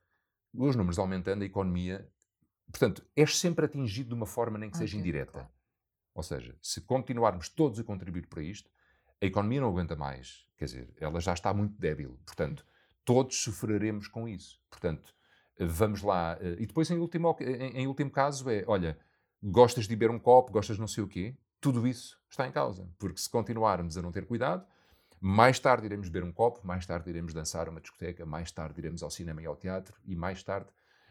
os 0.54 0.76
números 0.76 1.00
aumentando, 1.00 1.44
a 1.44 1.46
economia. 1.46 2.08
Portanto, 2.70 3.06
és 3.16 3.38
sempre 3.38 3.66
atingido 3.66 4.10
de 4.10 4.16
uma 4.16 4.26
forma 4.26 4.58
nem 4.58 4.70
que 4.70 4.78
seja 4.78 4.98
indireta. 4.98 5.50
Ou 6.14 6.22
seja, 6.22 6.56
se 6.62 6.82
continuarmos 6.82 7.50
todos 7.50 7.80
a 7.80 7.84
contribuir 7.84 8.28
para 8.28 8.44
isto, 8.44 8.70
a 9.22 9.26
economia 9.26 9.62
não 9.62 9.70
aguenta 9.70 9.96
mais. 9.96 10.46
Quer 10.58 10.66
dizer, 10.66 10.94
ela 11.00 11.20
já 11.20 11.34
está 11.34 11.54
muito 11.54 11.80
débil. 11.80 12.20
Portanto, 12.26 12.66
todos 13.04 13.42
sofreremos 13.42 14.08
com 14.08 14.28
isso. 14.28 14.62
Portanto, 14.70 15.16
vamos 15.60 16.02
lá. 16.02 16.38
Eh, 16.40 16.58
e 16.60 16.66
depois, 16.68 16.90
em 16.92 16.98
último, 16.98 17.36
em 17.40 17.88
último 17.88 18.12
caso, 18.12 18.50
é: 18.50 18.64
olha, 18.68 18.98
gostas 19.44 19.84
de 19.84 19.96
beber 19.96 20.10
um 20.10 20.20
copo, 20.20 20.52
gostas 20.52 20.78
de 20.78 20.80
não 20.80 20.88
sei 20.88 21.04
o 21.04 21.08
quê, 21.08 21.36
tudo 21.60 21.86
isso 21.86 22.18
está 22.30 22.48
em 22.48 22.52
causa. 22.52 22.90
Porque 22.98 23.20
se 23.20 23.30
continuarmos 23.30 23.98
a 23.98 24.02
não 24.02 24.12
ter 24.12 24.26
cuidado, 24.26 24.66
mais 25.20 25.60
tarde 25.60 25.86
iremos 25.86 26.10
beber 26.10 26.26
um 26.28 26.32
copo, 26.32 26.66
mais 26.66 26.86
tarde 26.86 27.10
iremos 27.10 27.34
dançar 27.34 27.68
uma 27.70 27.82
discoteca, 27.82 28.26
mais 28.26 28.52
tarde 28.52 28.80
iremos 28.80 29.04
ao 29.04 29.10
cinema 29.10 29.42
e 29.42 29.46
ao 29.46 29.56
teatro, 29.56 29.96
e 30.06 30.16
mais 30.16 30.44
tarde, 30.44 30.68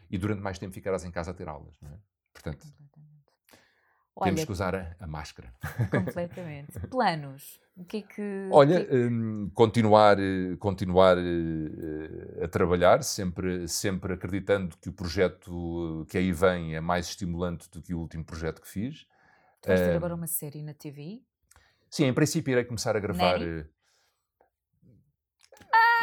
e 0.09 0.17
durante 0.17 0.41
mais 0.41 0.59
tempo 0.59 0.73
ficarás 0.73 1.03
em 1.03 1.11
casa 1.11 1.31
a 1.31 1.33
ter 1.33 1.47
aulas. 1.47 1.79
Não 1.81 1.89
é? 1.89 1.97
Portanto, 2.31 2.67
Olha, 4.15 4.25
temos 4.25 4.45
que 4.45 4.51
usar 4.51 4.75
a, 4.75 4.95
a 4.99 5.07
máscara. 5.07 5.53
Completamente. 5.89 6.79
Planos. 6.87 7.59
O 7.75 7.83
que 7.83 7.97
é 7.97 8.01
que. 8.01 8.49
Olha, 8.51 8.85
que... 8.85 8.95
Um, 8.95 9.49
continuar, 9.53 10.17
continuar 10.59 11.17
uh, 11.17 12.43
a 12.43 12.47
trabalhar, 12.47 13.03
sempre, 13.03 13.67
sempre 13.67 14.13
acreditando 14.13 14.77
que 14.77 14.89
o 14.89 14.93
projeto 14.93 16.05
que 16.07 16.17
aí 16.17 16.31
vem 16.31 16.75
é 16.75 16.81
mais 16.81 17.07
estimulante 17.07 17.69
do 17.71 17.81
que 17.81 17.93
o 17.93 17.99
último 17.99 18.23
projeto 18.23 18.61
que 18.61 18.67
fiz. 18.67 19.07
Tu 19.61 19.69
vais 19.69 19.81
ter 19.81 19.93
uh, 19.93 19.97
agora 19.97 20.13
uma 20.13 20.27
série 20.27 20.61
na 20.61 20.73
TV? 20.73 21.23
Sim, 21.89 22.05
em 22.05 22.13
princípio 22.13 22.51
irei 22.51 22.63
começar 22.63 22.95
a 22.95 22.99
gravar. 22.99 23.39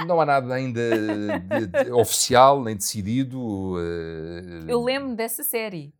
Não 0.06 0.20
há 0.20 0.26
nada 0.26 0.54
ainda 0.54 0.80
de, 0.80 1.66
de, 1.66 1.92
oficial 1.92 2.62
nem 2.64 2.74
decidido. 2.74 3.76
Eu 4.66 4.82
lembro 4.82 5.14
dessa 5.14 5.44
série. 5.44 5.94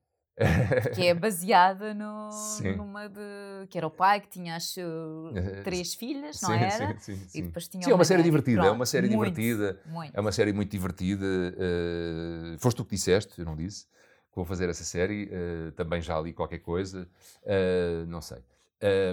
Que 0.95 1.07
é 1.07 1.14
baseada 1.14 1.93
no, 1.95 2.30
numa 2.76 3.09
de. 3.09 3.66
que 3.68 3.76
era 3.76 3.86
o 3.86 3.91
pai 3.91 4.20
que 4.20 4.28
tinha 4.28 4.57
acho 4.57 4.80
três 5.64 5.95
filhas, 5.95 6.41
não 6.41 6.51
sim, 6.51 6.57
era? 6.57 6.99
Sim, 6.99 6.99
sim, 6.99 7.16
sim. 7.28 7.38
E 7.38 7.43
depois 7.43 7.68
tinha 7.68 7.82
sim, 7.82 7.91
é 7.91 7.95
uma 7.95 8.05
série 8.05 8.22
divertida, 8.22 8.61
Pronto, 8.61 8.72
é 8.72 8.76
uma 8.76 8.86
série 8.86 9.09
muito, 9.09 9.34
divertida. 9.34 9.80
Muito. 9.86 10.16
É 10.16 10.20
uma 10.20 10.32
série 10.32 10.53
muito 10.53 10.70
divertida. 10.70 11.26
Uh, 11.26 12.59
foste 12.59 12.76
tu 12.76 12.84
que 12.84 12.95
disseste, 12.95 13.38
eu 13.38 13.45
não 13.45 13.57
disse, 13.57 13.84
que 13.84 14.36
vou 14.36 14.45
fazer 14.45 14.68
essa 14.68 14.84
série. 14.84 15.24
Uh, 15.26 15.72
também 15.72 16.01
já 16.01 16.20
li 16.20 16.32
qualquer 16.32 16.59
coisa. 16.59 17.09
Uh, 17.43 18.07
não 18.07 18.20
sei. 18.20 18.43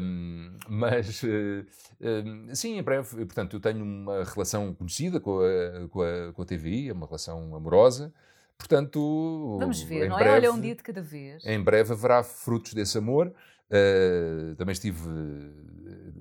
Um, 0.02 0.58
mas, 0.70 1.22
uh, 1.24 2.56
sim, 2.56 2.78
em 2.78 2.84
breve, 2.84 3.26
portanto, 3.26 3.58
eu 3.58 3.60
tenho 3.60 3.84
uma 3.84 4.24
relação 4.24 4.74
conhecida 4.74 5.20
com 5.20 5.40
a, 5.40 5.88
com 5.90 6.02
a, 6.02 6.34
com 6.34 6.42
a 6.42 6.46
TVI, 6.46 6.90
é 6.90 6.94
uma 6.94 7.06
relação 7.06 7.56
amorosa. 7.56 8.14
Portanto, 8.58 9.58
vamos 9.60 9.82
ver, 9.82 10.10
não 10.10 10.20
é? 10.20 10.32
Olha, 10.32 10.52
um 10.52 10.60
dia 10.60 10.76
de 10.76 10.84
cada 10.84 11.02
vez. 11.02 11.46
Em 11.46 11.62
breve 11.62 11.94
haverá 11.94 12.24
frutos 12.24 12.74
desse 12.74 12.98
amor. 12.98 13.34
Uh, 13.70 14.56
também 14.56 14.74
estive, 14.74 15.08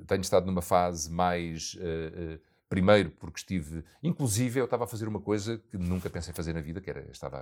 tenho 0.07 0.20
estado 0.20 0.47
numa 0.47 0.62
fase 0.62 1.11
mais. 1.11 1.74
Uh, 1.74 2.39
primeiro, 2.68 3.11
porque 3.12 3.39
estive. 3.39 3.84
Inclusive, 4.03 4.61
eu 4.61 4.64
estava 4.64 4.84
a 4.84 4.87
fazer 4.87 5.09
uma 5.09 5.20
coisa 5.20 5.59
que 5.70 5.78
nunca 5.78 6.11
pensei 6.11 6.34
fazer 6.34 6.53
na 6.53 6.61
vida, 6.61 6.80
que 6.80 6.91
era. 6.91 7.11
Estava 7.11 7.39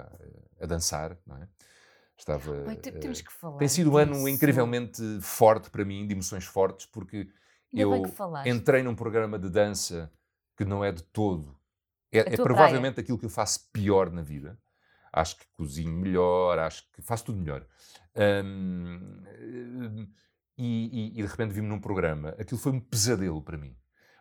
a, 0.61 0.65
a 0.65 0.67
dançar, 0.67 1.17
não 1.27 1.37
é? 1.37 1.49
Estava. 2.17 2.63
Pai, 2.65 2.77
temos 2.77 3.21
que 3.21 3.33
falar. 3.33 3.59
Tem 3.59 3.69
sido 3.69 3.93
um 3.93 3.97
ano 3.97 4.29
incrivelmente 4.29 5.03
forte 5.21 5.71
para 5.71 5.85
mim, 5.85 6.07
de 6.07 6.13
emoções 6.13 6.45
fortes, 6.45 6.87
porque 6.87 7.29
eu 7.73 8.03
entrei 8.47 8.83
num 8.83 8.95
programa 8.95 9.39
de 9.39 9.51
dança 9.51 10.11
que 10.57 10.65
não 10.65 10.85
é 10.85 10.93
de 10.93 11.03
todo. 11.03 11.57
É, 12.13 12.35
é 12.35 12.37
provavelmente 12.37 13.01
aquilo 13.01 13.19
que 13.19 13.27
eu 13.27 13.31
faço 13.31 13.69
pior 13.73 14.11
na 14.11 14.23
vida. 14.23 14.57
Acho 15.17 15.37
que 15.37 15.47
cozinho 15.57 15.93
melhor, 15.93 16.59
acho 16.59 16.91
que 16.91 17.01
faço 17.01 17.27
tudo 17.27 17.39
melhor. 17.39 17.65
Um, 18.45 19.23
e, 20.59 21.13
e, 21.15 21.21
e, 21.21 21.23
de 21.23 21.29
repente 21.29 21.53
vi-me 21.53 21.69
num 21.69 21.81
programa. 21.81 22.31
Aquilo 22.31 22.59
foi 22.59 22.73
um 22.73 22.81
pesadelo 22.81 23.41
para 23.41 23.57
mim. 23.57 23.77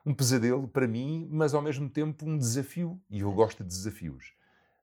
Um 0.05 0.13
pesadelo 0.13 0.67
para 0.67 0.87
mim, 0.87 1.27
mas 1.31 1.55
ao 1.55 1.63
mesmo 1.63 1.89
tempo 1.89 2.25
um 2.27 2.37
desafio. 2.37 3.01
E 3.09 3.21
eu 3.21 3.31
gosto 3.31 3.63
de 3.63 3.69
desafios. 3.69 4.33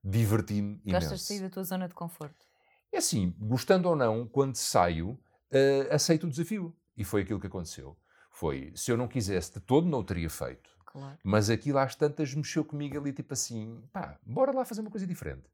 Diverti-me 0.03 0.81
imenso. 0.85 1.11
Gostas 1.11 1.21
de 1.21 1.27
sair 1.27 1.41
da 1.41 1.51
tua 1.51 1.63
zona 1.63 1.87
de 1.87 1.95
conforto? 1.95 2.45
É 2.93 2.99
assim, 2.99 3.33
gostando 3.39 3.89
ou 3.89 3.95
não, 3.95 4.27
quando 4.27 4.57
saio, 4.57 5.11
uh, 5.11 5.95
aceito 5.95 6.27
o 6.27 6.31
desafio. 6.31 6.77
E 6.97 7.05
foi 7.05 7.23
aquilo 7.23 7.39
que 7.39 7.47
aconteceu. 7.47 7.97
Foi, 8.33 8.73
se 8.75 8.91
eu 8.91 8.97
não 8.97 9.07
quisesse 9.07 9.55
de 9.55 9.61
todo, 9.61 9.87
não 9.87 10.01
o 10.01 10.05
teria 10.05 10.29
feito. 10.29 10.71
Claro. 10.87 11.19
Mas 11.23 11.51
aquilo 11.51 11.79
às 11.79 11.95
tantas 11.95 12.35
mexeu 12.35 12.65
comigo 12.65 12.99
ali, 12.99 13.13
tipo 13.13 13.33
assim, 13.33 13.81
pá, 13.93 14.19
bora 14.27 14.51
lá 14.51 14.65
fazer 14.65 14.81
uma 14.81 14.91
coisa 14.91 15.07
diferente. 15.07 15.45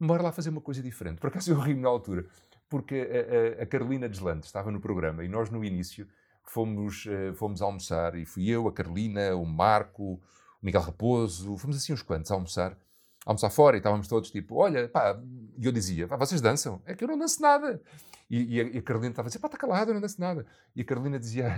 Bora 0.00 0.22
lá 0.22 0.32
fazer 0.32 0.50
uma 0.50 0.60
coisa 0.60 0.82
diferente. 0.82 1.20
Por 1.20 1.28
acaso 1.28 1.52
eu 1.52 1.58
ri 1.58 1.74
na 1.74 1.88
altura, 1.88 2.26
porque 2.68 2.94
a, 2.94 3.60
a, 3.60 3.62
a 3.62 3.66
Carolina 3.66 4.08
Deslante 4.08 4.46
estava 4.46 4.70
no 4.70 4.80
programa 4.80 5.24
e 5.24 5.28
nós 5.28 5.50
no 5.50 5.64
início 5.64 6.06
fomos, 6.42 7.06
uh, 7.06 7.34
fomos 7.34 7.62
almoçar 7.62 8.14
e 8.14 8.26
fui 8.26 8.48
eu, 8.48 8.68
a 8.68 8.72
Carolina, 8.72 9.34
o 9.34 9.46
Marco, 9.46 10.14
o 10.14 10.20
Miguel 10.62 10.82
Raposo, 10.82 11.56
fomos 11.56 11.76
assim 11.76 11.92
uns 11.92 12.02
quantos 12.02 12.30
a 12.30 12.34
almoçar 12.34 12.76
almoçar 13.24 13.50
fora 13.50 13.76
e 13.76 13.78
estávamos 13.78 14.06
todos 14.06 14.30
tipo, 14.30 14.56
olha, 14.56 14.88
pá, 14.88 15.18
e 15.56 15.64
eu 15.64 15.72
dizia, 15.72 16.06
pá, 16.06 16.16
vocês 16.16 16.40
dançam? 16.40 16.82
É 16.84 16.94
que 16.94 17.02
eu 17.02 17.08
não 17.08 17.18
danço 17.18 17.40
nada. 17.40 17.80
E, 18.28 18.56
e, 18.56 18.60
a, 18.60 18.64
e 18.64 18.78
a, 18.78 18.82
Carolina 18.82 19.12
estava 19.12 19.26
a 19.26 19.30
dizer, 19.30 19.38
pá, 19.38 19.48
está 19.48 19.56
calado, 19.56 19.90
eu 19.90 19.94
não 19.94 20.00
danço 20.00 20.20
nada. 20.20 20.46
E 20.76 20.82
a 20.82 20.84
Carolina 20.84 21.18
dizia, 21.18 21.50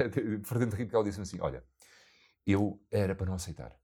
Fernando 0.44 0.74
Radical 0.74 1.02
disse 1.02 1.20
assim, 1.20 1.38
olha, 1.40 1.64
eu 2.46 2.80
era 2.90 3.14
para 3.14 3.26
não 3.26 3.34
aceitar. 3.34 3.74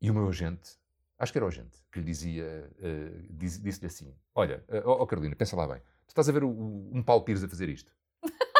E 0.00 0.10
o 0.10 0.14
meu 0.14 0.28
agente, 0.28 0.78
acho 1.18 1.32
que 1.32 1.38
era 1.38 1.44
o 1.44 1.48
agente, 1.48 1.78
que 1.90 1.98
lhe 1.98 2.04
dizia, 2.04 2.70
uh, 2.78 3.26
disse-lhe 3.30 3.86
assim, 3.86 4.14
olha, 4.34 4.64
ó 4.84 4.96
uh, 4.96 5.02
oh, 5.02 5.06
Carolina, 5.06 5.34
pensa 5.34 5.56
lá 5.56 5.66
bem, 5.66 5.78
tu 6.06 6.10
estás 6.10 6.28
a 6.28 6.32
ver 6.32 6.44
o, 6.44 6.48
o, 6.48 6.90
um 6.92 7.02
Paulo 7.02 7.24
Pires 7.24 7.42
a 7.42 7.48
fazer 7.48 7.68
isto? 7.68 7.92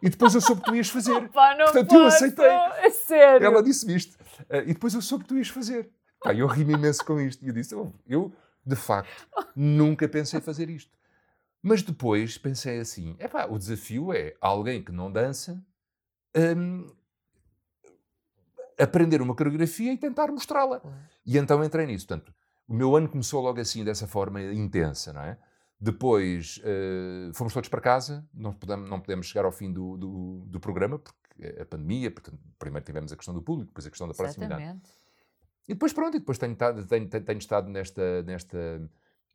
E 0.00 0.08
depois 0.08 0.32
eu 0.32 0.40
soube 0.40 0.62
que 0.62 0.70
tu 0.70 0.76
ias 0.76 0.88
fazer. 0.88 1.10
Opa, 1.10 1.56
Portanto, 1.56 1.88
posso. 1.88 2.00
eu 2.00 2.06
aceitei. 2.06 2.44
É 2.46 2.90
sério. 2.90 3.44
Ela 3.44 3.60
disse-me 3.60 3.96
isto. 3.96 4.14
Uh, 4.42 4.62
e 4.64 4.72
depois 4.72 4.94
eu 4.94 5.02
soube 5.02 5.24
que 5.24 5.28
tu 5.28 5.36
ias 5.36 5.48
fazer. 5.48 5.90
Pá, 6.20 6.32
eu 6.32 6.46
ri-me 6.46 6.74
imenso 6.74 7.04
com 7.04 7.20
isto. 7.20 7.44
E 7.44 7.48
eu 7.48 7.52
disse, 7.52 7.74
oh, 7.74 7.92
eu, 8.06 8.32
de 8.64 8.76
facto, 8.76 9.26
nunca 9.56 10.08
pensei 10.08 10.40
fazer 10.40 10.70
isto. 10.70 10.96
Mas 11.60 11.82
depois 11.82 12.38
pensei 12.38 12.78
assim, 12.78 13.16
é 13.18 13.26
pá, 13.26 13.46
o 13.46 13.58
desafio 13.58 14.12
é 14.12 14.34
alguém 14.40 14.82
que 14.82 14.92
não 14.92 15.10
dança 15.10 15.60
um, 16.36 16.86
aprender 18.78 19.20
uma 19.20 19.34
coreografia 19.34 19.92
e 19.92 19.98
tentar 19.98 20.28
mostrá-la. 20.28 20.80
E 21.26 21.36
então 21.36 21.62
entrei 21.64 21.86
nisso. 21.86 22.06
Portanto, 22.06 22.32
o 22.66 22.74
meu 22.74 22.94
ano 22.94 23.08
começou 23.08 23.42
logo 23.42 23.60
assim, 23.60 23.84
dessa 23.84 24.06
forma 24.06 24.42
intensa, 24.42 25.12
não 25.12 25.22
é? 25.22 25.38
Depois 25.80 26.58
uh, 26.58 27.32
fomos 27.34 27.52
todos 27.52 27.68
para 27.68 27.80
casa, 27.80 28.26
não 28.34 28.52
podemos, 28.52 28.90
não 28.90 29.00
podemos 29.00 29.26
chegar 29.26 29.44
ao 29.44 29.52
fim 29.52 29.72
do, 29.72 29.96
do, 29.96 30.44
do 30.46 30.60
programa, 30.60 30.98
porque 30.98 31.60
a 31.60 31.64
pandemia, 31.64 32.12
primeiro 32.58 32.84
tivemos 32.84 33.12
a 33.12 33.16
questão 33.16 33.32
do 33.32 33.40
público, 33.40 33.70
depois 33.70 33.86
a 33.86 33.90
questão 33.90 34.08
da 34.08 34.14
proximidade. 34.14 34.62
Exatamente. 34.62 34.90
E 35.68 35.74
depois 35.74 35.92
pronto, 35.92 36.16
e 36.16 36.20
depois 36.20 36.36
tenho, 36.38 36.56
tenho, 36.56 37.08
tenho 37.08 37.38
estado 37.38 37.68
nesta, 37.68 38.22
nesta, 38.22 38.90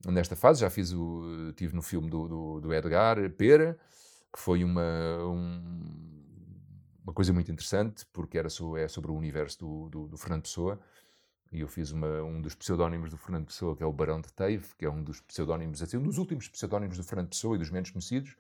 nesta 0.08 0.36
fase, 0.36 0.62
já 0.62 0.70
fiz 0.70 0.92
o, 0.92 1.50
estive 1.50 1.76
no 1.76 1.82
filme 1.82 2.10
do, 2.10 2.28
do, 2.28 2.60
do 2.60 2.74
Edgar 2.74 3.18
Pera, 3.32 3.78
que 4.34 4.40
foi 4.40 4.64
uma, 4.64 4.84
um, 5.24 6.33
uma 7.04 7.14
coisa 7.14 7.34
muito 7.34 7.52
interessante, 7.52 8.06
porque 8.12 8.38
era 8.38 8.50
sobre, 8.50 8.82
é 8.82 8.88
sobre 8.88 9.12
o 9.12 9.16
universo 9.16 9.60
do, 9.60 9.90
do, 9.90 10.08
do 10.08 10.18
Fernando 10.18 10.44
Pessoa, 10.44 10.80
e 11.52 11.60
eu 11.60 11.68
fiz 11.68 11.92
uma, 11.92 12.24
um 12.24 12.42
dos 12.42 12.56
pseudónimos 12.56 13.12
do 13.12 13.18
Fernando 13.18 13.46
Pessoa, 13.46 13.76
que 13.76 13.84
é 13.84 13.86
o 13.86 13.94
Barão 13.94 14.20
de 14.20 14.32
Teve, 14.34 14.66
que 14.78 14.86
é 14.86 14.90
um 14.90 15.04
dos 15.04 15.22
pseudónimos, 15.22 15.84
assim, 15.84 15.98
um 15.98 16.04
dos 16.04 16.18
últimos 16.18 16.48
pseudónimos 16.48 16.98
do 16.98 17.04
Fernando 17.04 17.30
Pessoa 17.30 17.56
e 17.56 17.60
dos 17.60 17.70
menos 17.70 17.92
conhecidos. 17.92 18.36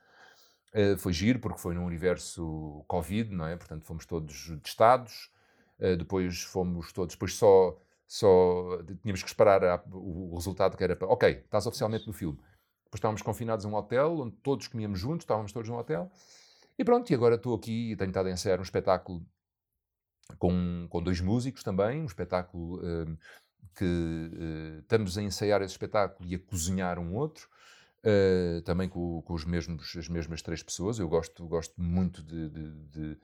Uh, 0.73 0.97
foi 0.97 1.13
giro, 1.13 1.39
porque 1.39 1.59
foi 1.59 1.75
num 1.75 1.85
universo 1.85 2.83
Covid, 2.87 3.31
não 3.31 3.45
é? 3.45 3.55
Portanto, 3.55 3.85
fomos 3.85 4.07
todos 4.07 4.51
testados, 4.63 5.29
uh, 5.77 5.95
depois 5.95 6.41
fomos 6.41 6.91
todos, 6.91 7.13
depois 7.13 7.35
só 7.35 7.77
só 8.07 8.79
tínhamos 9.01 9.23
que 9.23 9.29
esperar 9.29 9.63
a, 9.63 9.83
o, 9.91 10.33
o, 10.33 10.35
resultado 10.35 10.77
que 10.77 10.83
era 10.83 10.95
para, 10.95 11.07
ok, 11.07 11.29
estás 11.31 11.65
oficialmente 11.65 12.05
no 12.05 12.13
filme. 12.13 12.37
Depois 12.85 12.99
estávamos 12.99 13.23
confinados 13.23 13.65
num 13.65 13.73
hotel, 13.73 14.19
onde 14.19 14.35
todos 14.37 14.67
comíamos 14.67 14.99
juntos, 14.99 15.23
estávamos 15.23 15.51
todos 15.51 15.67
num 15.67 15.77
hotel. 15.77 16.11
E 16.77 16.83
pronto, 16.83 17.09
e 17.11 17.15
agora 17.15 17.35
estou 17.35 17.55
aqui 17.55 17.91
e 17.91 17.95
tenho 17.95 18.09
estado 18.09 18.27
a 18.27 18.31
ensaiar 18.31 18.59
um 18.59 18.63
espetáculo 18.63 19.25
com, 20.37 20.87
com 20.89 21.03
dois 21.03 21.21
músicos 21.21 21.63
também, 21.63 22.01
um 22.01 22.05
espetáculo 22.05 22.77
uh, 22.77 23.17
que 23.75 23.85
uh, 23.85 24.79
estamos 24.79 25.17
a 25.17 25.21
ensaiar 25.21 25.61
esse 25.61 25.73
espetáculo 25.73 26.27
e 26.27 26.35
a 26.35 26.39
cozinhar 26.39 26.99
um 26.99 27.15
outro, 27.15 27.47
uh, 28.03 28.61
também 28.61 28.89
com, 28.89 29.21
com, 29.21 29.33
os 29.33 29.45
mesmos, 29.45 29.95
as 29.97 30.07
mesmas 30.07 30.41
três 30.41 30.63
pessoas. 30.63 30.99
Eu 30.99 31.07
gosto, 31.07 31.45
gosto 31.47 31.79
muito 31.81 32.23
de, 32.23 32.49
de, 32.49 32.71
de, 32.71 33.19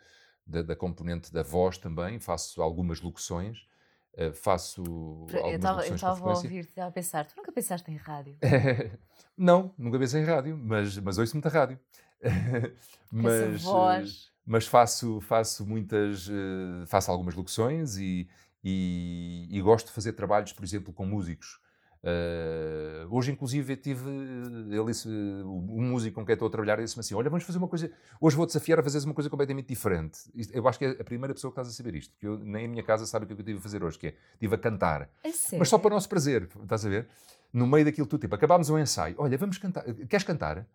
de 0.45 0.63
da 0.63 0.75
componente 0.75 1.31
da 1.31 1.43
voz 1.43 1.77
também, 1.77 2.19
faço 2.19 2.61
algumas 2.61 3.01
locuções. 3.01 3.67
Uh, 4.13 4.33
faço. 4.33 4.83
Eu 5.29 5.95
estava 5.95 6.29
a 6.31 6.33
ouvir, 6.35 6.65
estava 6.65 6.89
a 6.89 6.91
pensar, 6.91 7.25
tu 7.25 7.35
nunca 7.37 7.51
pensaste 7.51 7.89
em 7.91 7.95
rádio? 7.95 8.37
não, 9.37 9.73
nunca 9.77 9.99
pensei 9.99 10.21
em 10.21 10.25
rádio, 10.25 10.57
mas, 10.57 10.97
mas 10.97 11.17
ouço 11.17 11.35
muita 11.35 11.47
rádio. 11.47 11.79
mas, 13.11 13.61
voz. 13.63 14.31
mas 14.45 14.67
faço, 14.67 15.21
faço 15.21 15.65
muitas. 15.65 16.27
Uh, 16.27 16.85
faço 16.87 17.11
algumas 17.11 17.35
locuções 17.35 17.97
e, 17.97 18.27
e, 18.63 19.47
e, 19.49 19.61
gosto 19.61 19.87
de 19.87 19.93
fazer 19.93 20.13
trabalhos, 20.13 20.53
por 20.53 20.63
exemplo, 20.63 20.93
com 20.93 21.05
músicos. 21.05 21.59
Uh, 22.01 23.13
hoje, 23.13 23.29
inclusive, 23.29 23.75
tive 23.75 24.09
ele 24.09 24.85
disse, 24.85 25.09
um 25.09 25.81
músico 25.81 26.15
com 26.15 26.25
quem 26.25 26.31
estou 26.31 26.47
a 26.47 26.51
trabalhar 26.51 26.77
disse-me 26.77 27.01
assim: 27.01 27.13
Olha, 27.13 27.29
vamos 27.29 27.43
fazer 27.43 27.57
uma 27.57 27.67
coisa. 27.67 27.91
Hoje 28.21 28.37
vou 28.37 28.45
desafiar 28.45 28.79
a 28.79 28.83
fazer 28.83 29.03
uma 29.03 29.13
coisa 29.13 29.29
completamente 29.29 29.67
diferente. 29.67 30.19
Eu 30.53 30.65
acho 30.67 30.79
que 30.79 30.85
é 30.85 30.91
a 30.91 31.03
primeira 31.03 31.33
pessoa 31.33 31.51
que 31.51 31.59
estás 31.59 31.67
a 31.67 31.71
saber 31.71 31.95
isto, 31.95 32.15
que 32.17 32.25
eu, 32.25 32.37
nem 32.39 32.65
a 32.65 32.69
minha 32.69 32.83
casa 32.83 33.05
sabe 33.05 33.25
o 33.25 33.27
que 33.27 33.33
eu 33.33 33.45
tive 33.45 33.59
a 33.59 33.61
fazer 33.61 33.83
hoje, 33.83 33.97
que 33.99 34.07
é 34.07 34.15
estive 34.33 34.55
a 34.55 34.57
cantar. 34.57 35.09
É 35.23 35.29
Mas 35.57 35.67
só 35.67 35.77
para 35.77 35.87
o 35.87 35.93
nosso 35.93 36.07
prazer, 36.07 36.49
estás 36.63 36.85
a 36.85 36.89
ver? 36.89 37.07
No 37.51 37.67
meio 37.67 37.83
daquilo 37.83 38.07
tudo, 38.07 38.21
tipo, 38.21 38.35
acabámos 38.35 38.69
um 38.69 38.77
ensaio. 38.77 39.15
Olha, 39.17 39.37
vamos 39.37 39.57
cantar. 39.57 39.83
Queres 39.83 40.23
cantar? 40.23 40.65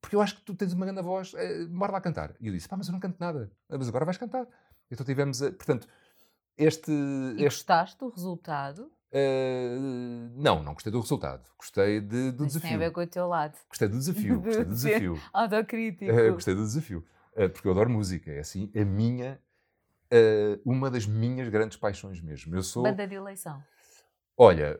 Porque 0.00 0.14
eu 0.14 0.20
acho 0.20 0.36
que 0.36 0.42
tu 0.42 0.54
tens 0.54 0.72
uma 0.72 0.86
grande 0.86 1.02
voz, 1.02 1.34
é, 1.34 1.64
bora 1.66 1.92
lá 1.92 2.00
cantar. 2.00 2.34
E 2.40 2.46
eu 2.46 2.52
disse: 2.52 2.68
Pá, 2.68 2.76
mas 2.76 2.86
eu 2.86 2.92
não 2.92 3.00
canto 3.00 3.16
nada. 3.18 3.50
Mas 3.68 3.88
agora 3.88 4.04
vais 4.04 4.16
cantar. 4.16 4.46
Então 4.90 5.04
tivemos. 5.04 5.42
A, 5.42 5.50
portanto, 5.50 5.86
este. 6.56 6.90
E 6.90 7.44
este... 7.44 7.44
gostaste 7.44 7.98
do 7.98 8.08
resultado? 8.08 8.90
Uh, 9.10 10.30
não, 10.36 10.62
não 10.62 10.74
gostei 10.74 10.92
do 10.92 11.00
resultado. 11.00 11.48
Gostei 11.56 12.00
de, 12.00 12.30
do 12.30 12.44
Mas 12.44 12.52
desafio. 12.52 12.68
Tem 12.68 12.76
a 12.76 12.78
ver 12.78 12.90
com 12.92 13.00
o 13.00 13.06
teu 13.06 13.26
lado. 13.26 13.56
Gostei 13.68 13.88
do 13.88 13.96
desafio. 13.98 14.40
Gostei 14.40 14.64
do 14.64 14.70
desafio. 14.70 15.20
Autocrítico. 15.32 16.12
Uh, 16.12 16.32
gostei 16.32 16.54
do 16.54 16.62
desafio. 16.62 17.04
Uh, 17.34 17.48
porque 17.48 17.66
eu 17.66 17.72
adoro 17.72 17.90
música. 17.90 18.30
É 18.30 18.40
assim, 18.40 18.70
a 18.76 18.84
minha. 18.84 19.40
uma 20.64 20.90
das 20.90 21.06
minhas 21.06 21.48
grandes 21.48 21.78
paixões 21.78 22.20
mesmo. 22.20 22.54
Eu 22.54 22.62
sou. 22.62 22.82
Banda 22.82 23.06
de 23.06 23.14
eleição. 23.14 23.62
Olha, 24.40 24.78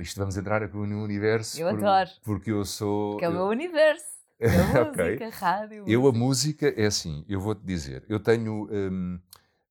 isto 0.00 0.18
vamos 0.18 0.36
entrar 0.36 0.62
aqui 0.62 0.76
no 0.76 1.02
universo. 1.02 1.58
Eu 1.58 1.70
por, 1.70 1.78
adoro. 1.78 2.10
Porque 2.22 2.50
eu 2.50 2.64
sou. 2.64 3.16
Que 3.16 3.24
é 3.24 3.28
o 3.28 3.32
meu 3.32 3.46
universo. 3.46 4.21
A 4.42 4.84
música, 4.84 5.12
okay. 5.12 5.28
rádio. 5.30 5.84
Eu, 5.86 6.06
a 6.06 6.12
música, 6.12 6.68
é 6.68 6.86
assim, 6.86 7.24
eu 7.28 7.40
vou-te 7.40 7.64
dizer, 7.64 8.04
eu 8.08 8.20
tenho. 8.20 8.68
Um, 8.70 9.20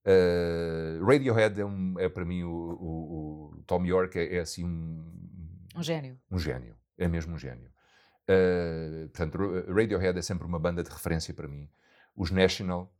Uh, 0.04 1.04
Radiohead 1.04 1.60
é, 1.60 1.64
um, 1.64 1.94
é, 1.96 2.08
para 2.08 2.24
mim 2.24 2.42
o, 2.42 2.50
o, 2.50 3.54
o 3.54 3.62
Tom 3.68 3.84
York 3.84 4.18
é, 4.18 4.34
é, 4.34 4.40
assim 4.40 4.64
um, 4.64 5.04
um 5.76 5.82
gênio. 5.82 6.18
Um 6.28 6.40
gênio, 6.40 6.74
é 6.98 7.06
mesmo 7.06 7.34
um 7.34 7.38
gênio. 7.38 7.70
Uh, 8.28 9.08
portanto, 9.10 9.38
Radiohead 9.72 10.18
é 10.18 10.22
sempre 10.22 10.44
uma 10.44 10.58
banda 10.58 10.82
de 10.82 10.90
referência 10.90 11.32
para 11.32 11.46
mim. 11.46 11.68
Os 12.16 12.30
National. 12.30 12.92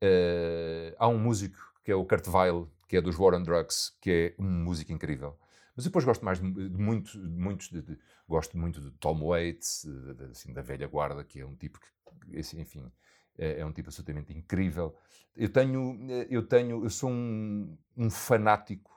Uh, 0.00 0.94
há 0.96 1.08
um 1.08 1.18
músico 1.18 1.58
que 1.82 1.90
é 1.90 1.94
o 1.94 2.04
Kurt 2.04 2.28
Weill, 2.28 2.70
que 2.86 2.96
é 2.96 3.00
dos 3.00 3.18
War 3.18 3.34
on 3.34 3.42
Drugs, 3.42 3.92
que 4.00 4.34
é 4.38 4.42
um 4.42 4.48
músico 4.48 4.92
incrível. 4.92 5.36
Mas 5.78 5.84
depois 5.84 6.04
gosto 6.04 6.24
mais 6.24 6.40
de, 6.40 6.44
muitos, 6.44 7.12
de 7.12 7.38
muitos 7.38 7.68
de, 7.68 7.80
de, 7.80 7.96
gosto 8.28 8.58
muito 8.58 8.80
de 8.80 8.90
Tom 8.98 9.24
Waits, 9.24 9.86
assim, 10.28 10.52
da 10.52 10.60
velha 10.60 10.88
guarda, 10.88 11.22
que 11.22 11.38
é 11.38 11.46
um 11.46 11.54
tipo 11.54 11.78
que, 11.78 12.36
assim, 12.36 12.60
enfim, 12.60 12.90
é, 13.38 13.60
é, 13.60 13.64
um 13.64 13.70
tipo 13.70 13.88
absolutamente 13.88 14.36
incrível. 14.36 14.96
Eu 15.36 15.48
tenho, 15.48 15.96
eu 16.28 16.42
tenho, 16.42 16.82
eu 16.82 16.90
sou 16.90 17.08
um, 17.08 17.78
um 17.96 18.10
fanático 18.10 18.90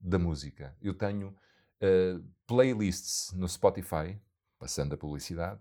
da 0.00 0.18
música. 0.18 0.76
Eu 0.82 0.92
tenho 0.94 1.28
uh, 1.28 2.24
playlists 2.48 3.32
no 3.32 3.48
Spotify, 3.48 4.20
passando 4.58 4.92
a 4.92 4.98
publicidade, 4.98 5.60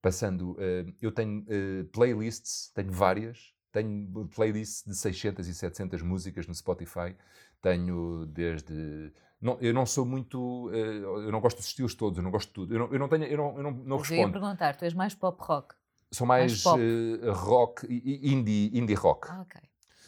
passando, 0.00 0.52
uh, 0.52 0.94
eu 1.02 1.10
tenho 1.10 1.40
uh, 1.40 1.84
playlists, 1.86 2.70
tenho 2.72 2.92
várias, 2.92 3.52
tenho 3.72 4.28
playlists 4.28 4.84
de 4.84 4.94
600 4.94 5.48
e 5.48 5.54
700 5.56 6.02
músicas 6.02 6.46
no 6.46 6.54
Spotify, 6.54 7.16
tenho 7.60 8.26
desde 8.26 9.12
não, 9.40 9.58
eu 9.60 9.72
não 9.72 9.86
sou 9.86 10.04
muito. 10.04 10.68
Uh, 10.68 11.22
eu 11.22 11.32
não 11.32 11.40
gosto 11.40 11.58
dos 11.58 11.66
estilos 11.66 11.94
todos, 11.94 12.18
eu 12.18 12.24
não 12.24 12.30
gosto 12.30 12.48
de 12.48 12.54
tudo. 12.54 12.74
Eu 12.74 12.78
não, 12.80 12.92
eu 12.92 12.98
não 12.98 13.08
tenho. 13.08 13.24
Eu 13.24 13.36
não, 13.38 13.56
eu 13.56 13.62
não, 13.62 13.70
não 13.70 13.96
respondo. 13.98 14.20
Eu 14.20 14.26
ia 14.26 14.32
perguntar, 14.32 14.76
tu 14.76 14.84
és 14.84 14.94
mais 14.94 15.14
pop 15.14 15.40
rock? 15.40 15.74
Sou 16.10 16.26
mais, 16.26 16.64
mais 16.64 16.80
uh, 16.80 17.32
rock, 17.32 17.86
indie, 17.86 18.70
indie 18.72 18.94
rock. 18.94 19.28
Ah, 19.30 19.42
ok. 19.42 19.60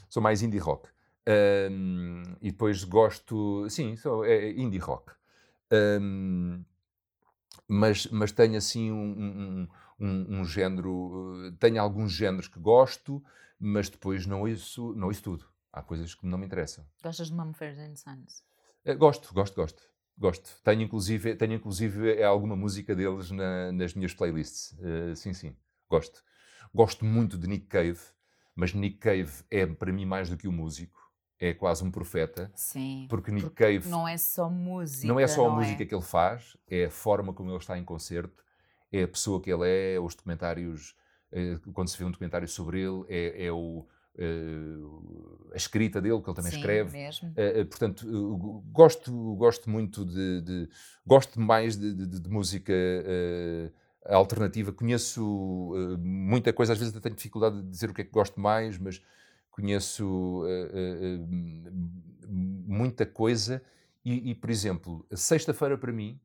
Sou 0.09 0.23
mais 0.23 0.43
indie 0.43 0.59
rock. 0.59 0.89
Um, 1.71 2.23
e 2.41 2.51
depois 2.51 2.83
gosto. 2.85 3.69
Sim, 3.69 3.97
sou, 3.97 4.25
é 4.25 4.51
indie 4.51 4.79
rock. 4.79 5.13
Um, 5.73 6.65
mas, 7.69 8.07
mas 8.09 8.33
tenho 8.33 8.57
assim 8.57 8.91
um, 8.91 8.97
um, 8.97 9.69
um, 10.01 10.41
um 10.41 10.45
género. 10.45 11.47
Eh, 11.47 11.53
tenho 11.61 11.81
alguns 11.81 12.11
géneros 12.13 12.49
que 12.49 12.59
gosto, 12.59 13.23
mas 13.61 13.89
depois 13.89 14.27
não 14.27 14.41
ouço, 14.41 14.93
não 14.95 15.07
ouço 15.07 15.23
tudo. 15.23 15.47
Há 15.73 15.83
coisas 15.83 16.15
que 16.15 16.27
não 16.27 16.37
me 16.37 16.47
interessam. 16.47 16.85
Gostas 17.01 17.29
de 17.29 17.35
Mumford 17.35 17.77
Sons? 17.97 18.43
Uh, 18.87 18.97
gosto, 18.97 19.33
gosto, 19.35 19.55
gosto. 19.55 19.83
Gosto. 20.19 20.61
Tenho 20.63 20.83
inclusive, 20.83 21.35
tenho 21.35 21.55
inclusive 21.55 22.23
alguma 22.23 22.55
música 22.55 22.95
deles 22.95 23.31
na, 23.31 23.73
nas 23.73 23.95
minhas 23.95 24.13
playlists. 24.13 24.73
Uh, 24.79 25.17
sim, 25.17 25.33
sim. 25.33 25.57
Gosto. 25.89 26.23
Gosto 26.75 27.05
muito 27.05 27.39
de 27.39 27.49
Nick 27.49 27.67
Cave, 27.67 27.99
mas 28.55 28.75
Nick 28.75 28.99
Cave 28.99 29.33
é 29.51 29.67
para 29.67 29.93
mim 29.93 30.05
mais 30.05 30.29
do 30.29 30.37
que 30.37 30.47
um 30.47 30.53
músico. 30.53 31.01
É 31.39 31.55
quase 31.55 31.83
um 31.83 31.91
profeta. 31.91 32.53
Sim. 32.55 33.07
Porque 33.09 33.31
Nick 33.31 33.47
porque 33.47 33.65
Cave. 33.65 33.89
Não 33.89 34.07
é 34.07 34.19
só 34.19 34.51
música. 34.51 35.09
Não 35.09 35.19
é 35.19 35.27
só 35.27 35.49
a 35.49 35.51
música 35.51 35.83
é? 35.83 35.87
que 35.87 35.95
ele 35.95 36.05
faz, 36.05 36.55
é 36.69 36.85
a 36.85 36.91
forma 36.91 37.33
como 37.33 37.51
ele 37.51 37.57
está 37.57 37.79
em 37.79 37.85
concerto, 37.85 38.45
é 38.93 39.05
a 39.05 39.09
pessoa 39.09 39.41
que 39.41 39.51
ele 39.51 39.67
é, 39.67 39.99
os 39.99 40.15
documentários. 40.15 40.95
É, 41.33 41.59
quando 41.73 41.89
se 41.89 41.97
vê 41.97 42.05
um 42.05 42.11
documentário 42.11 42.47
sobre 42.47 42.81
ele, 42.81 43.05
é, 43.09 43.47
é 43.47 43.53
o. 43.53 43.89
Uh, 44.19 45.51
a 45.53 45.57
escrita 45.57 46.01
dele, 46.01 46.21
que 46.21 46.29
ele 46.29 46.37
também 46.37 46.51
Sim, 46.51 46.59
escreve. 46.59 46.93
Mesmo. 46.93 47.29
Uh, 47.31 47.67
portanto, 47.67 48.03
uh, 48.03 48.61
gosto, 48.73 49.35
gosto 49.37 49.71
muito 49.71 50.05
de, 50.05 50.41
de 50.43 50.69
gosto 51.07 51.41
mais 51.41 51.77
de, 51.77 51.95
de, 51.95 52.21
de 52.21 52.29
música 52.29 52.73
alternativa. 54.05 54.73
Conheço 54.73 55.73
muita 56.01 56.53
coisa, 56.53 56.73
às 56.73 56.79
vezes 56.79 56.95
até 56.95 57.03
tenho 57.03 57.17
dificuldade 57.17 57.63
de 57.63 57.69
dizer 57.69 57.91
o 57.91 57.95
que 57.95 58.03
é 58.03 58.05
que 58.05 58.11
gosto 58.11 58.41
mais, 58.41 58.79
mas 58.79 59.01
conheço 59.51 60.43
muita 62.27 63.07
coisa. 63.07 63.63
E, 64.05 64.31
e, 64.31 64.35
por 64.35 64.51
exemplo, 64.51 65.07
sexta-feira 65.13 65.77
para 65.77 65.93
mim, 65.93 66.19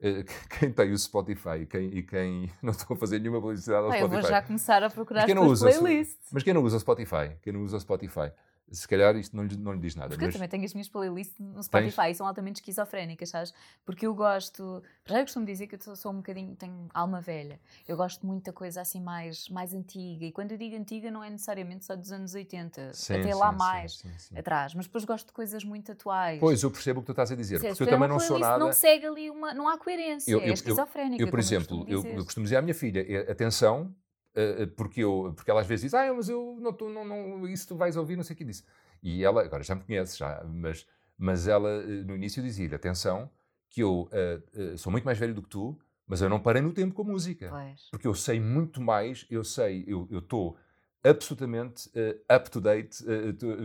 quem 0.58 0.70
tem 0.70 0.92
o 0.92 0.98
Spotify 0.98 1.66
quem, 1.68 1.88
e 1.88 2.02
quem 2.02 2.50
não 2.62 2.70
estou 2.70 2.96
a 2.96 2.98
fazer 2.98 3.18
nenhuma 3.18 3.40
publicidade 3.40 3.84
ao 3.84 3.90
ah, 3.90 3.96
Spotify. 3.96 4.16
Eu 4.16 4.22
vou 4.22 4.30
já 4.30 4.42
começar 4.42 4.82
a 4.82 4.90
procurar 4.90 5.24
as 5.24 5.60
playlists. 5.60 6.28
Mas 6.32 6.42
quem 6.42 6.54
não 6.54 6.62
usa 6.62 6.76
o 6.76 6.80
Spotify? 6.80 7.36
Quem 7.42 7.52
não 7.52 7.62
usa 7.62 7.80
Spotify? 7.80 8.32
Se 8.70 8.86
calhar 8.86 9.16
isto 9.16 9.36
não 9.36 9.44
lhe, 9.44 9.56
não 9.56 9.72
lhe 9.72 9.80
diz 9.80 9.94
nada. 9.94 10.08
Porque 10.08 10.24
mas... 10.24 10.34
eu 10.34 10.38
também 10.38 10.48
tenho 10.48 10.64
as 10.64 10.74
minhas 10.74 10.88
playlists 10.88 11.38
no 11.38 11.62
Spotify 11.62 11.96
Tens? 11.96 12.10
e 12.10 12.14
são 12.18 12.26
altamente 12.26 12.56
esquizofrénicas, 12.56 13.28
sabes? 13.30 13.54
Porque 13.84 14.06
eu 14.06 14.14
gosto. 14.14 14.82
Já 15.06 15.18
eu 15.18 15.24
costumo 15.24 15.46
dizer 15.46 15.66
que 15.66 15.74
eu 15.74 15.80
sou, 15.80 15.96
sou, 15.96 16.12
um 16.12 16.16
bocadinho. 16.16 16.54
tenho 16.56 16.88
alma 16.92 17.20
velha. 17.20 17.60
Eu 17.86 17.96
gosto 17.96 18.26
muito 18.26 18.44
da 18.44 18.52
coisa 18.52 18.80
assim 18.80 19.00
mais, 19.00 19.48
mais 19.48 19.72
antiga. 19.72 20.26
E 20.26 20.32
quando 20.32 20.52
eu 20.52 20.58
digo 20.58 20.76
antiga, 20.76 21.10
não 21.10 21.22
é 21.24 21.30
necessariamente 21.30 21.84
só 21.84 21.96
dos 21.96 22.12
anos 22.12 22.34
80, 22.34 22.92
sim, 22.94 23.14
até 23.14 23.32
sim, 23.32 23.38
lá 23.38 23.50
sim, 23.50 23.58
mais 23.58 24.02
atrás. 24.36 24.74
Mas 24.74 24.86
depois 24.86 25.04
gosto 25.04 25.26
de 25.28 25.32
coisas 25.32 25.64
muito 25.64 25.92
atuais. 25.92 26.40
Pois, 26.40 26.62
eu 26.62 26.70
percebo 26.70 27.00
o 27.00 27.02
que 27.02 27.06
tu 27.06 27.12
estás 27.12 27.32
a 27.32 27.36
dizer. 27.36 27.60
porque 27.60 27.82
eu 27.82 27.86
também 27.86 28.08
não 28.08 28.20
sou 28.20 28.38
nada. 28.38 28.58
Não 28.58 28.72
segue 28.72 29.06
ali 29.06 29.30
uma. 29.30 29.54
não 29.54 29.68
há 29.68 29.78
coerência. 29.78 30.30
Eu, 30.30 30.40
eu, 30.40 30.50
é 30.50 30.52
esquizofrénica. 30.52 31.22
Eu, 31.22 31.26
eu 31.26 31.30
por 31.30 31.38
exemplo, 31.38 31.84
eu, 31.88 32.04
eu 32.04 32.24
costumo 32.24 32.44
dizer 32.44 32.56
à 32.56 32.62
minha 32.62 32.74
filha: 32.74 33.04
é, 33.08 33.30
atenção. 33.30 33.94
Uh, 34.38 34.68
porque, 34.76 35.00
eu, 35.00 35.32
porque 35.34 35.50
ela 35.50 35.62
às 35.62 35.66
vezes 35.66 35.82
diz, 35.82 35.94
ah, 35.94 36.14
mas 36.14 36.28
eu 36.28 36.56
não, 36.60 36.72
tô, 36.72 36.88
não, 36.88 37.04
não, 37.04 37.48
isso 37.48 37.66
tu 37.66 37.76
vais 37.76 37.96
ouvir, 37.96 38.14
não 38.14 38.22
sei 38.22 38.34
o 38.34 38.36
que 38.36 38.44
disse. 38.44 38.62
E 39.02 39.24
ela, 39.24 39.42
agora 39.42 39.64
já 39.64 39.74
me 39.74 39.82
conhece, 39.82 40.16
já, 40.16 40.44
mas, 40.44 40.86
mas 41.16 41.48
ela 41.48 41.68
eh, 41.82 42.04
no 42.04 42.14
início 42.14 42.42
dizia-lhe: 42.42 42.74
atenção, 42.74 43.28
que 43.68 43.82
eu 43.82 44.02
uh, 44.12 44.72
uh, 44.74 44.78
sou 44.78 44.92
muito 44.92 45.04
mais 45.04 45.18
velho 45.18 45.34
do 45.34 45.42
que 45.42 45.48
tu, 45.48 45.76
mas 46.06 46.20
eu 46.20 46.28
não 46.28 46.38
parei 46.38 46.62
no 46.62 46.72
tempo 46.72 46.94
com 46.94 47.02
a 47.02 47.04
música. 47.04 47.48
Pois. 47.48 47.88
Porque 47.90 48.06
eu 48.06 48.14
sei 48.14 48.38
muito 48.38 48.80
mais, 48.80 49.26
eu 49.28 49.42
sei, 49.42 49.84
eu 49.86 50.06
estou 50.18 50.56
absolutamente 51.02 51.88
uh, 51.88 52.34
up 52.34 52.50
to 52.50 52.60
date 52.60 53.04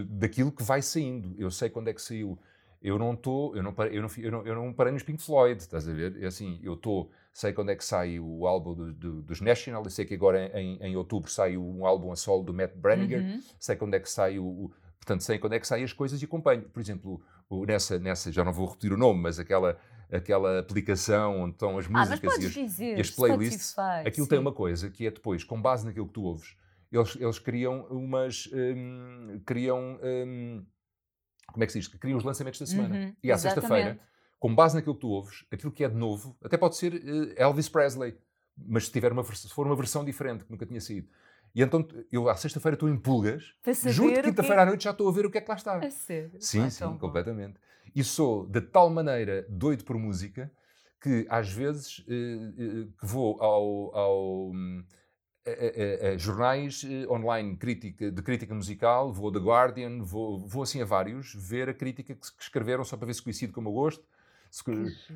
daquilo 0.07 0.51
que 0.51 0.63
vai 0.63 0.81
saindo. 0.81 1.35
Eu 1.37 1.51
sei 1.51 1.69
quando 1.69 1.89
é 1.89 1.93
que 1.93 2.01
saiu. 2.01 2.37
Eu 2.81 2.99
não 2.99 3.13
estou, 3.13 3.55
eu 3.55 3.63
não 3.63 3.73
parei, 3.73 3.97
eu 3.97 4.01
não, 4.01 4.09
eu 4.17 4.31
não, 4.31 4.45
eu 4.45 4.55
não 4.55 4.73
parei 4.73 4.91
nos 4.91 5.03
Pink 5.03 5.23
Floyd, 5.23 5.61
estás 5.61 5.87
a 5.87 5.93
ver? 5.93 6.21
É 6.21 6.25
assim, 6.25 6.59
eu 6.61 6.73
estou, 6.73 7.09
sei 7.33 7.51
quando 7.51 7.71
é 7.71 7.75
que 7.75 7.83
sai 7.83 8.19
o 8.19 8.47
álbum 8.47 8.75
do, 8.75 8.93
do, 8.93 9.21
dos 9.23 9.41
National, 9.41 9.83
sei 9.89 10.05
que 10.05 10.13
agora 10.13 10.51
em, 10.57 10.77
em 10.81 10.95
outubro 10.95 11.29
sai 11.29 11.57
um 11.57 11.85
álbum 11.85 12.11
a 12.11 12.15
solo 12.15 12.43
do 12.43 12.53
Matt 12.53 12.75
Branniger, 12.75 13.21
uhum. 13.21 13.41
sei 13.59 13.75
quando 13.75 13.95
é 13.95 13.99
que 13.99 14.09
sai 14.09 14.39
o 14.39 14.71
Portanto, 15.03 15.21
sei 15.21 15.37
quando 15.37 15.53
é 15.53 15.59
que 15.59 15.67
saem 15.67 15.83
as 15.83 15.91
coisas 15.91 16.21
e 16.21 16.25
acompanho. 16.25 16.61
Por 16.61 16.79
exemplo, 16.79 17.21
o, 17.49 17.65
nessa, 17.65 17.99
nessa, 17.99 18.31
já 18.31 18.43
não 18.43 18.53
vou 18.53 18.67
repetir 18.67 18.93
o 18.93 18.97
nome, 18.97 19.21
mas 19.21 19.37
aquela, 19.37 19.77
aquela 20.09 20.59
aplicação 20.59 21.41
onde 21.41 21.55
estão 21.55 21.77
as 21.77 21.85
ah, 21.87 21.89
músicas 21.89 22.33
ah, 22.35 22.41
e, 22.41 22.45
as, 22.45 22.53
dizer, 22.53 22.97
e, 22.97 23.01
as, 23.01 23.09
playlists, 23.09 23.71
Spotify, 23.71 24.07
aquilo 24.07 24.25
sim. 24.25 24.29
tem 24.29 24.39
uma 24.39 24.53
coisa 24.53 24.89
que 24.89 25.05
é 25.05 25.11
depois, 25.11 25.43
com 25.43 25.61
base 25.61 25.85
naquilo 25.85 26.07
que 26.07 26.13
tu 26.13 26.23
ouves, 26.23 26.55
eles, 26.89 27.17
eles 27.19 27.39
criam 27.39 27.85
umas. 27.89 28.49
Um, 28.53 29.41
criam. 29.45 29.99
Um, 30.01 30.65
como 31.51 31.63
é 31.63 31.67
que 31.67 31.73
se 31.73 31.79
diz? 31.79 31.87
Criam 31.89 32.17
os 32.17 32.23
lançamentos 32.23 32.59
da 32.59 32.65
semana. 32.65 32.95
Uhum, 32.95 33.15
e 33.21 33.31
à 33.31 33.37
sexta-feira, 33.37 33.99
com 34.43 34.53
base 34.53 34.75
naquilo 34.75 34.93
que 34.93 34.99
tu 34.99 35.07
ouves, 35.07 35.45
aquilo 35.49 35.71
que 35.71 35.85
é 35.85 35.87
de 35.87 35.95
novo, 35.95 36.35
até 36.43 36.57
pode 36.57 36.75
ser 36.75 36.93
uh, 36.95 37.33
Elvis 37.37 37.69
Presley, 37.69 38.13
mas 38.57 38.87
se, 38.87 38.91
tiver 38.91 39.09
uma, 39.13 39.23
se 39.23 39.47
for 39.47 39.65
uma 39.65 39.73
versão 39.73 40.03
diferente, 40.03 40.43
que 40.43 40.51
nunca 40.51 40.65
tinha 40.65 40.81
sido. 40.81 41.07
E 41.55 41.61
então 41.61 41.87
eu 42.11 42.27
à 42.27 42.35
sexta-feira 42.35 42.73
estou 42.75 42.89
em 42.89 42.97
pulgas, 42.97 43.55
juro 43.85 44.13
que 44.13 44.21
quinta-feira 44.21 44.55
que... 44.57 44.61
à 44.61 44.65
noite 44.65 44.83
já 44.83 44.91
estou 44.91 45.07
a 45.07 45.13
ver 45.13 45.25
o 45.25 45.31
que 45.31 45.37
é 45.37 45.41
que 45.41 45.47
lá 45.47 45.55
está. 45.55 45.81
É 45.81 45.89
sério? 45.89 46.41
Sim, 46.41 46.63
ah, 46.63 46.69
sim, 46.69 46.97
completamente. 46.97 47.57
E 47.95 48.03
sou 48.03 48.45
de 48.45 48.59
tal 48.59 48.89
maneira 48.89 49.45
doido 49.47 49.85
por 49.85 49.97
música 49.97 50.51
que 51.01 51.25
às 51.29 51.49
vezes 51.49 52.03
eh, 52.09 52.13
eh, 52.13 52.87
que 52.99 53.05
vou 53.05 53.41
ao, 53.41 53.95
ao 53.95 54.51
a, 55.47 55.51
a, 55.51 56.09
a, 56.09 56.17
jornais 56.17 56.85
online 57.09 57.55
crítica, 57.55 58.11
de 58.11 58.21
crítica 58.21 58.53
musical, 58.53 59.13
vou 59.13 59.27
ao 59.27 59.31
The 59.31 59.39
Guardian, 59.39 60.01
vou, 60.01 60.45
vou 60.45 60.63
assim 60.63 60.81
a 60.81 60.85
vários, 60.85 61.33
ver 61.33 61.69
a 61.69 61.73
crítica 61.73 62.13
que, 62.13 62.19
que 62.19 62.43
escreveram 62.43 62.83
só 62.83 62.97
para 62.97 63.05
ver 63.05 63.13
se 63.13 63.21
coincide 63.21 63.53
com 63.53 63.61
o 63.61 63.63
meu 63.63 63.71
gosto 63.71 64.03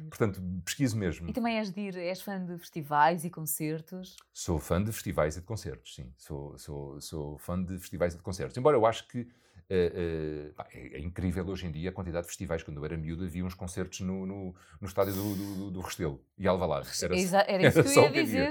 Portanto, 0.09 0.41
pesquiso 0.65 0.97
mesmo. 0.97 1.29
E 1.29 1.33
também 1.33 1.59
és, 1.59 1.69
de 1.69 1.79
ir, 1.79 1.95
és 1.95 2.21
fã 2.21 2.43
de 2.43 2.57
festivais 2.57 3.23
e 3.23 3.29
concertos? 3.29 4.15
Sou 4.33 4.57
fã 4.59 4.83
de 4.83 4.91
festivais 4.91 5.37
e 5.37 5.41
de 5.41 5.45
concertos, 5.45 5.93
sim. 5.93 6.11
Sou, 6.17 6.57
sou, 6.57 6.99
sou 6.99 7.37
fã 7.37 7.61
de 7.61 7.77
festivais 7.77 8.15
e 8.15 8.17
de 8.17 8.23
concertos. 8.23 8.57
Embora 8.57 8.75
eu 8.75 8.85
acho 8.85 9.07
que 9.07 9.21
uh, 9.21 9.29
é, 9.69 10.53
é, 10.73 10.99
incrível 10.99 11.45
hoje 11.47 11.67
em 11.67 11.71
dia 11.71 11.89
a 11.89 11.93
quantidade 11.93 12.23
de 12.23 12.29
festivais. 12.29 12.63
Quando 12.63 12.77
eu 12.77 12.85
era 12.85 12.97
miúdo, 12.97 13.25
havia 13.25 13.45
uns 13.45 13.53
concertos 13.53 13.99
no, 13.99 14.25
no, 14.25 14.55
no 14.81 14.87
estádio 14.87 15.13
do, 15.13 15.35
do, 15.35 15.71
do 15.71 15.81
Restelo 15.81 16.19
e 16.37 16.47
Alvalade. 16.47 16.89
Era, 17.01 17.15
Exa 17.15 17.45
era 17.47 17.61
isso 17.67 17.79
era 17.79 17.89
que 17.89 17.99
eu 17.99 18.03
ia 18.03 18.23
dizer. 18.23 18.49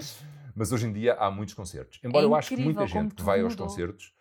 Mas 0.54 0.72
hoje 0.72 0.86
em 0.86 0.92
dia 0.92 1.14
há 1.14 1.30
muitos 1.30 1.54
concertos. 1.54 1.98
Embora 2.02 2.24
é 2.24 2.28
eu 2.28 2.34
acho 2.34 2.48
que 2.54 2.56
muita 2.56 2.86
gente 2.86 3.14
que 3.14 3.22
vai 3.22 3.42
mudou. 3.42 3.50
aos 3.50 3.56
concertos, 3.56 4.14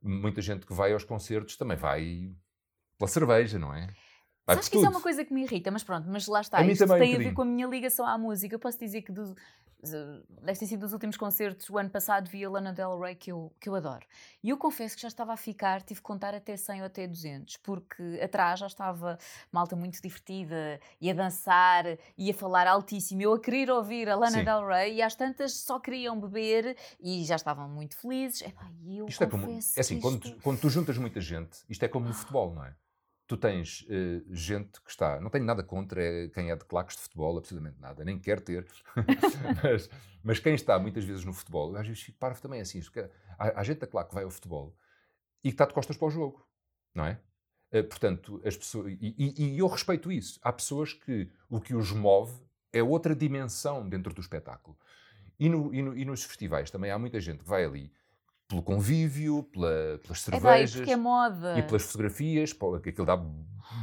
muita 0.00 0.42
gente 0.42 0.66
que 0.66 0.74
vai 0.74 0.92
aos 0.92 1.04
concertos 1.04 1.56
também 1.56 1.76
vai 1.76 2.32
pela 2.98 3.08
cerveja, 3.08 3.58
não 3.58 3.74
é? 3.74 3.88
Sabes 4.54 4.68
que 4.68 4.76
isso 4.76 4.86
é 4.86 4.88
uma 4.88 5.00
coisa 5.00 5.24
que 5.24 5.32
me 5.32 5.42
irrita, 5.42 5.70
mas 5.70 5.82
pronto, 5.82 6.08
mas 6.08 6.26
lá 6.26 6.40
está. 6.40 6.58
A 6.58 6.66
Isto 6.66 6.86
tem 6.86 7.14
a 7.14 7.18
ver 7.18 7.32
com 7.32 7.42
a 7.42 7.44
minha 7.44 7.66
ligação 7.66 8.06
à 8.06 8.16
música. 8.16 8.54
Eu 8.54 8.58
posso 8.58 8.78
dizer 8.78 9.02
que 9.02 9.12
do, 9.12 9.34
deve 10.42 10.58
ter 10.58 10.66
sido 10.66 10.80
dos 10.80 10.92
últimos 10.92 11.16
concertos, 11.16 11.68
o 11.68 11.76
ano 11.76 11.90
passado 11.90 12.30
vi 12.30 12.44
a 12.44 12.50
Lana 12.50 12.72
Del 12.72 12.98
Rey 13.00 13.16
que 13.16 13.32
eu, 13.32 13.52
que 13.60 13.68
eu 13.68 13.74
adoro. 13.74 14.06
E 14.42 14.50
eu 14.50 14.56
confesso 14.56 14.94
que 14.94 15.02
já 15.02 15.08
estava 15.08 15.32
a 15.32 15.36
ficar, 15.36 15.82
tive 15.82 16.00
que 16.00 16.06
contar 16.06 16.34
até 16.34 16.56
100 16.56 16.80
ou 16.80 16.86
até 16.86 17.06
200, 17.06 17.56
porque 17.58 18.20
atrás 18.22 18.60
já 18.60 18.66
estava 18.66 19.18
malta 19.50 19.74
muito 19.74 20.00
divertida, 20.00 20.78
e 21.00 21.10
a 21.10 21.14
dançar, 21.14 21.84
e 22.16 22.30
a 22.30 22.34
falar 22.34 22.68
altíssimo, 22.68 23.22
eu 23.22 23.34
a 23.34 23.40
querer 23.40 23.70
ouvir 23.70 24.08
a 24.08 24.14
Lana 24.14 24.38
Sim. 24.38 24.44
Del 24.44 24.66
Rey, 24.66 24.94
e 24.96 25.02
às 25.02 25.16
tantas 25.16 25.54
só 25.54 25.80
queriam 25.80 26.18
beber 26.18 26.76
e 27.00 27.24
já 27.24 27.34
estavam 27.36 27.68
muito 27.68 27.96
felizes. 27.96 28.42
Epá, 28.42 28.70
eu 28.86 29.06
isto 29.06 29.24
é 29.24 29.26
como, 29.26 29.50
é 29.50 29.56
assim, 29.56 29.96
isto... 29.96 30.00
quando, 30.00 30.42
quando 30.42 30.60
tu 30.60 30.70
juntas 30.70 30.96
muita 30.96 31.20
gente, 31.20 31.58
isto 31.68 31.84
é 31.84 31.88
como 31.88 32.06
no 32.06 32.14
futebol, 32.14 32.54
não 32.54 32.64
é? 32.64 32.74
Tu 33.26 33.36
tens 33.36 33.82
uh, 33.82 34.34
gente 34.34 34.80
que 34.82 34.90
está, 34.90 35.20
não 35.20 35.30
tenho 35.30 35.44
nada 35.44 35.62
contra 35.62 36.02
é, 36.02 36.28
quem 36.28 36.50
é 36.50 36.56
de 36.56 36.64
claques 36.64 36.96
de 36.96 37.02
futebol, 37.02 37.38
absolutamente 37.38 37.80
nada, 37.80 38.04
nem 38.04 38.18
quer 38.18 38.40
ter, 38.40 38.66
mas, 39.62 39.90
mas, 40.22 40.38
quem 40.38 40.54
está 40.54 40.78
muitas 40.78 41.04
vezes 41.04 41.24
no 41.24 41.32
futebol, 41.32 41.76
às 41.76 41.86
vezes 41.86 42.02
fico 42.02 42.18
também 42.40 42.60
assim, 42.60 42.80
há, 43.38 43.60
há 43.60 43.64
gente 43.64 43.78
da 43.78 43.86
claque 43.86 44.10
que 44.10 44.14
vai 44.14 44.24
ao 44.24 44.30
futebol 44.30 44.76
e 45.42 45.48
que 45.48 45.54
está 45.54 45.66
de 45.66 45.74
costas 45.74 45.96
para 45.96 46.08
o 46.08 46.10
jogo, 46.10 46.46
não 46.94 47.06
é? 47.06 47.20
Uh, 47.72 47.84
portanto, 47.84 48.40
as 48.44 48.56
pessoas, 48.56 48.92
e, 49.00 49.14
e, 49.18 49.54
e 49.54 49.58
eu 49.58 49.66
respeito 49.66 50.12
isso. 50.12 50.38
Há 50.42 50.52
pessoas 50.52 50.92
que 50.92 51.30
o 51.48 51.58
que 51.58 51.74
os 51.74 51.90
move 51.90 52.32
é 52.72 52.82
outra 52.82 53.14
dimensão 53.14 53.88
dentro 53.88 54.12
do 54.12 54.20
espetáculo. 54.20 54.76
E, 55.38 55.48
no, 55.48 55.74
e, 55.74 55.82
no, 55.82 55.96
e, 55.96 56.04
nos 56.04 56.22
festivais 56.24 56.70
também 56.70 56.90
há 56.90 56.98
muita 56.98 57.18
gente 57.20 57.42
que 57.42 57.48
vai 57.48 57.64
ali 57.64 57.92
pelo 58.52 58.62
convívio, 58.62 59.42
pela, 59.44 59.98
pelas 60.02 60.20
cervejas. 60.20 60.86
É, 60.86 60.92
é 60.92 60.96
moda. 60.96 61.58
E 61.58 61.62
pelas 61.62 61.84
fotografias, 61.84 62.52
que 62.52 62.90
aquilo 62.90 63.06
dá 63.06 63.16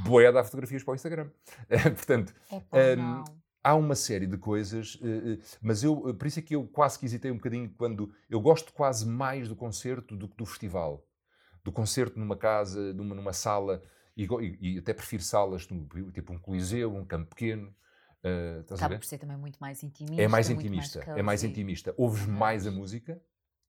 boé 0.06 0.32
dar 0.32 0.44
fotografias 0.44 0.84
para 0.84 0.92
o 0.92 0.96
Instagram. 0.96 1.30
Portanto, 1.96 2.34
um, 2.52 3.24
há 3.64 3.76
uma 3.76 3.96
série 3.96 4.28
de 4.28 4.38
coisas, 4.38 4.96
uh, 4.96 5.34
uh, 5.34 5.40
mas 5.60 5.84
eu, 5.84 6.14
por 6.14 6.28
isso 6.28 6.38
é 6.38 6.42
que 6.44 6.56
eu 6.56 6.68
quase 6.68 7.00
que 7.00 7.06
hesitei 7.06 7.32
um 7.32 7.38
bocadinho 7.38 7.74
quando. 7.78 8.14
Eu 8.30 8.40
gosto 8.40 8.72
quase 8.72 9.08
mais 9.08 9.50
do 9.50 9.56
concerto 9.56 10.16
do 10.16 10.28
que 10.28 10.38
do 10.38 10.46
festival. 10.46 11.04
Do 11.64 11.72
concerto 11.72 12.20
numa 12.20 12.38
casa, 12.38 12.94
numa, 12.94 13.16
numa 13.16 13.34
sala, 13.34 13.82
e, 14.16 14.24
e, 14.26 14.76
e 14.76 14.78
até 14.78 14.94
prefiro 14.94 15.24
salas, 15.24 15.66
tipo 15.66 16.32
um 16.32 16.38
coliseu, 16.38 16.96
um 16.96 17.04
campo 17.04 17.30
pequeno. 17.30 17.74
Uh, 18.24 18.74
Acaba 18.74 18.98
por 18.98 19.06
ser 19.06 19.18
também 19.18 19.38
muito 19.38 19.58
mais 19.58 19.82
intimista. 19.82 20.22
É 20.22 20.28
mais 20.28 20.50
intimista, 20.50 21.00
mais 21.06 21.18
é 21.18 21.22
mais 21.22 21.44
intimista. 21.44 21.94
Ouves 21.98 22.26
mais 22.26 22.68
a 22.68 22.72
música, 22.72 23.20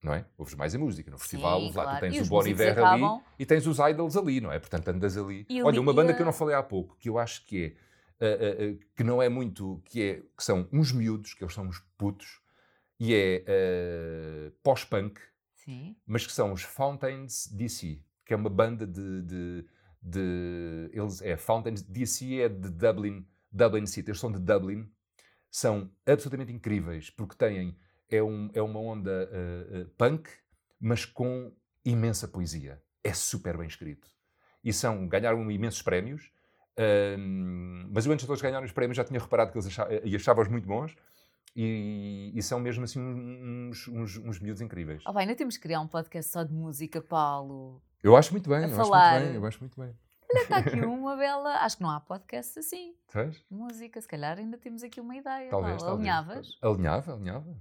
não 0.02 0.14
é? 0.14 0.24
Ouves 0.38 0.54
mais 0.54 0.74
a 0.74 0.78
música. 0.78 1.10
No 1.10 1.18
festival, 1.18 1.60
Sim, 1.60 1.66
lá 1.66 1.84
claro. 1.84 1.96
tu 1.96 2.00
tens 2.00 2.16
e 2.16 2.20
o 2.20 2.26
Bon 2.26 2.46
Iver 2.46 2.78
ali 2.78 3.02
e 3.38 3.46
tens 3.46 3.66
os 3.66 3.78
idols 3.78 4.16
ali, 4.16 4.40
não 4.40 4.50
é? 4.50 4.58
Portanto, 4.58 4.88
andas 4.88 5.16
ali. 5.16 5.46
E 5.48 5.62
Olha, 5.62 5.80
uma 5.80 5.92
banda 5.92 6.14
que 6.14 6.22
eu 6.22 6.26
não 6.26 6.32
falei 6.32 6.54
há 6.54 6.62
pouco, 6.62 6.96
que 6.98 7.08
eu 7.08 7.18
acho 7.18 7.44
que 7.46 7.76
é, 8.20 8.26
uh, 8.26 8.72
uh, 8.72 8.78
que 8.96 9.04
não 9.04 9.22
é 9.22 9.28
muito, 9.28 9.82
que 9.84 10.02
é, 10.02 10.14
que 10.36 10.44
são 10.44 10.68
uns 10.72 10.92
miúdos, 10.92 11.34
que 11.34 11.44
eles 11.44 11.54
são 11.54 11.66
uns 11.66 11.80
putos, 11.96 12.40
e 12.98 13.14
é 13.14 13.44
uh, 13.46 14.52
pós-punk, 14.62 15.20
mas 16.04 16.26
que 16.26 16.32
são 16.32 16.52
os 16.52 16.62
Fountains 16.62 17.46
DC, 17.46 18.02
que 18.24 18.34
é 18.34 18.36
uma 18.36 18.50
banda 18.50 18.84
de, 18.84 19.22
de, 19.22 19.66
de 20.02 20.90
eles, 20.92 21.22
é 21.22 21.36
Fountains 21.36 21.80
DC 21.80 22.40
é 22.40 22.48
de 22.48 22.70
Dublin, 22.70 23.24
Dublin 23.52 23.86
City, 23.86 24.10
eles 24.10 24.18
são 24.18 24.32
de 24.32 24.40
Dublin, 24.40 24.90
são 25.48 25.88
absolutamente 26.04 26.52
incríveis, 26.52 27.08
porque 27.08 27.36
têm 27.36 27.76
é, 28.10 28.22
um, 28.22 28.50
é 28.52 28.62
uma 28.62 28.80
onda 28.80 29.28
uh, 29.30 29.80
uh, 29.80 29.88
punk, 29.96 30.28
mas 30.78 31.04
com 31.04 31.52
imensa 31.84 32.28
poesia. 32.28 32.82
É 33.02 33.12
super 33.12 33.56
bem 33.56 33.66
escrito. 33.66 34.08
E 34.62 34.72
são, 34.72 35.08
ganharam 35.08 35.50
imensos 35.50 35.80
prémios, 35.80 36.30
mas 37.88 38.04
eu 38.04 38.12
antes 38.12 38.26
de 38.26 38.30
eles 38.30 38.42
ganharem 38.42 38.66
os 38.66 38.72
prémios 38.72 38.96
já 38.96 39.04
tinha 39.04 39.18
reparado 39.18 39.52
que 39.52 39.56
eles 39.56 39.66
achava, 39.66 39.94
e 40.04 40.14
achava-os 40.14 40.48
muito 40.48 40.66
bons. 40.66 40.94
E, 41.56 42.30
e, 42.34 42.42
são 42.42 42.60
mesmo 42.60 42.84
assim 42.84 43.00
uns, 43.00 43.88
uns, 43.88 44.16
uns 44.18 44.38
miúdos 44.38 44.60
incríveis. 44.60 45.02
Oh, 45.06 45.12
bem, 45.12 45.22
ainda 45.22 45.34
temos 45.34 45.56
que 45.56 45.62
criar 45.62 45.80
um 45.80 45.88
podcast 45.88 46.30
só 46.30 46.44
de 46.44 46.52
música, 46.52 47.00
Paulo. 47.00 47.82
Eu 48.02 48.16
acho 48.16 48.32
muito 48.32 48.48
bem, 48.48 48.62
eu 48.62 48.70
falar. 48.70 48.98
acho 48.98 49.14
muito 49.14 49.26
bem, 49.26 49.34
eu 49.34 49.46
acho 49.46 49.60
muito 49.60 49.80
bem. 49.80 49.94
Olha, 50.32 50.42
está 50.42 50.56
aqui 50.58 50.80
uma 50.86 51.16
bela. 51.16 51.56
Acho 51.56 51.76
que 51.76 51.82
não 51.82 51.90
há 51.90 52.00
podcast 52.00 52.58
assim. 52.58 52.94
Sabes? 53.08 53.44
Música, 53.50 54.00
se 54.00 54.06
calhar 54.06 54.38
ainda 54.38 54.56
temos 54.56 54.82
aqui 54.82 55.00
uma 55.00 55.16
ideia. 55.16 55.50
Talvez, 55.50 55.82
talvez. 55.82 55.82
Alinhavas? 55.82 56.58
Alinhava, 56.62 57.14
alinhava. 57.14 57.56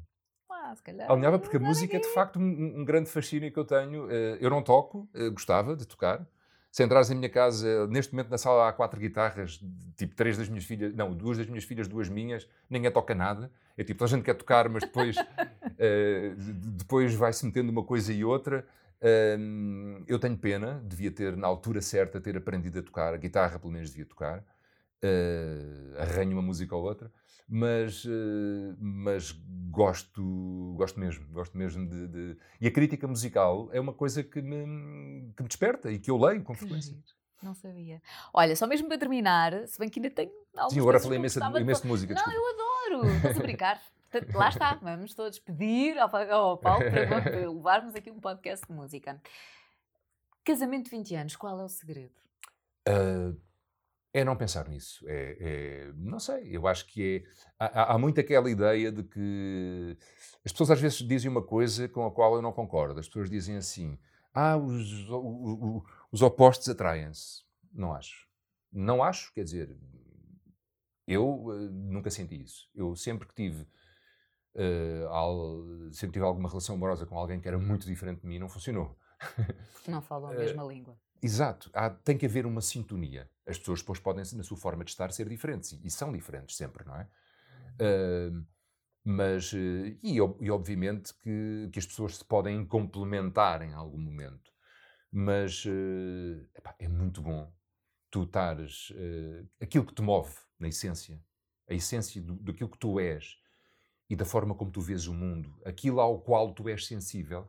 Ah, 0.49 0.75
se 0.75 0.83
calhar. 0.83 1.09
Alinhava 1.09 1.39
porque 1.39 1.57
a 1.57 1.59
música 1.59 1.97
é 1.97 1.99
de 1.99 2.07
facto 2.13 2.39
um, 2.39 2.79
um 2.81 2.85
grande 2.85 3.09
fascínio 3.09 3.51
que 3.51 3.57
eu 3.57 3.65
tenho. 3.65 4.09
Eh, 4.09 4.37
eu 4.41 4.49
não 4.49 4.61
toco, 4.61 5.07
eh, 5.13 5.29
gostava 5.29 5.75
de 5.75 5.85
tocar. 5.85 6.25
Se 6.71 6.83
entrares 6.83 7.09
em 7.09 7.15
minha 7.15 7.29
casa, 7.29 7.87
neste 7.87 8.13
momento 8.13 8.29
na 8.29 8.37
sala 8.37 8.69
há 8.69 8.73
quatro 8.73 8.99
guitarras, 8.99 9.59
tipo 9.97 10.13
três 10.15 10.37
das 10.37 10.47
minhas 10.47 10.65
filhas, 10.65 10.93
não, 10.93 11.15
duas 11.15 11.37
das 11.37 11.47
minhas 11.47 11.63
filhas, 11.63 11.87
duas 11.87 12.07
minhas, 12.09 12.47
ninguém 12.69 12.91
toca 12.91 13.15
nada. 13.15 13.51
É 13.75 13.83
tipo, 13.83 14.03
a 14.03 14.07
gente 14.07 14.23
quer 14.23 14.35
tocar, 14.35 14.69
mas 14.69 14.83
depois, 14.83 15.15
uh, 15.17 16.35
depois 16.77 17.15
vai-se 17.15 17.43
metendo 17.45 17.71
uma 17.71 17.83
coisa 17.83 18.13
e 18.13 18.23
outra. 18.23 18.65
Eu 20.07 20.19
tenho 20.19 20.37
pena, 20.37 20.83
devia 20.85 21.09
ter, 21.09 21.37
na 21.37 21.47
altura 21.47 21.81
certa, 21.81 22.19
ter 22.19 22.35
aprendido 22.35 22.79
a 22.79 22.83
tocar. 22.83 23.13
A 23.13 23.17
guitarra, 23.17 23.57
pelo 23.57 23.71
menos, 23.71 23.89
devia 23.89 24.05
tocar. 24.05 24.43
Uh, 25.01 25.97
arranho 25.97 26.33
uma 26.33 26.41
música 26.41 26.75
ou 26.75 26.83
outra 26.83 27.09
mas, 27.49 28.05
uh, 28.05 28.77
mas 28.79 29.31
gosto, 29.71 30.73
gosto 30.77 30.99
mesmo, 30.99 31.25
gosto 31.31 31.57
mesmo 31.57 31.89
de, 31.89 32.07
de, 32.07 32.37
E 32.61 32.67
a 32.67 32.71
crítica 32.71 33.07
musical 33.07 33.69
é 33.71 33.79
uma 33.79 33.93
coisa 33.93 34.23
que 34.23 34.39
me, 34.39 35.33
que 35.35 35.41
me 35.41 35.47
desperta 35.47 35.91
e 35.91 35.97
que 35.97 36.11
eu 36.11 36.17
leio 36.17 36.43
com 36.43 36.53
frequência. 36.53 36.95
Não 37.41 37.55
sabia. 37.55 38.01
Olha, 38.33 38.55
só 38.55 38.67
mesmo 38.67 38.87
para 38.87 38.97
terminar, 38.97 39.67
se 39.67 39.79
bem 39.79 39.89
que 39.89 39.99
ainda 39.99 40.11
tenho 40.11 40.31
algumas 40.53 40.73
Sim, 40.73 40.79
agora 40.79 40.99
falei 40.99 41.17
imenso, 41.17 41.39
imenso 41.39 41.81
de 41.81 41.87
música. 41.87 42.13
Não, 42.13 42.23
desculpa. 42.23 42.39
eu 42.39 42.99
adoro. 42.99 43.15
Estás 43.15 43.37
a 43.37 43.41
brincar? 43.41 43.81
Lá 44.33 44.49
está, 44.49 44.73
vamos 44.75 45.13
todos 45.13 45.39
pedir 45.39 45.97
ao, 45.97 46.13
ao 46.15 46.57
Paulo 46.57 46.83
para 46.89 47.29
levarmos 47.49 47.95
aqui 47.95 48.11
um 48.11 48.19
podcast 48.19 48.67
de 48.67 48.73
música. 48.73 49.21
Casamento 50.43 50.85
de 50.85 50.91
20 50.91 51.15
anos, 51.15 51.35
qual 51.35 51.59
é 51.59 51.63
o 51.63 51.69
segredo? 51.69 52.13
Uh, 52.87 53.39
é 54.13 54.23
não 54.23 54.35
pensar 54.35 54.67
nisso. 54.67 55.05
É, 55.07 55.37
é, 55.39 55.93
não 55.95 56.19
sei, 56.19 56.55
eu 56.55 56.67
acho 56.67 56.85
que 56.87 57.23
é. 57.25 57.29
Há, 57.59 57.93
há, 57.93 57.97
muito 57.97 58.19
aquela 58.19 58.49
ideia 58.49 58.91
de 58.91 59.03
que. 59.03 59.97
As 60.43 60.51
pessoas 60.51 60.71
às 60.71 60.81
vezes 60.81 60.99
dizem 60.99 61.29
uma 61.29 61.43
coisa 61.43 61.87
com 61.87 62.05
a 62.05 62.11
qual 62.11 62.35
eu 62.35 62.41
não 62.41 62.51
concordo. 62.51 62.99
As 62.99 63.07
pessoas 63.07 63.29
dizem 63.29 63.57
assim: 63.57 63.99
ah, 64.33 64.57
os, 64.57 65.07
os, 65.09 65.83
os 66.11 66.21
opostos 66.21 66.67
atraem-se. 66.69 67.43
Não 67.71 67.93
acho. 67.93 68.27
Não 68.71 69.03
acho, 69.03 69.33
quer 69.33 69.43
dizer, 69.43 69.77
eu 71.07 71.27
uh, 71.27 71.71
nunca 71.71 72.09
senti 72.09 72.41
isso. 72.41 72.69
Eu 72.73 72.95
sempre 72.95 73.27
que 73.27 73.33
tive. 73.33 73.67
Uh, 74.55 75.07
al, 75.09 75.63
sempre 75.91 76.13
tive 76.13 76.25
alguma 76.25 76.49
relação 76.49 76.75
amorosa 76.75 77.05
com 77.05 77.17
alguém 77.17 77.39
que 77.39 77.47
era 77.47 77.57
muito 77.57 77.85
diferente 77.85 78.21
de 78.21 78.27
mim, 78.27 78.39
não 78.39 78.49
funcionou. 78.49 78.97
Não 79.87 80.01
falam 80.01 80.31
a 80.31 80.33
mesma 80.37 80.63
uh, 80.63 80.69
língua. 80.69 80.99
Exato, 81.21 81.69
Há, 81.73 81.89
tem 81.89 82.17
que 82.17 82.25
haver 82.25 82.45
uma 82.45 82.61
sintonia. 82.61 83.29
As 83.45 83.57
pessoas 83.57 83.79
depois 83.79 83.99
podem, 83.99 84.23
na 84.35 84.43
sua 84.43 84.57
forma 84.57 84.83
de 84.83 84.91
estar, 84.91 85.11
ser 85.11 85.27
diferentes. 85.27 85.73
E, 85.73 85.87
e 85.87 85.91
são 85.91 86.11
diferentes 86.11 86.55
sempre, 86.55 86.85
não 86.85 86.95
é? 86.95 87.07
Uh, 87.81 88.45
mas, 89.03 89.51
uh, 89.53 89.85
e, 90.03 90.17
e, 90.17 90.51
obviamente 90.51 91.13
que, 91.15 91.69
que 91.71 91.79
as 91.79 91.85
pessoas 91.85 92.17
se 92.17 92.25
podem 92.25 92.65
complementar 92.65 93.61
em 93.61 93.73
algum 93.73 93.97
momento. 93.97 94.51
Mas 95.11 95.65
uh, 95.65 96.47
epá, 96.55 96.75
é 96.79 96.87
muito 96.87 97.21
bom 97.21 97.51
tu 98.11 98.23
estares. 98.23 98.91
aquilo 99.61 99.85
que 99.85 99.93
te 99.93 100.01
move, 100.01 100.33
na 100.57 100.67
essência, 100.67 101.23
a 101.69 101.73
essência 101.75 102.19
do, 102.21 102.35
daquilo 102.37 102.69
que 102.69 102.77
tu 102.77 102.99
és 102.99 103.37
e 104.09 104.15
da 104.15 104.25
forma 104.25 104.55
como 104.55 104.71
tu 104.71 104.81
vês 104.81 105.05
o 105.05 105.13
mundo, 105.13 105.55
aquilo 105.63 105.99
ao 105.99 106.19
qual 106.19 106.51
tu 106.53 106.67
és 106.67 106.87
sensível, 106.87 107.47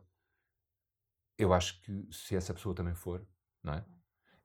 eu 1.35 1.51
acho 1.51 1.81
que 1.81 2.07
se 2.11 2.35
essa 2.35 2.53
pessoa 2.53 2.75
também 2.75 2.93
for, 2.93 3.25
não 3.63 3.73
é? 3.73 3.85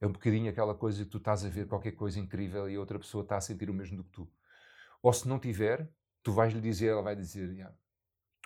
É 0.00 0.06
um 0.06 0.12
bocadinho 0.12 0.50
aquela 0.50 0.74
coisa 0.74 1.04
que 1.04 1.10
tu 1.10 1.18
estás 1.18 1.44
a 1.44 1.48
ver 1.48 1.66
qualquer 1.66 1.92
coisa 1.92 2.20
incrível 2.20 2.68
e 2.68 2.76
a 2.76 2.80
outra 2.80 2.98
pessoa 2.98 3.22
está 3.22 3.36
a 3.36 3.40
sentir 3.40 3.70
o 3.70 3.74
mesmo 3.74 3.96
do 3.96 4.04
que 4.04 4.10
tu. 4.10 4.30
Ou 5.02 5.12
se 5.12 5.26
não 5.26 5.38
tiver, 5.38 5.88
tu 6.22 6.32
vais-lhe 6.32 6.60
dizer, 6.60 6.88
ela 6.88 7.02
vai 7.02 7.16
dizer, 7.16 7.50
yeah. 7.50 7.74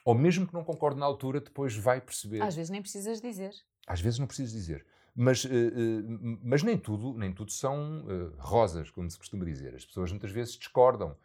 ou 0.05 0.15
mesmo 0.15 0.47
que 0.47 0.55
não 0.55 0.63
concorde 0.63 0.99
na 0.99 1.07
altura, 1.07 1.41
depois 1.41 1.77
vai 1.77 2.01
perceber. 2.01 2.43
Às 2.43 2.55
vezes 2.55 2.71
nem 2.71 2.81
precisas 2.81 3.21
dizer. 3.21 3.53
Às 3.87 4.01
vezes 4.01 4.19
não 4.19 4.27
precisas 4.27 4.53
dizer. 4.53 4.87
Mas, 5.15 5.45
uh, 5.45 5.49
uh, 5.49 6.39
mas 6.43 6.63
nem 6.63 6.79
tudo, 6.79 7.15
nem 7.19 7.33
tudo 7.33 7.51
são 7.51 8.05
uh, 8.05 8.37
rosas, 8.39 8.91
como 8.91 9.11
se 9.11 9.19
costuma 9.19 9.45
dizer. 9.45 9.75
As 9.75 9.85
pessoas 9.85 10.11
muitas 10.11 10.31
vezes 10.31 10.55
discordam. 10.55 11.17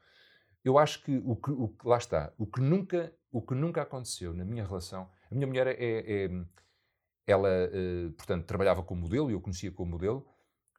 Eu 0.64 0.80
acho 0.80 1.04
que 1.04 1.22
o 1.24 1.36
que, 1.36 1.52
o 1.52 1.68
que 1.68 1.88
lá 1.88 1.98
está, 1.98 2.34
o 2.38 2.48
que 2.48 2.60
nunca, 2.60 3.14
o 3.32 3.42
que 3.42 3.54
nunca 3.54 3.84
aconteceu 3.84 4.34
na 4.34 4.44
minha 4.44 4.66
relação, 4.66 5.08
a 5.30 5.36
minha 5.36 5.46
mulher 5.46 5.68
é, 5.68 5.76
é 5.80 6.30
ela, 7.28 7.50
uh, 7.50 8.12
portanto, 8.12 8.46
trabalhava 8.46 8.84
como 8.84 9.02
modelo, 9.02 9.30
e 9.30 9.34
eu 9.34 9.42
conhecia 9.42 9.72
como 9.72 9.92
modelo, 9.92 10.26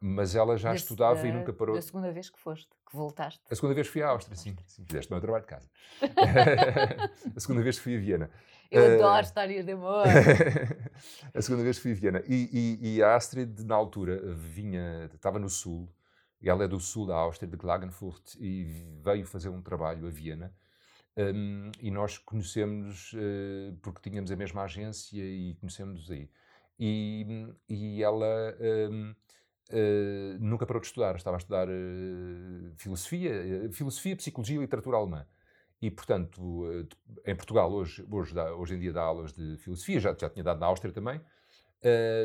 mas 0.00 0.34
ela 0.34 0.56
já 0.56 0.72
Desse, 0.72 0.84
estudava 0.84 1.22
uh, 1.22 1.26
e 1.26 1.32
nunca 1.32 1.52
parou. 1.52 1.76
A 1.76 1.82
segunda 1.82 2.12
vez 2.12 2.30
que 2.30 2.38
foste, 2.38 2.68
que 2.88 2.96
voltaste? 2.96 3.40
A 3.50 3.54
segunda 3.54 3.74
vez 3.74 3.88
fui 3.88 4.02
à 4.02 4.08
Áustria, 4.08 4.36
sim. 4.36 4.56
sim. 4.66 4.84
Fizeste 4.84 5.10
o 5.10 5.14
meu 5.14 5.20
trabalho 5.20 5.44
de 5.44 5.48
casa. 5.48 5.68
a 7.34 7.40
segunda 7.40 7.62
vez 7.62 7.78
fui 7.78 7.96
a 7.96 8.00
Viena. 8.00 8.30
Eu 8.70 8.82
uh, 8.82 8.94
adoro 8.94 9.24
histórias 9.24 9.64
de 9.64 9.72
amor. 9.72 10.04
a 11.34 11.42
segunda 11.42 11.62
vez 11.62 11.78
fui 11.78 11.92
a 11.92 11.94
Viena. 11.94 12.22
E, 12.26 12.78
e, 12.82 12.96
e, 12.96 13.02
a 13.02 13.16
Astrid, 13.16 13.64
na 13.64 13.74
altura, 13.74 14.20
vinha, 14.34 15.10
estava 15.14 15.38
no 15.38 15.48
sul, 15.48 15.88
ela 16.42 16.64
é 16.64 16.68
do 16.68 16.78
sul 16.78 17.06
da 17.06 17.16
Áustria, 17.16 17.50
de 17.50 17.56
Klagenfurt, 17.56 18.34
e 18.38 18.64
veio 19.02 19.26
fazer 19.26 19.48
um 19.48 19.62
trabalho 19.62 20.06
a 20.06 20.10
Viena. 20.10 20.54
Um, 21.18 21.72
e 21.80 21.90
nós 21.90 22.18
conhecemos 22.18 23.14
uh, 23.14 23.74
porque 23.80 24.10
tínhamos 24.10 24.30
a 24.30 24.36
mesma 24.36 24.64
agência 24.64 25.22
e 25.22 25.54
conhecemos 25.54 26.10
aí. 26.10 26.28
E, 26.78 27.46
e 27.66 28.02
ela 28.02 28.54
um, 28.90 29.10
uh, 29.10 29.16
eh, 29.70 30.36
nunca 30.38 30.66
parou 30.66 30.78
de 30.78 30.88
estudar, 30.88 31.16
estava 31.16 31.38
a 31.38 31.38
estudar 31.38 31.68
uh, 31.68 32.74
filosofia, 32.76 33.70
filosofia, 33.72 34.14
psicologia 34.14 34.56
e 34.56 34.60
literatura 34.60 34.98
alemã. 34.98 35.26
E, 35.80 35.90
portanto, 35.90 36.86
em 37.24 37.34
Portugal, 37.34 37.70
hoje, 37.72 38.06
hoje, 38.10 38.34
dá, 38.34 38.54
hoje 38.54 38.74
em 38.74 38.78
dia, 38.78 38.92
dá 38.92 39.02
aulas 39.02 39.32
de 39.32 39.56
filosofia, 39.58 40.00
já, 40.00 40.14
já 40.18 40.28
tinha 40.28 40.42
dado 40.42 40.58
na 40.58 40.66
Áustria 40.66 40.92
também, 40.92 41.20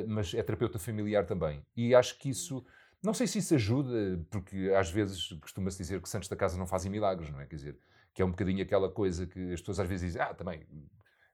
mas 0.07 0.33
é 0.33 0.41
terapeuta 0.41 0.79
familiar 0.79 1.25
também. 1.25 1.61
E 1.75 1.93
acho 1.93 2.17
que 2.17 2.29
isso 2.29 2.65
Não 3.03 3.13
sei 3.13 3.27
se 3.27 3.39
isso 3.39 3.53
ajuda, 3.53 4.25
porque 4.29 4.71
às 4.73 4.89
vezes 4.89 5.33
costuma-se 5.41 5.77
dizer 5.77 6.01
que 6.01 6.07
santos 6.07 6.29
da 6.29 6.35
casa 6.35 6.57
não 6.57 6.65
fazem 6.65 6.89
milagres, 6.89 7.29
não 7.29 7.41
é? 7.41 7.45
Quer 7.45 7.55
dizer, 7.57 7.79
que 8.13 8.21
é 8.21 8.25
um 8.25 8.31
bocadinho 8.31 8.61
aquela 8.61 8.89
coisa 8.89 9.25
que 9.25 9.53
as 9.53 9.59
pessoas 9.61 9.79
às 9.79 9.87
vezes 9.87 10.07
dizem, 10.07 10.21
ah, 10.21 10.33
também, 10.33 10.65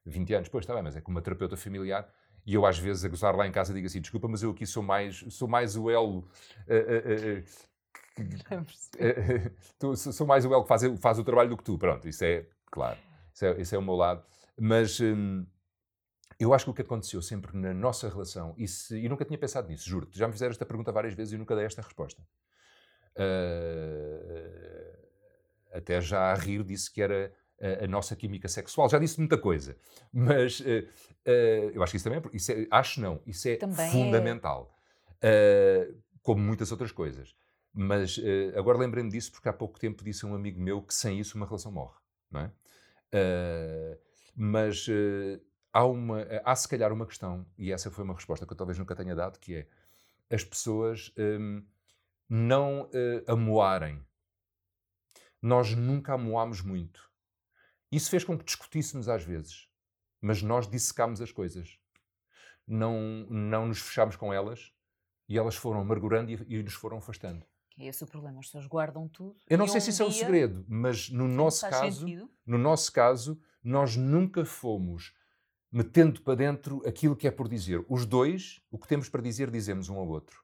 20 0.04 0.34
anos, 0.34 0.48
pois 0.48 0.62
está 0.62 0.74
bem, 0.74 0.82
mas 0.82 0.96
é 0.96 1.00
como 1.00 1.16
uma 1.16 1.22
terapeuta 1.22 1.56
familiar, 1.56 2.08
e 2.46 2.54
eu 2.54 2.64
às 2.64 2.78
vezes 2.78 3.04
a 3.04 3.08
gozar 3.08 3.34
lá 3.36 3.46
em 3.46 3.52
casa 3.52 3.74
digo 3.74 3.86
assim, 3.86 4.00
desculpa, 4.00 4.28
mas 4.28 4.42
eu 4.42 4.50
aqui 4.50 4.66
sou 4.66 4.82
mais, 4.82 5.24
sou 5.30 5.48
mais 5.48 5.76
o 5.76 5.90
elo... 5.90 6.28
Uh, 6.66 7.42
uh, 9.82 9.90
uh, 9.92 9.96
sou 9.96 10.26
mais 10.26 10.44
o 10.44 10.52
elo 10.52 10.62
que 10.62 10.68
faz, 10.68 10.82
faz 11.00 11.18
o 11.18 11.24
trabalho 11.24 11.50
do 11.50 11.56
que 11.56 11.64
tu, 11.64 11.78
pronto, 11.78 12.08
isso 12.08 12.24
é, 12.24 12.46
claro, 12.70 12.98
isso 13.32 13.44
é, 13.44 13.60
isso 13.60 13.74
é 13.74 13.78
o 13.78 13.82
meu 13.82 13.94
lado. 13.94 14.24
Mas... 14.58 15.00
Hum, 15.00 15.46
eu 16.38 16.54
acho 16.54 16.66
que 16.66 16.70
o 16.70 16.74
que 16.74 16.82
aconteceu 16.82 17.20
sempre 17.20 17.56
na 17.56 17.74
nossa 17.74 18.08
relação, 18.08 18.54
e, 18.56 18.68
se, 18.68 18.96
e 18.96 19.08
nunca 19.08 19.24
tinha 19.24 19.36
pensado 19.36 19.66
nisso, 19.68 19.88
juro-te, 19.88 20.16
já 20.16 20.26
me 20.28 20.32
fizeram 20.32 20.52
esta 20.52 20.64
pergunta 20.64 20.92
várias 20.92 21.12
vezes 21.12 21.32
e 21.32 21.36
nunca 21.36 21.56
dei 21.56 21.64
esta 21.64 21.82
resposta. 21.82 22.22
Uh, 23.16 24.87
até 25.78 26.00
já 26.00 26.32
a 26.32 26.34
rir 26.34 26.62
disse 26.62 26.92
que 26.92 27.00
era 27.00 27.32
a, 27.60 27.84
a, 27.84 27.86
nossa 27.86 28.14
química 28.14 28.48
sexual, 28.48 28.88
já 28.88 28.98
disse 28.98 29.18
muita 29.18 29.38
coisa, 29.38 29.76
mas 30.12 30.60
uh, 30.60 30.64
uh, 30.64 31.70
eu 31.72 31.82
acho 31.82 31.92
que 31.92 31.96
isso 31.96 32.08
também, 32.08 32.22
isso 32.32 32.52
é, 32.52 32.66
acho 32.70 33.00
não, 33.00 33.20
isso 33.26 33.48
é 33.48 33.56
também 33.56 33.86
é. 33.86 33.90
fundamental, 33.90 34.74
é. 35.20 35.90
como 36.22 36.42
muitas 36.42 36.70
outras 36.72 36.92
coisas. 36.92 37.34
Mas 37.80 38.18
agora 38.56 38.78
lembrei-me 38.78 39.10
disso 39.10 39.30
porque 39.30 39.48
há 39.48 39.52
pouco 39.52 39.78
tempo 39.78 40.02
disse 40.02 40.24
a 40.24 40.28
um 40.28 40.34
amigo 40.34 40.60
meu 40.60 40.82
que 40.82 40.92
sem 40.92 41.20
isso 41.20 41.36
uma 41.36 41.46
relação 41.46 41.70
morre, 41.70 41.94
não 42.28 42.40
é? 42.40 42.52
mas 44.34 44.86
há, 45.72 45.84
uma, 45.84 46.26
há 46.44 46.56
se 46.56 46.66
calhar 46.66 46.92
uma 46.92 47.06
questão, 47.06 47.46
e 47.56 47.70
essa 47.70 47.90
foi 47.90 48.02
uma 48.02 48.14
resposta 48.14 48.44
que 48.46 48.52
eu 48.52 48.56
talvez 48.56 48.78
nunca 48.78 48.96
tenha 48.96 49.14
dado, 49.14 49.38
que 49.38 49.54
é 49.54 49.66
as 50.30 50.44
pessoas 50.44 51.12
hum, 51.16 51.62
não 52.28 52.82
uh, 52.82 53.32
amoarem. 53.32 54.04
Nós 55.40 55.74
nunca 55.74 56.14
amoámos 56.14 56.60
muito. 56.60 57.10
Isso 57.90 58.10
fez 58.10 58.24
com 58.24 58.36
que 58.36 58.44
discutíssemos 58.44 59.08
às 59.08 59.24
vezes, 59.24 59.68
mas 60.20 60.42
nós 60.42 60.68
dissecámos 60.68 61.20
as 61.20 61.32
coisas. 61.32 61.78
Não, 62.66 63.26
não 63.30 63.66
nos 63.66 63.80
fechámos 63.80 64.16
com 64.16 64.32
elas 64.32 64.72
e 65.28 65.38
elas 65.38 65.54
foram 65.54 65.80
amargurando 65.80 66.30
e, 66.30 66.44
e 66.48 66.62
nos 66.62 66.74
foram 66.74 66.98
afastando. 66.98 67.46
É 67.78 67.86
esse 67.86 68.02
o 68.02 68.06
problema, 68.06 68.40
as 68.40 68.46
pessoas 68.46 68.66
guardam 68.66 69.08
tudo. 69.08 69.36
Eu 69.48 69.56
não 69.56 69.68
sei 69.68 69.78
um 69.78 69.80
se 69.80 69.90
isso 69.90 70.02
é 70.02 70.06
o 70.06 70.10
segredo, 70.10 70.64
mas 70.68 71.08
no 71.08 71.28
nosso 71.28 71.68
caso, 71.68 72.06
no 72.44 72.58
nosso 72.58 72.92
caso, 72.92 73.40
nós 73.62 73.96
nunca 73.96 74.44
fomos 74.44 75.14
metendo 75.70 76.20
para 76.22 76.34
dentro 76.34 76.82
aquilo 76.86 77.14
que 77.14 77.28
é 77.28 77.30
por 77.30 77.48
dizer. 77.48 77.84
Os 77.88 78.04
dois, 78.04 78.60
o 78.70 78.78
que 78.78 78.88
temos 78.88 79.08
para 79.08 79.22
dizer, 79.22 79.50
dizemos 79.50 79.88
um 79.88 79.96
ao 79.96 80.08
outro. 80.08 80.42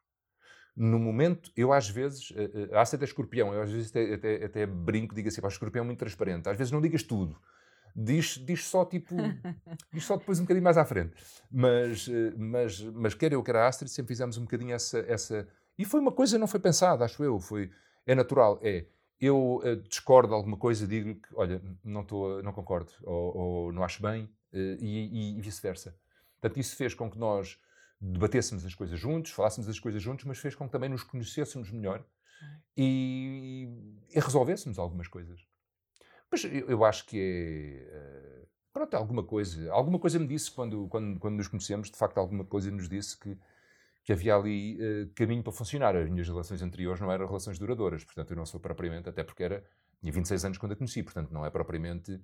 No 0.77 0.99
momento, 0.99 1.53
eu 1.57 1.73
às 1.73 1.89
vezes, 1.89 2.33
a 2.73 2.81
Ácida 2.81 3.05
é 3.05 3.07
escorpião, 3.07 3.55
eu 3.55 3.63
às 3.63 3.71
vezes 3.71 3.91
até, 3.91 4.15
até, 4.15 4.45
até 4.45 4.67
brinco, 4.67 5.15
digo 5.15 5.29
assim, 5.29 5.41
pá, 5.41 5.47
o 5.47 5.51
escorpião 5.51 5.85
é 5.85 5.87
muito 5.87 6.01
transparente. 6.01 6.49
Às 6.49 6.57
vezes 6.57 6.73
não 6.73 6.81
digas 6.81 7.03
tudo. 7.03 7.39
Diz, 7.95 8.39
diz 8.45 8.65
só 8.65 8.85
tipo, 8.85 9.15
diz 9.93 10.05
só 10.05 10.17
depois 10.17 10.41
um 10.41 10.43
bocadinho 10.43 10.65
mais 10.65 10.77
à 10.77 10.85
frente. 10.85 11.15
Mas, 11.49 12.09
eh, 12.09 12.33
mas, 12.37 12.81
mas 12.81 13.15
quer 13.15 13.33
eu, 13.33 13.43
quer 13.43 13.55
a 13.55 13.69
Astrid, 13.69 13.89
sempre 13.89 14.09
fizemos 14.09 14.37
um 14.37 14.43
bocadinho 14.43 14.75
essa, 14.75 14.99
essa... 15.07 15.47
E 15.79 15.85
foi 15.85 16.01
uma 16.01 16.11
coisa, 16.11 16.37
não 16.37 16.49
foi 16.49 16.59
pensada, 16.59 17.05
acho 17.05 17.23
eu, 17.23 17.39
foi... 17.39 17.71
É 18.05 18.15
natural, 18.15 18.59
é 18.63 18.87
eu 19.21 19.61
uh, 19.65 19.77
discordo 19.89 20.29
de 20.29 20.35
alguma 20.35 20.57
coisa, 20.57 20.87
digo 20.87 21.15
que, 21.15 21.29
olha, 21.35 21.63
não, 21.83 22.05
tô, 22.05 22.43
não 22.43 22.53
concordo, 22.53 22.93
ou, 23.03 23.37
ou 23.37 23.73
não 23.73 23.83
acho 23.83 24.03
bem, 24.03 24.25
uh, 24.25 24.57
e, 24.81 25.39
e 25.39 25.41
vice-versa. 25.41 25.97
Portanto, 26.41 26.59
isso 26.61 26.77
fez 26.77 26.95
com 26.95 27.11
que 27.11 27.19
nós 27.19 27.59
debatêssemos 28.13 28.65
as 28.65 28.75
coisas 28.75 28.99
juntos, 28.99 29.33
falássemos 29.33 29.69
as 29.69 29.79
coisas 29.79 30.03
juntos, 30.03 30.25
mas 30.25 30.39
fez 30.39 30.55
com 30.55 30.67
que 30.67 30.73
também 30.73 30.89
nos 30.89 31.03
conhecêssemos 31.03 31.71
melhor 31.71 32.05
e, 32.77 33.69
e 34.15 34.21
resolvêssemos 34.21 34.79
algumas 34.79 35.09
coisas. 35.09 35.41
Mas 36.31 36.45
eu, 36.45 36.69
eu 36.69 36.85
acho 36.85 37.07
que 37.07 37.19
é. 37.19 38.43
Uh, 38.43 38.49
pronto, 38.73 38.95
alguma 38.95 39.23
coisa. 39.23 39.71
Alguma 39.73 39.99
coisa 39.99 40.19
me 40.19 40.27
disse 40.27 40.51
quando, 40.51 40.89
quando, 40.89 41.19
quando 41.19 41.37
nos 41.37 41.49
conhecemos, 41.49 41.91
de 41.91 41.97
facto, 41.97 42.19
alguma 42.19 42.45
coisa 42.45 42.71
nos 42.71 42.89
disse 42.89 43.19
que 43.19 43.39
que 44.05 44.13
havia 44.13 44.37
ali 44.37 44.77
uh, 44.77 45.11
caminho 45.15 45.43
para 45.43 45.53
funcionar. 45.53 45.97
As 45.97 46.11
minhas 46.11 46.29
relações 46.29 46.61
anteriores 46.63 47.01
não 47.01 47.11
eram 47.11 47.27
relações 47.27 47.59
duradouras, 47.59 48.05
portanto 48.05 48.31
eu 48.31 48.37
não 48.37 48.45
sou 48.45 48.61
propriamente, 48.61 49.09
até 49.09 49.25
porque 49.25 49.43
era, 49.43 49.65
tinha 49.99 50.13
26 50.13 50.45
anos 50.45 50.59
quando 50.59 50.73
a 50.73 50.77
conheci, 50.77 51.03
portanto 51.03 51.33
não 51.33 51.45
é 51.45 51.51
propriamente, 51.51 52.21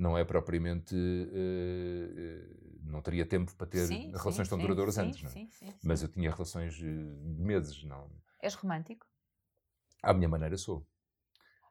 não 0.00 0.16
é 0.16 0.24
propriamente, 0.24 0.94
uh, 0.94 2.80
não 2.82 3.02
teria 3.02 3.26
tempo 3.26 3.54
para 3.54 3.66
ter 3.66 3.86
sim, 3.86 4.08
relações 4.08 4.48
sim, 4.48 4.50
tão 4.50 4.58
duradouras 4.58 4.94
sim, 4.94 5.02
antes, 5.02 5.22
não 5.22 5.30
é? 5.30 5.74
Mas 5.84 6.02
eu 6.02 6.08
tinha 6.08 6.30
relações 6.30 6.74
de 6.74 6.86
meses, 6.86 7.84
não. 7.84 8.10
És 8.42 8.54
romântico? 8.54 9.06
À 10.02 10.14
minha 10.14 10.28
maneira 10.28 10.56
sou. 10.56 10.86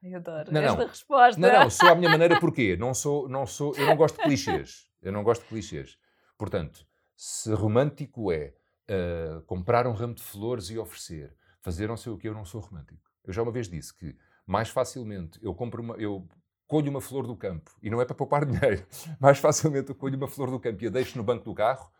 Eu 0.03 0.17
adoro 0.17 0.53
não, 0.53 0.61
esta 0.61 0.77
não. 0.77 0.87
resposta. 0.87 1.41
Não, 1.41 1.51
não, 1.51 1.69
sou 1.69 1.89
à 1.89 1.95
minha 1.95 2.09
maneira 2.09 2.39
porquê? 2.39 2.77
Não 2.77 2.93
sou, 2.93 3.27
não 3.27 3.45
sou, 3.47 3.75
eu 3.75 3.87
não 3.87 3.97
gosto 3.97 4.17
de 4.17 4.23
clichês. 4.23 4.87
Eu 5.01 5.11
não 5.11 5.23
gosto 5.23 5.41
de 5.41 5.47
clichês. 5.47 5.97
Portanto, 6.37 6.85
se 7.17 7.51
romântico 7.53 8.31
é 8.31 8.53
uh, 8.89 9.41
comprar 9.41 9.87
um 9.87 9.91
ramo 9.91 10.13
de 10.13 10.21
flores 10.21 10.69
e 10.69 10.77
oferecer, 10.77 11.35
fazer 11.61 11.87
não 11.87 11.97
sei 11.97 12.13
o 12.13 12.17
que, 12.17 12.29
eu 12.29 12.33
não 12.33 12.45
sou 12.45 12.61
romântico. 12.61 13.09
Eu 13.25 13.33
já 13.33 13.41
uma 13.41 13.51
vez 13.51 13.67
disse 13.67 13.93
que 13.93 14.15
mais 14.45 14.69
facilmente 14.69 15.39
eu 15.41 15.53
compro 15.53 15.81
uma, 15.81 15.95
eu 15.95 16.27
colho 16.69 16.91
uma 16.91 17.01
flor 17.01 17.25
do 17.25 17.35
campo, 17.35 17.71
e 17.81 17.89
não 17.89 17.99
é 17.99 18.05
para 18.05 18.15
poupar 18.15 18.45
dinheiro, 18.45 18.85
mais 19.19 19.39
facilmente 19.39 19.89
eu 19.89 19.95
colho 19.95 20.15
uma 20.15 20.27
flor 20.27 20.51
do 20.51 20.59
campo 20.59 20.83
e 20.83 20.87
a 20.87 20.89
deixo 20.91 21.17
no 21.17 21.23
banco 21.23 21.43
do 21.43 21.53
carro 21.53 21.91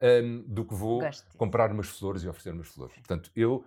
um, 0.00 0.44
do 0.46 0.64
que 0.64 0.72
vou 0.72 1.02
comprar 1.36 1.72
umas 1.72 1.88
flores 1.88 2.22
e 2.22 2.28
oferecer 2.28 2.52
umas 2.52 2.68
flores. 2.68 2.94
Portanto, 2.94 3.30
eu 3.34 3.64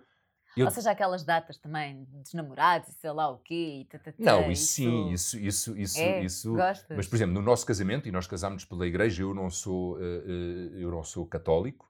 eu... 0.55 0.65
Ou 0.65 0.71
seja, 0.71 0.89
aquelas 0.89 1.23
datas 1.23 1.59
também 1.59 2.03
dos 2.05 2.33
namorados, 2.33 2.89
sei 2.99 3.11
lá 3.11 3.29
o 3.29 3.37
quê. 3.37 3.85
Tata, 3.91 4.11
não, 4.17 4.49
isso, 4.49 4.73
sim, 4.73 5.11
isso, 5.11 5.37
isso, 5.37 5.77
isso, 5.77 5.99
é, 5.99 6.23
isso. 6.23 6.55
Mas 6.95 7.07
por 7.07 7.15
exemplo, 7.15 7.35
no 7.35 7.43
nosso 7.43 7.63
casamento 7.63 8.07
e 8.07 8.11
nós 8.11 8.25
casámos 8.25 8.65
pela 8.65 8.87
igreja, 8.87 9.21
eu 9.21 9.35
não 9.35 9.51
sou, 9.51 9.97
uh, 9.97 9.99
uh, 9.99 10.79
eu 10.79 10.89
não 10.89 11.03
sou 11.03 11.27
católico, 11.27 11.87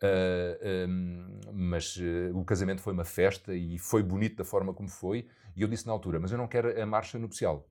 Uh, 0.00 0.54
ah, 0.62 0.86
um, 0.88 1.40
mas 1.52 1.98
o 2.32 2.44
casamento 2.44 2.80
foi 2.80 2.92
uma 2.92 3.04
festa 3.04 3.52
e 3.52 3.80
foi 3.80 4.00
bonito 4.00 4.36
da 4.36 4.44
forma 4.44 4.72
como 4.72 4.88
foi. 4.88 5.28
E 5.56 5.62
eu 5.62 5.66
disse 5.66 5.88
na 5.88 5.92
altura: 5.92 6.20
Mas 6.20 6.30
eu 6.30 6.38
não 6.38 6.46
quero 6.46 6.80
a 6.80 6.86
marcha 6.86 7.18
nupcial. 7.18 7.68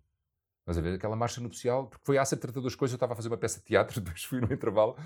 Mas 0.67 0.77
a 0.77 0.81
ver, 0.81 0.95
aquela 0.95 1.15
marcha 1.15 1.39
nupcial, 1.41 1.87
porque 1.87 2.05
foi 2.05 2.17
a 2.17 2.25
ser 2.25 2.35
das 2.37 2.75
coisas. 2.75 2.93
Eu 2.93 2.97
estava 2.97 3.13
a 3.13 3.15
fazer 3.15 3.29
uma 3.29 3.37
peça 3.37 3.59
de 3.59 3.65
teatro, 3.65 3.99
depois 4.01 4.23
fui 4.23 4.41
no 4.41 4.53
intervalo, 4.53 4.97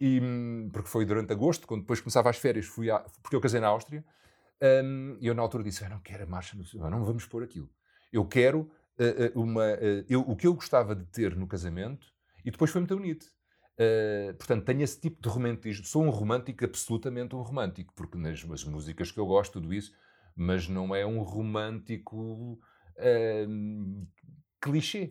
e, 0.00 0.18
hum, 0.20 0.70
porque 0.72 0.88
foi 0.88 1.04
durante 1.04 1.32
agosto, 1.32 1.66
quando 1.66 1.82
depois 1.82 2.00
começava 2.00 2.30
as 2.30 2.38
férias, 2.38 2.66
fui 2.66 2.88
porque 3.22 3.36
eu 3.36 3.40
casei 3.40 3.60
na 3.60 3.68
Áustria. 3.68 4.04
Um, 4.62 5.18
e 5.20 5.26
eu 5.26 5.34
na 5.34 5.42
altura 5.42 5.62
disse: 5.62 5.84
Eu 5.84 5.90
não 5.90 6.00
quero 6.00 6.24
a 6.24 6.26
marcha 6.26 6.56
nupcial, 6.56 6.90
não 6.90 7.04
vamos 7.04 7.26
pôr 7.26 7.42
aquilo. 7.42 7.68
Eu 8.10 8.24
quero 8.24 8.70
uh, 8.98 9.40
uma. 9.40 9.64
eu, 10.08 10.22
o 10.22 10.34
que 10.34 10.46
eu 10.46 10.54
gostava 10.54 10.96
de 10.96 11.04
ter 11.06 11.36
no 11.36 11.46
casamento, 11.46 12.06
e 12.44 12.50
depois 12.50 12.70
foi 12.70 12.80
muito 12.80 12.96
bonito 12.96 13.26
Uh, 13.74 14.32
portanto, 14.34 14.64
tenho 14.64 14.82
esse 14.82 15.00
tipo 15.00 15.20
de 15.20 15.28
romantismo. 15.28 15.84
Sou 15.84 16.04
um 16.04 16.10
romântico, 16.10 16.64
absolutamente 16.64 17.34
um 17.34 17.42
romântico, 17.42 17.92
porque 17.94 18.16
nas, 18.16 18.44
nas 18.44 18.64
músicas 18.64 19.10
que 19.10 19.18
eu 19.18 19.26
gosto, 19.26 19.54
tudo 19.54 19.74
isso, 19.74 19.92
mas 20.36 20.68
não 20.68 20.94
é 20.94 21.04
um 21.04 21.22
romântico 21.22 22.52
uh, 22.52 24.06
clichê. 24.64 25.08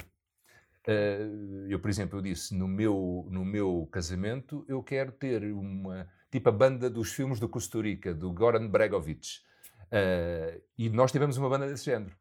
Uh, 0.88 1.68
eu, 1.70 1.80
por 1.80 1.90
exemplo, 1.90 2.18
eu 2.18 2.22
disse 2.22 2.56
no 2.56 2.68
meu, 2.68 3.28
no 3.30 3.46
meu 3.46 3.88
casamento 3.92 4.66
eu 4.68 4.84
quero 4.84 5.12
ter 5.12 5.44
uma 5.54 6.10
tipo 6.30 6.50
a 6.50 6.52
banda 6.52 6.90
dos 6.90 7.14
filmes 7.14 7.40
do 7.40 7.48
Costa 7.48 7.80
Rica, 7.80 8.14
do 8.14 8.34
Goran 8.34 8.68
Bregovic. 8.68 9.42
Uh, 9.84 10.60
e 10.76 10.90
nós 10.90 11.12
tivemos 11.12 11.38
uma 11.38 11.48
banda 11.48 11.68
desse 11.68 11.86
género. 11.86 12.16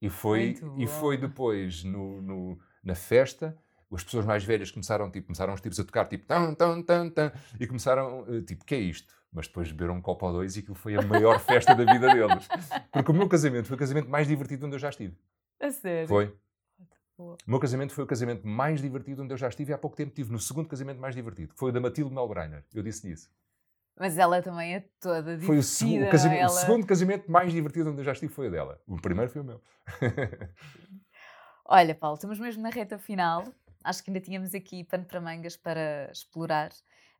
E 0.00 0.08
foi, 0.08 0.58
e 0.78 0.86
foi 0.86 1.18
depois 1.18 1.84
no, 1.84 2.22
no, 2.22 2.58
na 2.82 2.94
festa 2.94 3.54
as 3.92 4.04
pessoas 4.04 4.24
mais 4.24 4.44
velhas 4.44 4.70
começaram, 4.70 5.10
tipo, 5.10 5.26
começaram 5.26 5.52
os 5.52 5.60
tipos 5.60 5.78
a 5.78 5.84
tocar, 5.84 6.06
tipo, 6.06 6.24
tan, 6.24 6.54
tan, 6.54 6.80
tan, 6.82 7.10
tan, 7.10 7.32
e 7.58 7.66
começaram, 7.66 8.24
eh, 8.28 8.40
tipo, 8.40 8.64
que 8.64 8.76
é 8.76 8.78
isto? 8.78 9.12
Mas 9.32 9.48
depois 9.48 9.70
beberam 9.72 9.96
um 9.96 10.00
copo 10.00 10.26
ou 10.26 10.32
dois 10.32 10.56
e 10.56 10.60
aquilo 10.60 10.76
foi 10.76 10.94
a 10.94 11.02
maior 11.02 11.40
festa 11.40 11.74
da 11.74 11.84
vida 11.92 12.08
deles. 12.14 12.48
Porque 12.92 13.10
o 13.10 13.14
meu 13.14 13.28
casamento 13.28 13.66
foi 13.66 13.74
o 13.74 13.78
casamento 13.78 14.08
mais 14.08 14.28
divertido 14.28 14.64
onde 14.66 14.76
eu 14.76 14.78
já 14.78 14.90
estive. 14.90 15.16
A 15.60 15.70
sério? 15.70 16.08
Foi. 16.08 16.32
O 17.22 17.50
meu 17.50 17.60
casamento 17.60 17.92
foi 17.92 18.04
o 18.04 18.06
casamento 18.06 18.46
mais 18.46 18.80
divertido 18.80 19.22
onde 19.22 19.32
eu 19.32 19.36
já 19.36 19.48
estive 19.48 19.72
e 19.72 19.74
há 19.74 19.78
pouco 19.78 19.96
tempo 19.96 20.14
tive 20.14 20.32
no 20.32 20.38
segundo 20.38 20.68
casamento 20.68 21.00
mais 21.00 21.14
divertido, 21.14 21.52
que 21.52 21.58
foi 21.58 21.70
o 21.70 21.72
da 21.72 21.80
Matilde 21.80 22.14
Melbreiner. 22.14 22.64
Eu 22.74 22.82
disse 22.82 23.10
isso. 23.10 23.30
Mas 23.98 24.16
ela 24.16 24.40
também 24.40 24.76
é 24.76 24.84
toda 25.00 25.36
divertida. 25.36 25.46
Foi 25.46 25.58
o, 25.58 25.62
segundo, 25.62 26.06
o, 26.06 26.10
casamento, 26.10 26.40
ela... 26.40 26.50
o 26.50 26.54
segundo 26.54 26.86
casamento 26.86 27.30
mais 27.30 27.52
divertido 27.52 27.90
onde 27.90 28.00
eu 28.00 28.04
já 28.04 28.12
estive 28.12 28.32
foi 28.32 28.48
o 28.48 28.50
dela. 28.50 28.80
O 28.86 28.96
primeiro 29.00 29.30
foi 29.30 29.42
o 29.42 29.44
meu. 29.44 29.60
Olha, 31.66 31.94
Paulo, 31.94 32.14
estamos 32.14 32.38
mesmo 32.38 32.62
na 32.62 32.70
reta 32.70 32.98
final 32.98 33.44
acho 33.84 34.02
que 34.02 34.10
ainda 34.10 34.20
tínhamos 34.20 34.54
aqui 34.54 34.84
pano 34.84 35.04
para 35.04 35.20
mangas 35.20 35.56
para 35.56 36.10
explorar. 36.12 36.70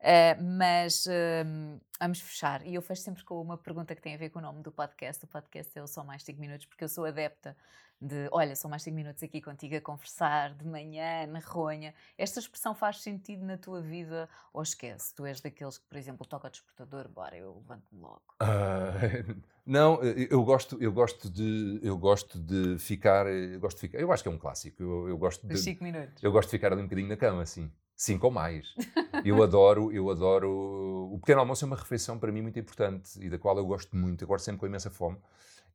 Uh, 0.01 0.43
mas 0.43 1.05
uh, 1.06 1.81
vamos 2.01 2.20
fechar. 2.20 2.66
E 2.66 2.74
eu 2.74 2.82
fecho 2.82 3.02
sempre 3.02 3.22
com 3.22 3.40
uma 3.40 3.59
pergunta 3.59 3.94
que 3.94 4.01
tem 4.01 4.14
a 4.14 4.18
ver 4.18 4.31
com 4.31 4.39
o 4.39 4.43
nome 4.43 4.62
do 4.62 4.72
podcast. 4.72 5.24
O 5.24 5.28
podcast 5.28 5.78
é 5.78 5.82
o 5.82 5.86
Só 5.86 6.02
Mais 6.02 6.22
5 6.22 6.40
Minutos, 6.40 6.66
porque 6.66 6.85
eu 6.85 6.89
sou 6.89 7.05
adepta 7.05 7.56
de 8.01 8.28
olha, 8.32 8.56
são 8.56 8.70
mais 8.70 8.82
5 8.82 8.97
minutos 8.97 9.22
aqui 9.22 9.43
contigo 9.43 9.77
a 9.77 9.81
conversar, 9.81 10.55
de 10.55 10.66
manhã, 10.66 11.27
na 11.27 11.39
ronha. 11.39 11.93
Esta 12.16 12.40
expressão 12.40 12.74
faz 12.74 13.02
sentido 13.02 13.44
na 13.44 13.59
tua 13.59 13.82
vida 13.82 14.28
ou 14.55 14.62
esquece? 14.62 15.14
Tu 15.14 15.27
és 15.27 15.40
daqueles 15.40 15.77
que, 15.77 15.86
por 15.86 15.98
exemplo, 15.98 16.27
toca 16.27 16.48
o 16.48 16.51
despertador, 16.51 17.09
bora, 17.09 17.36
eu 17.36 17.55
levanto-me 17.56 18.01
logo. 18.01 18.22
Uh, 18.43 19.36
não, 19.66 20.02
eu 20.02 20.43
gosto, 20.43 20.82
eu 20.82 20.90
gosto 20.90 21.28
de, 21.28 21.78
eu 21.82 21.98
gosto 21.98 22.39
de 22.39 22.78
ficar, 22.78 23.27
eu 23.27 23.60
gosto 23.60 23.77
de 23.77 23.81
ficar, 23.82 23.98
eu 23.98 24.10
acho 24.10 24.22
que 24.22 24.28
é 24.31 24.32
um 24.32 24.39
clássico. 24.39 24.82
Eu, 24.82 25.09
eu 25.09 25.18
gosto 25.18 25.47
de, 25.47 25.59
5 25.59 25.85
minutos. 25.85 26.22
Eu 26.22 26.32
gosto 26.32 26.48
de 26.48 26.52
ficar 26.52 26.72
ali 26.72 26.81
um 26.81 26.85
bocadinho 26.85 27.09
na 27.09 27.18
cama, 27.18 27.43
assim. 27.43 27.70
Cinco 28.01 28.28
ou 28.28 28.32
mais. 28.32 28.74
Eu 29.22 29.43
adoro, 29.44 29.93
eu 29.93 30.09
adoro. 30.09 31.10
O 31.12 31.18
pequeno 31.18 31.40
almoço 31.40 31.62
é 31.62 31.66
uma 31.66 31.77
refeição 31.77 32.18
para 32.18 32.32
mim 32.32 32.40
muito 32.40 32.59
importante 32.59 33.22
e 33.22 33.28
da 33.28 33.39
qual 33.39 33.59
eu 33.59 33.66
gosto 33.66 33.94
muito. 33.94 34.27
Gosto 34.27 34.47
sempre 34.47 34.59
com 34.59 34.66
imensa 34.66 34.89
fome. 34.89 35.18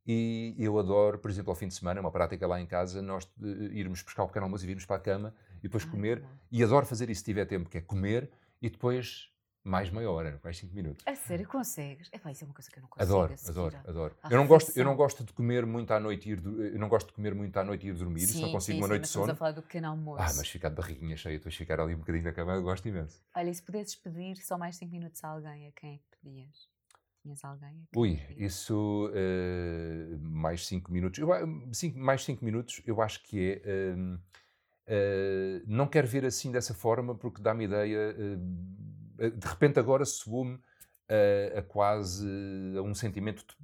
E 0.04 0.52
eu 0.58 0.76
adoro, 0.76 1.20
por 1.20 1.30
exemplo, 1.30 1.52
ao 1.52 1.54
fim 1.54 1.68
de 1.68 1.74
semana, 1.74 2.00
uma 2.00 2.10
prática 2.10 2.44
lá 2.44 2.60
em 2.60 2.66
casa, 2.66 3.00
nós 3.00 3.22
uh, 3.40 3.46
irmos 3.72 4.02
buscar 4.02 4.24
o 4.24 4.26
pequeno 4.26 4.46
almoço 4.46 4.64
e 4.64 4.66
virmos 4.66 4.84
para 4.84 4.96
a 4.96 4.98
cama 4.98 5.32
e 5.60 5.62
depois 5.62 5.84
Ai, 5.84 5.90
comer. 5.90 6.24
E 6.50 6.64
adoro 6.64 6.84
fazer 6.84 7.08
isso 7.10 7.20
se 7.20 7.24
tiver 7.26 7.44
tempo, 7.44 7.70
que 7.70 7.78
é 7.78 7.80
comer 7.80 8.28
e 8.60 8.68
depois 8.68 9.30
mais 9.66 9.90
meia 9.90 10.08
hora, 10.10 10.40
mais 10.42 10.56
cinco 10.56 10.74
minutos. 10.74 11.02
A 11.04 11.14
sério, 11.16 11.46
consegues? 11.48 12.08
É 12.12 12.18
pá, 12.18 12.30
isso 12.30 12.44
é 12.44 12.46
uma 12.46 12.54
coisa 12.54 12.70
que 12.70 12.78
eu 12.78 12.82
não 12.82 12.88
consigo. 12.88 13.12
Adoro, 13.12 13.34
adoro, 13.48 13.76
adoro. 13.86 14.16
Eu 14.30 14.36
não, 14.38 14.46
gosto, 14.46 14.78
eu 14.78 14.84
não 14.84 14.94
gosto 14.94 15.24
de 15.24 15.32
comer 15.32 15.66
muito 15.66 15.90
à 15.90 15.98
noite 15.98 16.28
e 16.28 16.32
ir, 16.32 16.42
eu 16.44 16.78
não 16.78 16.88
gosto 16.88 17.08
de 17.08 17.12
comer 17.14 17.34
muito 17.34 17.56
à 17.56 17.64
noite 17.64 17.86
e 17.86 17.90
ir 17.90 17.94
dormir, 17.94 18.26
sim, 18.26 18.40
só 18.40 18.48
consigo 18.48 18.76
sim, 18.76 18.80
uma 18.80 18.86
sim, 18.86 18.90
noite 18.90 19.02
de 19.02 19.08
sono. 19.08 19.24
Estamos 19.24 19.36
a 19.36 19.38
falar 19.38 19.50
do 19.52 19.62
pequeno 19.62 19.88
almoço. 19.88 20.22
Ah, 20.22 20.32
mas 20.36 20.48
ficar 20.48 20.68
de 20.68 20.76
barriguinha 20.76 21.16
cheia, 21.16 21.36
depois 21.36 21.54
ficar 21.54 21.80
ali 21.80 21.94
um 21.94 21.98
bocadinho 21.98 22.24
na 22.24 22.32
cama, 22.32 22.54
eu 22.54 22.62
gosto 22.62 22.86
imenso. 22.86 23.20
Olha, 23.34 23.50
e 23.50 23.54
se 23.54 23.62
pudesses 23.62 23.96
pedir 23.96 24.36
só 24.36 24.56
mais 24.56 24.76
cinco 24.76 24.92
minutos 24.92 25.22
a 25.24 25.28
alguém, 25.28 25.66
a 25.66 25.72
quem 25.72 25.94
é 25.94 25.98
que 25.98 26.04
pedias? 26.22 26.68
Tinhas 27.22 27.44
alguém? 27.44 27.88
Ui, 27.96 28.20
isso 28.36 29.10
uh, 29.10 30.18
mais 30.20 30.64
5 30.64 30.92
minutos. 30.92 31.18
Eu, 31.18 31.28
cinco, 31.72 31.98
mais 31.98 32.22
5 32.24 32.44
minutos 32.44 32.80
eu 32.86 33.02
acho 33.02 33.20
que 33.24 33.60
é. 33.64 33.94
Uh, 33.96 34.14
uh, 34.14 35.64
não 35.66 35.88
quero 35.88 36.06
ver 36.06 36.24
assim 36.24 36.52
dessa 36.52 36.72
forma 36.72 37.16
porque 37.16 37.42
dá-me 37.42 37.64
ideia. 37.64 38.14
Eh, 39.18 39.30
de 39.30 39.46
repente 39.46 39.78
agora 39.78 40.04
soou-me 40.04 40.58
a 41.56 41.62
quase 41.62 42.26
a 42.76 42.82
um 42.82 42.92
sentimento 42.92 43.44
de, 43.46 43.54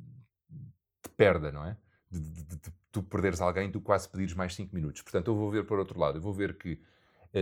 de 1.02 1.08
perda, 1.16 1.50
não 1.50 1.66
é? 1.66 1.76
De, 2.08 2.20
de, 2.20 2.44
de, 2.44 2.72
tu 2.92 3.02
perderes 3.02 3.40
alguém, 3.40 3.70
tu 3.70 3.80
quase 3.80 4.08
pedires 4.08 4.34
mais 4.34 4.54
5 4.54 4.72
minutos. 4.72 5.02
Portanto, 5.02 5.28
eu 5.28 5.34
vou 5.34 5.50
ver 5.50 5.64
por 5.64 5.78
outro 5.78 5.98
lado. 5.98 6.18
Eu 6.18 6.22
vou 6.22 6.32
ver 6.32 6.56
que 6.56 6.78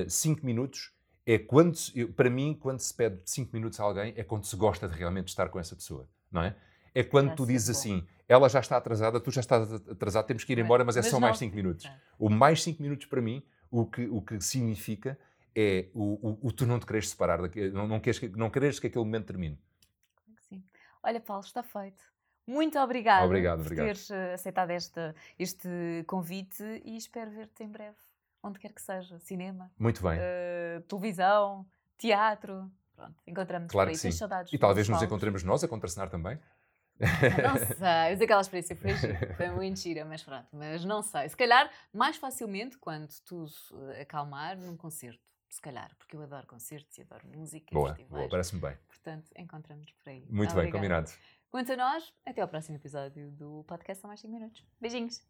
5 0.09 0.47
minutos 0.47 0.93
é 1.27 1.39
quando, 1.39 1.77
para 2.16 2.31
mim, 2.31 2.57
quando 2.59 2.81
se 2.81 2.95
pede 2.95 3.20
5 3.24 3.51
minutos 3.53 3.78
a 3.78 3.85
alguém, 3.85 4.15
é 4.16 4.24
quando 4.24 4.45
se 4.45 4.57
gosta 4.57 4.89
de 4.89 4.97
realmente 4.97 5.28
estar 5.28 5.49
com 5.49 5.59
essa 5.59 5.77
pessoa, 5.77 6.09
não 6.31 6.43
é? 6.43 6.57
É 6.95 7.05
quando 7.05 7.35
tu 7.35 7.47
dizes 7.47 7.70
assim, 7.70 8.05
ela 8.28 8.49
já 8.49 8.61
está 8.61 8.77
atrasada, 8.77 9.20
tu 9.20 9.31
já 9.31 9.41
estás 9.41 9.73
atrasado, 9.73 10.27
temos 10.27 10.45
que 10.45 10.53
ir 10.53 10.59
embora, 10.59 10.85
mas 10.85 10.97
é 10.97 11.01
mas 11.01 11.09
só 11.09 11.16
não. 11.16 11.20
mais 11.20 11.39
5 11.39 11.55
minutos. 11.55 11.87
É. 11.87 11.97
O 12.19 12.28
mais 12.28 12.62
5 12.62 12.82
minutos 12.82 13.07
para 13.07 13.20
mim, 13.20 13.43
o 13.70 13.87
que, 13.87 14.09
o 14.09 14.20
que 14.20 14.41
significa 14.41 15.16
é 15.55 15.89
o, 15.94 16.28
o, 16.28 16.48
o 16.48 16.52
tu 16.52 16.66
não 16.66 16.78
te 16.78 16.86
queres 16.86 17.10
separar, 17.10 17.40
não, 17.72 17.86
não, 17.86 18.01
queres 18.01 18.18
que, 18.18 18.28
não 18.28 18.51
queres 18.51 18.78
que 18.78 18.86
aquele 18.86 19.05
momento 19.05 19.27
termine. 19.27 19.59
Sim. 20.48 20.62
Olha, 21.02 21.20
Paulo, 21.20 21.44
está 21.44 21.62
feito. 21.62 22.05
Muito 22.47 22.78
obrigada 22.78 23.24
obrigado, 23.27 23.59
por 23.59 23.66
obrigado. 23.66 23.86
teres 23.86 24.10
eh, 24.10 24.32
aceitado 24.32 24.70
este, 24.70 25.14
este 25.39 26.05
convite 26.06 26.64
e 26.85 26.97
espero 26.97 27.31
ver-te 27.31 27.62
em 27.62 27.68
breve 27.68 27.97
onde 28.43 28.59
quer 28.59 28.72
que 28.72 28.82
seja, 28.82 29.18
cinema, 29.18 29.70
Muito 29.78 30.02
bem. 30.02 30.18
Uh, 30.18 30.81
televisão, 30.82 31.66
teatro. 31.98 32.70
Pronto, 32.97 33.14
encontramos 33.27 33.70
claro 33.70 33.89
por 33.89 33.93
aí. 33.93 33.97
Que 33.97 34.01
sim. 34.01 34.12
saudades. 34.12 34.52
E 34.52 34.59
talvez 34.59 34.89
nos 34.89 35.02
encontremos 35.02 35.43
nós 35.43 35.62
a 35.64 35.68
contracenar 35.68 36.10
também. 36.10 36.39
Não 36.98 37.56
sei, 37.77 38.10
mas 38.10 38.20
aquela 38.20 38.40
experiência 38.40 38.77
foi, 38.77 38.93
foi 39.35 39.48
muito 39.55 39.78
gira, 39.78 40.05
mas 40.05 40.22
pronto, 40.22 40.48
mas 40.52 40.85
não 40.85 41.02
sei. 41.02 41.28
Se 41.28 41.36
calhar 41.36 41.70
mais 41.93 42.16
facilmente 42.16 42.77
quando 42.78 43.09
tudo 43.24 43.52
acalmar 44.01 44.59
num 44.59 44.77
concerto, 44.77 45.20
se 45.51 45.60
calhar, 45.60 45.94
porque 45.98 46.16
eu 46.16 46.22
adoro 46.22 46.47
concertos 46.47 46.97
e 46.97 47.02
adoro 47.02 47.27
música. 47.27 47.66
Boa, 47.72 47.98
boa 48.09 48.28
parece-me 48.28 48.60
bem. 48.60 48.77
Portanto, 48.86 49.31
encontramos 49.36 49.90
por 49.93 50.09
aí. 50.09 50.24
Muito 50.31 50.55
bem, 50.55 50.70
combinado. 50.70 51.10
Quanto 51.51 51.72
a 51.72 51.77
nós, 51.77 52.14
até 52.24 52.40
ao 52.40 52.48
próximo 52.48 52.77
episódio 52.77 53.31
do 53.32 53.64
podcast 53.64 54.01
São 54.01 54.09
Mais 54.09 54.20
5 54.20 54.32
Minutos. 54.32 54.64
Beijinhos! 54.81 55.20